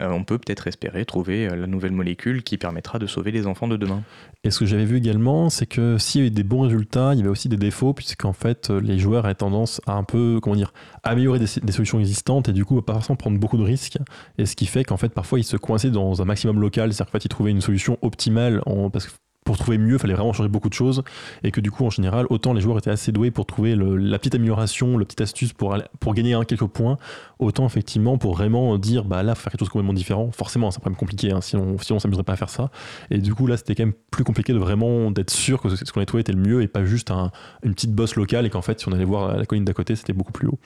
euh, 0.00 0.10
on 0.10 0.24
peut 0.24 0.38
peut-être 0.38 0.66
espérer 0.66 1.04
trouver 1.04 1.46
euh, 1.46 1.56
la 1.56 1.66
nouvelle 1.66 1.92
molécule 1.92 2.42
qui 2.42 2.58
permettra 2.58 2.98
de 2.98 3.06
sauver 3.06 3.30
les 3.30 3.46
enfants 3.46 3.68
de 3.68 3.76
demain. 3.76 4.02
Et 4.44 4.50
ce 4.50 4.58
que 4.60 4.66
j'avais 4.66 4.84
vu 4.84 4.98
également, 4.98 5.48
c'est 5.50 5.66
que 5.66 5.98
s'il 5.98 6.20
y 6.20 6.24
a 6.24 6.26
eu 6.26 6.30
des 6.30 6.42
bons 6.42 6.62
résultats, 6.62 7.14
il 7.14 7.18
y 7.18 7.20
avait 7.20 7.30
aussi 7.30 7.48
des 7.48 7.56
défauts, 7.56 7.94
puisqu'en 7.94 8.32
fait, 8.32 8.70
euh, 8.70 8.80
les 8.80 8.98
joueurs 8.98 9.24
avaient 9.24 9.34
tendance 9.34 9.80
à 9.86 9.92
un 9.92 10.04
peu, 10.04 10.38
comment 10.42 10.56
dire, 10.56 10.72
améliorer 11.02 11.38
des, 11.38 11.72
solutions 11.72 11.98
existantes 11.98 12.48
et 12.48 12.52
du 12.52 12.64
coup, 12.64 12.80
pas 12.82 12.94
forcément 12.94 13.16
prendre 13.16 13.38
beaucoup 13.38 13.56
de 13.56 13.64
risques. 13.64 13.98
Et 14.38 14.46
ce 14.46 14.56
qui 14.56 14.66
fait 14.66 14.84
qu'en 14.84 14.96
fait, 14.96 15.10
parfois, 15.10 15.38
ils 15.38 15.44
se 15.44 15.56
coinçaient 15.56 15.90
dans 15.90 16.22
un 16.22 16.24
maximum 16.24 16.60
local, 16.60 16.92
c'est-à-dire 16.92 17.10
qu'en 17.10 17.18
fait, 17.18 17.24
ils 17.24 17.28
trouvaient 17.28 17.50
une 17.50 17.60
solution 17.60 17.98
optimale 18.02 18.60
parce 18.92 19.06
que 19.06 19.12
pour 19.44 19.58
trouver 19.58 19.76
mieux, 19.78 19.94
il 19.94 19.98
fallait 19.98 20.14
vraiment 20.14 20.32
changer 20.32 20.48
beaucoup 20.48 20.68
de 20.70 20.74
choses. 20.74 21.02
Et 21.42 21.50
que 21.50 21.60
du 21.60 21.70
coup, 21.70 21.84
en 21.84 21.90
général, 21.90 22.26
autant 22.30 22.52
les 22.54 22.60
joueurs 22.62 22.78
étaient 22.78 22.90
assez 22.90 23.12
doués 23.12 23.30
pour 23.30 23.44
trouver 23.46 23.76
le- 23.76 23.96
la 23.96 24.18
petite 24.18 24.34
amélioration, 24.34 24.96
la 24.98 25.04
petite 25.04 25.20
astuce 25.20 25.52
pour, 25.52 25.74
aller- 25.74 25.84
pour 26.00 26.14
gagner 26.14 26.32
un, 26.34 26.44
quelques 26.44 26.66
points, 26.66 26.96
autant 27.38 27.66
effectivement 27.66 28.16
pour 28.16 28.34
vraiment 28.34 28.78
dire, 28.78 29.04
bah 29.04 29.22
là, 29.22 29.34
faut 29.34 29.42
faire 29.42 29.52
quelque 29.52 29.60
chose 29.60 29.68
complètement 29.68 29.92
différent. 29.92 30.30
Forcément, 30.32 30.70
c'est 30.70 30.80
quand 30.82 30.88
même 30.90 30.96
compliqué, 30.96 31.30
hein, 31.30 31.40
sinon, 31.42 31.76
sinon 31.78 31.96
on 31.96 32.00
s'amuserait 32.00 32.22
pas 32.24 32.32
à 32.32 32.36
faire 32.36 32.48
ça. 32.48 32.70
Et 33.10 33.18
du 33.18 33.34
coup, 33.34 33.46
là, 33.46 33.56
c'était 33.58 33.74
quand 33.74 33.84
même 33.84 33.94
plus 34.10 34.24
compliqué 34.24 34.52
de 34.54 34.58
vraiment 34.58 35.10
d'être 35.10 35.30
sûr 35.30 35.60
que 35.60 35.68
ce 35.68 35.84
qu'on 35.92 36.00
avait 36.00 36.06
trouvé 36.06 36.22
était 36.22 36.32
le 36.32 36.40
mieux 36.40 36.62
et 36.62 36.68
pas 36.68 36.84
juste 36.84 37.10
un- 37.10 37.30
une 37.62 37.74
petite 37.74 37.92
bosse 37.92 38.16
locale 38.16 38.46
et 38.46 38.50
qu'en 38.50 38.62
fait, 38.62 38.80
si 38.80 38.88
on 38.88 38.92
allait 38.92 39.04
voir 39.04 39.36
la 39.36 39.44
colline 39.44 39.64
d'à 39.64 39.74
côté, 39.74 39.94
c'était 39.94 40.12
beaucoup 40.14 40.32
plus 40.32 40.48
haut. 40.48 40.58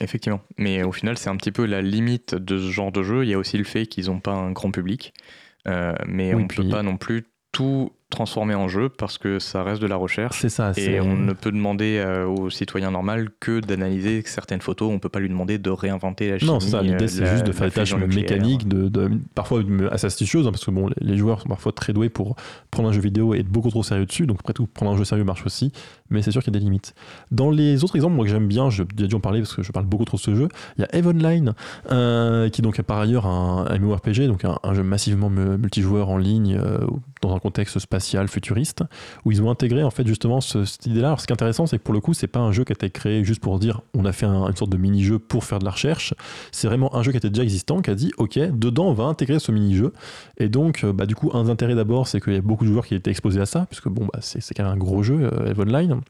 Effectivement. 0.00 0.40
Mais 0.58 0.82
au 0.84 0.92
final, 0.92 1.18
c'est 1.18 1.30
un 1.30 1.36
petit 1.36 1.50
peu 1.50 1.64
la 1.64 1.82
limite 1.82 2.34
de 2.34 2.58
ce 2.58 2.70
genre 2.70 2.92
de 2.92 3.02
jeu. 3.02 3.24
Il 3.24 3.30
y 3.30 3.34
a 3.34 3.38
aussi 3.38 3.58
le 3.58 3.64
fait 3.64 3.86
qu'ils 3.86 4.06
n'ont 4.06 4.20
pas 4.20 4.32
un 4.32 4.52
grand 4.52 4.70
public. 4.70 5.12
Euh, 5.66 5.92
mais 6.06 6.34
Oui, 6.34 6.42
on 6.42 6.44
ne 6.44 6.48
peut 6.62 6.68
pas 6.68 6.82
non 6.82 6.96
plus 6.96 7.24
tout 7.52 7.90
transformer 8.10 8.54
en 8.54 8.68
jeu 8.68 8.88
parce 8.88 9.18
que 9.18 9.38
ça 9.38 9.62
reste 9.62 9.82
de 9.82 9.86
la 9.86 9.96
recherche. 9.96 10.40
C'est 10.40 10.48
ça. 10.48 10.70
Et 10.70 10.80
c'est- 10.80 11.00
on 11.00 11.14
ne 11.14 11.32
peut 11.34 11.52
demander 11.52 11.98
euh, 11.98 12.26
au 12.26 12.48
citoyen 12.48 12.90
normal 12.90 13.28
que 13.38 13.60
d'analyser 13.60 14.22
certaines 14.24 14.62
photos. 14.62 14.88
On 14.90 14.94
ne 14.94 14.98
peut 14.98 15.10
pas 15.10 15.20
lui 15.20 15.28
demander 15.28 15.58
de 15.58 15.68
réinventer 15.70 16.30
la 16.30 16.38
chimie. 16.38 16.50
Non, 16.50 16.58
c'est 16.60 16.70
ça. 16.70 16.78
euh, 16.78 16.82
L'idée, 16.82 17.06
c'est 17.06 17.20
la- 17.20 17.32
juste 17.32 17.46
de 17.46 17.52
faire 17.52 17.66
des 17.66 17.72
tâches 17.74 17.94
mécaniques, 17.94 18.66
de, 18.66 18.88
de- 18.88 19.10
parfois 19.34 19.62
assez 19.90 20.06
astucieuses, 20.06 20.46
hein, 20.46 20.50
parce 20.52 20.64
que 20.64 20.70
bon, 20.70 20.88
les- 21.00 21.16
joueurs 21.18 21.42
sont 21.42 21.48
parfois 21.48 21.72
très 21.72 21.92
doués 21.92 22.08
pour 22.08 22.36
prendre 22.70 22.88
un 22.88 22.92
jeu 22.92 23.00
vidéo 23.00 23.34
et 23.34 23.40
être 23.40 23.48
beaucoup 23.48 23.68
trop 23.70 23.82
sérieux 23.82 24.06
dessus. 24.06 24.26
Donc, 24.26 24.38
après 24.40 24.54
tout, 24.54 24.66
prendre 24.66 24.92
un 24.92 24.96
jeu 24.96 25.04
sérieux 25.04 25.24
marche 25.24 25.44
aussi, 25.44 25.70
mais 26.08 26.22
c'est 26.22 26.30
sûr 26.30 26.42
qu'il 26.42 26.54
y 26.54 26.56
a 26.56 26.60
des 26.60 26.64
limites. 26.64 26.94
Dans 27.30 27.50
les 27.50 27.84
autres 27.84 27.96
exemples, 27.96 28.14
moi 28.16 28.24
que 28.24 28.30
j'aime 28.30 28.46
bien, 28.48 28.70
j'ai 28.70 28.84
déjà 28.86 29.06
dû 29.08 29.14
en 29.16 29.20
parler 29.20 29.40
parce 29.40 29.54
que 29.54 29.62
je 29.62 29.70
parle 29.72 29.84
beaucoup 29.86 30.06
trop 30.06 30.16
de 30.16 30.22
ce 30.22 30.34
jeu, 30.34 30.48
il 30.78 30.82
y 30.82 30.84
a 30.84 30.88
Eve 30.96 31.08
Online, 31.08 31.52
euh, 31.90 32.48
qui 32.48 32.62
donc 32.62 32.78
est 32.78 32.82
par 32.84 32.98
ailleurs 33.00 33.26
un, 33.26 33.66
MMORPG, 33.78 34.26
donc 34.28 34.44
un, 34.46 34.58
un 34.62 34.72
jeu 34.74 34.82
massivement 34.82 35.28
mu- 35.28 35.58
multijoueur 35.58 36.08
en 36.08 36.16
ligne, 36.16 36.56
euh, 36.58 36.78
dans 37.20 37.34
un 37.34 37.38
contexte 37.38 37.78
spatial 37.78 37.97
futuriste, 38.28 38.82
où 39.24 39.32
ils 39.32 39.42
ont 39.42 39.50
intégré 39.50 39.82
en 39.82 39.90
fait 39.90 40.06
justement 40.06 40.40
ce- 40.40 40.64
cette 40.64 40.86
idée-là. 40.86 41.08
Alors, 41.08 41.20
ce 41.20 41.26
qui 41.26 41.32
est 41.32 41.34
intéressant, 41.34 41.66
c'est 41.66 41.78
que 41.78 41.82
pour 41.82 41.94
le 41.94 42.00
coup, 42.00 42.14
c'est 42.14 42.26
pas 42.26 42.40
un 42.40 42.52
jeu 42.52 42.64
qui 42.64 42.72
a 42.72 42.74
été 42.74 42.90
créé 42.90 43.24
juste 43.24 43.40
pour 43.40 43.58
dire 43.58 43.80
on 43.94 44.04
a 44.04 44.12
fait 44.12 44.26
un- 44.26 44.46
une 44.48 44.56
sorte 44.56 44.70
de 44.70 44.76
mini-jeu 44.76 45.18
pour 45.18 45.44
faire 45.44 45.58
de 45.58 45.64
la 45.64 45.70
recherche. 45.70 46.14
C'est 46.52 46.66
vraiment 46.68 46.94
un 46.96 47.02
jeu 47.02 47.10
qui 47.12 47.18
était 47.18 47.30
déjà 47.30 47.42
existant, 47.42 47.80
qui 47.82 47.90
a 47.90 47.94
dit 47.94 48.12
ok, 48.18 48.38
dedans 48.38 48.86
on 48.86 48.92
va 48.94 49.04
intégrer 49.04 49.38
ce 49.38 49.52
mini-jeu. 49.52 49.92
Et 50.38 50.48
donc, 50.48 50.84
euh, 50.84 50.92
bah, 50.92 51.06
du 51.06 51.14
coup, 51.14 51.30
un 51.34 51.44
des 51.44 51.50
intérêts 51.50 51.74
d'abord, 51.74 52.06
c'est 52.08 52.20
qu'il 52.20 52.34
y 52.34 52.36
a 52.36 52.40
beaucoup 52.42 52.64
de 52.64 52.70
joueurs 52.70 52.86
qui 52.86 52.94
étaient 52.94 53.10
exposés 53.10 53.40
à 53.40 53.46
ça, 53.46 53.66
puisque 53.68 53.88
bon, 53.88 54.06
bah, 54.12 54.18
c'est 54.22 54.40
c'est 54.40 54.54
quand 54.54 54.64
même 54.64 54.72
un 54.72 54.76
gros 54.76 55.02
jeu, 55.02 55.30
euh, 55.32 55.50
Eve 55.50 55.60
Online. 55.60 56.00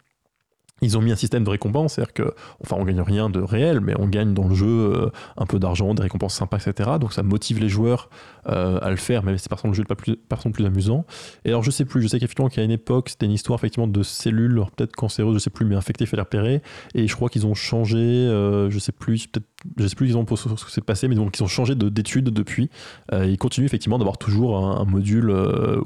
Ils 0.81 0.97
ont 0.97 1.01
mis 1.01 1.12
un 1.12 1.16
système 1.16 1.45
de 1.45 1.51
récompense, 1.51 1.95
c'est-à-dire 1.95 2.12
que, 2.12 2.35
enfin, 2.62 2.76
on 2.79 2.85
gagne 2.85 3.01
rien 3.01 3.31
de 3.31 3.41
réel, 3.41 3.81
mais 3.81 3.95
on 3.99 4.07
gagne 4.07 4.35
dans 4.35 4.47
le 4.47 4.55
jeu 4.55 4.66
euh, 4.66 5.11
un 5.37 5.47
peu 5.47 5.59
d'argent, 5.59 5.95
des 5.95 6.03
récompenses 6.03 6.35
sympas, 6.35 6.59
etc. 6.59 6.91
Donc 7.01 7.12
ça 7.12 7.22
motive 7.22 7.59
les 7.61 7.68
joueurs 7.68 8.11
euh, 8.49 8.79
à 8.81 8.91
le 8.91 8.97
faire, 8.97 9.22
si 9.22 9.39
c'est 9.39 9.49
par 9.49 9.61
contre 9.61 9.72
le 9.72 9.76
jeu 9.76 9.85
pas 9.85 9.97
plus, 9.97 10.16
par 10.16 10.39
plus 10.39 10.64
amusant. 10.64 11.05
Et 11.45 11.49
alors 11.49 11.62
je 11.62 11.70
sais 11.70 11.85
plus, 11.85 12.03
je 12.03 12.09
sais 12.09 12.18
qu'effectivement 12.18 12.49
qu'à 12.49 12.62
une 12.62 12.70
époque 12.70 13.11
c'était 13.11 13.26
une 13.26 13.33
histoire 13.33 13.59
effectivement 13.59 13.89
de 13.89 14.03
cellules, 14.03 14.62
peut-être 14.76 14.95
cancéreuses, 14.97 15.35
je 15.35 15.41
sais 15.41 15.51
plus, 15.51 15.66
mais 15.66 15.74
infectées, 15.74 16.07
fallait 16.07 16.22
repérer. 16.22 16.62
Et 16.95 17.09
je 17.09 17.14
crois 17.14 17.29
qu'ils 17.29 17.47
ont 17.47 17.55
changé, 17.55 17.99
euh, 17.99 18.70
je 18.70 18.79
sais 18.79 18.93
plus, 18.93 19.26
peut-être, 19.26 19.47
je 19.76 19.87
sais 19.87 19.97
plus 19.97 20.09
ils 20.09 20.16
ont 20.16 20.24
ce 20.37 20.64
que 20.64 20.70
c'est 20.70 20.85
passé, 20.85 21.09
mais 21.09 21.14
donc 21.14 21.37
ils 21.37 21.43
ont 21.43 21.49
changé 21.49 21.74
de- 21.74 21.89
d'études 21.89 22.31
depuis. 22.31 22.70
Euh, 23.12 23.26
ils 23.26 23.39
continuent 23.39 23.66
effectivement 23.66 23.99
d'avoir 23.99 24.18
toujours 24.18 24.57
un, 24.57 24.85
module 24.85 25.31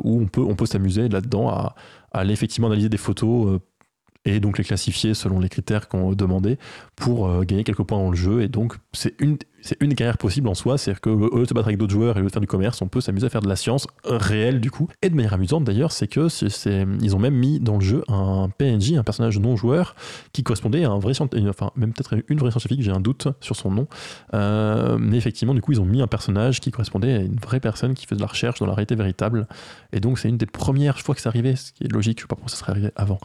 où 0.05 0.21
on 0.21 0.27
peut, 0.27 0.43
on 0.43 0.55
peut 0.55 0.67
s'amuser 0.67 1.09
là-dedans 1.09 1.49
à, 1.49 1.75
à 2.13 2.19
aller 2.21 2.33
effectivement 2.33 2.69
analyser 2.69 2.89
des 2.89 2.99
photos. 2.99 3.59
Et 4.25 4.41
donc 4.41 4.59
les 4.59 4.65
classifier 4.65 5.15
selon 5.15 5.41
les 5.41 5.49
critères 5.49 5.89
qu'on 5.89 6.13
demandait 6.13 6.59
pour 6.97 7.29
euh, 7.29 7.43
gagner 7.43 7.65
quelques 7.65 7.83
points 7.83 7.99
dans 7.99 8.11
le 8.11 8.17
jeu. 8.17 8.43
Et 8.43 8.49
donc, 8.49 8.77
c'est 8.93 9.15
une, 9.21 9.37
c'est 9.61 9.77
une 9.81 9.89
des 9.89 9.97
carrières 9.97 10.19
possibles 10.19 10.49
en 10.49 10.55
soi. 10.55 10.79
C'est-à-dire 10.79 11.01
qu'au 11.01 11.37
lieu 11.37 11.43
de 11.43 11.49
se 11.49 11.55
battre 11.55 11.69
avec 11.69 11.79
d'autres 11.79 11.93
joueurs 11.93 12.17
et 12.17 12.21
au 12.21 12.23
lieu 12.23 12.29
de 12.29 12.33
faire 12.33 12.41
du 12.41 12.47
commerce, 12.47 12.81
on 12.83 12.89
peut 12.89 13.01
s'amuser 13.01 13.27
à 13.27 13.31
faire 13.31 13.41
de 13.41 13.49
la 13.49 13.57
science 13.57 13.87
réelle 14.05 14.61
du 14.61 14.71
coup. 14.71 14.89
Et 15.03 15.11
de 15.11 15.17
manière 15.17 15.33
amusante 15.33 15.65
d'ailleurs, 15.65 15.91
c'est 15.91 16.07
que 16.07 16.29
ils 17.03 17.17
ont 17.17 17.19
même 17.19 17.35
mis 17.35 17.59
dans 17.59 17.77
le 17.77 17.81
jeu 17.85 18.05
un 18.09 18.49
PNJ, 18.57 18.95
un 18.95 19.03
personnage 19.03 19.39
non 19.41 19.57
joueur, 19.57 19.97
qui 20.33 20.45
correspondait 20.45 20.85
à 20.85 20.91
un 20.91 20.99
vrai 20.99 21.15
scientifique, 21.15 21.49
enfin 21.49 21.71
même 21.75 21.93
peut-être 21.93 22.23
une 22.29 22.39
vraie 22.39 22.51
scientifique, 22.51 22.83
j'ai 22.83 22.93
un 22.93 23.01
doute 23.01 23.29
sur 23.41 23.57
son 23.57 23.71
nom. 23.71 23.89
Euh, 24.35 24.99
mais 24.99 25.17
effectivement, 25.17 25.55
du 25.55 25.61
coup, 25.61 25.73
ils 25.73 25.81
ont 25.81 25.87
mis 25.87 26.01
un 26.01 26.07
personnage 26.07 26.61
qui 26.61 26.71
correspondait 26.71 27.15
à 27.15 27.19
une 27.19 27.37
vraie 27.37 27.61
personne 27.61 27.95
qui 27.95 28.07
fait 28.07 28.15
de 28.15 28.21
la 28.21 28.27
recherche 28.27 28.61
dans 28.61 28.67
la 28.67 28.75
réalité 28.75 28.95
véritable. 28.95 29.49
Et 29.93 30.01
donc, 30.01 30.19
c'est 30.19 30.29
une 30.29 30.37
des 30.37 30.47
premières 30.47 31.01
fois 31.01 31.15
que 31.15 31.21
c'est 31.21 31.29
arrivé, 31.29 31.57
ce 31.57 31.73
qui 31.73 31.85
est 31.85 31.93
logique, 31.93 32.19
je 32.19 32.23
sais 32.23 32.29
pas 32.29 32.37
pourquoi 32.37 32.51
ça 32.51 32.57
serait 32.57 32.73
arrivé 32.73 32.91
avant. 32.95 33.19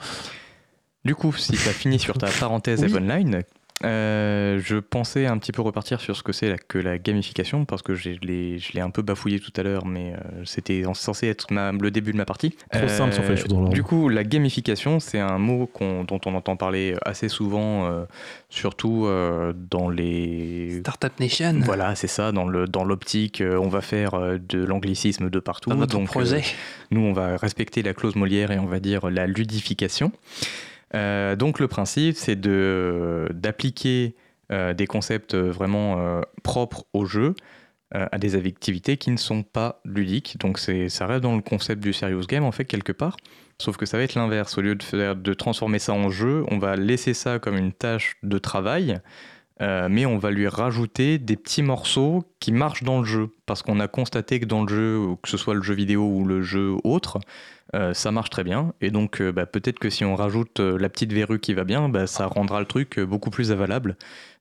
Du 1.07 1.15
coup, 1.15 1.31
si 1.33 1.53
tu 1.53 1.67
as 1.69 1.73
fini 1.73 1.97
sur 1.99 2.17
ta 2.17 2.27
parenthèse 2.39 2.83
Oui. 2.83 2.93
Online, 2.95 3.43
euh, 3.85 4.59
je 4.61 4.77
pensais 4.77 5.27
un 5.27 5.37
petit 5.37 5.51
peu 5.51 5.61
repartir 5.61 6.01
sur 6.01 6.17
ce 6.17 6.23
que 6.23 6.31
c'est 6.33 6.55
que 6.67 6.79
la 6.79 6.97
gamification, 6.97 7.63
parce 7.63 7.83
que 7.83 7.93
je 7.93 8.09
l'ai 8.09 8.81
un 8.81 8.89
peu 8.89 9.03
bafouillé 9.03 9.39
tout 9.39 9.53
à 9.55 9.61
l'heure, 9.63 9.85
mais 9.85 10.13
euh, 10.13 10.17
c'était 10.45 10.85
en- 10.87 10.95
censé 10.95 11.27
être 11.27 11.51
ma- 11.53 11.71
le 11.71 11.91
début 11.91 12.11
de 12.11 12.17
ma 12.17 12.25
partie. 12.25 12.55
Trop 12.71 12.87
simple 12.87 13.13
si 13.13 13.19
on 13.19 13.23
fait 13.23 13.29
les 13.29 13.37
choses 13.37 13.47
dans 13.49 13.59
l'ordre. 13.59 13.73
Du 13.73 13.83
coup, 13.83 14.09
la 14.09 14.23
gamification, 14.23 14.99
c'est 14.99 15.19
un 15.19 15.37
mot 15.37 15.69
dont 15.79 16.19
on 16.25 16.33
entend 16.35 16.57
parler 16.57 16.95
assez 17.05 17.29
souvent, 17.29 17.85
euh, 17.85 18.03
surtout 18.49 19.05
euh, 19.05 19.53
dans 19.69 19.89
les... 19.89 20.79
Startup 20.79 21.13
Nation. 21.19 21.53
Voilà, 21.63 21.93
c'est 21.95 22.07
ça, 22.07 22.31
dans 22.33 22.43
l'optique, 22.47 23.41
euh, 23.41 23.57
on 23.59 23.69
va 23.69 23.81
faire 23.81 24.15
euh, 24.15 24.39
de 24.39 24.57
l'anglicisme 24.63 25.29
de 25.29 25.39
partout. 25.39 25.69
Dans 25.69 25.75
notre 25.77 25.93
donc, 25.97 26.07
projet. 26.07 26.37
euh, 26.39 26.41
nous, 26.91 27.01
on 27.01 27.13
va 27.13 27.37
respecter 27.37 27.83
la 27.83 27.93
clause 27.93 28.15
Molière 28.15 28.49
et 28.51 28.57
on 28.59 28.65
va 28.65 28.79
dire 28.79 29.09
la 29.11 29.27
ludification. 29.27 30.11
Euh, 30.95 31.35
donc 31.35 31.59
le 31.59 31.67
principe, 31.67 32.15
c'est 32.15 32.35
de 32.35 33.27
d'appliquer 33.33 34.15
euh, 34.51 34.73
des 34.73 34.87
concepts 34.87 35.35
vraiment 35.35 35.99
euh, 35.99 36.21
propres 36.43 36.85
au 36.93 37.05
jeu 37.05 37.35
euh, 37.95 38.07
à 38.11 38.17
des 38.17 38.35
activités 38.35 38.97
qui 38.97 39.11
ne 39.11 39.17
sont 39.17 39.43
pas 39.43 39.81
ludiques. 39.83 40.37
Donc 40.39 40.59
ça 40.59 41.05
reste 41.07 41.21
dans 41.21 41.35
le 41.35 41.41
concept 41.41 41.81
du 41.81 41.93
serious 41.93 42.25
game 42.27 42.43
en 42.43 42.51
fait 42.51 42.65
quelque 42.65 42.91
part. 42.91 43.17
Sauf 43.59 43.75
que 43.75 43.85
ça 43.85 43.97
va 43.97 44.03
être 44.03 44.15
l'inverse. 44.15 44.57
Au 44.57 44.61
lieu 44.61 44.75
de, 44.75 45.13
de 45.13 45.33
transformer 45.33 45.79
ça 45.79 45.93
en 45.93 46.09
jeu, 46.09 46.45
on 46.49 46.59
va 46.59 46.75
laisser 46.75 47.13
ça 47.13 47.39
comme 47.39 47.57
une 47.57 47.73
tâche 47.73 48.17
de 48.23 48.37
travail 48.37 49.01
euh, 49.61 49.87
mais 49.89 50.05
on 50.05 50.17
va 50.17 50.29
lui 50.29 50.47
rajouter 50.47 51.17
des 51.17 51.35
petits 51.35 51.63
morceaux 51.63 52.23
qui 52.39 52.51
marchent 52.51 52.83
dans 52.83 52.99
le 52.99 53.05
jeu. 53.05 53.35
Parce 53.45 53.63
qu'on 53.63 53.79
a 53.79 53.87
constaté 53.87 54.39
que 54.39 54.45
dans 54.45 54.63
le 54.63 54.69
jeu, 54.69 55.15
que 55.21 55.29
ce 55.29 55.37
soit 55.37 55.55
le 55.55 55.61
jeu 55.61 55.73
vidéo 55.73 56.03
ou 56.07 56.25
le 56.25 56.41
jeu 56.41 56.75
autre, 56.83 57.19
euh, 57.75 57.93
ça 57.93 58.11
marche 58.11 58.29
très 58.29 58.43
bien. 58.43 58.73
Et 58.81 58.91
donc 58.91 59.21
euh, 59.21 59.31
bah, 59.31 59.45
peut-être 59.45 59.79
que 59.79 59.89
si 59.89 60.05
on 60.05 60.15
rajoute 60.15 60.59
euh, 60.59 60.77
la 60.77 60.89
petite 60.89 61.11
verrue 61.13 61.39
qui 61.39 61.53
va 61.53 61.63
bien, 61.63 61.89
bah, 61.89 62.07
ça 62.07 62.25
rendra 62.25 62.59
le 62.59 62.65
truc 62.65 62.99
beaucoup 62.99 63.29
plus 63.29 63.51
avalable, 63.51 63.95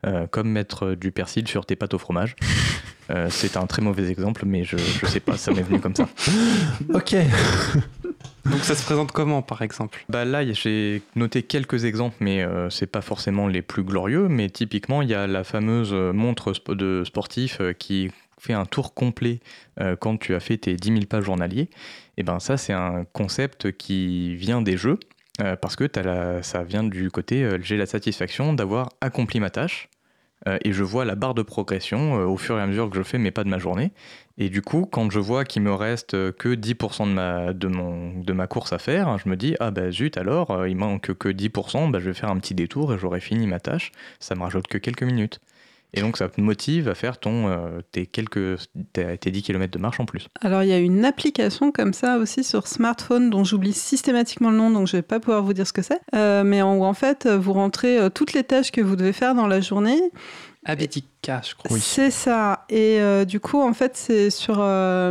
euh, 0.07 0.27
comme 0.27 0.49
mettre 0.51 0.87
euh, 0.87 0.97
du 0.97 1.11
persil 1.13 1.47
sur 1.49 1.67
tes 1.67 1.77
pâtes 1.77 1.95
au 1.95 1.99
fromage. 1.99 2.37
Euh, 3.09 3.29
C'est 3.31 3.57
un 3.57 3.67
très 3.69 3.83
mauvais 3.83 4.11
exemple, 4.11 4.43
mais 4.47 4.65
je, 4.65 4.77
je 4.77 5.07
sais 5.07 5.21
pas, 5.21 5.37
ça 5.37 5.53
m'est 5.53 5.63
venu 5.63 5.79
comme 5.79 5.95
ça. 5.95 6.09
Ok. 6.93 7.15
Donc 8.47 8.61
ça 8.65 8.75
se 8.75 8.85
présente 8.85 9.13
comment, 9.13 9.43
par 9.43 9.63
exemple? 9.63 10.05
Bah 10.09 10.25
là, 10.25 10.45
j'ai 10.53 11.03
noté 11.15 11.43
quelques 11.45 11.85
exemples, 11.85 12.17
mais 12.19 12.43
euh, 12.43 12.69
c'est 12.69 12.87
pas 12.89 13.03
forcément 13.03 13.47
les 13.47 13.63
plus 13.63 13.85
glorieux. 13.85 14.27
Mais 14.29 14.49
typiquement, 14.51 15.03
il 15.03 15.09
y 15.09 15.15
a 15.15 15.29
la 15.29 15.45
fameuse 15.45 15.93
montre 15.93 16.53
sp- 16.53 16.75
de 16.75 17.03
sportif 17.05 17.59
euh, 17.61 17.73
qui 17.73 18.11
fait 18.41 18.53
un 18.55 18.65
tour 18.67 18.93
complet 18.95 19.39
euh, 19.81 19.95
quand 19.95 20.17
tu 20.17 20.35
as 20.35 20.41
fait 20.41 20.57
tes 20.59 20.75
10 20.75 20.89
000 20.89 21.01
pas 21.07 21.21
journaliers. 21.21 21.69
Et 22.17 22.23
ben 22.23 22.39
ça, 22.41 22.57
c'est 22.57 22.73
un 22.73 23.05
concept 23.13 23.73
qui 23.73 24.35
vient 24.37 24.63
des 24.63 24.77
jeux. 24.77 24.99
euh, 25.43 25.57
parce 25.57 25.77
que 25.77 25.85
t'as 25.85 26.03
la, 26.03 26.43
ça 26.43 26.65
vient 26.65 26.85
du 26.85 27.11
côté 27.11 27.45
euh, 27.45 27.59
j'ai 27.61 27.77
la 27.77 27.87
satisfaction 27.87 28.55
d'avoir 28.55 28.89
accompli 29.03 29.39
ma 29.41 29.51
tâche 29.51 29.91
euh, 30.49 30.59
et 30.65 30.73
je 30.73 30.83
vois 30.83 31.05
la 31.05 31.15
barre 31.15 31.35
de 31.35 31.43
progression 31.43 32.15
au 32.15 32.37
fur 32.39 32.59
et 32.59 32.63
à 32.63 32.67
mesure 32.67 32.89
que 32.91 32.97
je 32.97 33.03
fais 33.03 33.19
mes 33.19 33.31
pas 33.31 33.45
de 33.45 33.49
ma 33.51 33.59
journée. 33.59 33.93
Et 34.39 34.49
du 34.51 34.63
coup, 34.63 34.87
quand 34.91 35.11
je 35.11 35.19
vois 35.19 35.45
qu'il 35.45 35.63
me 35.63 35.73
reste 35.75 36.13
que 36.33 36.55
10% 36.55 37.07
de 37.07 37.13
ma, 37.13 37.53
de, 37.55 37.69
de 38.23 38.33
ma 38.33 38.47
course 38.47 38.73
à 38.73 38.79
faire, 38.79 39.19
je 39.19 39.29
me 39.29 39.37
dis, 39.37 39.57
ah 39.61 39.71
bah 39.71 39.91
zut 39.91 40.17
alors, 40.19 40.67
il 40.67 40.77
manque 40.77 41.15
que 41.15 41.29
10%, 41.31 41.91
bah, 41.91 41.99
je 42.01 42.07
vais 42.11 42.15
faire 42.15 42.31
un 42.31 42.39
petit 42.39 42.55
détour 42.55 42.93
et 42.95 42.99
j'aurai 42.99 43.21
fini 43.21 43.47
ma 43.47 43.61
tâche. 43.61 43.93
Ça 44.21 44.35
me 44.35 44.43
rajoute 44.43 44.67
que 44.69 44.79
quelques 44.79 45.03
minutes. 45.05 45.41
Et 45.95 46.01
donc 46.01 46.17
ça 46.17 46.29
te 46.29 46.41
motive 46.41 46.89
à 46.89 46.95
faire 46.95 47.19
ton, 47.19 47.49
euh, 47.49 47.81
tes, 47.91 48.07
quelques, 48.07 48.59
tes, 48.93 49.17
tes 49.19 49.31
10 49.31 49.43
km 49.43 49.73
de 49.73 49.79
marche 49.79 50.01
en 50.01 50.05
plus. 50.05 50.29
Alors, 50.41 50.63
il 50.63 50.69
y 50.69 50.73
a 50.73 50.79
une 50.79 51.05
application 51.05 51.73
comme 51.73 51.93
ça 51.93 52.19
aussi 52.19 52.45
sur 52.45 52.67
smartphone 52.67 53.31
dont 53.31 53.45
j'oublie 53.45 53.73
systématiquement 53.73 54.51
le 54.51 54.57
nom, 54.57 54.71
donc 54.71 54.87
je 54.87 54.97
vais 54.97 55.03
pas 55.03 55.21
pouvoir 55.21 55.43
vous 55.43 55.53
dire 55.53 55.67
ce 55.67 55.73
que 55.73 55.83
c'est. 55.83 56.01
Euh, 56.15 56.45
mais 56.45 56.63
en, 56.63 56.81
en 56.81 56.95
fait, 56.95 57.27
vous 57.27 57.53
rentrez 57.53 57.99
euh, 57.99 58.09
toutes 58.11 58.33
les 58.33 58.45
tâches 58.45 58.73
que 58.73 58.81
vous 58.81 58.97
devez 58.97 59.13
faire 59.13 59.35
dans 59.35 59.47
la 59.47 59.61
journée. 59.61 60.01
Habitica, 60.69 61.41
je 61.49 61.55
crois. 61.55 61.79
C'est 61.81 62.11
ça. 62.11 62.65
Et 62.69 63.01
euh, 63.01 63.25
du 63.25 63.41
coup, 63.41 63.63
en 63.63 63.73
fait, 63.73 63.93
c'est 63.97 64.31
sur 64.31 64.57
euh, 64.59 65.11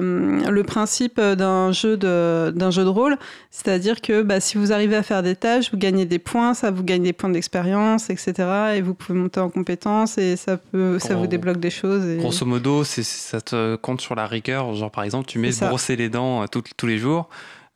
le 0.50 0.64
principe 0.64 1.20
d'un 1.20 1.72
jeu 1.72 1.98
de 1.98 2.52
d'un 2.56 2.72
jeu 2.72 2.84
de 2.84 2.90
rôle, 2.90 3.18
c'est-à-dire 3.52 4.02
que 4.02 4.22
bah, 4.22 4.40
si 4.40 4.58
vous 4.58 4.74
arrivez 4.74 4.96
à 4.96 5.04
faire 5.04 5.24
des 5.24 5.36
tâches, 5.36 5.72
vous 5.72 5.78
gagnez 5.78 6.06
des 6.06 6.20
points, 6.20 6.54
ça 6.54 6.72
vous 6.72 6.84
gagne 6.84 7.04
des 7.04 7.14
points 7.14 7.30
d'expérience, 7.30 8.10
etc. 8.10 8.34
Et 8.76 8.82
vous 8.82 8.94
pouvez 8.94 9.18
monter 9.18 9.40
en 9.40 9.50
compétences 9.50 10.18
et 10.18 10.36
ça 10.36 10.58
peut 10.58 11.00
ça 11.00 11.10
Gros- 11.14 11.22
vous 11.22 11.28
débloque 11.28 11.60
des 11.60 11.70
choses. 11.70 12.06
Et... 12.06 12.18
Grosso 12.18 12.46
modo, 12.46 12.84
c'est- 12.84 13.04
ça 13.04 13.42
te 13.42 13.76
compte 13.78 14.02
sur 14.02 14.16
la 14.16 14.28
rigueur. 14.28 14.74
Genre, 14.76 14.92
par 14.92 15.04
exemple, 15.04 15.28
tu 15.28 15.40
mets 15.40 15.52
brosser 15.62 15.96
les 15.96 16.10
dents 16.10 16.44
euh, 16.44 16.48
tout- 16.48 16.64
tous 16.78 16.88
les 16.88 16.98
jours, 16.98 17.30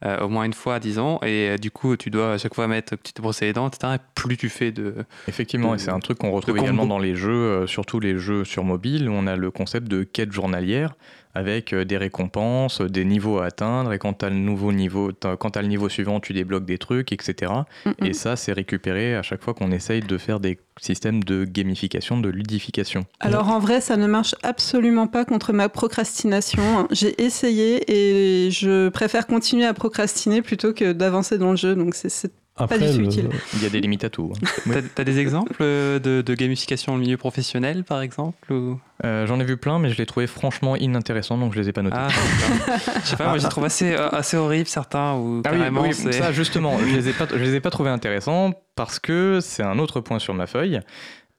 euh, 0.06 0.20
au 0.22 0.30
moins 0.30 0.44
une 0.46 0.54
fois, 0.54 0.80
disons, 0.80 1.18
et 1.24 1.50
euh, 1.50 1.58
du 1.58 1.72
coup, 1.72 1.98
tu 1.98 2.10
dois 2.10 2.34
à 2.34 2.38
chaque 2.38 2.56
fois 2.56 2.68
mettre 2.68 2.96
que 2.96 3.02
tu 3.04 3.12
te 3.14 3.22
brosses 3.22 3.42
les 3.42 3.52
dents, 3.54 3.68
etc. 3.68 3.96
Et 3.96 4.00
plus 4.16 4.38
tu 4.38 4.48
fais 4.50 4.72
de. 4.72 4.96
Effectivement, 5.28 5.72
de- 5.72 5.76
et 5.76 5.80
c'est 5.80 5.92
un 5.92 6.00
truc 6.00 6.18
qu'on 6.20 6.32
retrouve 6.32 6.58
également 6.58 6.86
dans 6.86 7.00
les 7.00 7.16
jeux, 7.16 7.32
euh, 7.32 7.68
surtout 7.68 8.00
les 8.00 8.18
jeux 8.18 8.44
sur 8.46 8.64
mobile, 8.64 9.10
où 9.10 9.14
on 9.14 9.28
a 9.28 9.36
le 9.36 9.52
concept 9.52 9.88
de 9.88 10.04
quête 10.04 10.32
journalière 10.32 10.96
avec 11.36 11.74
euh, 11.74 11.86
des 11.86 11.98
récompenses, 11.98 12.82
des 12.82 13.06
niveaux 13.06 13.40
à 13.40 13.46
atteindre, 13.46 13.94
et 13.94 14.00
quand 14.00 14.14
tu 14.20 14.26
as 14.26 14.30
le 14.30 14.36
nouveau 14.36 14.72
niveau, 14.72 15.12
quand 15.40 15.52
tu 15.52 15.60
le 15.60 15.68
niveau 15.68 15.90
suivant, 15.90 16.20
tu 16.20 16.34
débloques 16.34 16.66
des 16.66 16.78
trucs, 16.78 17.12
etc. 17.12 17.52
Mm, 17.86 17.90
mm. 17.90 18.06
Et 18.06 18.14
ça, 18.14 18.36
c'est 18.36 18.54
récupéré 18.54 19.16
à 19.16 19.22
chaque 19.22 19.44
fois 19.44 19.54
qu'on 19.54 19.72
essaye 19.72 20.02
de 20.02 20.18
faire 20.18 20.40
des 20.40 20.60
systèmes 20.80 21.24
de 21.24 21.46
gamification, 21.46 22.20
de 22.20 22.30
ludification. 22.30 23.06
Alors 23.20 23.50
en 23.50 23.60
vrai, 23.60 23.82
ça 23.82 23.98
ne 23.98 24.08
marche 24.08 24.34
absolument 24.44 25.08
pas 25.08 25.26
contre 25.26 25.54
ma 25.54 25.70
procrastination. 25.70 26.88
J'ai 26.92 27.22
essayé 27.22 27.84
et 28.46 28.52
je 28.52 28.90
préfère 28.90 29.28
continuer 29.28 29.66
à 29.66 29.74
procrastiner 29.74 30.42
plutôt 30.42 30.74
que 30.74 30.94
d'avancer 30.94 31.38
dans 31.38 31.52
le 31.52 31.58
jeu. 31.58 31.76
Donc 31.76 31.96
c'est- 31.96 32.32
c'est 32.68 32.76
Après, 32.76 32.80
du 32.80 32.92
tout 32.94 33.00
le- 33.00 33.06
utile. 33.06 33.30
Il 33.56 33.64
y 33.64 33.66
a 33.66 33.70
des 33.70 33.80
limites 33.82 34.04
à 34.04 34.10
tout. 34.10 34.32
hein. 34.36 34.48
T'as 34.74 34.82
t'as 34.96 35.04
des 35.04 35.20
exemples 35.20 35.56
euh, 35.62 36.00
de, 36.00 36.22
de 36.22 36.34
gamification 36.36 36.94
au 36.94 36.98
milieu 36.98 37.18
professionnel, 37.18 37.84
par 37.84 38.02
exemple 38.02 38.52
ou... 38.54 38.80
Euh, 39.06 39.26
J'en 39.26 39.40
ai 39.40 39.46
vu 39.46 39.56
plein, 39.58 39.80
mais 39.80 39.90
je 39.90 39.98
les 39.98 40.06
trouvais 40.06 40.28
franchement 40.28 40.76
inintéressants, 40.76 41.38
donc 41.38 41.54
je 41.54 41.60
les 41.62 41.70
ai 41.70 41.72
pas 41.72 41.82
notés. 41.82 41.96
Ah, 41.98 42.10
je 43.04 43.08
sais 43.10 43.16
pas, 43.16 43.30
moi, 43.30 43.38
je 43.38 43.44
les 43.44 43.50
trouve 43.50 43.64
assez, 43.66 43.94
euh, 43.94 44.10
assez 44.10 44.36
horribles, 44.36 44.68
certains, 44.68 45.14
ou 45.16 45.42
Ah 45.46 45.50
oui, 45.54 45.58
carrément, 45.60 45.82
oui, 45.84 45.94
ça 45.94 46.32
justement, 46.34 46.78
je 46.80 46.96
les 46.96 47.10
ai 47.10 47.14
pas, 47.14 47.26
je 47.32 47.38
les 47.38 47.56
ai 47.56 47.60
pas 47.62 47.70
trouvés 47.70 47.90
intéressants 47.92 48.52
parce 48.76 49.00
que 49.00 49.40
c'est 49.42 49.64
un 49.64 49.80
autre 49.80 50.02
point 50.02 50.20
sur 50.20 50.34
ma 50.34 50.48
feuille. 50.48 50.82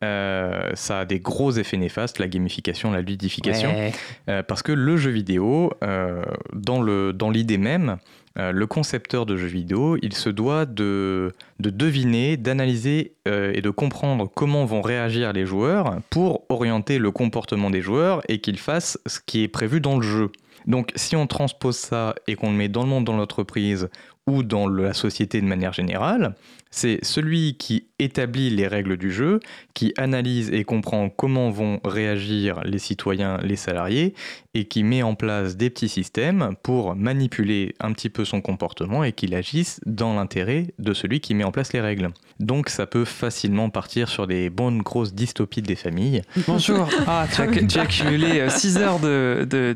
Euh, 0.03 0.71
ça 0.75 1.01
a 1.01 1.05
des 1.05 1.21
gros 1.21 1.51
effets 1.53 1.77
néfastes, 1.77 2.19
la 2.19 2.27
gamification, 2.29 2.91
la 2.91 3.03
ludification, 3.03 3.69
Ouais. 3.77 3.93
Euh, 4.31 4.43
parce 4.43 4.63
que 4.63 4.73
le 4.73 4.97
jeu 4.97 5.11
vidéo, 5.11 5.75
euh, 5.85 6.23
dans 6.55 6.81
le 6.81 7.13
dans 7.13 7.29
l'idée 7.29 7.59
même, 7.59 7.99
euh, 8.39 8.53
le 8.53 8.67
concepteur 8.67 9.27
de 9.27 9.37
jeux 9.37 9.49
vidéo, 9.49 9.97
il 10.03 10.15
se 10.15 10.31
doit 10.31 10.65
de, 10.65 11.33
de 11.59 11.71
deviner, 11.71 12.37
d'analyser 12.37 13.15
euh, 13.27 13.53
et 13.55 13.61
de 13.61 13.71
comprendre 13.71 14.31
comment 14.33 14.65
vont 14.65 14.83
réagir 14.83 15.33
les 15.33 15.47
joueurs 15.47 15.97
pour 16.11 16.45
orienter 16.49 16.99
le 16.99 17.11
comportement 17.11 17.71
des 17.71 17.83
joueurs 17.83 18.23
et 18.29 18.41
qu'ils 18.41 18.59
fassent 18.59 18.99
ce 19.07 19.19
qui 19.25 19.43
est 19.43 19.49
prévu 19.49 19.81
dans 19.81 19.97
le 19.97 20.03
jeu. 20.03 20.31
Donc 20.67 20.93
si 20.95 21.17
on 21.17 21.27
transpose 21.27 21.77
ça 21.77 22.15
et 22.29 22.37
qu'on 22.37 22.51
le 22.51 22.57
met 22.57 22.69
dans 22.69 22.83
le 22.83 22.89
monde, 22.89 23.05
dans 23.05 23.17
l'entreprise 23.17 23.89
ou 24.27 24.43
dans 24.43 24.69
la 24.69 24.93
société 24.93 25.41
de 25.41 25.47
manière 25.47 25.73
générale, 25.73 26.35
c'est 26.71 27.01
celui 27.03 27.57
qui 27.57 27.89
établit 27.99 28.51
les 28.51 28.69
règles 28.69 28.97
du 28.97 29.11
jeu, 29.11 29.41
qui 29.75 29.93
analyse 29.97 30.51
et 30.53 30.63
comprend 30.63 31.09
comment 31.09 31.51
vont 31.51 31.81
réagir 31.85 32.61
les 32.65 32.79
citoyens, 32.79 33.39
les 33.43 33.57
salariés, 33.57 34.15
et 34.55 34.65
qui 34.67 34.83
met 34.83 35.03
en 35.03 35.15
place 35.15 35.57
des 35.57 35.71
petits 35.71 35.89
systèmes 35.89 36.55
pour 36.63 36.97
manipuler 36.97 37.75
un 37.81 37.93
petit 37.93 38.11
peu 38.11 38.25
son 38.25 38.41
comportement 38.41 39.05
et 39.05 39.13
qu'il 39.13 39.35
agisse 39.35 39.81
dans 39.87 40.15
l'intérêt 40.15 40.75
de 40.79 40.93
celui 40.93 41.21
qui 41.21 41.35
met 41.35 41.45
en 41.45 41.53
place 41.53 41.73
les 41.73 41.81
règles. 41.81 42.09
Donc 42.41 42.69
ça 42.69 42.87
peut 42.87 43.05
facilement 43.05 43.71
partir 43.71 44.09
sur 44.09 44.27
des 44.27 44.51
bonnes 44.51 44.83
grosses 44.83 45.15
dystopies 45.15 45.63
des 45.63 45.77
familles. 45.77 46.23
Bonjour. 46.47 46.89
Ah, 47.07 47.27
tu 47.33 47.41
as, 47.41 47.47
tu 47.49 47.79
as 47.79 47.83
accumulé 47.83 48.49
6 48.49 48.77
heures 48.79 49.01
de, 49.01 49.47
de, 49.51 49.75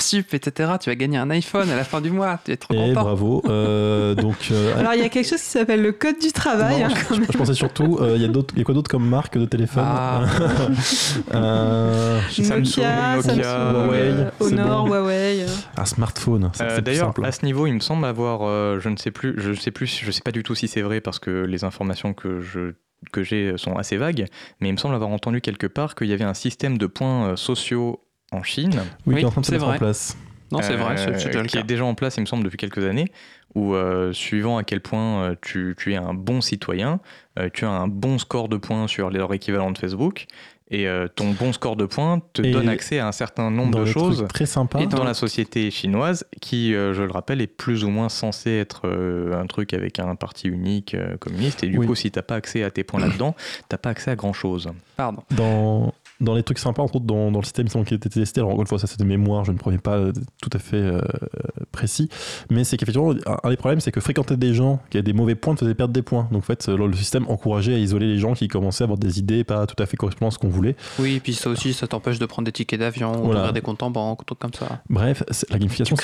sup, 0.00 0.34
etc. 0.34 0.72
Tu 0.80 0.90
vas 0.90 0.96
gagner 0.96 1.16
un 1.16 1.30
iPhone 1.30 1.70
à 1.70 1.76
la 1.76 1.84
fin 1.84 2.00
du 2.00 2.10
mois. 2.10 2.38
Tu 2.44 2.52
es 2.52 2.56
trop 2.56 2.74
Et 2.74 2.76
content. 2.76 3.02
bravo. 3.02 3.42
Euh, 3.46 4.14
donc, 4.14 4.36
euh, 4.50 4.78
Alors 4.78 4.94
il 4.94 5.00
y 5.00 5.04
a 5.04 5.08
quelque 5.08 5.28
chose 5.28 5.40
qui 5.40 5.48
s'appelle 5.48 5.80
le 5.82 5.92
code 5.92 6.18
du 6.20 6.32
travail. 6.32 6.80
non, 6.80 6.86
hein, 6.86 7.20
je, 7.30 7.38
pensais 7.38 7.54
surtout, 7.54 7.98
euh, 8.00 8.14
il 8.16 8.22
y 8.22 8.24
a 8.24 8.28
d'autres, 8.28 8.52
il 8.54 8.58
y 8.58 8.62
a 8.62 8.64
quoi 8.64 8.74
d'autre 8.74 8.90
comme 8.90 9.08
marque 9.08 9.38
de 9.38 9.46
téléphone 9.46 9.84
Ah. 9.86 10.24
Euh, 11.34 12.20
Nokia, 12.38 13.16
Nokia, 13.16 13.22
Samsung, 13.22 13.73
Huawei, 13.74 13.98
euh, 13.98 14.30
Honor, 14.40 14.84
bon. 14.84 14.90
Huawei. 14.94 15.42
euh. 15.42 15.46
Un 15.76 15.84
smartphone. 15.84 16.50
Euh, 16.60 16.80
D'ailleurs, 16.80 17.06
simple. 17.08 17.24
à 17.24 17.32
ce 17.32 17.44
niveau, 17.44 17.66
il 17.66 17.74
me 17.74 17.80
semble 17.80 18.04
avoir, 18.04 18.40
euh, 18.42 18.78
je 18.80 18.88
ne 18.88 18.96
sais 18.96 19.10
plus, 19.10 19.34
je 19.38 19.52
sais 19.52 19.70
plus, 19.70 19.86
je 19.86 20.10
sais 20.10 20.22
pas 20.22 20.32
du 20.32 20.42
tout 20.42 20.54
si 20.54 20.68
c'est 20.68 20.82
vrai 20.82 21.00
parce 21.00 21.18
que 21.18 21.44
les 21.44 21.64
informations 21.64 22.12
que 22.14 22.40
je 22.40 22.74
que 23.12 23.22
j'ai 23.22 23.58
sont 23.58 23.76
assez 23.76 23.98
vagues, 23.98 24.24
mais 24.60 24.68
il 24.70 24.72
me 24.72 24.78
semble 24.78 24.94
avoir 24.94 25.10
entendu 25.10 25.42
quelque 25.42 25.66
part 25.66 25.94
qu'il 25.94 26.06
y 26.06 26.14
avait 26.14 26.24
un 26.24 26.32
système 26.32 26.78
de 26.78 26.86
points 26.86 27.36
sociaux 27.36 28.00
en 28.32 28.42
Chine 28.42 28.70
oui, 29.06 29.14
oui, 29.14 29.14
qui 29.16 29.20
est 29.22 29.24
en 29.26 29.30
train 29.30 29.40
de 29.42 29.46
se 29.46 29.50
c'est 29.50 29.56
mettre 29.56 29.66
en 29.66 29.68
vrai. 29.68 29.78
place. 29.78 30.16
Non, 30.52 30.62
c'est 30.62 30.76
vrai, 30.76 30.96
c'est 30.96 31.46
qui 31.46 31.58
est 31.58 31.64
déjà 31.64 31.84
en 31.84 31.94
place, 31.94 32.16
il 32.16 32.20
me 32.20 32.26
semble, 32.26 32.44
depuis 32.44 32.56
quelques 32.58 32.84
années, 32.84 33.10
où 33.54 33.74
euh, 33.74 34.12
suivant 34.12 34.56
à 34.56 34.62
quel 34.64 34.80
point 34.80 35.22
euh, 35.22 35.34
tu, 35.40 35.74
tu 35.76 35.92
es 35.92 35.96
un 35.96 36.14
bon 36.14 36.40
citoyen, 36.40 37.00
euh, 37.38 37.48
tu 37.52 37.64
as 37.64 37.70
un 37.70 37.88
bon 37.88 38.18
score 38.18 38.48
de 38.48 38.56
points 38.56 38.86
sur 38.86 39.10
leur 39.10 39.32
équivalent 39.34 39.70
de 39.72 39.78
Facebook, 39.78 40.26
et 40.70 40.88
euh, 40.88 41.08
ton 41.14 41.32
bon 41.32 41.52
score 41.52 41.76
de 41.76 41.84
points 41.84 42.22
te 42.32 42.40
Et 42.40 42.50
donne 42.50 42.68
accès 42.68 42.98
à 42.98 43.06
un 43.06 43.12
certain 43.12 43.50
nombre 43.50 43.72
Dans 43.72 43.80
de 43.80 43.84
choses 43.84 44.24
très 44.28 44.46
sympa. 44.46 44.80
Et 44.80 44.86
dans 44.86 45.04
la 45.04 45.12
société 45.14 45.70
chinoise, 45.70 46.24
qui, 46.40 46.74
euh, 46.74 46.94
je 46.94 47.02
le 47.02 47.10
rappelle, 47.12 47.40
est 47.42 47.46
plus 47.46 47.84
ou 47.84 47.90
moins 47.90 48.08
censé 48.08 48.50
être 48.50 48.82
euh, 48.88 49.38
un 49.38 49.46
truc 49.46 49.74
avec 49.74 49.98
un 49.98 50.14
parti 50.14 50.48
unique 50.48 50.94
euh, 50.94 51.16
communiste, 51.18 51.62
et 51.64 51.66
du 51.68 51.78
Oui. 51.78 51.86
coup, 51.86 51.94
si 51.94 52.10
t'as 52.10 52.22
pas 52.22 52.36
accès 52.36 52.62
à 52.62 52.70
tes 52.70 52.82
points 52.82 53.00
là-dedans, 53.00 53.34
t'as 53.68 53.76
pas 53.76 53.90
accès 53.90 54.10
à 54.10 54.16
grand-chose. 54.16 54.70
Pardon. 54.96 55.22
Dans, 55.32 55.92
dans 56.20 56.34
les 56.34 56.42
trucs 56.42 56.58
sympas, 56.58 56.82
entre 56.82 56.96
autres 56.96 57.04
dans, 57.06 57.30
dans 57.32 57.40
le 57.40 57.44
système 57.44 57.68
qui 57.68 57.94
a 57.94 57.96
été 57.96 58.08
testé, 58.08 58.40
alors 58.40 58.50
encore 58.50 58.62
une 58.62 58.66
fois, 58.68 58.78
ça 58.78 58.86
c'est 58.86 58.98
de 58.98 59.04
mémoire, 59.04 59.44
je 59.44 59.52
ne 59.52 59.58
promets 59.58 59.78
pas 59.78 59.96
euh, 59.96 60.12
tout 60.40 60.50
à 60.52 60.58
fait 60.58 60.76
euh, 60.76 61.00
précis, 61.72 62.08
mais 62.50 62.64
c'est 62.64 62.76
qu'effectivement, 62.76 63.12
un, 63.42 63.50
des 63.50 63.56
problèmes, 63.56 63.80
c'est 63.80 63.90
que 63.92 64.00
fréquenter 64.00 64.36
des 64.36 64.54
gens 64.54 64.80
qui 64.90 64.96
avaient 64.98 65.02
des 65.04 65.12
mauvais 65.12 65.34
points 65.34 65.54
te 65.54 65.60
faisait 65.60 65.74
perdre 65.74 65.92
des 65.92 66.02
points. 66.02 66.28
Donc 66.30 66.42
en 66.42 66.46
fait, 66.46 66.68
le, 66.68 66.86
le 66.86 66.96
système 66.96 67.24
encourageait 67.28 67.74
à 67.74 67.78
isoler 67.78 68.06
les 68.06 68.18
gens 68.18 68.34
qui 68.34 68.48
commençaient 68.48 68.84
à 68.84 68.86
avoir 68.86 68.98
des 68.98 69.18
idées 69.18 69.44
pas 69.44 69.66
tout 69.66 69.80
à 69.82 69.86
fait 69.86 69.96
correspondant 69.96 70.28
à 70.28 70.30
ce 70.32 70.38
qu'on 70.38 70.48
voulait. 70.48 70.76
Oui, 70.98 71.14
et 71.16 71.20
puis 71.20 71.34
ça 71.34 71.50
aussi, 71.50 71.72
ça 71.72 71.86
t'empêche 71.86 72.18
de 72.18 72.26
prendre 72.26 72.46
des 72.46 72.52
tickets 72.52 72.80
d'avion, 72.80 73.12
ou 73.12 73.24
Voilà. 73.24 73.34
d'ouvrir 73.34 73.52
des 73.52 73.60
comptes 73.60 73.82
en 73.82 73.90
banque, 73.90 74.24
trucs 74.24 74.38
comme 74.38 74.54
ça. 74.54 74.82
Bref, 74.88 75.22
la 75.50 75.58
gamification, 75.58 75.96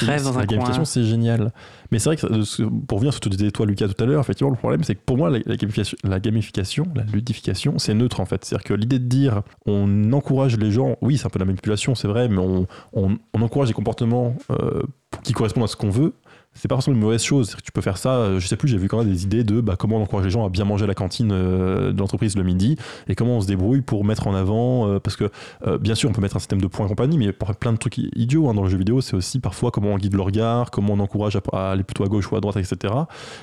c'est 0.84 1.04
génial. 1.04 1.52
Mais 1.92 1.98
c'est 1.98 2.08
vrai 2.10 2.16
que 2.16 2.26
euh, 2.26 2.68
pour 2.86 2.98
revenir 2.98 3.12
sur 3.12 3.22
ce 3.24 3.28
que 3.28 3.34
disais 3.36 3.50
toi, 3.50 3.66
Lucas, 3.66 3.88
tout 3.88 4.02
à 4.02 4.06
l'heure, 4.06 4.20
effectivement, 4.20 4.50
le 4.50 4.56
problème, 4.56 4.82
c'est 4.84 4.94
que 4.94 5.00
pour 5.04 5.16
moi, 5.16 5.30
la, 5.30 5.38
la 5.46 5.56
gamification, 5.56 5.96
la 6.04 6.20
gamification, 6.20 6.86
la 6.94 7.04
ludification, 7.04 7.78
c'est 7.78 7.94
neutre 7.94 8.20
en 8.20 8.24
fait. 8.26 8.44
C'est-à-dire 8.44 8.64
que 8.64 8.74
l'idée 8.74 8.98
de 8.98 9.04
dire 9.06 9.42
on 9.66 9.99
encourage 10.12 10.56
les 10.56 10.70
gens, 10.70 10.96
oui, 11.00 11.16
c'est 11.18 11.26
un 11.26 11.30
peu 11.30 11.38
de 11.38 11.44
la 11.44 11.46
manipulation, 11.46 11.94
c'est 11.94 12.08
vrai, 12.08 12.28
mais 12.28 12.38
on, 12.38 12.66
on- 12.92 13.18
on 13.34 13.42
encourage 13.42 13.68
des 13.68 13.74
comportements 13.74 14.34
euh, 14.50 14.82
qui 15.22 15.32
correspondent 15.32 15.64
à 15.64 15.68
ce 15.68 15.76
qu'on 15.76 15.90
veut. 15.90 16.14
C'est 16.54 16.68
pas 16.68 16.74
forcément 16.74 16.96
une 16.96 17.02
mauvaise 17.02 17.22
chose. 17.22 17.54
Que 17.54 17.60
tu 17.62 17.72
peux 17.72 17.80
faire 17.80 17.96
ça. 17.96 18.14
euh, 18.16 18.40
Je 18.40 18.46
sais 18.46 18.56
plus, 18.56 18.68
j'ai 18.68 18.76
vu 18.78 18.88
quand 18.88 18.98
même 18.98 19.08
des 19.10 19.24
idées 19.24 19.44
de 19.44 19.60
bah, 19.60 19.76
comment 19.78 19.96
on 19.96 20.02
encourage 20.02 20.24
les 20.24 20.30
gens 20.30 20.44
à 20.44 20.48
bien 20.48 20.64
manger 20.64 20.84
à 20.84 20.86
la 20.88 20.94
cantine 20.94 21.30
euh, 21.32 21.92
de 21.92 21.98
l'entreprise 21.98 22.36
le 22.36 22.42
midi 22.42 22.76
et 23.08 23.14
comment 23.14 23.36
on 23.36 23.40
se 23.40 23.46
débrouille 23.46 23.80
pour 23.82 24.04
mettre 24.04 24.26
en 24.26 24.34
avant. 24.34 24.88
euh, 24.88 24.98
parce 25.00 25.16
que 25.16 25.30
euh, 25.66 25.78
bien 25.78 25.94
sûr, 25.94 26.10
on 26.10 26.12
peut 26.12 26.20
mettre 26.20 26.36
un 26.36 26.40
système 26.40 26.60
de 26.60 26.66
points 26.66 26.86
et 26.86 26.88
compagnie, 26.88 27.18
mais 27.18 27.32
pour 27.32 27.54
plein 27.56 27.72
de 27.72 27.78
trucs 27.78 27.98
idiots 27.98 28.48
hein, 28.48 28.54
dans 28.54 28.62
le 28.64 28.68
jeu 28.68 28.78
vidéo, 28.78 29.00
c'est 29.00 29.14
aussi 29.14 29.38
parfois 29.40 29.70
comment 29.70 29.90
on 29.90 29.96
guide 29.98 30.14
le 30.14 30.22
regard, 30.22 30.70
comment 30.70 30.94
on 30.94 30.98
encourage 31.00 31.36
à, 31.52 31.70
aller 31.70 31.82
plutôt 31.84 32.04
à 32.04 32.08
gauche 32.08 32.30
ou 32.30 32.36
à 32.36 32.40
droite, 32.40 32.56
etc. 32.56 32.92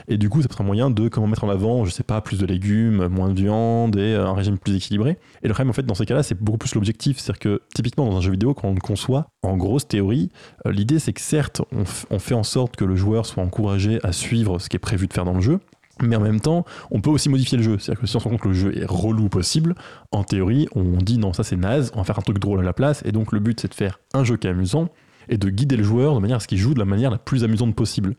Et 0.08 0.18
du 0.18 0.30
coup, 0.30 0.42
ça 0.42 0.48
peut 0.48 0.54
être 0.54 0.62
un 0.62 0.66
moyen 0.66 0.90
de 0.90 1.08
comment 1.08 1.28
mettre 1.28 1.44
en 1.44 1.50
avant, 1.50 1.86
je 1.86 1.92
sais 1.92 2.04
pas, 2.04 2.22
plus 2.22 2.38
de 2.40 2.46
légumes, 2.46 3.08
moins 3.08 3.30
de 3.30 3.40
viande 3.40 3.96
et 3.96 4.16
un 4.16 4.34
régime 4.34 4.58
plus 4.58 4.76
équilibré. 4.76 5.18
Et 5.44 5.48
le 5.48 5.54
problème, 5.54 5.70
en 5.70 5.74
fait, 5.74 5.84
dans 5.84 5.96
ces 5.96 6.06
cas-là, 6.06 6.24
c'est 6.24 6.40
beaucoup 6.40 6.58
plus 6.58 6.76
l'objectif. 6.76 7.20
C'est-à-dire 7.20 7.40
que 7.40 7.62
typiquement 7.74 8.06
dans 8.10 8.18
un 8.18 8.22
jeu 8.22 8.32
vidéo, 8.32 8.54
quand 8.54 8.68
on 8.68 8.74
le 8.74 8.80
conçoit, 8.82 9.28
en 9.44 9.56
grosse 9.56 9.88
théorie, 9.88 10.30
l'idée 10.66 11.00
c'est 11.00 11.14
que 11.14 11.22
certes, 11.22 11.62
on, 11.72 11.84
on 12.10 12.20
fait 12.20 12.34
en 12.36 12.44
sorte 12.44 12.76
que 12.76 12.84
le 12.86 12.96
joueur 12.98 13.26
soit 13.26 13.44
encouragé 13.44 13.99
à 14.03 14.11
suivre 14.11 14.60
ce 14.60 14.69
qui 14.69 14.76
est 14.76 14.80
prévu 14.80 15.07
de 15.07 15.14
faire 15.14 15.26
dans 15.26 15.34
le 15.34 15.41
jeu. 15.41 15.60
Mais 16.02 16.15
en 16.15 16.22
même 16.22 16.40
temps, 16.40 16.64
on 16.91 17.02
peut 17.02 17.10
aussi 17.10 17.28
modifier 17.30 17.57
le 17.57 17.64
jeu. 17.64 17.78
C'est-à-dire 17.80 18.02
que 18.02 18.07
si 18.07 18.15
on 18.15 18.19
se 18.19 18.26
rend 18.26 18.32
compte 18.32 18.41
que 18.41 18.49
le 18.49 18.53
jeu 18.53 18.78
est 18.78 18.86
relou 18.86 19.30
possible, 19.30 19.74
en 20.11 20.24
théorie, 20.24 20.68
on 20.76 20.98
dit 20.98 21.18
non, 21.18 21.34
ça 21.34 21.44
c'est 21.44 21.56
naze, 21.56 21.91
on 21.95 21.99
va 21.99 22.03
faire 22.03 22.19
un 22.19 22.22
truc 22.22 22.40
drôle 22.40 22.60
à 22.60 22.64
la 22.64 22.74
place. 22.74 23.02
Et 23.06 23.11
donc 23.11 23.32
le 23.32 23.40
but 23.40 23.60
c'est 23.60 23.69
de 23.69 23.74
faire 23.74 23.99
un 24.14 24.24
jeu 24.24 24.38
qui 24.38 24.48
est 24.48 24.52
amusant 24.52 24.90
et 25.30 25.38
de 25.38 25.49
guider 25.49 25.76
le 25.76 25.84
joueur 25.84 26.15
de 26.15 26.19
manière 26.19 26.38
à 26.38 26.40
ce 26.40 26.48
qu'il 26.48 26.57
joue 26.57 26.74
de 26.74 26.80
la 26.80 26.86
manière 26.86 27.11
la 27.11 27.18
plus 27.18 27.44
amusante 27.44 27.76
possible. 27.76 28.15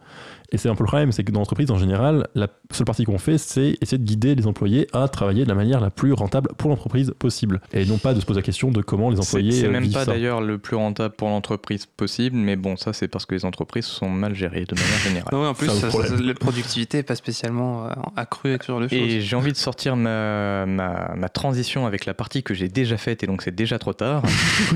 Et 0.50 0.56
c'est 0.58 0.68
un 0.68 0.74
peu 0.74 0.82
le 0.84 0.88
problème, 0.88 1.12
c'est 1.12 1.24
que 1.24 1.30
dans 1.32 1.40
l'entreprise 1.40 1.70
en 1.70 1.76
général, 1.78 2.26
la 2.34 2.48
seule 2.72 2.86
partie 2.86 3.04
qu'on 3.04 3.18
fait, 3.18 3.36
c'est 3.38 3.76
essayer 3.82 3.98
de 3.98 4.04
guider 4.04 4.34
les 4.34 4.46
employés 4.46 4.86
à 4.94 5.06
travailler 5.08 5.44
de 5.44 5.48
la 5.48 5.54
manière 5.54 5.80
la 5.80 5.90
plus 5.90 6.12
rentable 6.14 6.50
pour 6.56 6.70
l'entreprise 6.70 7.12
possible. 7.18 7.60
Et 7.72 7.84
non 7.84 7.98
pas 7.98 8.14
de 8.14 8.20
se 8.20 8.24
poser 8.26 8.40
la 8.40 8.44
question 8.44 8.70
de 8.70 8.80
comment 8.80 9.10
les 9.10 9.20
employés 9.20 9.52
c'est 9.52 9.66
euh, 9.66 9.70
même 9.70 9.82
vivent 9.82 9.92
pas 9.92 10.06
d'ailleurs 10.06 10.40
le 10.40 10.56
plus 10.58 10.76
rentable 10.76 11.14
pour 11.16 11.28
l'entreprise 11.28 11.84
possible, 11.86 12.36
mais 12.36 12.56
bon, 12.56 12.76
ça 12.76 12.92
c'est 12.94 13.08
parce 13.08 13.26
que 13.26 13.34
les 13.34 13.44
entreprises 13.44 13.84
sont 13.84 14.08
mal 14.08 14.34
gérées 14.34 14.64
de 14.64 14.74
manière 14.74 14.98
générale. 15.00 15.28
Non, 15.32 15.46
en 15.46 15.54
plus, 15.54 15.68
Ça, 15.68 15.90
ça- 15.90 16.16
la 16.18 16.34
productivité 16.34 16.96
n'est 16.98 17.02
pas 17.02 17.14
spécialement 17.14 17.86
euh, 17.86 17.90
accrue 18.16 18.56
sur 18.62 18.80
le 18.80 18.86
Et 18.92 19.10
choses. 19.20 19.20
j'ai 19.28 19.36
envie 19.36 19.52
de 19.52 19.56
sortir 19.58 19.96
ma, 19.96 20.64
ma, 20.66 21.14
ma 21.14 21.28
transition 21.28 21.86
avec 21.86 22.06
la 22.06 22.14
partie 22.14 22.42
que 22.42 22.54
j'ai 22.54 22.68
déjà 22.68 22.96
faite 22.96 23.22
et 23.22 23.26
donc 23.26 23.42
c'est 23.42 23.54
déjà 23.54 23.78
trop 23.78 23.92
tard. 23.92 24.22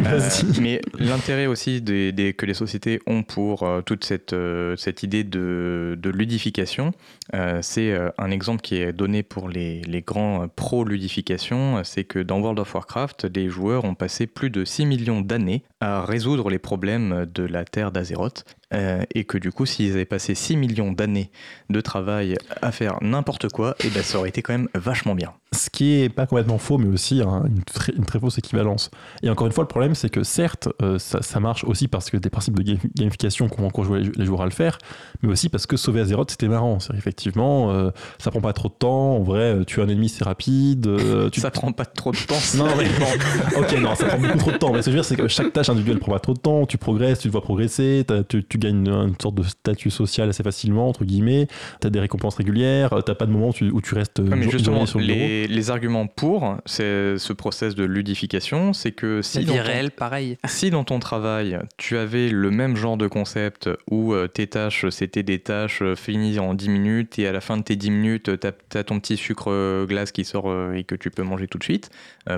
Euh, 0.07 0.19
Vas-y. 0.19 0.61
mais 0.61 0.81
l'intérêt 0.99 1.47
aussi 1.47 1.81
des, 1.81 2.13
des- 2.13 2.33
que 2.35 2.45
les 2.47 2.55
sociétés 2.55 3.01
ont 3.07 3.23
pour 3.23 3.63
euh, 3.63 3.81
toute 3.83 4.05
cette, 4.05 4.33
euh, 4.33 4.75
cette 4.77 5.03
idée 5.03 5.23
de, 5.25 5.62
de 5.63 6.11
ludification, 6.11 6.93
euh, 7.35 7.61
c'est 7.63 7.93
euh, 7.93 8.11
un 8.19 8.31
exemple 8.31 8.61
qui 8.61 8.77
est 8.77 8.93
donné 8.93 9.23
pour 9.23 9.49
les, 9.49 9.83
les 9.83 10.03
grands 10.03 10.49
pro-ludification, 10.49 11.83
c'est 11.85 12.05
que 12.05 12.19
dans 12.19 12.41
World 12.41 12.59
of 12.61 12.75
Warcraft, 12.75 13.27
les 13.35 13.49
joueurs 13.49 13.85
ont 13.85 13.95
passé 13.95 14.27
plus 14.27 14.51
de 14.51 14.65
6 14.65 14.87
millions 14.87 15.21
d'années 15.21 15.63
à 15.81 16.05
résoudre 16.05 16.51
les 16.51 16.59
problèmes 16.59 17.27
de 17.33 17.45
la 17.45 17.65
Terre 17.65 17.93
d'Azeroth. 17.93 18.45
Euh, 18.73 19.03
et 19.15 19.25
que 19.25 19.39
du 19.39 19.53
coup, 19.53 19.67
s'ils 19.67 19.93
avaient 19.93 20.05
passé 20.05 20.35
6 20.35 20.57
millions 20.57 20.93
d'années 20.93 21.31
de 21.71 21.81
travail 21.81 22.37
à 22.61 22.73
faire 22.73 22.99
n'importe 23.01 23.49
quoi, 23.49 23.75
et 23.85 23.89
ben 23.89 24.03
ça 24.03 24.19
aurait 24.19 24.29
été 24.29 24.43
quand 24.43 24.53
même 24.53 24.69
vachement 24.75 25.15
bien. 25.15 25.33
Ce 25.55 25.69
qui 25.69 26.01
est 26.01 26.09
pas 26.09 26.27
complètement 26.27 26.57
faux, 26.59 26.79
mais 26.79 26.89
aussi 26.89 27.21
hein, 27.21 27.43
une, 27.47 27.63
très, 27.63 27.93
une 27.93 28.07
très 28.07 28.19
fausse 28.19 28.39
équivalence. 28.39 28.91
Et 29.23 29.29
encore 29.29 29.47
une 29.47 29.53
fois, 29.53 29.65
le 29.65 29.69
problème, 29.69 29.95
c'est 29.95 30.09
que 30.09 30.23
certes, 30.23 30.69
euh, 30.81 30.99
ça, 30.99 31.21
ça 31.21 31.41
marche 31.41 31.65
aussi 31.65 31.89
parce 31.89 32.11
que 32.11 32.17
des 32.17 32.31
principes 32.31 32.59
de 32.59 32.79
gamification 32.97 33.49
qu'on 33.49 33.67
encourage 33.67 33.91
les, 33.91 34.11
les 34.17 34.25
joueurs 34.25 34.43
à 34.43 34.45
le 34.47 34.51
faire, 34.51 34.79
mais 35.23 35.31
aussi 35.31 35.51
parce 35.51 35.67
que 35.67 35.77
sauver 35.77 36.01
Azeroth, 36.01 36.31
c'était 36.31 36.49
marrant. 36.49 36.81
C'est 36.81 36.95
effectivement, 36.95 37.71
euh, 37.71 37.91
ça 38.19 38.31
prend 38.31 38.41
pas 38.41 38.55
trop 38.55 38.69
de 38.69 38.75
temps. 38.75 39.17
En 39.17 39.23
vrai, 39.23 39.57
euh, 39.57 39.65
tuer 39.65 39.83
un 39.83 39.89
ennemi, 39.89 40.09
c'est 40.09 40.25
rapide. 40.25 40.89
tu 41.33 41.41
Ça 41.41 41.51
prend 41.51 41.73
pas 41.73 41.85
trop 41.85 42.13
de 42.13 42.17
temps. 42.17 42.37
non, 42.57 42.69
mais 42.79 42.89
bon, 42.99 43.61
ok, 43.61 43.79
non, 43.81 43.95
ça 43.95 44.07
prend 44.07 44.19
beaucoup 44.19 44.39
trop 44.39 44.53
de 44.53 44.57
temps. 44.57 44.73
Mais 44.73 44.81
ce 44.81 44.87
que 44.87 44.93
je 44.93 44.97
veux 44.97 45.03
dire, 45.03 45.05
c'est 45.05 45.17
que 45.17 45.29
chaque 45.29 45.53
tâche 45.53 45.69
individuelle 45.69 45.99
prend 45.99 46.13
pas 46.13 46.21
trop 46.21 46.35
de 46.35 46.41
temps. 46.41 46.65
Tu 46.65 46.79
progresses, 46.79 47.19
tu 47.19 47.29
te 47.29 47.33
vois 47.33 47.43
progresser, 47.43 48.07
tu, 48.29 48.43
tu 48.45 48.59
gagnes 48.63 48.87
une, 48.87 48.89
une 49.09 49.15
sorte 49.21 49.35
de 49.35 49.43
statut 49.43 49.91
social 49.91 50.29
assez 50.29 50.43
facilement, 50.43 50.89
entre 50.89 51.05
guillemets. 51.05 51.47
Tu 51.81 51.87
as 51.87 51.91
des 51.91 52.01
récompenses 52.01 52.37
régulières, 52.37 52.91
t'as 53.05 53.15
pas 53.15 53.27
de 53.27 53.33
moment 53.33 53.49
où 53.49 53.53
tu, 53.53 53.71
où 53.71 53.81
tu 53.81 53.95
restes 53.95 54.19
Ouais, 54.21 54.37
mais 54.37 54.43
jour- 54.43 54.53
justement, 54.53 54.87
sur 54.87 54.99
le 54.99 55.05
les, 55.07 55.47
les 55.47 55.71
arguments 55.71 56.07
pour 56.07 56.57
c'est 56.67 57.19
ce 57.19 57.33
process 57.33 57.75
de 57.75 57.85
ludification, 57.85 58.73
c'est 58.73 58.93
que 58.93 59.23
si 59.23 59.45
dans, 59.45 59.55
ton, 59.55 59.63
réelle, 59.63 59.91
pareil. 59.91 60.39
si 60.47 60.71
dans 60.71 60.85
ton 60.85 60.99
travail, 60.99 61.59
tu 61.77 61.97
avais 61.97 62.29
le 62.29 62.51
même 62.51 62.77
genre 62.77 62.97
de 62.97 63.07
concept 63.09 63.69
où 63.91 64.13
euh, 64.15 64.27
tes 64.29 64.47
tâches, 64.47 64.89
c'était 64.91 65.23
des 65.23 65.39
tâches 65.39 65.81
euh, 65.83 65.97
finies 65.97 66.39
en 66.39 66.55
10 66.55 66.69
minutes 66.69 67.19
et 67.19 67.27
à 67.27 67.33
la 67.33 67.41
fin 67.41 67.57
de 67.57 67.63
tes 67.63 67.77
10 67.77 67.91
minutes, 67.91 68.31
tu 68.41 68.77
as, 68.79 68.85
ton 68.85 69.01
petit 69.01 69.17
sucre 69.17 69.51
euh, 69.51 69.87
glace 69.87 70.13
qui 70.13 70.25
sort 70.25 70.53
et 70.75 70.85
que 70.85 70.95
tu 70.95 71.11
peux 71.11 71.23
manger 71.23 71.47
tout 71.49 71.59
de 71.59 71.65
suite, 71.65 71.91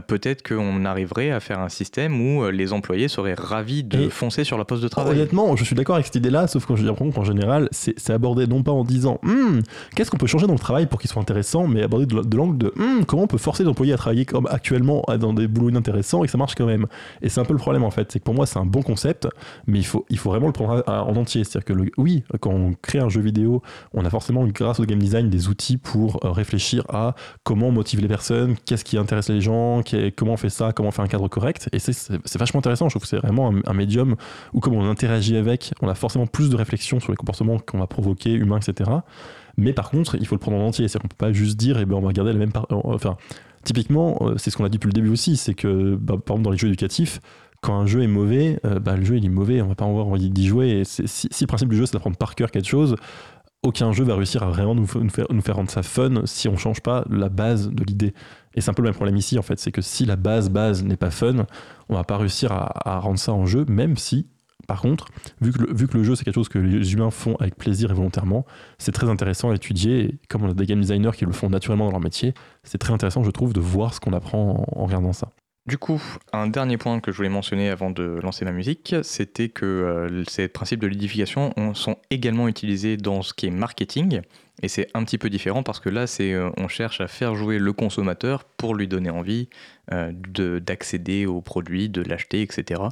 peut-être 0.07 0.47
qu'on 0.47 0.85
arriverait 0.85 1.31
à 1.31 1.41
faire 1.41 1.61
un 1.61 1.69
système 1.69 2.21
où 2.21 2.49
les 2.51 2.73
employés 2.73 3.09
seraient 3.09 3.35
ravis 3.35 3.83
de 3.85 4.05
Et- 4.05 4.11
foncer 4.11 4.45
sur 4.45 4.59
la 4.59 4.65
poste 4.65 4.83
de 4.83 4.89
travail. 4.89 5.15
Honnêtement, 5.17 5.55
je 5.57 5.65
suis 5.65 5.75
d'accord 5.75 5.97
avec 5.97 6.07
cette 6.15 6.21
idée-là, 6.21 6.47
sauf 6.47 6.65
que 6.67 6.77
j'ai 6.77 6.85
l'impression 6.85 7.13
qu'en 7.13 7.25
général, 7.25 7.69
c'est 7.73 8.11
abordé 8.11 8.47
non 8.47 8.63
pas 8.63 8.73
en 8.73 8.85
disant 8.85 9.19
Hmm, 9.23 9.61
qu'est-ce 9.95 10.11
qu'on 10.11 10.17
peut 10.17 10.27
changer 10.27 10.47
dans 10.47 10.53
le 10.53 10.59
travail 10.59 10.87
pour 10.87 11.01
qu'il 11.01 11.11
soit 11.11 11.21
intéressant, 11.21 11.67
mais 11.67 11.83
abordé 11.83 12.07
de, 12.07 12.37
l'angle 12.37 12.57
de 12.59 12.73
Hmm, 12.77 13.05
comment 13.05 13.25
on 13.25 13.27
peut 13.27 13.39
forcer 13.39 13.63
les 13.65 13.69
employés 13.69 13.93
à 13.93 13.97
travailler 13.97 14.25
comme 14.25 14.47
actuellement 14.47 15.03
dans 15.21 15.33
des 15.33 15.49
boulots 15.49 15.71
inintéressants 15.71 16.23
et 16.23 16.27
que 16.27 16.33
ça 16.33 16.39
marche 16.39 16.55
quand 16.55 16.67
même. 16.67 16.87
Et 17.23 17.29
c'est 17.29 17.41
un 17.41 17.45
peu 17.45 17.53
le 17.53 17.59
problème 17.59 17.85
en 17.85 17.91
fait, 17.91 18.11
c'est 18.13 18.19
que 18.21 18.25
pour 18.25 18.35
moi 18.35 18.47
c'est 18.47 18.59
un 18.59 18.65
bon 18.67 18.83
concept, 18.83 19.29
mais 19.67 19.79
il 19.79 19.85
faut, 19.87 20.05
il 20.11 20.19
faut 20.19 20.31
vraiment 20.31 20.47
le 20.47 20.53
prendre 20.53 20.83
en 20.87 21.17
entier. 21.17 21.45
C'est-à-dire 21.45 21.65
que 21.65 21.73
le- 21.73 21.91
oui, 21.99 22.23
quand 22.41 22.51
on 22.53 22.75
crée 22.81 22.99
un 23.01 23.09
jeu 23.09 23.21
vidéo, 23.21 23.63
on 23.93 24.05
a 24.05 24.11
forcément 24.11 24.45
grâce 24.47 24.81
au 24.81 24.85
game 24.85 24.99
design 24.99 25.29
des 25.31 25.49
outils 25.49 25.77
pour 25.77 26.25
euh, 26.25 26.31
réfléchir 26.31 26.85
à 26.89 27.15
comment 27.43 27.69
on 27.69 27.73
motive 27.73 28.01
les 28.01 28.09
personnes, 28.09 28.55
qu'est-ce 28.65 28.85
qui 28.85 28.97
intéresse 28.99 29.29
les 29.29 29.41
gens, 29.41 29.83
comment 30.17 30.33
on 30.35 30.37
fait 30.37 30.49
ça, 30.51 30.73
comment 30.73 30.89
on 30.91 30.93
fait 30.93 31.03
un 31.03 31.07
cadre 31.09 31.29
correct. 31.29 31.69
Et 31.73 31.79
c'est- 31.79 32.13
vachement 32.39 32.59
intéressant. 32.59 32.89
Je 32.89 32.93
trouve 32.93 33.03
que 33.03 33.09
c'est 33.09 33.17
vraiment 33.19 33.51
un, 33.53 33.61
un 33.67 33.75
médium 33.75 34.17
où 34.53 34.61
comme 34.61 34.75
on 34.75 34.89
interagit 34.89 35.37
avec, 35.37 35.73
on 35.83 35.89
a 35.89 35.95
forcément 36.05 36.27
plus 36.27 36.51
de 36.51 36.57
réflexion 36.57 37.01
sur 37.01 37.11
les 37.13 37.17
comportements 37.17 37.59
qu'on 37.59 37.79
va 37.79 37.87
provoquer, 37.87 38.33
humains, 38.33 38.59
etc. 38.59 38.91
Mais 39.57 39.73
par 39.73 39.91
contre, 39.91 40.17
il 40.17 40.27
faut 40.27 40.35
le 40.35 40.41
prendre 40.41 40.57
en 40.59 40.67
entier. 40.67 40.87
C'est-à-dire 40.89 41.03
qu'on 41.03 41.09
peut 41.09 41.27
pas 41.27 41.33
juste 41.33 41.57
dire, 41.57 41.79
eh 41.79 41.85
ben, 41.87 41.97
on 41.97 42.01
va 42.01 42.09
regarder 42.09 42.33
la 42.33 42.39
même... 42.39 42.53
par- 42.53 42.67
Enfin, 42.71 43.17
typiquement, 43.65 44.19
euh, 44.21 44.35
c'est 44.37 44.51
ce 44.51 44.57
qu'on 44.57 44.65
a 44.65 44.69
dit 44.69 44.79
depuis 44.79 44.89
le 44.89 44.93
début 44.93 45.09
aussi, 45.11 45.37
c'est 45.37 45.55
que, 45.55 45.95
bah, 45.95 46.15
par 46.25 46.35
exemple, 46.37 46.43
dans 46.43 46.51
les 46.51 46.59
jeux 46.59 46.69
éducatifs, 46.69 47.21
quand 47.63 47.75
un 47.79 47.87
jeu 47.87 48.03
est 48.03 48.07
mauvais, 48.09 48.59
euh, 48.67 48.79
bah, 48.79 48.97
le 48.97 49.05
jeu 49.05 49.17
il 49.17 49.25
est 49.25 49.29
mauvais, 49.31 49.63
on 49.63 49.69
va 49.69 49.75
pas 49.75 49.87
avoir 49.87 50.07
envie 50.09 50.29
d'y 50.31 50.47
jouer. 50.47 50.81
Et 50.81 50.85
si, 50.85 51.29
le 51.41 51.47
principe 51.47 51.69
du 51.71 51.77
jeu 51.77 51.87
c'est 51.87 51.95
d'apprendre 51.95 52.17
par 52.19 52.35
cœur 52.35 52.51
quelque 52.51 52.69
chose, 52.69 52.97
aucun 53.63 53.93
jeu 53.93 54.05
va 54.05 54.15
réussir 54.17 54.43
à 54.43 54.49
vraiment 54.51 54.75
nous, 54.75 54.87
fa- 54.87 54.99
nous 54.99 55.09
faire, 55.09 55.25
nous 55.31 55.41
faire 55.41 55.57
rendre 55.57 55.71
ça 55.71 55.83
fun 55.83 56.23
si 56.27 56.49
on 56.49 56.57
change 56.59 56.83
pas 56.83 57.07
la 57.09 57.31
base 57.31 57.71
de 57.71 57.83
l'idée. 57.85 58.13
Et 58.55 58.61
c'est 58.61 58.71
un 58.71 58.75
peu 58.75 58.83
le 58.83 58.89
même 58.89 58.95
problème 58.95 59.17
ici 59.17 59.39
en 59.39 59.43
fait, 59.43 59.59
c'est 59.59 59.73
que 59.73 59.81
si 59.81 60.05
la 60.05 60.17
base 60.17 60.51
base 60.51 60.85
n'est 60.85 60.99
pas 60.99 61.11
fun, 61.11 61.47
on 61.89 61.95
va 61.95 62.05
pas 62.05 62.19
réussir 62.19 62.53
à 62.53 62.99
rendre 62.99 63.19
ça 63.19 63.33
en 63.33 63.47
jeu, 63.47 63.65
même 63.67 63.97
si, 63.97 64.27
par 64.67 64.81
contre, 64.81 65.07
vu 65.41 65.53
que 65.53 65.97
le, 65.97 66.05
jeu 66.05 66.15
c'est 66.15 66.25
quelque 66.25 66.35
chose 66.35 66.49
que 66.49 66.59
les 66.59 66.93
humains 66.93 67.11
font 67.11 67.37
avec 67.37 67.57
plaisir 67.57 67.91
et 67.91 67.95
volontairement, 67.95 68.45
c'est 68.79 68.93
très 68.93 69.09
intéressant 69.09 69.51
à 69.51 69.55
étudier. 69.55 70.05
Et 70.05 70.19
comme 70.29 70.45
on 70.45 70.51
a 70.51 70.55
des 70.55 70.67
game 70.67 70.81
designers 70.81 71.13
qui 71.15 71.25
le 71.25 71.33
font 71.33 71.51
naturellement 71.51 71.87
dans 71.87 71.93
leur 71.93 72.01
métier, 72.01 72.35
c'est 72.63 72.79
très 72.79 72.93
intéressant, 72.93 73.23
je 73.23 73.31
trouve, 73.31 73.53
de 73.53 73.61
voir 73.61 73.95
ce 73.95 74.01
qu'on 74.01 74.13
apprend 74.13 74.67
en, 74.69 74.81
en 74.81 74.87
regardant 74.87 75.13
ça. 75.13 75.31
Du 75.67 75.79
coup, 75.79 76.03
un 76.35 76.47
dernier 76.47 76.77
point 76.77 77.01
que 77.01 77.11
je 77.11 77.17
voulais 77.17 77.31
mentionner 77.31 77.71
avant 77.71 77.91
de 77.91 78.03
lancer 78.23 78.45
ma 78.45 78.53
musique, 78.53 78.95
c'était 79.03 79.49
que 79.49 79.65
euh, 79.65 80.23
ces 80.29 80.47
principes 80.47 80.81
de 80.81 80.87
ludification 80.87 81.55
ont- 81.57 81.73
sont 81.73 81.97
également 82.11 82.49
utilisés 82.49 82.99
dans 82.99 83.23
ce 83.23 83.33
qui 83.33 83.47
est 83.47 83.51
marketing. 83.51 84.21
Et 84.63 84.69
c'est 84.69 84.89
un 84.93 85.03
petit 85.05 85.17
peu 85.17 85.31
différent 85.31 85.63
parce 85.63 85.81
que 85.81 85.89
là, 85.89 86.07
c'est 86.07 86.35
euh, 86.35 86.51
on 86.59 86.69
cherche 86.69 87.01
à 87.01 87.09
faire 87.09 87.35
jouer 87.35 87.59
le 87.59 87.73
consommateur 87.73 88.45
pour 88.45 88.75
lui 88.75 88.87
donner 88.89 89.09
envie 89.09 89.49
euh, 89.91 90.13
de- 90.15 90.59
d'accéder 90.59 91.25
au 91.25 91.41
produit, 91.41 91.89
de 91.89 92.03
l'acheter, 92.03 92.43
etc. 92.43 92.83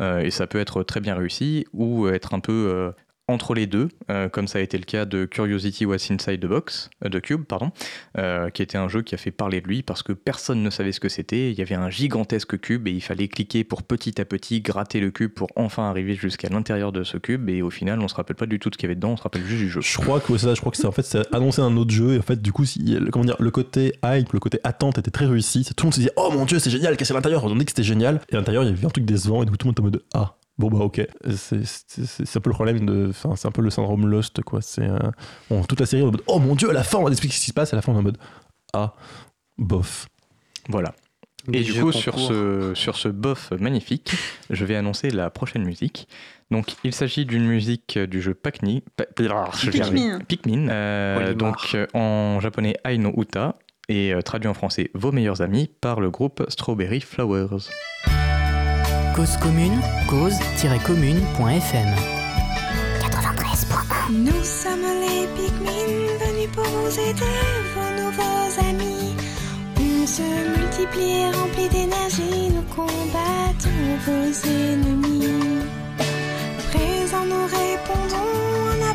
Et 0.00 0.30
ça 0.30 0.46
peut 0.46 0.58
être 0.58 0.82
très 0.82 1.00
bien 1.00 1.14
réussi 1.14 1.66
ou 1.74 2.08
être 2.08 2.32
un 2.32 2.40
peu 2.40 2.92
entre 3.26 3.54
les 3.54 3.66
deux, 3.66 3.88
euh, 4.10 4.28
comme 4.28 4.46
ça 4.46 4.58
a 4.58 4.62
été 4.62 4.76
le 4.76 4.84
cas 4.84 5.06
de 5.06 5.24
Curiosity 5.24 5.86
What's 5.86 6.10
Inside 6.10 6.40
the 6.40 6.46
Box, 6.46 6.90
euh, 7.04 7.20
Cube, 7.20 7.44
pardon, 7.44 7.70
euh, 8.18 8.50
qui 8.50 8.60
était 8.62 8.76
un 8.76 8.88
jeu 8.88 9.00
qui 9.02 9.14
a 9.14 9.18
fait 9.18 9.30
parler 9.30 9.62
de 9.62 9.66
lui 9.66 9.82
parce 9.82 10.02
que 10.02 10.12
personne 10.12 10.62
ne 10.62 10.68
savait 10.68 10.92
ce 10.92 11.00
que 11.00 11.08
c'était. 11.08 11.50
Il 11.50 11.58
y 11.58 11.62
avait 11.62 11.74
un 11.74 11.88
gigantesque 11.88 12.60
cube 12.60 12.86
et 12.86 12.90
il 12.90 13.00
fallait 13.00 13.28
cliquer 13.28 13.64
pour 13.64 13.82
petit 13.82 14.20
à 14.20 14.26
petit 14.26 14.60
gratter 14.60 15.00
le 15.00 15.10
cube 15.10 15.32
pour 15.32 15.48
enfin 15.56 15.88
arriver 15.88 16.14
jusqu'à 16.14 16.48
l'intérieur 16.50 16.92
de 16.92 17.02
ce 17.02 17.16
cube. 17.16 17.48
Et 17.48 17.62
au 17.62 17.70
final, 17.70 18.00
on 18.00 18.08
se 18.08 18.14
rappelle 18.14 18.36
pas 18.36 18.46
du 18.46 18.58
tout 18.58 18.68
de 18.68 18.74
ce 18.74 18.78
qu'il 18.78 18.88
y 18.88 18.90
avait 18.90 18.94
dedans, 18.96 19.12
on 19.12 19.16
se 19.16 19.22
rappelle 19.22 19.44
juste 19.44 19.62
du 19.62 19.70
jeu. 19.70 19.80
Je 19.80 19.96
crois 19.98 20.20
que 20.20 20.36
c'est 20.36 20.54
ça, 20.54 20.54
que 20.54 20.76
c'est 20.76 20.86
en 20.86 20.92
fait 20.92 21.02
c'est 21.02 21.34
annoncer 21.34 21.62
un 21.62 21.76
autre 21.76 21.90
jeu 21.92 22.14
et 22.14 22.18
en 22.18 22.22
fait 22.22 22.40
du 22.42 22.52
coup 22.52 22.64
comment 23.10 23.24
dire 23.24 23.36
le 23.38 23.50
côté 23.50 23.94
hype, 24.04 24.32
le 24.32 24.40
côté 24.40 24.58
attente 24.64 24.98
était 24.98 25.10
très 25.10 25.26
réussi. 25.26 25.64
C'est- 25.64 25.72
Tout 25.74 25.84
le 25.84 25.86
monde 25.88 25.94
se 25.94 26.00
disait 26.00 26.12
oh 26.16 26.30
mon 26.32 26.44
dieu 26.44 26.58
c'est 26.58 26.70
génial, 26.70 26.96
qu'est-ce 26.96 27.12
a 27.12 27.16
à 27.16 27.18
l'intérieur? 27.18 27.44
On 27.44 27.54
dit 27.56 27.64
que 27.64 27.70
c'était 27.70 27.82
génial 27.82 28.20
et 28.30 28.34
à 28.34 28.38
l'intérieur 28.38 28.64
il 28.64 28.70
y 28.70 28.72
avait 28.72 28.84
un 28.86 28.90
truc 28.90 29.04
décevant 29.04 29.42
et 29.42 29.46
du 29.46 29.52
tout 29.52 29.66
le 29.66 29.68
monde 29.68 29.74
était 29.74 29.80
en 29.80 29.84
mode 29.84 30.02
ah 30.14 30.36
bon 30.58 30.68
bah 30.68 30.78
ok. 30.78 31.06
C'est 31.30 32.36
un 32.36 32.40
peu 32.40 32.50
le 32.50 32.54
problème 32.54 32.84
de, 32.86 33.08
enfin 33.10 33.36
c'est 33.36 33.48
un 33.48 33.52
peu 33.52 33.62
le 33.62 33.70
syndrome 33.70 34.06
Lost 34.06 34.42
quoi. 34.42 34.60
C'est 34.62 34.88
euh, 34.88 34.98
bon, 35.50 35.62
toute 35.64 35.80
la 35.80 35.86
série 35.86 36.02
en 36.02 36.06
mode 36.06 36.22
oh 36.26 36.38
mon 36.38 36.54
dieu 36.54 36.70
à 36.70 36.72
la 36.72 36.84
fin 36.84 36.98
on 36.98 37.04
va 37.04 37.10
expliquer 37.10 37.34
ce 37.34 37.40
qui 37.40 37.48
se 37.48 37.52
passe 37.54 37.72
à 37.72 37.76
la 37.76 37.82
fin 37.82 37.92
on 37.92 37.96
est 37.96 37.98
en 37.98 38.02
mode 38.02 38.18
ah 38.72 38.94
bof. 39.58 40.06
Voilà. 40.68 40.94
Et 41.52 41.60
du 41.60 41.74
coup, 41.74 41.92
sur 41.92 42.18
ce, 42.18 42.72
sur 42.74 42.96
ce 42.96 43.08
bof 43.08 43.52
magnifique, 43.60 44.12
je 44.48 44.64
vais 44.64 44.76
annoncer 44.76 45.10
la 45.10 45.28
prochaine 45.28 45.62
musique. 45.62 46.08
Donc, 46.50 46.74
il 46.84 46.94
s'agit 46.94 47.26
d'une 47.26 47.44
musique 47.44 47.98
du 47.98 48.22
jeu 48.22 48.32
Pac-Ni. 48.32 48.82
Pa- 48.96 49.04
je. 49.18 49.70
Pikmin. 49.70 50.20
Pikmin. 50.20 50.68
euh, 50.70 51.34
donc, 51.34 51.72
euh, 51.74 51.86
en 51.92 52.40
japonais, 52.40 52.76
Aino 52.84 53.12
Uta. 53.18 53.56
Et 53.90 54.14
euh, 54.14 54.22
traduit 54.22 54.48
en 54.48 54.54
français, 54.54 54.90
Vos 54.94 55.12
meilleurs 55.12 55.42
amis, 55.42 55.68
par 55.82 56.00
le 56.00 56.10
groupe 56.10 56.42
Strawberry 56.48 57.02
Flowers. 57.02 57.68
Cause 59.14 59.36
commune, 59.36 59.80
cause-commune.fm. 60.08 61.94
93.1 63.00 64.10
Nous 64.10 64.42
sommes 64.42 64.82
les 65.02 65.28
Pikmin 65.36 66.18
venus 66.18 66.50
pour 66.52 66.64
vous 66.64 66.98
aider, 66.98 67.38
vos 67.76 68.02
nouveaux 68.02 68.68
amis. 68.68 69.14
On 69.78 70.04
se 70.04 70.22
multiplie 70.58 71.20
et 71.20 71.30
remplit 71.30 71.68
d'énergie, 71.68 72.50
nous 72.50 72.62
combattons 72.74 73.70
vos 74.04 74.48
ennemis. 74.48 75.62
Présent, 76.72 77.24
nous 77.24 77.44
répondons 77.44 78.82
à 78.90 78.93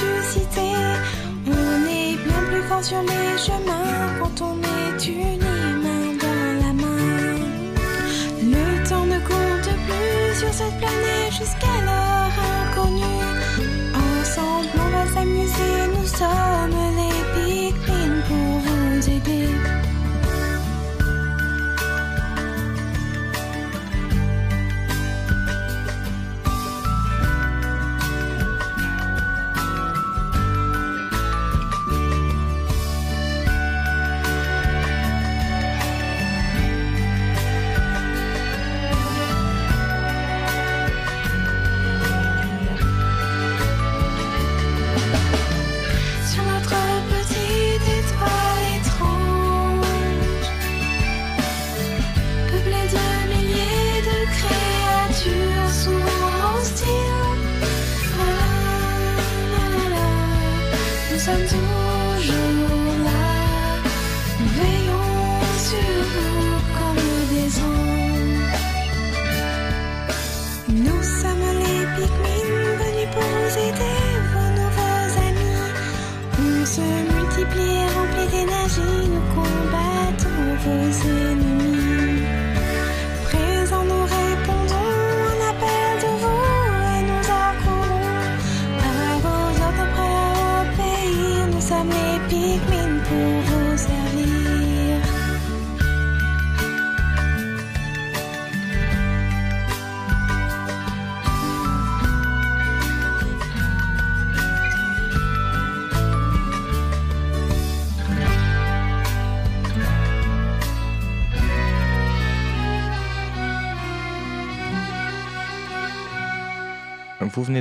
on 0.00 1.86
est 1.86 2.16
bien 2.16 2.42
plus 2.48 2.62
fort 2.68 2.84
sur 2.84 3.02
les 3.02 3.38
chemins 3.38 4.18
quand 4.18 4.40
on 4.42 4.56
est 4.62 5.06
unis 5.06 5.38
main 5.82 6.16
dans 6.20 6.66
la 6.66 6.72
main. 6.72 7.38
Le 8.42 8.88
temps 8.88 9.04
ne 9.04 9.18
compte 9.20 9.70
plus 9.86 10.38
sur 10.38 10.52
cette 10.52 10.76
planète 10.78 11.32
jusqu'à 11.32 11.76
l'heure 11.86 12.36
inconnue. 12.60 13.30
Ensemble, 13.94 14.68
on 14.74 14.90
va 14.96 15.06
s'amuser, 15.14 15.88
nous 15.94 16.06
sommes 16.06 16.51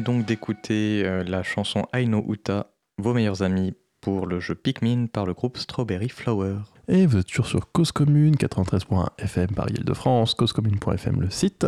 donc 0.02 0.26
d'écouter 0.26 1.04
euh, 1.06 1.24
la 1.24 1.44
chanson 1.44 1.86
Aino 1.94 2.24
Uta, 2.28 2.72
vos 2.98 3.14
meilleurs 3.14 3.44
amis, 3.44 3.74
pour 4.02 4.26
le 4.26 4.40
jeu 4.40 4.56
Pikmin 4.56 5.06
par 5.08 5.26
le 5.26 5.34
groupe 5.34 5.58
Strawberry 5.58 6.10
Flower. 6.10 6.56
Et 6.88 7.06
vous 7.06 7.18
êtes 7.18 7.28
toujours 7.28 7.46
sur 7.46 7.72
Cause 7.72 7.92
Commune, 7.92 8.36
93.1 8.36 9.08
FM 9.20 9.52
Paris 9.56 9.76
Île-de-France, 9.78 10.34
causecommune.fm 10.34 11.22
le 11.22 11.30
site. 11.30 11.68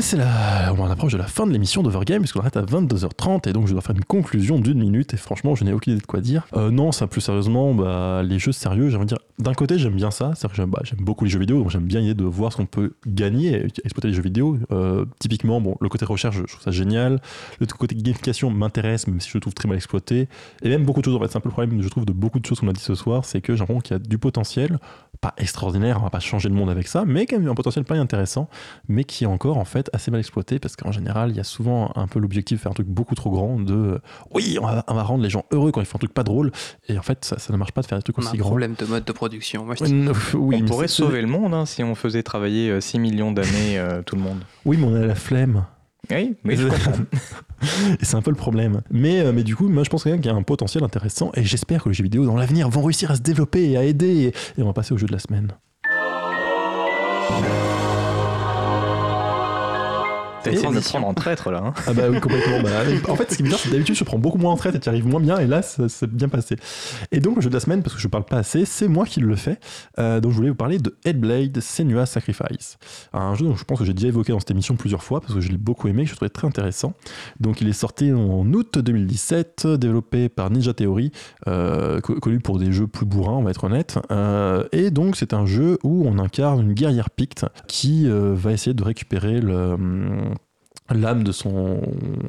C'est 0.00 0.16
là, 0.16 0.72
on 0.78 0.88
approche 0.88 1.12
de 1.12 1.18
la 1.18 1.26
fin 1.26 1.46
de 1.46 1.52
l'émission 1.52 1.82
d'Overgame, 1.82 2.20
puisqu'on 2.20 2.40
arrête 2.40 2.56
à 2.56 2.62
22h30, 2.62 3.48
et 3.48 3.52
donc 3.52 3.66
je 3.66 3.72
dois 3.72 3.82
faire 3.82 3.94
une 3.94 4.04
conclusion 4.04 4.58
d'une 4.58 4.78
minute, 4.78 5.12
et 5.14 5.16
franchement, 5.16 5.54
je 5.56 5.64
n'ai 5.64 5.72
aucune 5.72 5.94
idée 5.94 6.00
de 6.00 6.06
quoi 6.06 6.20
dire. 6.20 6.46
Euh, 6.56 6.70
non, 6.70 6.92
ça 6.92 7.06
plus 7.06 7.20
sérieusement, 7.20 7.74
bah, 7.74 8.22
les 8.22 8.38
jeux 8.38 8.52
sérieux, 8.52 8.88
j'ai 8.88 8.96
envie 8.96 9.06
de 9.06 9.08
dire, 9.08 9.18
d'un 9.38 9.52
côté, 9.52 9.78
j'aime 9.78 9.96
bien 9.96 10.10
ça, 10.10 10.32
c'est-à-dire 10.34 10.50
que 10.50 10.56
j'aime, 10.56 10.70
bah, 10.70 10.82
beaucoup 10.98 11.24
les 11.24 11.30
jeux 11.30 11.40
vidéo, 11.40 11.58
donc 11.58 11.70
j'aime 11.70 11.86
bien 11.86 12.00
l'idée 12.00 12.14
de 12.14 12.24
voir 12.24 12.52
ce 12.52 12.58
qu'on 12.58 12.66
peut 12.66 12.94
gagner 13.06 13.56
et 13.56 13.66
exploiter 13.84 14.08
les 14.08 14.14
jeux 14.14 14.22
vidéo. 14.22 14.58
Euh, 14.70 15.04
typiquement, 15.18 15.60
bon, 15.60 15.76
le 15.80 15.88
côté 15.88 16.04
recherche, 16.04 16.36
je 16.36 16.42
trouve 16.44 16.62
ça 16.62 16.70
génial, 16.70 17.20
le 17.58 17.66
côté 17.66 17.96
gamification 17.96 18.50
m'intéresse, 18.50 19.08
même 19.08 19.20
si 19.20 19.28
je 19.28 19.36
le 19.36 19.40
trouve 19.40 19.54
très 19.54 19.68
mal 19.68 19.76
exploité, 19.76 20.28
et 20.62 20.68
même 20.68 20.84
beaucoup 20.84 21.00
de 21.00 21.06
choses, 21.06 21.16
en 21.16 21.20
fait, 21.20 21.28
c'est 21.28 21.38
un 21.38 21.40
peu 21.40 21.48
le 21.48 21.52
problème, 21.52 21.82
je 21.82 21.88
trouve, 21.88 22.04
de 22.04 22.12
beaucoup 22.12 22.38
de 22.38 22.46
choses 22.46 22.60
qu'on 22.60 22.68
a 22.68 22.72
dit 22.72 22.80
ce 22.80 22.94
soir, 22.94 23.24
c'est 23.24 23.40
que 23.40 23.54
j'ai 23.54 23.60
l'impression 23.60 23.80
qu'il 23.80 23.94
y 23.94 23.96
a 23.96 23.98
du 23.98 24.18
potentiel, 24.18 24.78
pas 25.20 25.34
extraordinaire, 25.36 25.98
on 26.00 26.04
va 26.04 26.10
pas 26.10 26.20
changer 26.20 26.48
le 26.48 26.54
monde 26.54 26.70
avec 26.70 26.86
ça, 26.86 27.04
mais 27.06 27.26
quand 27.26 27.38
même 27.38 27.48
un 27.48 27.54
potentiel 27.54 27.84
pas 27.84 27.96
intéressant, 27.96 28.48
mais 28.88 29.04
qui 29.04 29.24
est 29.24 29.26
encore 29.26 29.58
en 29.58 29.64
fait 29.64 29.79
assez 29.92 30.10
mal 30.10 30.20
exploité 30.20 30.58
parce 30.58 30.76
qu'en 30.76 30.92
général, 30.92 31.30
il 31.30 31.36
y 31.36 31.40
a 31.40 31.44
souvent 31.44 31.92
un 31.94 32.06
peu 32.06 32.18
l'objectif 32.18 32.58
de 32.58 32.62
faire 32.62 32.72
un 32.72 32.74
truc 32.74 32.88
beaucoup 32.88 33.14
trop 33.14 33.30
grand, 33.30 33.58
de 33.60 33.72
euh, 33.74 33.98
oui, 34.34 34.58
on 34.60 34.66
va, 34.66 34.84
on 34.88 34.94
va 34.94 35.02
rendre 35.02 35.22
les 35.22 35.30
gens 35.30 35.44
heureux 35.52 35.70
quand 35.72 35.80
ils 35.80 35.86
font 35.86 35.96
un 35.96 36.00
truc 36.00 36.12
pas 36.14 36.24
drôle, 36.24 36.52
et 36.88 36.98
en 36.98 37.02
fait, 37.02 37.24
ça, 37.24 37.38
ça 37.38 37.52
ne 37.52 37.58
marche 37.58 37.72
pas 37.72 37.80
de 37.82 37.86
faire 37.86 37.98
des 37.98 38.02
trucs 38.02 38.18
On 38.18 38.22
a 38.22 38.24
aussi 38.26 38.36
un 38.36 38.38
grands. 38.40 38.50
problème 38.50 38.74
de 38.78 38.84
mode 38.84 39.04
de 39.04 39.12
production. 39.12 39.64
Moi, 39.64 39.74
je 39.76 39.84
Ouais, 39.84 39.88
dis- 39.88 39.94
non, 39.94 40.12
oui, 40.34 40.60
on 40.62 40.66
pourrait 40.66 40.88
sauver 40.88 41.22
le 41.22 41.28
monde 41.28 41.54
hein, 41.54 41.64
si 41.66 41.82
on 41.82 41.94
faisait 41.94 42.22
travailler 42.22 42.70
euh, 42.70 42.80
6 42.80 42.98
millions 42.98 43.32
d'années 43.32 43.78
euh, 43.78 44.02
tout 44.02 44.16
le 44.16 44.22
monde. 44.22 44.40
Oui, 44.64 44.76
mais 44.76 44.86
on 44.86 44.94
a 44.94 45.06
la 45.06 45.14
flemme. 45.14 45.64
Oui, 46.10 46.34
mais 46.44 46.56
je 46.56 46.66
comprends. 46.66 46.92
et 48.00 48.04
c'est 48.04 48.16
un 48.16 48.22
peu 48.22 48.30
le 48.30 48.36
problème. 48.36 48.80
Mais, 48.90 49.20
euh, 49.20 49.32
mais 49.32 49.44
du 49.44 49.54
coup, 49.54 49.68
moi, 49.68 49.84
je 49.84 49.90
pense 49.90 50.02
quand 50.04 50.10
même 50.10 50.20
qu'il 50.20 50.30
y 50.30 50.34
a 50.34 50.36
un 50.36 50.42
potentiel 50.42 50.82
intéressant, 50.82 51.30
et 51.34 51.44
j'espère 51.44 51.84
que 51.84 51.88
les 51.90 51.94
jeux 51.94 52.02
vidéo 52.04 52.24
dans 52.26 52.36
l'avenir 52.36 52.68
vont 52.68 52.82
réussir 52.82 53.10
à 53.12 53.16
se 53.16 53.20
développer 53.20 53.70
et 53.70 53.76
à 53.76 53.84
aider. 53.84 54.32
Et, 54.56 54.60
et 54.60 54.62
on 54.62 54.66
va 54.66 54.72
passer 54.72 54.92
au 54.94 54.98
jeu 54.98 55.06
de 55.06 55.12
la 55.12 55.18
semaine. 55.20 55.52
T'as 60.42 60.52
essayé 60.52 60.68
de 60.68 60.72
me 60.74 60.80
prendre 60.80 61.06
en 61.06 61.14
traître 61.14 61.50
là. 61.50 61.62
hein. 61.64 61.72
Ah 61.86 61.92
bah 61.92 62.04
oui, 62.10 62.18
complètement. 62.20 62.62
Bah, 62.62 62.70
en 63.08 63.16
fait, 63.16 63.30
ce 63.30 63.36
qui 63.36 63.42
est 63.42 63.44
bizarre, 63.44 63.60
c'est 63.60 63.68
que 63.68 63.72
d'habitude, 63.74 63.94
je 63.94 64.04
prends 64.04 64.18
beaucoup 64.18 64.38
moins 64.38 64.52
en 64.52 64.56
traite 64.56 64.74
et 64.74 64.80
tu 64.80 64.88
arrives 64.88 65.06
moins 65.06 65.20
bien, 65.20 65.38
et 65.38 65.46
là, 65.46 65.60
ça 65.62 65.88
s'est 65.88 66.06
bien 66.06 66.28
passé. 66.30 66.56
Et 67.12 67.20
donc, 67.20 67.36
le 67.36 67.42
jeu 67.42 67.48
de 67.50 67.54
la 67.54 67.60
semaine, 67.60 67.82
parce 67.82 67.94
que 67.94 68.00
je 68.00 68.08
parle 68.08 68.24
pas 68.24 68.38
assez, 68.38 68.64
c'est 68.64 68.88
moi 68.88 69.04
qui 69.04 69.20
le 69.20 69.36
fais. 69.36 69.58
Euh, 69.98 70.20
donc, 70.20 70.32
je 70.32 70.36
voulais 70.36 70.48
vous 70.48 70.54
parler 70.54 70.78
de 70.78 70.96
Headblade 71.04 71.60
Senua 71.60 72.06
Sacrifice. 72.06 72.78
Un 73.12 73.34
jeu 73.34 73.44
dont 73.46 73.54
je 73.56 73.64
pense 73.64 73.78
que 73.78 73.84
j'ai 73.84 73.92
déjà 73.92 74.08
évoqué 74.08 74.32
dans 74.32 74.38
cette 74.40 74.50
émission 74.50 74.76
plusieurs 74.76 75.02
fois, 75.02 75.20
parce 75.20 75.34
que 75.34 75.40
je 75.40 75.50
l'ai 75.50 75.58
beaucoup 75.58 75.88
aimé, 75.88 76.04
que 76.04 76.10
je 76.10 76.14
trouvais 76.16 76.30
très 76.30 76.46
intéressant. 76.46 76.94
Donc, 77.38 77.60
il 77.60 77.68
est 77.68 77.72
sorti 77.74 78.10
en 78.12 78.50
août 78.52 78.78
2017, 78.78 79.66
développé 79.66 80.28
par 80.30 80.50
Ninja 80.50 80.72
Theory, 80.72 81.12
euh, 81.48 82.00
co- 82.00 82.14
connu 82.18 82.38
pour 82.40 82.58
des 82.58 82.72
jeux 82.72 82.86
plus 82.86 83.04
bourrins, 83.06 83.34
on 83.34 83.42
va 83.42 83.50
être 83.50 83.64
honnête. 83.64 83.98
Euh, 84.10 84.64
et 84.72 84.90
donc, 84.90 85.16
c'est 85.16 85.34
un 85.34 85.44
jeu 85.44 85.78
où 85.84 86.06
on 86.08 86.18
incarne 86.18 86.62
une 86.62 86.72
guerrière 86.72 87.10
picte 87.10 87.44
qui 87.66 88.06
va 88.08 88.52
essayer 88.52 88.72
de 88.74 88.82
récupérer 88.82 89.40
le. 89.40 89.76
L'âme 90.94 91.24
de 91.24 91.32
son, 91.32 91.80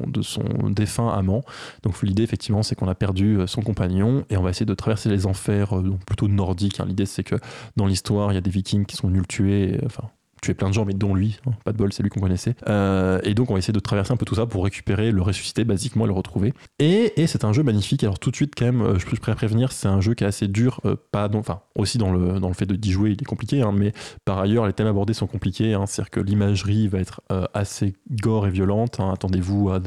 de 0.06 0.22
son 0.22 0.42
défunt 0.70 1.08
amant. 1.08 1.42
Donc 1.82 2.00
l'idée 2.02 2.22
effectivement 2.22 2.62
c'est 2.62 2.74
qu'on 2.74 2.88
a 2.88 2.94
perdu 2.94 3.38
euh, 3.38 3.46
son 3.46 3.62
compagnon 3.62 4.24
et 4.30 4.36
on 4.36 4.42
va 4.42 4.50
essayer 4.50 4.66
de 4.66 4.74
traverser 4.74 5.08
les 5.08 5.26
enfers 5.26 5.76
euh, 5.76 5.96
plutôt 6.06 6.28
nordiques. 6.28 6.80
hein. 6.80 6.84
L'idée 6.86 7.06
c'est 7.06 7.24
que 7.24 7.36
dans 7.76 7.86
l'histoire 7.86 8.32
il 8.32 8.34
y 8.34 8.38
a 8.38 8.42
des 8.42 8.50
vikings 8.50 8.86
qui 8.86 8.96
sont 8.96 9.08
nuls 9.10 9.26
tués, 9.26 9.74
euh, 9.74 9.86
enfin 9.86 10.10
tué 10.42 10.54
plein 10.54 10.68
de 10.68 10.74
gens, 10.74 10.84
mais 10.84 10.92
dont 10.92 11.14
lui. 11.14 11.38
hein, 11.46 11.52
pas 11.64 11.72
de 11.72 11.78
bol, 11.78 11.92
c'est 11.92 12.02
lui 12.02 12.10
qu'on 12.10 12.20
connaissait. 12.20 12.54
Euh, 12.68 13.20
et 13.22 13.32
donc, 13.32 13.50
on 13.50 13.54
va 13.54 13.58
essayer 13.58 13.72
de 13.72 13.78
traverser 13.80 14.12
un 14.12 14.16
peu 14.16 14.26
tout 14.26 14.34
ça 14.34 14.44
pour 14.44 14.64
récupérer, 14.64 15.10
le 15.12 15.22
ressusciter, 15.22 15.64
basiquement, 15.64 16.04
et 16.04 16.08
le 16.08 16.12
retrouver. 16.12 16.52
Et, 16.78 17.14
c'est 17.26 17.44
un 17.44 17.52
jeu 17.52 17.62
magnifique. 17.62 18.02
Alors, 18.04 18.18
tout 18.18 18.30
de 18.30 18.36
suite, 18.36 18.52
quand 18.58 18.66
même, 18.66 18.82
euh, 18.82 18.98
je 18.98 19.06
peux 19.06 19.16
prévenir, 19.16 19.72
c'est 19.72 19.88
un 19.88 20.00
jeu 20.00 20.14
qui 20.14 20.24
est 20.24 20.26
assez 20.26 20.48
dur. 20.48 20.80
euh, 20.84 20.96
enfin, 21.34 21.60
aussi 21.76 21.96
dans 21.96 22.12
le, 22.12 22.40
dans 22.40 22.48
le 22.48 22.54
fait 22.54 22.70
d'y 22.70 22.90
jouer, 22.90 23.12
il 23.12 23.22
est 23.22 23.24
compliqué, 23.24 23.62
hein, 23.62 23.72
mais 23.72 23.92
par 24.24 24.38
ailleurs, 24.38 24.66
les 24.66 24.72
thèmes 24.72 24.88
abordés 24.88 25.14
sont 25.14 25.28
compliqués. 25.28 25.74
hein. 25.74 25.86
C'est-à-dire 25.86 26.10
que 26.10 26.20
l'imagerie 26.20 26.88
va 26.88 26.98
être 26.98 27.20
assez 27.54 27.94
gore 28.10 28.48
et 28.48 28.50
violente. 28.50 28.98
Attendez-vous 29.00 29.70
à, 29.70 29.80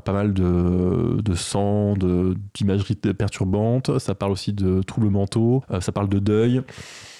pas 0.00 0.12
mal 0.12 0.34
de, 0.34 1.20
de 1.22 1.34
sang, 1.34 1.94
d'imagerie 2.54 2.96
perturbante. 2.96 3.98
Ça 3.98 4.14
parle 4.14 4.32
aussi 4.32 4.52
de 4.52 4.82
troubles 4.82 5.10
mentaux. 5.10 5.62
ça 5.80 5.92
parle 5.92 6.08
de 6.08 6.18
deuil. 6.18 6.62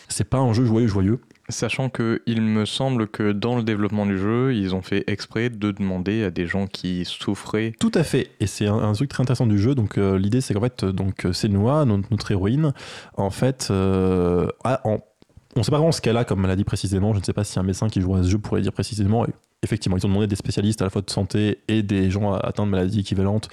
C'est 0.09 0.29
pas 0.29 0.39
un 0.39 0.53
jeu 0.53 0.65
joyeux, 0.65 0.89
joyeux. 0.89 1.21
Sachant 1.51 1.89
que 1.89 2.23
il 2.27 2.43
me 2.43 2.65
semble 2.65 3.09
que 3.09 3.33
dans 3.33 3.57
le 3.57 3.63
développement 3.63 4.07
du 4.07 4.19
jeu, 4.19 4.55
ils 4.55 4.75
ont 4.75 4.83
fait 4.83 5.05
exprès 5.07 5.51
de 5.51 5.71
demander 5.71 6.25
à 6.25 6.31
des 6.31 6.47
gens 6.47 6.67
qui 6.67 7.05
souffraient. 7.05 7.73
Tout 7.79 7.93
à 7.95 8.05
fait, 8.05 8.31
et 8.41 8.47
c'est 8.47 8.67
un, 8.67 8.93
truc 8.93 9.09
très 9.09 9.23
intéressant 9.23 9.47
du 9.47 9.59
jeu. 9.59 9.75
Donc 9.75 9.99
euh, 9.99 10.19
l'idée, 10.19 10.41
c'est 10.41 10.55
qu'en 10.55 10.61
fait, 10.61 10.85
euh, 10.85 10.93
donc 10.93 11.27
euh, 11.27 11.33
Senua, 11.33 11.85
notre, 11.85 12.09
notre 12.11 12.31
héroïne, 12.31 12.73
en 13.17 13.31
fait, 13.31 13.69
on 13.71 15.63
sait 15.63 15.71
pas 15.71 15.79
vraiment 15.79 15.93
ce 15.93 16.01
qu'elle 16.01 16.17
a 16.17 16.25
comme 16.25 16.41
maladie 16.41 16.65
précisément. 16.65 17.13
Je 17.13 17.19
ne 17.19 17.25
sais 17.25 17.33
pas 17.33 17.45
si 17.45 17.59
un 17.59 17.63
médecin 17.63 17.89
qui 17.89 18.01
joue 18.01 18.15
à 18.15 18.23
ce 18.23 18.29
jeu 18.29 18.39
pourrait 18.39 18.63
dire 18.63 18.73
précisément. 18.73 19.27
Effectivement, 19.63 19.97
ils 19.97 20.07
ont 20.07 20.09
demandé 20.09 20.27
des 20.27 20.37
spécialistes 20.37 20.81
à 20.81 20.85
la 20.85 20.91
fois 20.91 21.03
de 21.03 21.11
santé 21.11 21.59
et 21.69 21.83
des 21.83 22.11
gens 22.11 22.33
atteints 22.33 22.65
de 22.65 22.71
maladies 22.71 23.01
équivalentes. 23.01 23.49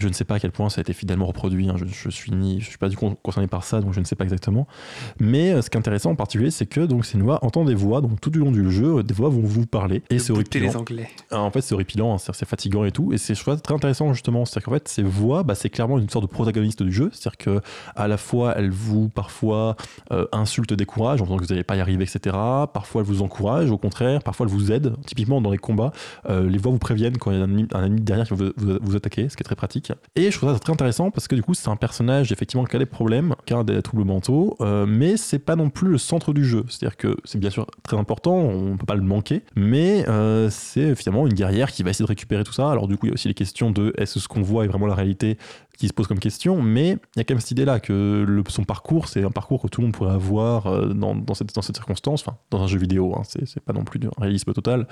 Je 0.00 0.08
ne 0.08 0.12
sais 0.12 0.24
pas 0.24 0.36
à 0.36 0.40
quel 0.40 0.50
point 0.50 0.68
ça 0.70 0.80
a 0.80 0.82
été 0.82 0.92
fidèlement 0.92 1.26
reproduit. 1.26 1.68
hein. 1.68 1.74
Je, 1.76 1.84
je 1.84 2.08
suis 2.10 2.32
ni, 2.32 2.60
je 2.60 2.66
suis 2.68 2.78
pas 2.78 2.88
du 2.88 2.96
coup 2.96 3.14
concerné 3.22 3.46
par 3.48 3.64
ça, 3.64 3.80
donc 3.80 3.92
je 3.92 4.00
ne 4.00 4.04
sais 4.04 4.16
pas 4.16 4.24
exactement. 4.24 4.66
Mais 5.18 5.52
euh, 5.52 5.62
ce 5.62 5.70
qui 5.70 5.76
est 5.76 5.78
intéressant 5.80 6.10
en 6.10 6.14
particulier, 6.16 6.50
c'est 6.50 6.66
que 6.66 6.80
donc 6.80 7.04
Senua 7.04 7.38
entend 7.42 7.64
des 7.64 7.74
voix. 7.74 8.00
Donc 8.00 8.20
tout 8.20 8.30
du 8.30 8.38
long 8.38 8.50
du 8.50 8.70
jeu, 8.70 8.98
euh, 8.98 9.02
des 9.02 9.14
voix 9.14 9.28
vont 9.28 9.42
vous 9.42 9.66
parler 9.66 10.02
et 10.10 10.18
c'est 10.18 10.32
horripilant. 10.32 10.70
les 10.70 10.76
Anglais. 10.76 11.08
Ah, 11.30 11.40
En 11.40 11.50
fait, 11.50 11.60
c'est 11.60 11.74
horripilant, 11.74 12.14
hein, 12.14 12.18
c'est 12.18 12.48
fatigant 12.48 12.84
et 12.84 12.92
tout. 12.92 13.12
Et 13.12 13.18
c'est 13.18 13.34
très 13.34 13.52
intéressant 13.74 14.12
justement. 14.14 14.44
C'est-à-dire 14.44 14.66
qu'en 14.66 14.72
fait, 14.72 14.88
ces 14.88 15.02
voix, 15.02 15.42
bah, 15.42 15.54
c'est 15.54 15.70
clairement 15.70 15.98
une 15.98 16.08
sorte 16.08 16.24
de 16.24 16.30
protagoniste 16.30 16.82
du 16.82 16.92
jeu. 16.92 17.10
C'est-à-dire 17.12 17.36
que 17.36 17.60
à 17.94 18.08
la 18.08 18.16
fois, 18.16 18.54
elles 18.56 18.70
vous 18.70 19.08
parfois 19.08 19.76
euh, 20.12 20.26
insultent, 20.32 20.72
découragent 20.72 21.20
en 21.20 21.24
disant 21.24 21.36
que 21.36 21.42
vous 21.44 21.48
n'allez 21.50 21.64
pas 21.64 21.76
y 21.76 21.80
arriver, 21.80 22.04
etc. 22.04 22.34
Parfois, 22.72 23.02
elles 23.02 23.06
vous 23.06 23.22
encouragent, 23.22 23.70
au 23.70 23.78
contraire. 23.78 24.22
Parfois, 24.22 24.46
elles 24.46 24.52
vous 24.52 24.72
aident. 24.72 24.94
Typiquement, 25.06 25.40
dans 25.40 25.50
les 25.50 25.58
combats, 25.58 25.92
euh, 26.28 26.48
les 26.48 26.58
voix 26.58 26.72
vous 26.72 26.78
préviennent 26.78 27.18
quand 27.18 27.30
il 27.30 27.38
y 27.38 27.40
a 27.40 27.44
un 27.44 27.48
ennemi, 27.48 27.66
un 27.72 27.84
ennemi 27.84 28.00
derrière 28.00 28.26
qui 28.26 28.34
vous, 28.34 28.50
vous, 28.56 28.78
vous 28.80 28.96
attaquer, 28.96 29.28
ce 29.28 29.36
qui 29.36 29.42
est 29.42 29.44
très 29.44 29.56
pratique. 29.56 29.89
Et 30.16 30.30
je 30.30 30.36
trouve 30.36 30.52
ça 30.52 30.58
très 30.58 30.72
intéressant 30.72 31.10
parce 31.10 31.28
que 31.28 31.34
du 31.34 31.42
coup, 31.42 31.54
c'est 31.54 31.68
un 31.68 31.76
personnage 31.76 32.32
effectivement 32.32 32.64
qui 32.64 32.76
a 32.76 32.78
des 32.78 32.86
problèmes, 32.86 33.34
qui 33.46 33.54
a 33.54 33.64
des 33.64 33.82
troubles 33.82 34.04
mentaux, 34.04 34.56
euh, 34.60 34.86
mais 34.86 35.16
c'est 35.16 35.38
pas 35.38 35.56
non 35.56 35.70
plus 35.70 35.88
le 35.88 35.98
centre 35.98 36.32
du 36.32 36.44
jeu. 36.44 36.64
C'est-à-dire 36.68 36.96
que 36.96 37.16
c'est 37.24 37.38
bien 37.38 37.50
sûr 37.50 37.66
très 37.82 37.96
important, 37.96 38.36
on 38.36 38.76
peut 38.76 38.86
pas 38.86 38.94
le 38.94 39.02
manquer, 39.02 39.42
mais 39.56 40.08
euh, 40.08 40.48
c'est 40.50 40.94
finalement 40.94 41.26
une 41.26 41.34
guerrière 41.34 41.72
qui 41.72 41.82
va 41.82 41.90
essayer 41.90 42.04
de 42.04 42.08
récupérer 42.08 42.44
tout 42.44 42.52
ça. 42.52 42.70
Alors 42.70 42.88
du 42.88 42.96
coup, 42.96 43.06
il 43.06 43.10
y 43.10 43.12
a 43.12 43.14
aussi 43.14 43.28
les 43.28 43.34
questions 43.34 43.70
de 43.70 43.92
est-ce 43.98 44.14
que 44.14 44.20
ce 44.20 44.28
qu'on 44.28 44.42
voit 44.42 44.64
est 44.64 44.68
vraiment 44.68 44.86
la 44.86 44.94
réalité 44.94 45.38
qui 45.80 45.88
se 45.88 45.94
pose 45.94 46.06
comme 46.06 46.18
question, 46.18 46.60
mais 46.60 46.90
il 46.90 47.18
y 47.18 47.20
a 47.20 47.24
quand 47.24 47.32
même 47.32 47.40
cette 47.40 47.52
idée-là 47.52 47.80
que 47.80 48.42
son 48.48 48.64
parcours, 48.64 49.08
c'est 49.08 49.24
un 49.24 49.30
parcours 49.30 49.62
que 49.62 49.68
tout 49.68 49.80
le 49.80 49.86
monde 49.86 49.94
pourrait 49.94 50.12
avoir 50.12 50.66
euh, 50.66 50.88
dans, 50.88 51.34
cette, 51.34 51.50
circonstance, 51.74 52.22
enfin, 52.22 52.36
dans 52.50 52.62
un 52.62 52.66
jeu 52.66 52.78
vidéo, 52.78 53.14
hein, 53.16 53.22
c'est 53.24 53.64
pas 53.64 53.72
non 53.72 53.84
plus 53.84 53.98
du 53.98 54.08
réalisme 54.18 54.52
total, 54.52 54.86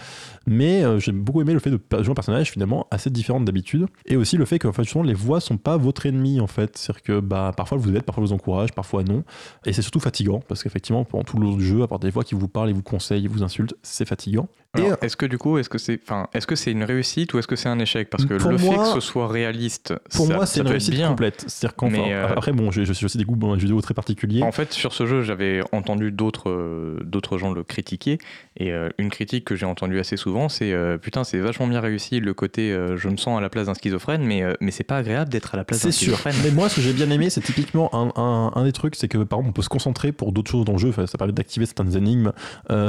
mais 0.47 0.83
euh, 0.83 0.99
j'ai 0.99 1.13
beaucoup 1.13 1.43
aimé 1.43 1.53
le 1.53 1.59
fait 1.59 1.71
de 1.71 1.79
jouer 2.03 2.11
un 2.11 2.15
personnage 2.15 2.51
finalement 2.51 2.87
assez 2.91 3.11
différent 3.11 3.39
d'habitude, 3.39 3.87
et 4.07 4.17
aussi 4.17 4.39
le 4.39 4.47
fait 4.47 4.59
que 4.59 4.67
en 4.67 4.73
fait, 4.73 4.85
justement, 4.85 5.05
les 5.05 5.13
voix 5.13 5.41
sont 5.41 5.59
pas 5.59 5.77
votre 5.77 6.07
ennemi 6.07 6.41
en 6.41 6.47
fait, 6.47 6.79
c'est-à-dire 6.79 7.03
que 7.03 7.21
bah, 7.21 7.53
parfois 7.55 7.77
vous 7.77 7.95
aident, 7.95 8.05
parfois 8.05 8.25
vous 8.25 8.33
encouragent, 8.33 8.73
parfois 8.73 9.03
non, 9.03 9.25
et 9.67 9.75
c'est 9.75 9.83
surtout 9.83 10.01
fatigant, 10.01 10.41
parce 10.49 10.63
qu'effectivement, 10.63 11.05
pendant 11.05 11.25
tout 11.25 11.37
le 11.37 11.45
long 11.45 11.57
du 11.57 11.67
jeu, 11.67 11.83
avoir 11.83 12.01
des 12.01 12.11
voix 12.11 12.25
qui 12.25 12.35
vous 12.35 12.49
parlent 12.49 12.71
et 12.71 12.73
vous 12.73 12.83
conseillent 12.83 13.27
vous 13.27 13.43
insultent, 13.43 13.75
c'est 13.83 14.09
fatigant. 14.09 14.49
Et, 14.77 14.81
Alors, 14.81 14.93
euh, 14.93 14.97
est-ce 15.01 15.17
que 15.17 15.25
du 15.25 15.39
coup, 15.39 15.57
est-ce 15.57 15.71
que 15.71 15.79
c'est, 15.79 15.99
enfin, 16.03 16.29
est-ce 16.35 16.47
que 16.47 16.55
c'est 16.55 16.71
une 16.71 16.85
réussite 16.85 17.33
ou 17.33 17.39
est-ce 17.39 17.47
que 17.49 17.57
c'est 17.57 17.71
un 17.71 17.79
échec? 17.79 18.11
Parce 18.11 18.27
que 18.27 18.35
le 18.35 18.59
fait 18.59 18.77
que 18.77 18.85
ce 18.93 19.01
soit 19.01 19.27
réaliste, 19.27 19.95
pour 20.15 20.27
ça- 20.27 20.35
moi, 20.35 20.45
c'est 20.45 20.61
une 20.61 20.69
réussite 20.69 20.93
bien. 20.93 21.09
complète. 21.09 21.43
C'est-à-dire 21.49 21.75
qu'enfin, 21.75 22.03
euh, 22.11 22.29
après, 22.29 22.53
bon, 22.53 22.71
j'ai 22.71 22.85
j'ai 22.85 23.05
aussi 23.07 23.17
des 23.17 23.25
goûts 23.25 23.35
dans 23.37 23.55
les 23.55 23.61
jeux 23.61 23.67
vidéo 23.67 23.81
très 23.81 23.95
particuliers. 23.95 24.43
En 24.43 24.53
fait, 24.53 24.75
sur 24.75 24.93
ce 24.93 25.07
jeu, 25.07 25.23
j'avais 25.23 25.63
entendu 25.73 26.13
d'autres 26.13 26.51
euh, 26.51 26.99
d'autres 27.03 27.39
gens 27.39 27.51
le 27.51 27.65
critiquer. 27.65 28.19
Et 28.59 28.71
euh, 28.71 28.91
une 28.99 29.09
critique 29.09 29.47
que 29.47 29.57
j'ai 29.57 29.65
entendue 29.65 29.99
assez 30.01 30.19
souvent, 30.19 30.51
c'est 30.51 30.75
Putain, 31.01 31.25
c'est 31.25 31.39
vachement 31.39 31.67
bien 31.67 31.81
réussi 31.81 32.21
le 32.21 32.35
côté 32.35 32.77
je 32.97 33.09
me 33.09 33.17
sens 33.17 33.39
à 33.39 33.41
la 33.41 33.49
place 33.49 33.67
d'un 33.69 33.75
schizophrène, 33.75 34.23
mais, 34.23 34.43
mais 34.61 34.71
c'est 34.71 34.85
pas 34.85 34.99
agréable 34.99 35.31
d'être 35.31 35.55
à 35.55 35.57
la 35.57 35.65
place 35.65 35.83
d'un 35.83 35.91
schizophrène. 35.93 36.35
Mais 36.45 36.51
moi, 36.51 36.69
ce 36.69 36.77
que 36.77 36.83
j'ai 36.83 36.93
bien 36.93 37.09
aimé, 37.11 37.31
c'est 37.31 37.41
typiquement 37.41 37.89
un, 37.95 38.13
un- 38.21 38.53
un 38.55 38.65
des 38.65 38.73
trucs, 38.73 38.97
c'est 38.97 39.09
que 39.09 39.17
par 39.17 39.39
exemple, 39.39 39.49
on 39.49 39.53
peut 39.55 39.63
se 39.63 39.71
concentrer 39.71 40.13
pour 40.13 40.33
d'autres 40.33 40.51
choses 40.51 40.67
dans 40.67 40.73
le 40.73 40.79
jeu. 40.79 40.91
Enfin, 40.91 41.07
ça 41.07 41.17
permet 41.17 41.33
d'activer 41.33 41.65
certaines 41.65 41.97
énigmes. 41.97 42.33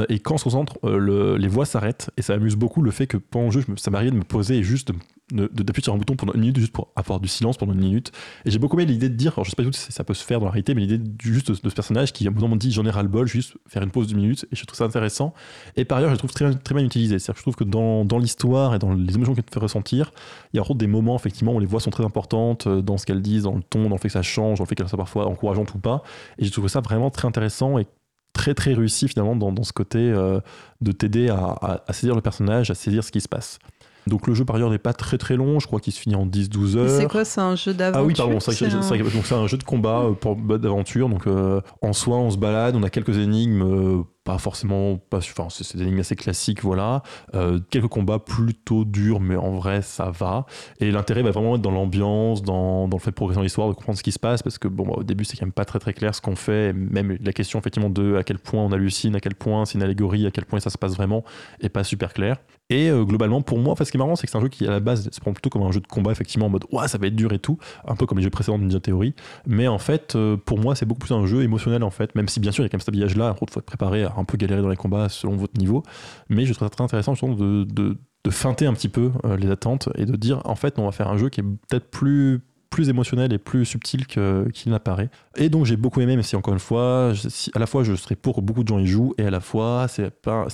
Et 0.10 0.20
quand 0.20 0.34
on 0.34 0.38
se 0.38 0.44
concentre, 0.44 0.78
le- 0.84 1.38
les 1.38 1.48
voix 1.48 1.66
s'arrêtent. 1.70 2.12
Et 2.18 2.22
ça 2.22 2.34
amuse 2.34 2.56
beaucoup 2.56 2.82
le 2.82 2.92
fait 2.92 3.08
que 3.08 3.18
pendant 3.18 3.46
le 3.46 3.52
jeu, 3.52 3.64
ça 3.78 3.92
m'arrive 3.92 4.12
de 4.12 4.18
me 4.18 4.24
poser 4.24 4.58
et 4.58 4.64
juste 4.64 4.92
d'appuyer 5.32 5.84
sur 5.84 5.94
un 5.94 5.98
bouton 5.98 6.16
pendant 6.16 6.34
une 6.34 6.42
minute, 6.42 6.58
juste 6.58 6.72
pour 6.72 6.92
avoir 6.96 7.20
du 7.20 7.28
silence 7.28 7.58
pendant 7.58 7.74
une 7.74 7.80
minute. 7.80 8.12
Et 8.46 8.52
j'ai 8.52 8.60
beaucoup 8.60 8.80
aimé 8.80 8.92
l'idée 8.92 9.10
de 9.10 9.16
dire, 9.16 9.34
alors 9.34 9.46
je 9.46 9.52
sais 9.52 9.56
pas 9.56 9.64
du 9.64 9.70
tout 9.70 9.78
si 9.78 9.92
ça 9.92 10.04
peut 10.04 10.14
se 10.14 10.24
faire 10.24 10.40
dans 10.40 10.46
la 10.46 10.52
réalité, 10.52 10.74
mais 10.74 10.82
l'idée 10.82 11.00
juste 11.22 11.52
de, 11.52 11.70
ce 11.70 11.76
personnage 11.76 12.14
qui, 12.14 12.28
à 12.28 12.32
un 12.32 12.34
moment, 12.34 12.56
dit 12.56 12.72
j'en 12.72 12.86
ai 12.86 12.90
ras 12.90 13.04
le 13.04 13.10
bol, 13.10 13.28
juste 13.28 13.56
faire 13.68 13.84
une 13.84 13.92
pause 13.92 14.08
d'une 14.08 14.18
minute. 14.18 14.46
Et 14.52 14.56
je 14.56 14.66
trouve 14.66 14.78
ça 14.78 14.86
intéressant. 14.86 15.34
Et 15.76 15.86
par 15.86 16.00
ailleurs, 16.00 16.10
je 16.10 16.16
le 16.16 16.18
trouve 16.18 16.32
très, 16.32 16.54
très 16.56 16.76
bien 16.76 16.84
utilisé. 16.84 17.20
C'est-à-dire 17.20 17.36
que 17.36 17.40
je 17.40 17.44
trouve 17.44 17.56
que 17.56 17.64
dans, 17.64 18.06
dans 18.06 18.18
l'histoire 18.18 18.76
et 18.76 18.80
dans 18.80 18.94
les 18.94 19.16
émotions 19.16 19.36
qu'elle 19.36 19.44
te 19.44 19.54
fait 19.54 19.60
ressentir, 19.60 20.12
il 20.54 20.58
y 20.58 20.60
a 20.60 20.64
en 20.68 20.76
des 20.76 20.88
moments 20.88 21.16
effectivement 21.16 21.54
où 21.54 21.60
les 21.60 21.66
voix 21.66 21.80
sont 21.80 21.90
très 21.90 22.06
importantes 22.06 22.68
euh, 22.68 22.82
dans 22.82 22.98
ce 22.98 23.06
qu'elles 23.06 23.22
disent, 23.22 23.44
dans 23.44 23.56
le 23.56 23.64
ton, 23.64 23.84
dans 23.84 23.96
le 23.96 23.98
fait 23.98 24.08
que 24.08 24.14
ça 24.14 24.22
change, 24.22 24.58
dans 24.58 24.64
le 24.64 24.68
fait 24.68 24.76
qu'elles 24.76 24.88
soient 24.88 24.98
parfois 24.98 25.28
encourageantes 25.28 25.74
ou 25.74 25.80
pas. 25.80 26.04
Et 26.38 26.46
j'ai 26.46 26.52
trouvé 26.52 26.70
ça 26.70 26.82
vraiment 26.82 27.10
très 27.10 27.28
intéressant 27.28 27.78
et 27.78 27.88
très 28.34 28.54
très 28.54 28.74
réussi 28.74 29.08
finalement 29.08 29.36
dans, 29.36 29.52
dans 29.52 29.64
ce 29.64 29.74
côté 29.74 30.00
euh, 30.00 30.40
de 30.82 30.92
t'aider 30.92 31.30
à, 31.30 31.38
à- 31.62 31.84
à 31.88 31.94
saisir 31.94 32.16
le 32.16 32.22
personnage, 32.22 32.72
à 32.72 32.76
saisir 32.76 33.04
ce 33.04 33.12
qui 33.12 33.22
se 33.22 33.28
passe. 33.28 33.60
Donc 34.08 34.28
le 34.28 34.34
jeu 34.34 34.44
par 34.46 34.56
ailleurs 34.56 34.70
n'est 34.72 34.78
pas 34.80 34.94
très 34.94 35.18
très 35.18 35.36
long, 35.36 35.60
je 35.60 35.68
crois 35.68 35.80
qu'il 35.80 35.94
se 35.94 36.00
finit 36.00 36.16
en 36.16 36.26
10-12 36.26 36.78
heures. 36.78 36.90
C'est 36.90 37.08
quoi 37.08 37.26
C'est 37.26 37.42
un 37.42 37.56
jeu 37.56 37.74
d'aventure 37.74 38.02
Ah 38.02 38.06
oui, 38.08 38.14
pardon, 38.16 38.40
c'est 38.40 39.34
un 39.36 39.48
jeu 39.48 39.58
de 39.58 39.64
combat 39.64 40.04
euh, 40.26 40.58
d'aventure. 40.58 41.10
Donc 41.10 41.28
euh, 41.28 41.62
en 41.82 41.94
soi, 41.94 42.18
on 42.18 42.32
se 42.32 42.38
balade, 42.38 42.76
on 42.76 42.82
a 42.84 42.90
quelques 42.90 43.18
énigmes, 43.18 43.62
euh, 43.62 44.02
pas 44.30 44.38
forcément, 44.38 44.98
pas, 44.98 45.18
enfin 45.18 45.48
c'est 45.50 45.76
des 45.76 45.82
énigmes 45.82 46.02
assez 46.02 46.16
classiques, 46.16 46.62
voilà. 46.62 47.02
Euh, 47.34 47.60
quelques 47.72 47.88
combats 47.88 48.20
plutôt 48.20 48.86
durs, 48.86 49.20
mais 49.20 49.36
en 49.36 49.50
vrai 49.56 49.82
ça 49.82 50.12
va. 50.12 50.46
Et 50.80 50.92
l'intérêt 50.92 51.24
va 51.24 51.32
vraiment 51.32 51.56
être 51.56 51.64
dans 51.64 51.72
l'ambiance, 51.72 52.44
dans, 52.44 52.88
dans 52.88 52.98
le 52.98 53.02
fait 53.02 53.10
de 53.10 53.16
progresser 53.16 53.38
dans 53.38 53.44
l'histoire, 53.44 53.70
de 53.70 53.74
comprendre 53.74 53.98
ce 53.98 54.04
qui 54.04 54.12
se 54.12 54.20
passe, 54.20 54.44
parce 54.44 54.60
que 54.60 54.68
bon, 54.68 54.86
bah, 54.86 54.94
au 54.98 55.04
début 55.04 55.26
c'est 55.26 55.36
quand 55.36 55.48
même 55.48 55.52
pas 55.52 55.66
très 55.66 55.80
très 55.80 55.94
clair 55.94 56.14
ce 56.14 56.22
qu'on 56.22 56.36
fait. 56.36 56.74
Même 56.74 57.18
la 57.24 57.34
question 57.34 57.58
effectivement 57.58 57.90
de 57.90 58.18
à 58.18 58.24
quel 58.24 58.38
point 58.38 58.64
on 58.64 58.72
hallucine, 58.72 59.16
à 59.16 59.20
quel 59.20 59.34
point 59.34 59.66
c'est 59.66 59.80
une 59.80 59.84
allégorie, 59.84 60.28
à 60.28 60.32
quel 60.32 60.46
point 60.46 60.60
ça 60.60 60.70
se 60.70 60.78
passe 60.78 60.96
vraiment, 60.96 61.24
est 61.62 61.70
pas 61.70 61.84
super 61.84 62.14
clair. 62.14 62.38
Et 62.72 62.90
euh, 62.92 63.04
globalement, 63.04 63.42
pour 63.42 63.58
moi, 63.58 63.74
en 63.74 63.76
fait, 63.76 63.86
ce 63.86 63.92
qui 63.92 63.98
est 63.98 64.00
marrant, 64.00 64.16
c'est 64.16 64.28
que 64.28 64.32
c'est 64.32 64.38
un 64.38 64.42
jeu 64.42 64.48
qui, 64.48 64.68
à 64.68 64.70
la 64.70 64.80
base, 64.80 65.10
se 65.12 65.20
prend 65.20 65.34
plutôt 65.34 65.50
comme 65.50 65.64
un 65.64 65.72
jeu 65.72 65.80
de 65.80 65.88
combat, 65.88 66.12
effectivement, 66.12 66.46
en 66.46 66.50
mode, 66.50 66.66
ouais, 66.72 66.88
ça 66.88 67.00
va 67.00 67.08
être 67.08 67.16
dur 67.16 67.34
et 67.34 67.40
tout, 67.40 67.58
un 67.88 67.96
peu 67.96 68.06
comme 68.06 68.20
les 68.20 68.24
jeux 68.24 68.30
précédents 68.30 68.60
de 68.60 68.64
Ninja 68.64 68.80
Theory. 68.80 69.16
Mais 69.48 69.68
en 69.68 69.80
fait, 69.80 70.16
euh, 70.16 70.38
pour 70.38 70.60
moi, 70.60 70.76
c'est 70.76 70.86
beaucoup 70.86 71.00
plus 71.00 71.16
un 71.16 71.26
jeu 71.26 71.42
émotionnel, 71.42 71.84
en 71.84 71.90
fait, 71.90 72.14
même 72.14 72.28
si 72.28 72.40
bien 72.40 72.52
sûr, 72.52 72.64
il 72.64 72.66
y 72.66 72.68
a 72.68 72.70
quand 72.70 72.76
même 72.76 72.82
cet 72.82 72.90
habillage-là, 72.90 73.34
il 73.36 73.40
faut 73.40 73.60
être 73.60 73.66
préparé 73.66 74.04
à 74.04 74.14
un 74.20 74.26
peu 74.26 74.38
galérer 74.38 74.62
dans 74.62 74.70
les 74.70 74.76
combats 74.76 75.10
selon 75.10 75.36
votre 75.36 75.58
niveau. 75.58 75.84
Mais 76.30 76.46
je 76.46 76.54
trouve 76.54 76.68
ça 76.68 76.70
très 76.70 76.84
intéressant, 76.84 77.14
justement, 77.14 77.36
de, 77.36 77.64
de, 77.64 77.98
feinter 78.30 78.68
un 78.68 78.74
petit 78.74 78.90
peu 78.90 79.12
euh, 79.26 79.38
les 79.38 79.50
attentes 79.50 79.90
et 79.96 80.06
de 80.06 80.16
dire, 80.16 80.42
en 80.46 80.56
fait, 80.56 80.78
on 80.78 80.86
va 80.86 80.92
faire 80.92 81.08
un 81.08 81.18
jeu 81.18 81.30
qui 81.30 81.40
est 81.40 81.44
peut-être 81.44 81.90
plus 81.90 82.42
plus 82.70 82.90
émotionnel 82.90 83.34
et 83.34 83.38
plus 83.38 83.66
subtil 83.66 84.06
qu'il 84.06 84.72
n'apparaît. 84.72 85.10
Et 85.38 85.50
donc 85.50 85.66
j'ai 85.66 85.76
beaucoup 85.78 86.02
aimé, 86.02 86.16
mais 86.16 86.24
si 86.24 86.36
encore 86.36 86.54
une 86.54 86.60
fois, 86.60 87.14
je- 87.14 87.28
si- 87.30 87.52
à 87.56 87.60
la 87.60 87.66
fois 87.66 87.84
je 87.84 87.96
serais 87.96 88.16
pour 88.16 88.36
que 88.36 88.42
beaucoup 88.42 88.64
de 88.64 88.68
gens 88.68 88.80
y 88.80 88.86
jouent, 88.88 89.14
et 89.18 89.26
à 89.26 89.30
la 89.32 89.40
fois 89.40 89.88
c'est 89.88 90.12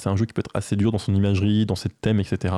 un 0.07 0.15
jeu 0.15 0.25
qui 0.25 0.33
peut 0.33 0.39
être 0.41 0.51
assez 0.53 0.75
dur 0.75 0.91
dans 0.91 0.97
son 0.97 1.13
imagerie, 1.13 1.65
dans 1.65 1.75
ses 1.75 1.89
thèmes, 1.89 2.19
etc. 2.19 2.53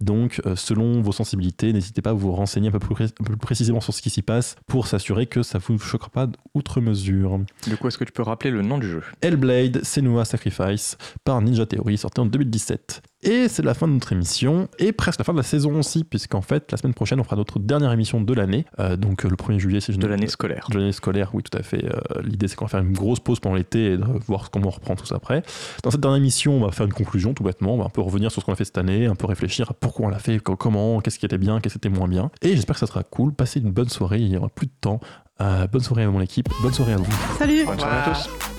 Donc 0.00 0.40
euh, 0.46 0.56
selon 0.56 1.00
vos 1.02 1.12
sensibilités, 1.12 1.72
n'hésitez 1.72 2.02
pas 2.02 2.10
à 2.10 2.14
vous 2.14 2.32
renseigner 2.32 2.68
un 2.68 2.72
peu 2.72 2.78
plus, 2.78 2.94
pré- 2.94 3.04
un 3.04 3.24
peu 3.24 3.32
plus 3.32 3.36
précisément 3.36 3.80
sur 3.80 3.92
ce 3.94 4.02
qui 4.02 4.10
s'y 4.10 4.22
passe 4.22 4.56
pour 4.66 4.86
s'assurer 4.86 5.26
que 5.26 5.42
ça 5.42 5.58
vous 5.58 5.78
choquera 5.78 6.10
pas 6.10 6.26
outre 6.54 6.80
mesure. 6.80 7.40
Du 7.66 7.76
coup, 7.76 7.88
est-ce 7.88 7.98
que 7.98 8.04
tu 8.04 8.12
peux 8.12 8.22
rappeler 8.22 8.50
le 8.50 8.62
nom 8.62 8.78
du 8.78 8.88
jeu? 8.88 9.02
Hellblade 9.20 9.84
Senua 9.84 10.24
Sacrifice 10.24 10.96
par 11.24 11.40
Ninja 11.42 11.66
Theory, 11.66 11.98
sorti 11.98 12.20
en 12.20 12.26
2017. 12.26 13.02
Et 13.24 13.48
c'est 13.48 13.62
la 13.62 13.74
fin 13.74 13.86
de 13.86 13.92
notre 13.92 14.12
émission, 14.12 14.68
et 14.80 14.90
presque 14.92 15.20
la 15.20 15.24
fin 15.24 15.32
de 15.32 15.38
la 15.38 15.44
saison 15.44 15.78
aussi, 15.78 16.02
puisqu'en 16.02 16.42
fait, 16.42 16.70
la 16.72 16.76
semaine 16.76 16.92
prochaine, 16.94 17.20
on 17.20 17.24
fera 17.24 17.36
notre 17.36 17.60
dernière 17.60 17.92
émission 17.92 18.20
de 18.20 18.34
l'année. 18.34 18.64
Euh, 18.80 18.96
donc 18.96 19.24
euh, 19.24 19.28
le 19.28 19.36
1er 19.36 19.58
juillet, 19.58 19.80
si 19.80 19.92
je 19.92 19.98
De 19.98 20.06
l'année 20.08 20.26
scolaire. 20.26 20.66
de 20.70 20.78
l'année 20.78 20.90
scolaire, 20.92 21.30
oui, 21.32 21.42
tout 21.44 21.56
à 21.56 21.62
fait. 21.62 21.84
Euh, 21.84 22.00
L'idée, 22.24 22.48
c'est 22.48 22.56
qu'on 22.56 22.64
va 22.64 22.70
faire 22.70 22.80
une 22.80 22.92
grosse 22.92 23.20
pause 23.20 23.38
pendant 23.38 23.54
l'été 23.54 23.92
et 23.92 23.96
de 23.96 24.04
voir 24.26 24.50
comment 24.50 24.66
on 24.66 24.70
reprend 24.70 24.96
tout 24.96 25.06
ça 25.06 25.14
après. 25.16 25.42
Dans 25.84 25.90
cette 25.92 26.00
dernière 26.00 26.18
émission, 26.18 26.54
on 26.54 26.64
va 26.66 26.72
faire 26.72 26.84
une 26.86 26.92
conclusion, 26.92 27.32
tout 27.32 27.44
bêtement. 27.44 27.74
On 27.74 27.78
va 27.78 27.84
un 27.84 27.90
peu 27.90 28.00
revenir 28.00 28.32
sur 28.32 28.42
ce 28.42 28.46
qu'on 28.46 28.52
a 28.54 28.56
fait 28.56 28.64
cette 28.64 28.78
année, 28.78 29.06
un 29.06 29.14
peu 29.14 29.26
réfléchir 29.26 29.70
à 29.70 29.74
pourquoi 29.74 30.06
on 30.06 30.08
l'a 30.08 30.18
fait, 30.18 30.40
co- 30.40 30.56
comment, 30.56 31.00
qu'est-ce 31.00 31.20
qui 31.20 31.26
était 31.26 31.38
bien, 31.38 31.60
qu'est-ce 31.60 31.74
qui 31.78 31.86
était 31.88 31.96
moins 31.96 32.08
bien. 32.08 32.30
Et 32.42 32.56
j'espère 32.56 32.74
que 32.74 32.80
ça 32.80 32.86
sera 32.88 33.04
cool. 33.04 33.32
Passez 33.34 33.60
une 33.60 33.70
bonne 33.70 33.88
soirée, 33.88 34.18
il 34.18 34.28
y 34.32 34.36
aura 34.36 34.48
plus 34.48 34.66
de 34.66 34.72
temps. 34.80 34.98
Euh, 35.40 35.68
bonne 35.68 35.80
soirée 35.82 36.02
à 36.02 36.10
mon 36.10 36.20
équipe, 36.20 36.48
bonne 36.60 36.72
soirée 36.74 36.94
à 36.94 36.96
vous. 36.96 37.06
Salut 37.38 37.64
Bonne 37.66 37.78
soirée 37.78 37.98
à 38.10 38.14
tous. 38.14 38.51